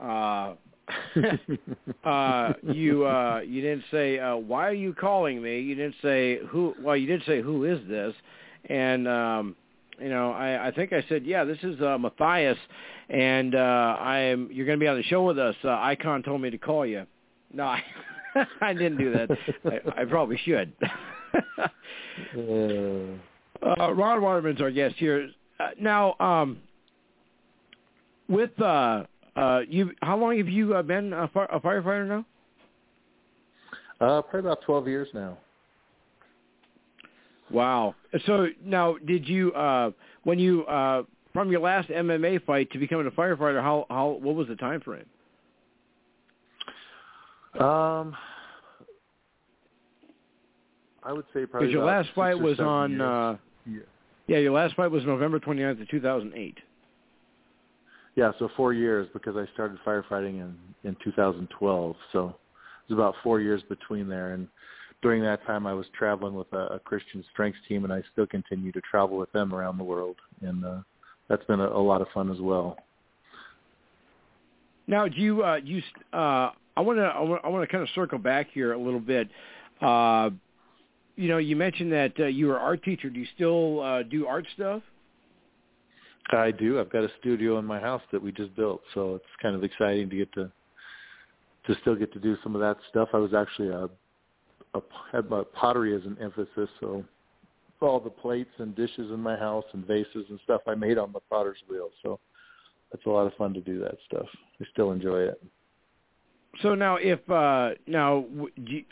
uh, 0.01 0.55
uh, 2.05 2.53
you 2.63 3.07
uh, 3.07 3.41
you 3.41 3.63
didn't 3.63 3.85
say 3.91 4.19
uh, 4.19 4.37
why 4.37 4.69
are 4.69 4.75
you 4.75 4.95
calling 4.95 5.43
me. 5.43 5.61
You 5.61 5.75
didn't 5.75 5.95
say 6.03 6.41
who. 6.49 6.75
Well, 6.81 6.97
you 6.97 7.07
did 7.07 7.23
say 7.27 7.41
who 7.41 7.65
is 7.65 7.81
this, 7.89 8.15
and 8.69 9.09
um, 9.09 9.57
you 9.99 10.11
know 10.11 10.33
I, 10.33 10.69
I 10.69 10.71
think 10.73 10.93
I 10.93 11.05
said 11.09 11.25
yeah 11.25 11.45
this 11.45 11.59
is 11.63 11.81
uh, 11.81 11.97
Matthias, 11.99 12.59
and 13.09 13.55
uh, 13.55 13.97
I 13.99 14.19
am 14.19 14.51
you're 14.53 14.67
going 14.67 14.79
to 14.79 14.83
be 14.83 14.89
on 14.89 14.97
the 14.97 15.03
show 15.05 15.23
with 15.25 15.39
us. 15.39 15.57
Uh, 15.65 15.71
Icon 15.71 16.23
told 16.23 16.41
me 16.41 16.51
to 16.51 16.59
call 16.59 16.85
you. 16.85 17.07
No, 17.53 17.65
I, 17.65 17.83
I 18.61 18.73
didn't 18.75 18.99
do 18.99 19.13
that. 19.13 19.31
I, 19.65 20.03
I 20.03 20.05
probably 20.05 20.39
should. 20.45 20.73
Uh, 23.63 23.93
Ron 23.95 24.21
Waterman's 24.21 24.61
our 24.61 24.71
guest 24.71 24.97
here. 24.99 25.31
Uh, 25.59 25.69
now, 25.81 26.15
um, 26.21 26.59
with 28.29 28.59
uh, 28.61 29.05
uh, 29.37 29.61
you, 29.69 29.91
how 30.03 30.17
long 30.17 30.37
have 30.39 30.49
you 30.49 30.75
uh, 30.75 30.83
been 30.83 31.13
a, 31.13 31.29
fire, 31.29 31.49
a 31.53 31.61
firefighter 31.61 32.07
now? 32.09 32.25
uh, 34.01 34.23
probably 34.23 34.41
about 34.41 34.63
12 34.63 34.89
years 34.89 35.09
now. 35.15 35.39
Wow. 37.51 37.95
So 38.27 38.49
now, 38.65 38.97
did 39.07 39.29
you 39.29 39.53
uh, 39.53 39.91
when 40.25 40.39
you 40.39 40.65
uh, 40.65 41.03
from 41.33 41.51
your 41.51 41.61
last 41.61 41.89
MMA 41.89 42.45
fight 42.45 42.71
to 42.73 42.79
becoming 42.79 43.07
a 43.07 43.11
firefighter? 43.11 43.61
How 43.63 43.87
how 43.91 44.19
what 44.21 44.35
was 44.35 44.49
the 44.49 44.57
time 44.57 44.81
frame? 44.81 45.05
Um, 47.61 48.17
I 51.05 51.13
would 51.13 51.27
say 51.35 51.47
probably 51.47 51.69
Because 51.69 51.73
your 51.73 51.83
about 51.83 52.07
last 52.07 52.15
fight 52.15 52.39
was 52.39 52.59
on. 52.59 52.93
years. 52.93 53.03
Uh, 53.03 53.37
yeah. 53.67 53.79
yeah, 54.27 54.39
your 54.39 54.53
last 54.53 54.75
fight 54.75 54.91
was 54.91 55.05
November 55.05 55.39
29th 55.39 55.83
of 55.83 55.89
2008. 55.89 56.59
Yeah, 58.17 58.33
so 58.39 58.49
four 58.57 58.73
years 58.73 59.09
because 59.13 59.37
I 59.37 59.47
started 59.55 59.79
firefighting 59.87 60.41
in 60.41 60.57
in 60.85 60.97
2012. 61.03 61.97
So 62.13 62.29
it 62.29 62.93
was 62.93 62.99
about 62.99 63.15
four 63.23 63.41
years 63.41 63.63
between 63.69 64.09
there, 64.09 64.35
and 64.35 64.49
during 65.03 65.23
that 65.23 65.45
time, 65.47 65.67
I 65.67 65.75
was 65.75 65.87
traveling 65.97 66.35
with 66.35 66.53
a, 66.53 66.75
a 66.75 66.79
Christian 66.79 67.25
strength 67.33 67.59
team, 67.69 67.85
and 67.85 67.93
I 67.93 68.03
still 68.13 68.27
continue 68.27 68.73
to 68.73 68.81
travel 68.81 69.19
with 69.19 69.31
them 69.33 69.55
around 69.55 69.79
the 69.79 69.85
world, 69.85 70.17
and 70.41 70.65
uh, 70.65 70.79
that's 71.29 71.45
been 71.45 71.61
a, 71.61 71.69
a 71.69 71.83
lot 71.83 72.01
of 72.01 72.09
fun 72.15 72.31
as 72.31 72.41
well. 72.41 72.79
Now, 74.87 75.09
do 75.09 75.21
you 75.21 75.45
uh, 75.45 75.57
you 75.57 75.83
uh, 76.13 76.51
I 76.77 76.81
want 76.81 76.99
to 76.99 77.05
I 77.05 77.49
want 77.49 77.63
to 77.63 77.67
kind 77.67 77.83
of 77.83 77.89
circle 77.95 78.19
back 78.19 78.49
here 78.53 78.73
a 78.73 78.79
little 78.79 79.01
bit. 79.01 79.29
Uh, 79.81 80.31
you 81.17 81.29
know, 81.29 81.39
you 81.39 81.57
mentioned 81.57 81.93
that 81.93 82.13
uh, 82.19 82.27
you 82.27 82.49
were 82.49 82.59
art 82.59 82.83
teacher. 82.83 83.09
Do 83.09 83.21
you 83.21 83.27
still 83.35 83.81
uh, 83.81 84.03
do 84.03 84.27
art 84.27 84.47
stuff? 84.55 84.83
I 86.31 86.51
do. 86.51 86.81
I've 86.81 86.91
got 86.91 87.05
a 87.05 87.11
studio 87.21 87.59
in 87.59 87.65
my 87.65 87.79
house 87.79 88.03
that 88.13 88.23
we 88.23 88.33
just 88.33 88.55
built, 88.57 88.81
so 88.95 89.17
it's 89.17 89.25
kind 89.43 89.55
of 89.55 89.63
exciting 89.63 90.09
to 90.11 90.17
get 90.17 90.33
to 90.35 90.51
to 91.67 91.75
still 91.81 91.95
get 91.95 92.13
to 92.13 92.21
do 92.21 92.37
some 92.43 92.55
of 92.55 92.61
that 92.61 92.77
stuff. 92.91 93.09
I 93.15 93.17
was 93.17 93.33
actually 93.33 93.69
a, 93.69 93.89
a 94.75 94.83
had 95.13 95.31
my 95.31 95.43
pottery 95.55 95.97
as 95.97 96.05
an 96.05 96.17
emphasis, 96.21 96.69
so 96.81 97.05
all 97.81 98.01
the 98.01 98.11
plates 98.11 98.51
and 98.59 98.75
dishes 98.75 99.11
in 99.11 99.21
my 99.21 99.37
house 99.37 99.65
and 99.73 99.87
vases 99.87 100.25
and 100.29 100.39
stuff 100.45 100.63
I 100.67 100.75
made 100.75 100.99
on 100.99 101.13
the 101.13 101.21
potter's 101.31 101.59
wheel. 101.69 101.91
So 102.03 102.19
it's 102.93 103.05
a 103.07 103.11
lot 103.11 103.27
of 103.27 103.35
fun 103.35 103.53
to 103.55 103.61
do 103.61 103.79
that 103.81 103.97
stuff. 104.07 104.27
I 104.61 104.65
still 104.73 104.93
enjoy 104.93 105.21
it. 105.21 105.43
So 106.63 106.75
now, 106.75 106.97
if 106.97 107.19
uh, 107.29 107.71
now 107.87 108.25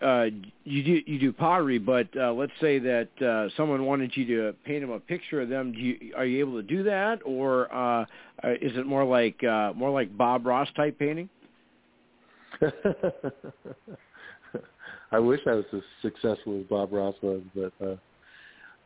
uh, 0.02 0.24
you 0.64 0.82
do 0.82 1.00
you 1.06 1.18
do 1.18 1.32
pottery, 1.32 1.78
but 1.78 2.08
uh, 2.16 2.32
let's 2.32 2.52
say 2.60 2.78
that 2.80 3.08
uh, 3.20 3.48
someone 3.56 3.84
wanted 3.84 4.16
you 4.16 4.26
to 4.26 4.54
paint 4.64 4.80
them 4.82 4.90
a 4.90 4.98
picture 4.98 5.40
of 5.40 5.48
them, 5.48 5.72
do 5.72 5.78
you, 5.78 6.12
are 6.16 6.26
you 6.26 6.40
able 6.40 6.60
to 6.60 6.62
do 6.62 6.82
that, 6.84 7.20
or 7.24 7.72
uh, 7.72 8.04
uh 8.42 8.50
is 8.60 8.76
it 8.76 8.86
more 8.86 9.04
like 9.04 9.42
uh, 9.44 9.72
more 9.74 9.90
like 9.90 10.16
Bob 10.16 10.44
Ross 10.46 10.68
type 10.74 10.98
painting? 10.98 11.28
I 15.12 15.18
wish 15.18 15.40
I 15.46 15.52
was 15.52 15.64
as 15.72 15.82
successful 16.00 16.58
as 16.60 16.66
Bob 16.68 16.92
Ross 16.92 17.14
was, 17.22 17.42
but 17.54 17.72
uh, 17.84 17.96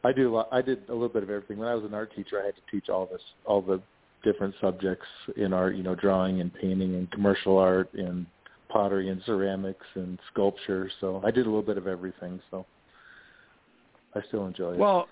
I 0.05 0.13
do. 0.13 0.29
A 0.29 0.33
lot, 0.35 0.49
I 0.53 0.61
did 0.61 0.89
a 0.89 0.93
little 0.93 1.09
bit 1.09 1.23
of 1.23 1.31
everything. 1.31 1.59
When 1.59 1.69
I 1.69 1.75
was 1.75 1.85
an 1.85 1.95
art 1.95 2.15
teacher, 2.15 2.43
I 2.43 2.47
had 2.47 2.55
to 2.57 2.63
teach 2.71 2.89
all 2.89 3.07
this, 3.07 3.23
all 3.47 3.63
the 3.63 3.81
different 4.23 4.55
subjects 4.61 5.07
in 5.37 5.53
art. 5.53 5.77
You 5.77 5.83
know, 5.83 5.95
drawing 5.95 6.41
and 6.41 6.53
painting 6.53 6.95
and 6.95 7.11
commercial 7.11 7.59
art 7.59 7.93
and 7.95 8.27
pottery 8.69 9.11
and 9.11 9.23
ceramics 9.25 9.87
and 9.95 10.19
sculpture. 10.33 10.91
So 11.01 11.23
I 11.25 11.31
did 11.31 11.47
a 11.47 11.49
little 11.49 11.63
bit 11.63 11.79
of 11.79 11.87
everything. 11.87 12.41
So 12.51 12.67
I 14.15 14.21
still 14.29 14.47
enjoy 14.47 14.73
it. 14.73 14.79
Well, 14.79 15.09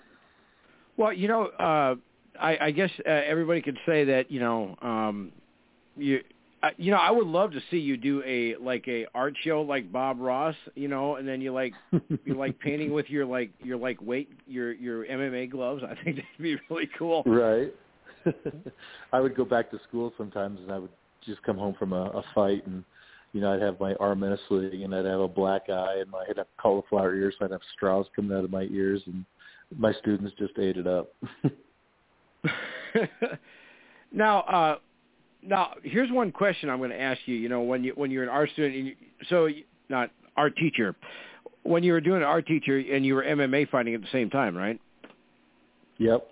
well, 0.97 1.13
you 1.13 1.27
know, 1.27 1.45
uh, 1.47 1.95
I, 2.39 2.57
I 2.61 2.71
guess 2.71 2.89
uh, 3.05 3.09
everybody 3.09 3.61
could 3.61 3.77
say 3.85 4.05
that 4.05 4.31
you 4.31 4.39
know, 4.39 4.75
um, 4.81 5.31
you. 5.95 6.21
Uh, 6.63 6.69
you 6.77 6.89
know, 6.89 6.97
I 6.97 7.11
would 7.11 7.27
love 7.27 7.51
to 7.51 7.59
see 7.69 7.77
you 7.77 7.95
do 7.95 8.23
a 8.25 8.55
like 8.55 8.87
a 8.87 9.05
art 9.13 9.35
show 9.43 9.61
like 9.61 9.91
Bob 9.91 10.19
Ross, 10.19 10.55
you 10.73 10.87
know, 10.87 11.17
and 11.17 11.27
then 11.27 11.39
you 11.39 11.53
like 11.53 11.73
you 12.23 12.33
like 12.33 12.57
painting 12.59 12.91
with 12.91 13.07
your 13.07 13.23
like 13.23 13.51
your 13.61 13.77
like 13.77 14.01
weight 14.01 14.29
your 14.47 14.71
your 14.71 15.05
MMA 15.05 15.51
gloves. 15.51 15.83
I 15.83 15.93
think 16.03 16.15
that'd 16.15 16.25
be 16.39 16.55
really 16.69 16.89
cool. 16.97 17.21
Right. 17.27 17.71
I 19.13 19.19
would 19.19 19.35
go 19.35 19.45
back 19.45 19.69
to 19.71 19.79
school 19.87 20.11
sometimes, 20.17 20.59
and 20.61 20.71
I 20.71 20.79
would 20.79 20.89
just 21.23 21.43
come 21.43 21.57
home 21.57 21.75
from 21.77 21.93
a, 21.93 22.05
a 22.05 22.23
fight, 22.33 22.65
and 22.65 22.83
you 23.35 23.41
know, 23.41 23.53
I'd 23.53 23.61
have 23.61 23.81
my 23.81 23.93
arm 23.95 24.23
in 24.23 24.31
a 24.31 24.37
sling, 24.47 24.83
and 24.85 24.95
I'd 24.95 25.03
have 25.03 25.19
a 25.19 25.27
black 25.27 25.63
eye, 25.67 25.97
and 25.99 26.09
I'd 26.15 26.37
have 26.37 26.47
cauliflower 26.57 27.13
ears, 27.13 27.35
so 27.37 27.43
I'd 27.43 27.51
have 27.51 27.59
straws 27.73 28.05
coming 28.15 28.35
out 28.35 28.45
of 28.45 28.49
my 28.49 28.61
ears, 28.71 29.01
and 29.07 29.25
my 29.77 29.91
students 29.91 30.33
just 30.39 30.57
ate 30.57 30.77
it 30.77 30.87
up. 30.87 31.13
now, 34.13 34.39
uh, 34.39 34.77
now 35.43 35.73
here's 35.83 36.09
one 36.13 36.31
question 36.31 36.69
I'm 36.69 36.77
going 36.77 36.91
to 36.91 37.01
ask 37.01 37.19
you. 37.25 37.35
You 37.35 37.49
know, 37.49 37.59
when 37.59 37.83
you 37.83 37.91
when 37.95 38.09
you're 38.09 38.23
an 38.23 38.29
art 38.29 38.51
student, 38.53 38.73
and 38.73 38.87
you, 38.87 38.95
so 39.27 39.49
not 39.89 40.11
art 40.37 40.55
teacher, 40.55 40.95
when 41.63 41.83
you 41.83 41.91
were 41.91 41.99
doing 41.99 42.21
an 42.21 42.27
art 42.27 42.47
teacher 42.47 42.77
and 42.77 43.05
you 43.05 43.15
were 43.15 43.23
MMA 43.23 43.69
fighting 43.69 43.95
at 43.95 44.01
the 44.01 44.07
same 44.13 44.29
time, 44.29 44.55
right? 44.55 44.79
Yep, 45.97 46.25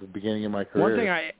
the 0.00 0.06
beginning 0.06 0.44
of 0.44 0.52
my 0.52 0.62
career. 0.62 0.84
One 0.84 0.96
thing 0.96 1.08
I, 1.08 1.32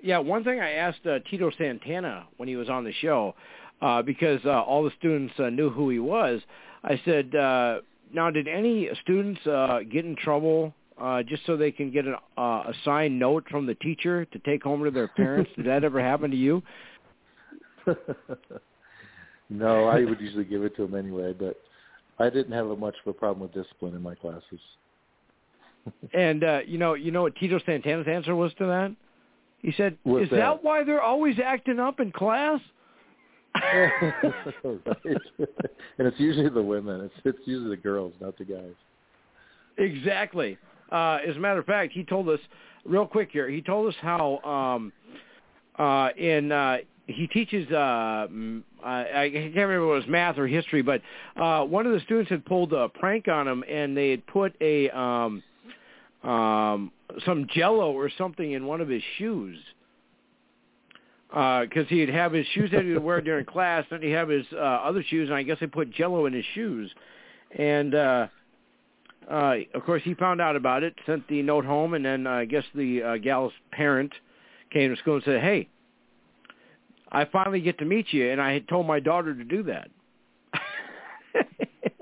yeah, 0.00 0.18
one 0.18 0.44
thing 0.44 0.60
I 0.60 0.74
asked 0.74 1.04
uh, 1.06 1.18
Tito 1.28 1.50
Santana 1.58 2.28
when 2.36 2.48
he 2.48 2.54
was 2.54 2.68
on 2.68 2.84
the 2.84 2.92
show, 3.00 3.34
uh, 3.80 4.02
because 4.02 4.40
uh, 4.44 4.62
all 4.62 4.84
the 4.84 4.92
students 4.98 5.34
uh, 5.38 5.50
knew 5.50 5.70
who 5.70 5.90
he 5.90 5.98
was. 5.98 6.40
I 6.84 7.00
said, 7.04 7.34
uh, 7.34 7.80
now, 8.12 8.30
did 8.30 8.48
any 8.48 8.88
students 9.02 9.44
uh, 9.46 9.80
get 9.90 10.04
in 10.04 10.16
trouble 10.16 10.74
uh, 11.00 11.22
just 11.22 11.44
so 11.46 11.56
they 11.56 11.70
can 11.70 11.90
get 11.90 12.06
an, 12.06 12.16
uh, 12.36 12.40
a 12.40 12.72
signed 12.84 13.18
note 13.18 13.44
from 13.50 13.66
the 13.66 13.74
teacher 13.76 14.24
to 14.26 14.38
take 14.40 14.62
home 14.62 14.84
to 14.84 14.90
their 14.90 15.08
parents? 15.08 15.50
Did 15.56 15.66
that 15.66 15.84
ever 15.84 16.00
happen 16.00 16.30
to 16.30 16.36
you? 16.36 16.62
no, 19.50 19.84
I 19.84 20.04
would 20.04 20.20
usually 20.20 20.44
give 20.44 20.64
it 20.64 20.76
to 20.76 20.86
them 20.86 20.94
anyway, 20.94 21.32
but 21.32 21.56
I 22.18 22.30
didn't 22.30 22.52
have 22.52 22.66
much 22.78 22.94
of 23.04 23.10
a 23.10 23.12
problem 23.12 23.40
with 23.42 23.52
discipline 23.52 23.94
in 23.94 24.02
my 24.02 24.14
classes. 24.14 24.60
and 26.14 26.44
uh, 26.44 26.60
you 26.66 26.78
know, 26.78 26.94
you 26.94 27.10
know 27.10 27.22
what 27.22 27.36
Tito 27.36 27.60
Santana's 27.64 28.08
answer 28.08 28.34
was 28.34 28.52
to 28.58 28.66
that? 28.66 28.94
He 29.60 29.72
said, 29.76 29.96
What's 30.02 30.24
"Is 30.24 30.30
that? 30.30 30.36
that 30.36 30.64
why 30.64 30.84
they're 30.84 31.02
always 31.02 31.36
acting 31.42 31.78
up 31.78 32.00
in 32.00 32.12
class?" 32.12 32.60
And 34.64 36.06
it's 36.06 36.18
usually 36.18 36.48
the 36.48 36.62
women. 36.62 37.02
It's 37.02 37.14
it's 37.24 37.38
usually 37.46 37.70
the 37.76 37.82
girls, 37.82 38.12
not 38.20 38.36
the 38.38 38.44
guys. 38.44 38.74
Exactly. 39.76 40.58
Uh, 40.90 41.18
as 41.26 41.36
a 41.36 41.38
matter 41.38 41.60
of 41.60 41.66
fact, 41.66 41.92
he 41.92 42.04
told 42.04 42.28
us 42.28 42.40
real 42.84 43.06
quick 43.06 43.30
here. 43.32 43.48
He 43.48 43.62
told 43.62 43.88
us 43.88 43.94
how 44.00 44.38
um, 44.38 44.92
uh, 45.78 46.10
in 46.16 46.52
uh, 46.52 46.78
he 47.06 47.26
teaches. 47.26 47.70
Uh, 47.70 48.26
I, 48.84 49.30
can't 49.32 49.54
remember 49.54 49.86
what 49.86 49.94
it 49.94 50.00
was 50.00 50.08
math 50.08 50.38
or 50.38 50.46
history, 50.46 50.82
but 50.82 51.00
uh, 51.36 51.64
one 51.64 51.86
of 51.86 51.92
the 51.92 52.00
students 52.00 52.30
had 52.30 52.44
pulled 52.44 52.72
a 52.72 52.88
prank 52.88 53.28
on 53.28 53.48
him, 53.48 53.64
and 53.68 53.96
they 53.96 54.10
had 54.10 54.26
put 54.26 54.54
a 54.60 54.88
um, 54.90 55.42
um, 56.22 56.92
some 57.24 57.46
Jello 57.52 57.92
or 57.92 58.10
something 58.16 58.52
in 58.52 58.66
one 58.66 58.80
of 58.80 58.88
his 58.88 59.02
shoes 59.16 59.58
because 61.28 61.84
uh, 61.84 61.88
he'd 61.88 62.08
have 62.08 62.32
his 62.32 62.46
shoes 62.54 62.70
that 62.72 62.84
he'd 62.84 62.98
wear 62.98 63.20
during 63.20 63.44
class, 63.44 63.84
then 63.90 64.00
he'd 64.00 64.12
have 64.12 64.28
his 64.28 64.46
uh, 64.52 64.56
other 64.56 65.02
shoes, 65.02 65.28
and 65.28 65.36
I 65.36 65.42
guess 65.42 65.58
they 65.60 65.66
put 65.66 65.90
Jello 65.92 66.26
in 66.26 66.32
his 66.32 66.44
shoes. 66.54 66.90
And 67.56 67.94
uh, 67.94 68.28
uh, 69.30 69.54
of 69.74 69.84
course, 69.84 70.02
he 70.04 70.14
found 70.14 70.40
out 70.40 70.56
about 70.56 70.82
it, 70.82 70.94
sent 71.04 71.28
the 71.28 71.42
note 71.42 71.64
home, 71.64 71.94
and 71.94 72.04
then 72.04 72.26
uh, 72.26 72.30
I 72.30 72.44
guess 72.46 72.64
the 72.74 73.02
uh, 73.02 73.16
gal's 73.18 73.52
parent 73.72 74.12
came 74.72 74.94
to 74.94 75.00
school 75.00 75.16
and 75.16 75.24
said, 75.24 75.40
"Hey, 75.42 75.68
I 77.12 77.26
finally 77.26 77.60
get 77.60 77.78
to 77.78 77.84
meet 77.84 78.12
you, 78.12 78.30
and 78.30 78.40
I 78.40 78.52
had 78.52 78.66
told 78.68 78.86
my 78.86 79.00
daughter 79.00 79.34
to 79.34 79.44
do 79.44 79.62
that." 79.64 79.90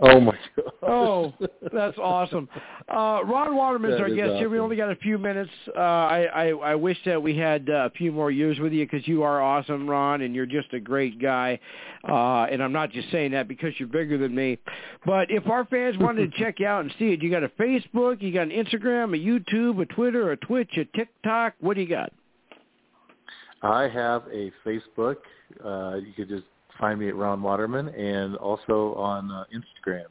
Oh 0.00 0.20
my 0.20 0.38
god! 0.56 0.72
oh, 0.82 1.34
that's 1.72 1.98
awesome. 1.98 2.48
Uh, 2.88 3.20
Ron 3.24 3.56
Waterman 3.56 3.92
is 3.92 3.98
That 3.98 4.02
our 4.02 4.14
guest 4.14 4.34
here. 4.34 4.48
We 4.48 4.58
only 4.58 4.76
got 4.76 4.90
a 4.90 4.96
few 4.96 5.18
minutes. 5.18 5.50
Uh, 5.74 5.80
I, 5.80 6.22
I 6.24 6.48
I 6.48 6.74
wish 6.74 6.98
that 7.06 7.22
we 7.22 7.36
had 7.36 7.68
uh, 7.68 7.86
a 7.86 7.90
few 7.90 8.12
more 8.12 8.30
years 8.30 8.58
with 8.58 8.72
you 8.72 8.86
because 8.86 9.06
you 9.08 9.22
are 9.22 9.42
awesome, 9.42 9.88
Ron, 9.88 10.22
and 10.22 10.34
you're 10.34 10.46
just 10.46 10.72
a 10.72 10.80
great 10.80 11.20
guy. 11.20 11.58
Uh, 12.08 12.44
and 12.44 12.62
I'm 12.62 12.72
not 12.72 12.90
just 12.90 13.10
saying 13.10 13.32
that 13.32 13.48
because 13.48 13.72
you're 13.78 13.88
bigger 13.88 14.18
than 14.18 14.34
me. 14.34 14.58
But 15.04 15.30
if 15.30 15.48
our 15.48 15.64
fans 15.64 15.96
wanted 15.98 16.32
to 16.32 16.38
check 16.42 16.60
you 16.60 16.66
out 16.66 16.84
and 16.84 16.94
see 16.98 17.12
it, 17.12 17.22
you 17.22 17.30
got 17.30 17.42
a 17.42 17.48
Facebook, 17.48 18.22
you 18.22 18.32
got 18.32 18.42
an 18.42 18.50
Instagram, 18.50 19.14
a 19.14 19.18
YouTube, 19.18 19.80
a 19.80 19.86
Twitter, 19.86 20.32
a 20.32 20.36
Twitch, 20.36 20.70
a 20.76 20.84
TikTok. 20.96 21.54
What 21.60 21.74
do 21.74 21.82
you 21.82 21.88
got? 21.88 22.12
I 23.62 23.88
have 23.88 24.24
a 24.32 24.52
Facebook. 24.64 25.16
Uh, 25.64 25.96
you 25.96 26.12
could 26.14 26.28
just 26.28 26.44
find 26.78 27.00
me 27.00 27.08
at 27.08 27.16
Ron 27.16 27.42
Waterman, 27.42 27.88
and 27.88 28.36
also 28.36 28.94
on 28.94 29.30
uh, 29.30 29.44
Instagram. 29.54 30.06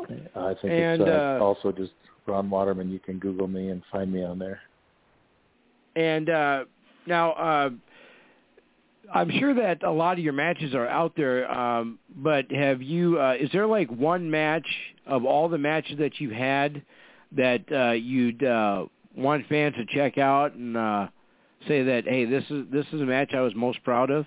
I 0.00 0.54
think 0.54 0.72
And, 0.72 1.02
it's 1.02 1.08
uh, 1.08 1.38
uh, 1.40 1.44
also 1.44 1.72
just 1.72 1.92
Ron 2.26 2.48
Waterman. 2.50 2.90
You 2.90 3.00
can 3.00 3.18
Google 3.18 3.48
me 3.48 3.70
and 3.70 3.82
find 3.90 4.12
me 4.12 4.22
on 4.24 4.38
there. 4.38 4.60
And 5.96 6.30
uh, 6.30 6.64
now, 7.06 7.32
uh, 7.32 7.70
I'm 9.12 9.30
sure 9.38 9.54
that 9.54 9.82
a 9.82 9.90
lot 9.90 10.18
of 10.18 10.24
your 10.24 10.34
matches 10.34 10.74
are 10.74 10.86
out 10.86 11.14
there, 11.16 11.50
um, 11.50 11.98
but 12.16 12.50
have 12.52 12.82
you? 12.82 13.18
Uh, 13.18 13.34
is 13.40 13.50
there 13.52 13.66
like 13.66 13.90
one 13.90 14.30
match 14.30 14.66
of 15.06 15.24
all 15.24 15.48
the 15.48 15.58
matches 15.58 15.98
that 15.98 16.20
you've 16.20 16.32
had 16.32 16.82
that 17.32 17.64
uh, 17.72 17.92
you'd 17.92 18.44
uh, 18.44 18.84
want 19.16 19.46
fans 19.48 19.74
to 19.76 19.84
check 19.86 20.18
out 20.18 20.54
and 20.54 20.76
uh, 20.76 21.08
say 21.66 21.82
that, 21.82 22.04
hey, 22.04 22.24
this 22.24 22.44
is 22.50 22.66
this 22.72 22.86
is 22.92 23.00
a 23.00 23.06
match 23.06 23.32
I 23.34 23.40
was 23.40 23.54
most 23.54 23.82
proud 23.84 24.10
of? 24.10 24.26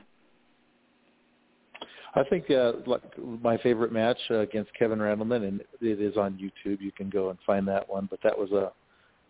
I 2.13 2.23
think 2.25 2.51
uh, 2.51 2.73
like 2.85 3.01
my 3.41 3.57
favorite 3.57 3.93
match 3.93 4.17
uh, 4.29 4.39
against 4.39 4.73
Kevin 4.77 4.99
Randleman, 4.99 5.47
and 5.47 5.61
it 5.79 6.01
is 6.01 6.17
on 6.17 6.33
YouTube. 6.33 6.81
You 6.81 6.91
can 6.91 7.09
go 7.09 7.29
and 7.29 7.39
find 7.45 7.67
that 7.67 7.87
one. 7.89 8.07
But 8.09 8.19
that 8.23 8.37
was 8.37 8.51
a 8.51 8.71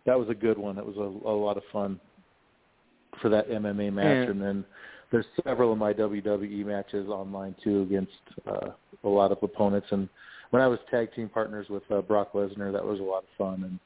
that 0.04 0.18
was 0.18 0.28
a 0.28 0.34
good 0.34 0.58
one. 0.58 0.78
It 0.78 0.86
was 0.86 0.96
a, 0.96 1.28
a 1.28 1.30
lot 1.30 1.56
of 1.56 1.62
fun 1.72 2.00
for 3.20 3.28
that 3.28 3.48
MMA 3.48 3.92
match. 3.92 4.04
Yeah. 4.04 4.30
And 4.30 4.40
then 4.40 4.64
there's 5.12 5.26
several 5.44 5.72
of 5.72 5.78
my 5.78 5.92
WWE 5.92 6.66
matches 6.66 7.08
online 7.08 7.54
too 7.62 7.82
against 7.82 8.12
uh, 8.46 8.70
a 9.04 9.08
lot 9.08 9.30
of 9.30 9.38
opponents. 9.42 9.86
And 9.90 10.08
when 10.50 10.62
I 10.62 10.66
was 10.66 10.78
tag 10.90 11.14
team 11.14 11.28
partners 11.28 11.66
with 11.68 11.82
uh, 11.90 12.00
Brock 12.00 12.32
Lesnar, 12.32 12.72
that 12.72 12.84
was 12.84 12.98
a 12.98 13.02
lot 13.02 13.24
of 13.24 13.28
fun. 13.38 13.62
And 13.64 13.78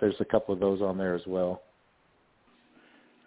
there's 0.00 0.14
a 0.20 0.24
couple 0.24 0.54
of 0.54 0.60
those 0.60 0.80
on 0.80 0.96
there 0.96 1.14
as 1.14 1.22
well. 1.26 1.62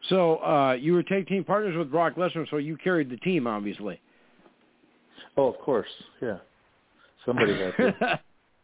So 0.09 0.37
uh, 0.37 0.73
you 0.73 0.93
were 0.93 1.03
tag 1.03 1.27
team 1.27 1.43
partners 1.43 1.77
with 1.77 1.91
Brock 1.91 2.15
Lesnar, 2.15 2.49
so 2.49 2.57
you 2.57 2.77
carried 2.77 3.09
the 3.09 3.17
team, 3.17 3.47
obviously. 3.47 3.99
Oh, 5.37 5.47
of 5.47 5.57
course, 5.59 5.87
yeah. 6.21 6.37
Somebody 7.25 7.53
had 7.53 7.77
to. 7.77 8.19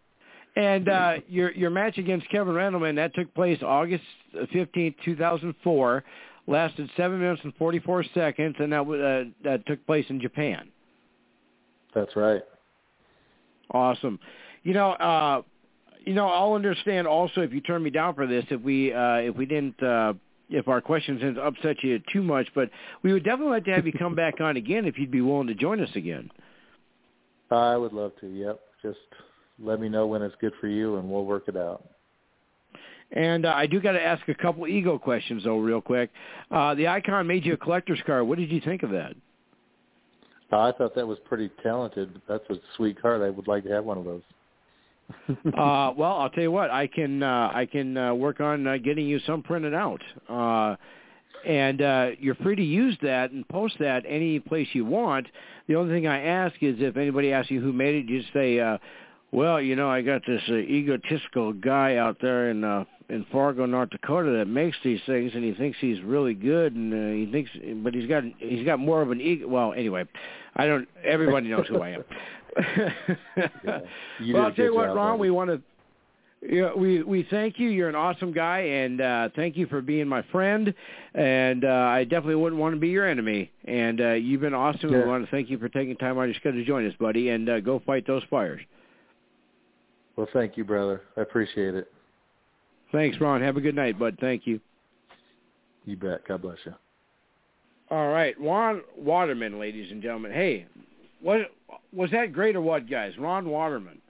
and 0.55 0.89
uh, 0.89 1.13
your 1.27 1.51
your 1.51 1.69
match 1.69 1.97
against 1.97 2.29
Kevin 2.29 2.53
Randleman 2.53 2.95
that 2.95 3.13
took 3.13 3.33
place 3.33 3.59
August 3.63 4.03
fifteenth, 4.51 4.95
two 5.05 5.15
thousand 5.15 5.53
four, 5.63 6.03
lasted 6.47 6.89
seven 6.97 7.19
minutes 7.19 7.41
and 7.43 7.53
forty 7.55 7.79
four 7.79 8.03
seconds, 8.13 8.55
and 8.59 8.73
that 8.73 8.81
uh, 8.81 9.29
that 9.43 9.65
took 9.67 9.85
place 9.85 10.05
in 10.09 10.19
Japan. 10.19 10.69
That's 11.93 12.15
right. 12.15 12.41
Awesome. 13.71 14.19
You 14.63 14.73
know, 14.73 14.91
uh, 14.93 15.41
you 16.03 16.13
know, 16.13 16.27
I'll 16.27 16.53
understand 16.53 17.07
also 17.07 17.41
if 17.41 17.53
you 17.53 17.61
turn 17.61 17.83
me 17.83 17.89
down 17.89 18.15
for 18.15 18.27
this 18.27 18.45
if 18.49 18.61
we 18.61 18.91
uh, 18.93 19.17
if 19.17 19.35
we 19.35 19.45
didn't. 19.45 19.81
Uh, 19.81 20.13
if 20.49 20.67
our 20.67 20.81
questions 20.81 21.21
didn't 21.21 21.39
upset 21.39 21.83
you 21.83 22.01
too 22.11 22.23
much, 22.23 22.47
but 22.55 22.69
we 23.03 23.13
would 23.13 23.23
definitely 23.23 23.53
like 23.53 23.65
to 23.65 23.73
have 23.73 23.85
you 23.85 23.93
come 23.93 24.15
back 24.23 24.39
on 24.41 24.57
again 24.57 24.85
if 24.85 24.97
you'd 24.97 25.11
be 25.11 25.21
willing 25.21 25.47
to 25.47 25.55
join 25.55 25.81
us 25.81 25.89
again. 25.95 26.29
I 27.51 27.77
would 27.77 27.93
love 27.93 28.11
to. 28.21 28.27
Yep. 28.27 28.59
Just 28.81 28.97
let 29.59 29.79
me 29.79 29.89
know 29.89 30.05
when 30.07 30.21
it's 30.21 30.35
good 30.39 30.53
for 30.59 30.67
you, 30.67 30.97
and 30.97 31.09
we'll 31.09 31.25
work 31.25 31.43
it 31.47 31.57
out. 31.57 31.83
And 33.11 33.45
uh, 33.45 33.53
I 33.55 33.67
do 33.67 33.79
got 33.79 33.93
to 33.93 34.01
ask 34.01 34.27
a 34.27 34.35
couple 34.35 34.67
ego 34.67 34.99
questions 34.99 35.45
though, 35.45 35.59
real 35.59 35.81
quick. 35.81 36.09
Uh, 36.51 36.75
the 36.75 36.87
Icon 36.89 37.25
made 37.25 37.45
you 37.45 37.53
a 37.53 37.57
collector's 37.57 38.01
card. 38.05 38.27
What 38.27 38.37
did 38.37 38.51
you 38.51 38.59
think 38.59 38.83
of 38.83 38.91
that? 38.91 39.15
I 40.51 40.71
thought 40.71 40.95
that 40.95 41.07
was 41.07 41.17
pretty 41.25 41.49
talented. 41.61 42.21
That's 42.27 42.43
a 42.49 42.55
sweet 42.75 43.01
card. 43.01 43.21
I 43.21 43.29
would 43.29 43.47
like 43.47 43.63
to 43.63 43.69
have 43.69 43.85
one 43.85 43.97
of 43.97 44.05
those. 44.05 44.21
uh, 45.29 45.93
well, 45.95 46.17
I'll 46.19 46.29
tell 46.29 46.43
you 46.43 46.51
what. 46.51 46.69
I 46.69 46.87
can 46.87 47.23
uh, 47.23 47.51
I 47.53 47.65
can 47.65 47.97
uh, 47.97 48.13
work 48.13 48.41
on 48.41 48.67
uh, 48.67 48.77
getting 48.77 49.07
you 49.07 49.19
some 49.25 49.41
printed 49.41 49.73
out, 49.73 50.01
uh, 50.29 50.75
and 51.47 51.81
uh, 51.81 52.09
you're 52.19 52.35
free 52.35 52.55
to 52.55 52.63
use 52.63 52.97
that 53.01 53.31
and 53.31 53.47
post 53.47 53.75
that 53.79 54.03
any 54.07 54.39
place 54.39 54.67
you 54.73 54.85
want. 54.85 55.27
The 55.67 55.75
only 55.75 55.93
thing 55.93 56.07
I 56.07 56.23
ask 56.23 56.55
is 56.61 56.75
if 56.79 56.97
anybody 56.97 57.31
asks 57.31 57.51
you 57.51 57.61
who 57.61 57.71
made 57.71 57.95
it, 57.95 58.09
you 58.09 58.21
just 58.21 58.33
say, 58.33 58.59
uh, 58.59 58.77
"Well, 59.31 59.61
you 59.61 59.75
know, 59.75 59.89
I 59.89 60.01
got 60.01 60.21
this 60.27 60.41
uh, 60.49 60.55
egotistical 60.55 61.53
guy 61.53 61.95
out 61.95 62.17
there 62.21 62.49
in 62.49 62.63
uh, 62.63 62.83
in 63.09 63.25
Fargo, 63.31 63.65
North 63.65 63.91
Dakota, 63.91 64.31
that 64.31 64.47
makes 64.47 64.75
these 64.83 64.99
things, 65.05 65.31
and 65.33 65.43
he 65.43 65.53
thinks 65.53 65.77
he's 65.79 66.01
really 66.01 66.33
good, 66.33 66.75
and 66.75 66.93
uh, 66.93 67.15
he 67.15 67.31
thinks, 67.31 67.51
but 67.83 67.93
he's 67.93 68.09
got 68.09 68.23
he's 68.39 68.65
got 68.65 68.79
more 68.79 69.01
of 69.01 69.11
an 69.11 69.21
ego. 69.21 69.47
Well, 69.47 69.71
anyway, 69.73 70.05
I 70.55 70.67
don't. 70.67 70.87
Everybody 71.05 71.47
knows 71.47 71.67
who 71.67 71.81
I 71.81 71.89
am." 71.91 72.03
yeah, 73.37 73.79
you 74.19 74.33
well, 74.33 74.45
I'll 74.45 74.53
tell 74.53 74.65
you 74.65 74.75
what, 74.75 74.87
Ron. 74.87 75.17
buddy. 75.17 75.21
We 75.21 75.31
want 75.31 75.49
to. 75.49 75.61
Yeah, 76.41 76.73
we 76.75 77.01
we 77.03 77.27
thank 77.29 77.59
you. 77.59 77.69
You're 77.69 77.89
an 77.89 77.95
awesome 77.95 78.31
guy, 78.31 78.59
and 78.59 79.01
uh, 79.01 79.29
thank 79.35 79.57
you 79.57 79.65
for 79.67 79.81
being 79.81 80.07
my 80.07 80.21
friend. 80.31 80.73
And 81.15 81.65
uh, 81.65 81.67
I 81.67 82.03
definitely 82.03 82.35
wouldn't 82.35 82.61
want 82.61 82.75
to 82.75 82.79
be 82.79 82.89
your 82.89 83.07
enemy. 83.07 83.51
And 83.65 83.99
uh, 83.99 84.13
you've 84.13 84.41
been 84.41 84.53
awesome. 84.53 84.91
Yeah. 84.91 84.99
We 84.99 85.07
want 85.07 85.25
to 85.25 85.31
thank 85.31 85.49
you 85.49 85.57
for 85.57 85.67
taking 85.67 85.95
time 85.97 86.17
out 86.17 86.21
of 86.21 86.27
your 86.27 86.35
schedule 86.35 86.59
to 86.59 86.65
join 86.65 86.87
us, 86.87 86.93
buddy. 86.99 87.29
And 87.29 87.49
uh, 87.49 87.59
go 87.59 87.81
fight 87.85 88.05
those 88.05 88.23
fires. 88.29 88.61
Well, 90.15 90.27
thank 90.31 90.57
you, 90.57 90.63
brother. 90.63 91.01
I 91.15 91.21
appreciate 91.21 91.75
it. 91.75 91.91
Thanks, 92.91 93.19
Ron. 93.19 93.41
Have 93.41 93.57
a 93.57 93.61
good 93.61 93.75
night, 93.75 93.99
bud. 93.99 94.17
Thank 94.19 94.45
you. 94.45 94.59
You 95.85 95.95
bet. 95.95 96.27
God 96.27 96.41
bless 96.41 96.57
you. 96.65 96.73
All 97.89 98.09
right, 98.09 98.35
Ron 98.39 98.81
Waterman, 98.97 99.59
ladies 99.59 99.91
and 99.91 100.01
gentlemen. 100.01 100.33
Hey, 100.33 100.67
what 101.21 101.51
was 101.93 102.11
that 102.11 102.33
great 102.33 102.55
or 102.55 102.61
what, 102.61 102.89
guys? 102.89 103.13
Ron 103.17 103.49
Waterman. 103.49 104.01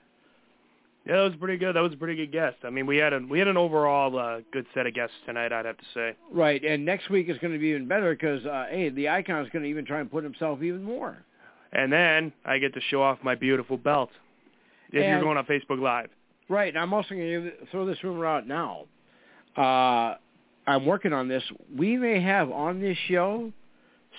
Yeah, 1.05 1.17
that 1.17 1.23
was 1.23 1.35
pretty 1.39 1.57
good. 1.57 1.75
That 1.75 1.81
was 1.81 1.93
a 1.93 1.97
pretty 1.97 2.15
good 2.15 2.33
guest. 2.33 2.57
I 2.65 2.69
mean, 2.69 2.85
we 2.85 2.97
had 2.97 3.13
a 3.13 3.19
we 3.19 3.39
had 3.39 3.47
an 3.47 3.55
overall 3.55 4.17
uh, 4.19 4.39
good 4.51 4.65
set 4.73 4.85
of 4.85 4.93
guests 4.93 5.15
tonight. 5.25 5.53
I'd 5.53 5.65
have 5.65 5.77
to 5.77 5.85
say. 5.93 6.15
Right, 6.31 6.63
and 6.63 6.83
next 6.83 7.09
week 7.09 7.29
is 7.29 7.37
going 7.37 7.53
to 7.53 7.59
be 7.59 7.67
even 7.67 7.87
better 7.87 8.13
because 8.13 8.45
uh, 8.45 8.65
hey, 8.69 8.89
the 8.89 9.07
icon 9.07 9.43
is 9.45 9.49
going 9.51 9.63
to 9.63 9.69
even 9.69 9.85
try 9.85 10.01
and 10.01 10.11
put 10.11 10.23
himself 10.23 10.61
even 10.61 10.83
more. 10.83 11.17
And 11.71 11.91
then 11.91 12.33
I 12.45 12.57
get 12.57 12.73
to 12.73 12.81
show 12.89 13.01
off 13.01 13.19
my 13.23 13.35
beautiful 13.35 13.77
belt. 13.77 14.09
If 14.89 15.05
you're 15.05 15.21
going 15.21 15.37
on 15.37 15.45
Facebook 15.45 15.81
Live. 15.81 16.09
Right, 16.49 16.73
and 16.73 16.77
I'm 16.77 16.93
also 16.93 17.09
going 17.09 17.43
to 17.43 17.51
throw 17.71 17.85
this 17.85 18.01
rumor 18.03 18.25
out 18.25 18.47
now. 18.47 18.85
Uh, 19.57 20.15
I'm 20.65 20.85
working 20.85 21.11
on 21.11 21.27
this. 21.27 21.43
We 21.75 21.97
may 21.97 22.21
have 22.21 22.51
on 22.51 22.79
this 22.79 22.97
show 23.07 23.51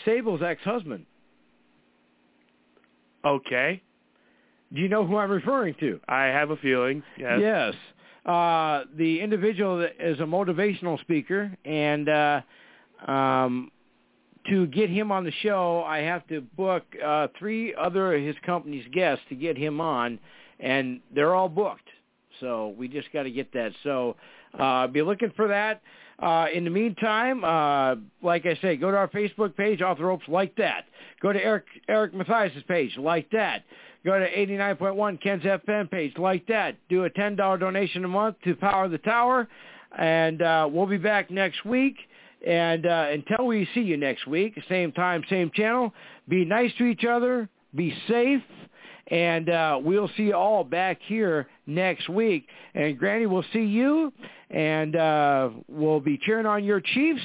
Sable's 0.04 0.42
ex-husband. 0.42 1.06
Okay. 3.24 3.82
Do 4.72 4.80
you 4.80 4.88
know 4.88 5.06
who 5.06 5.16
I'm 5.16 5.30
referring 5.30 5.74
to? 5.80 6.00
I 6.08 6.24
have 6.24 6.50
a 6.50 6.56
feeling. 6.56 7.02
Yes. 7.18 7.38
Yes. 7.40 7.74
Uh, 8.26 8.84
the 8.96 9.20
individual 9.20 9.80
is 9.98 10.20
a 10.20 10.24
motivational 10.24 11.00
speaker, 11.00 11.50
and 11.64 12.08
uh, 12.08 12.40
um, 13.06 13.70
to 14.48 14.66
get 14.66 14.90
him 14.90 15.10
on 15.10 15.24
the 15.24 15.32
show, 15.42 15.82
I 15.86 16.00
have 16.00 16.26
to 16.28 16.42
book 16.42 16.84
uh, 17.02 17.28
three 17.38 17.74
other 17.74 18.14
of 18.14 18.22
his 18.22 18.36
company's 18.44 18.86
guests 18.92 19.24
to 19.30 19.34
get 19.34 19.56
him 19.56 19.80
on, 19.80 20.18
and 20.60 21.00
they're 21.14 21.34
all 21.34 21.48
booked. 21.48 21.88
So 22.40 22.74
we 22.78 22.88
just 22.88 23.10
got 23.12 23.22
to 23.24 23.30
get 23.30 23.52
that. 23.54 23.72
So 23.82 24.16
uh, 24.58 24.86
be 24.88 25.02
looking 25.02 25.32
for 25.34 25.48
that. 25.48 25.80
Uh, 26.20 26.46
in 26.52 26.64
the 26.64 26.70
meantime, 26.70 27.44
uh, 27.44 27.94
like 28.22 28.44
I 28.44 28.58
say, 28.60 28.76
go 28.76 28.90
to 28.90 28.96
our 28.96 29.08
Facebook 29.08 29.56
page, 29.56 29.82
Off 29.82 29.98
the 29.98 30.04
Ropes, 30.04 30.24
like 30.26 30.56
that. 30.56 30.86
Go 31.20 31.32
to 31.32 31.42
Eric 31.42 31.64
Eric 31.88 32.12
Matthias' 32.12 32.62
page, 32.66 32.96
like 32.96 33.30
that. 33.30 33.62
Go 34.04 34.18
to 34.18 34.28
89.1 34.28 35.20
Ken's 35.20 35.42
FM 35.44 35.90
page, 35.90 36.16
like 36.18 36.46
that. 36.48 36.76
Do 36.88 37.04
a 37.04 37.10
$10 37.10 37.60
donation 37.60 38.04
a 38.04 38.08
month 38.08 38.36
to 38.44 38.56
Power 38.56 38.88
the 38.88 38.98
Tower, 38.98 39.48
and 39.96 40.42
uh, 40.42 40.68
we'll 40.70 40.86
be 40.86 40.98
back 40.98 41.30
next 41.30 41.64
week. 41.64 41.96
And 42.46 42.86
uh, 42.86 43.08
until 43.10 43.46
we 43.46 43.68
see 43.74 43.80
you 43.80 43.96
next 43.96 44.26
week, 44.26 44.60
same 44.68 44.92
time, 44.92 45.24
same 45.28 45.50
channel, 45.54 45.92
be 46.28 46.44
nice 46.44 46.70
to 46.78 46.84
each 46.84 47.04
other, 47.04 47.48
be 47.74 47.92
safe, 48.08 48.42
and 49.08 49.48
uh, 49.48 49.80
we'll 49.82 50.10
see 50.16 50.24
you 50.24 50.34
all 50.34 50.64
back 50.64 50.98
here 51.02 51.48
next 51.66 52.08
week. 52.08 52.46
And 52.74 52.98
Granny, 52.98 53.26
we'll 53.26 53.44
see 53.52 53.64
you, 53.64 54.12
and 54.50 54.94
uh, 54.94 55.50
we'll 55.68 56.00
be 56.00 56.18
cheering 56.18 56.46
on 56.46 56.64
your 56.64 56.80
Chiefs, 56.80 57.22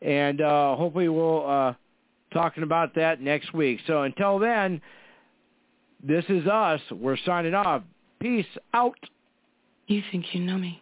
and 0.00 0.40
uh, 0.40 0.76
hopefully 0.76 1.08
we'll 1.08 1.48
uh, 1.48 1.74
talking 2.32 2.62
about 2.62 2.94
that 2.96 3.20
next 3.20 3.54
week. 3.54 3.80
So 3.86 4.02
until 4.02 4.38
then, 4.38 4.80
this 6.02 6.24
is 6.28 6.46
us. 6.46 6.80
We're 6.90 7.18
signing 7.24 7.54
off. 7.54 7.82
Peace 8.20 8.46
out. 8.74 8.98
You 9.86 10.02
think 10.10 10.26
you 10.32 10.40
know 10.40 10.58
me? 10.58 10.80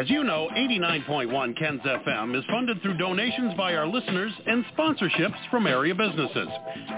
As 0.00 0.08
you 0.08 0.24
know, 0.24 0.48
89.1 0.56 1.58
Ken's 1.58 1.82
FM 1.82 2.34
is 2.34 2.42
funded 2.50 2.80
through 2.80 2.96
donations 2.96 3.52
by 3.54 3.74
our 3.74 3.86
listeners 3.86 4.32
and 4.46 4.64
sponsorships 4.74 5.36
from 5.50 5.66
area 5.66 5.94
businesses. 5.94 6.48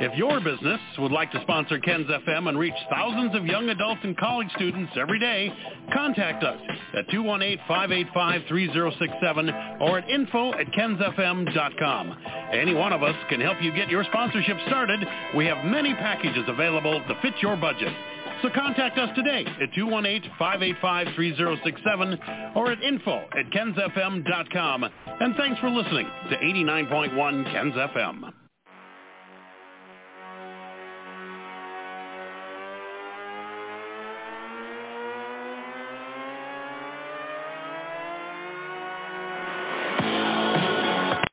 If 0.00 0.16
your 0.16 0.38
business 0.38 0.78
would 1.00 1.10
like 1.10 1.32
to 1.32 1.40
sponsor 1.42 1.80
Ken's 1.80 2.06
FM 2.06 2.48
and 2.48 2.56
reach 2.56 2.76
thousands 2.88 3.34
of 3.34 3.44
young 3.44 3.70
adults 3.70 4.02
and 4.04 4.16
college 4.16 4.46
students 4.54 4.92
every 4.96 5.18
day, 5.18 5.52
contact 5.92 6.44
us 6.44 6.60
at 6.96 7.08
218-585-3067 7.08 9.80
or 9.80 9.98
at 9.98 10.08
info 10.08 10.52
at 10.52 10.68
kensfm.com. 10.68 12.16
Any 12.52 12.74
one 12.74 12.92
of 12.92 13.02
us 13.02 13.16
can 13.28 13.40
help 13.40 13.60
you 13.60 13.74
get 13.74 13.88
your 13.88 14.04
sponsorship 14.04 14.58
started. 14.68 15.04
We 15.36 15.44
have 15.46 15.64
many 15.64 15.92
packages 15.94 16.44
available 16.46 17.02
to 17.08 17.18
fit 17.20 17.34
your 17.42 17.56
budget. 17.56 17.92
So 18.43 18.51
contact 18.51 18.98
us 18.98 19.09
today 19.14 19.47
at 19.60 19.70
218-585-3067 19.73 22.56
or 22.56 22.73
at 22.73 22.82
info 22.82 23.24
at 23.39 23.48
kensfm.com. 23.52 24.85
And 24.85 25.36
thanks 25.36 25.60
for 25.60 25.70
listening 25.70 26.09
to 26.31 26.36
89.1 26.36 27.52
Kens 27.52 27.74
FM. 27.74 28.32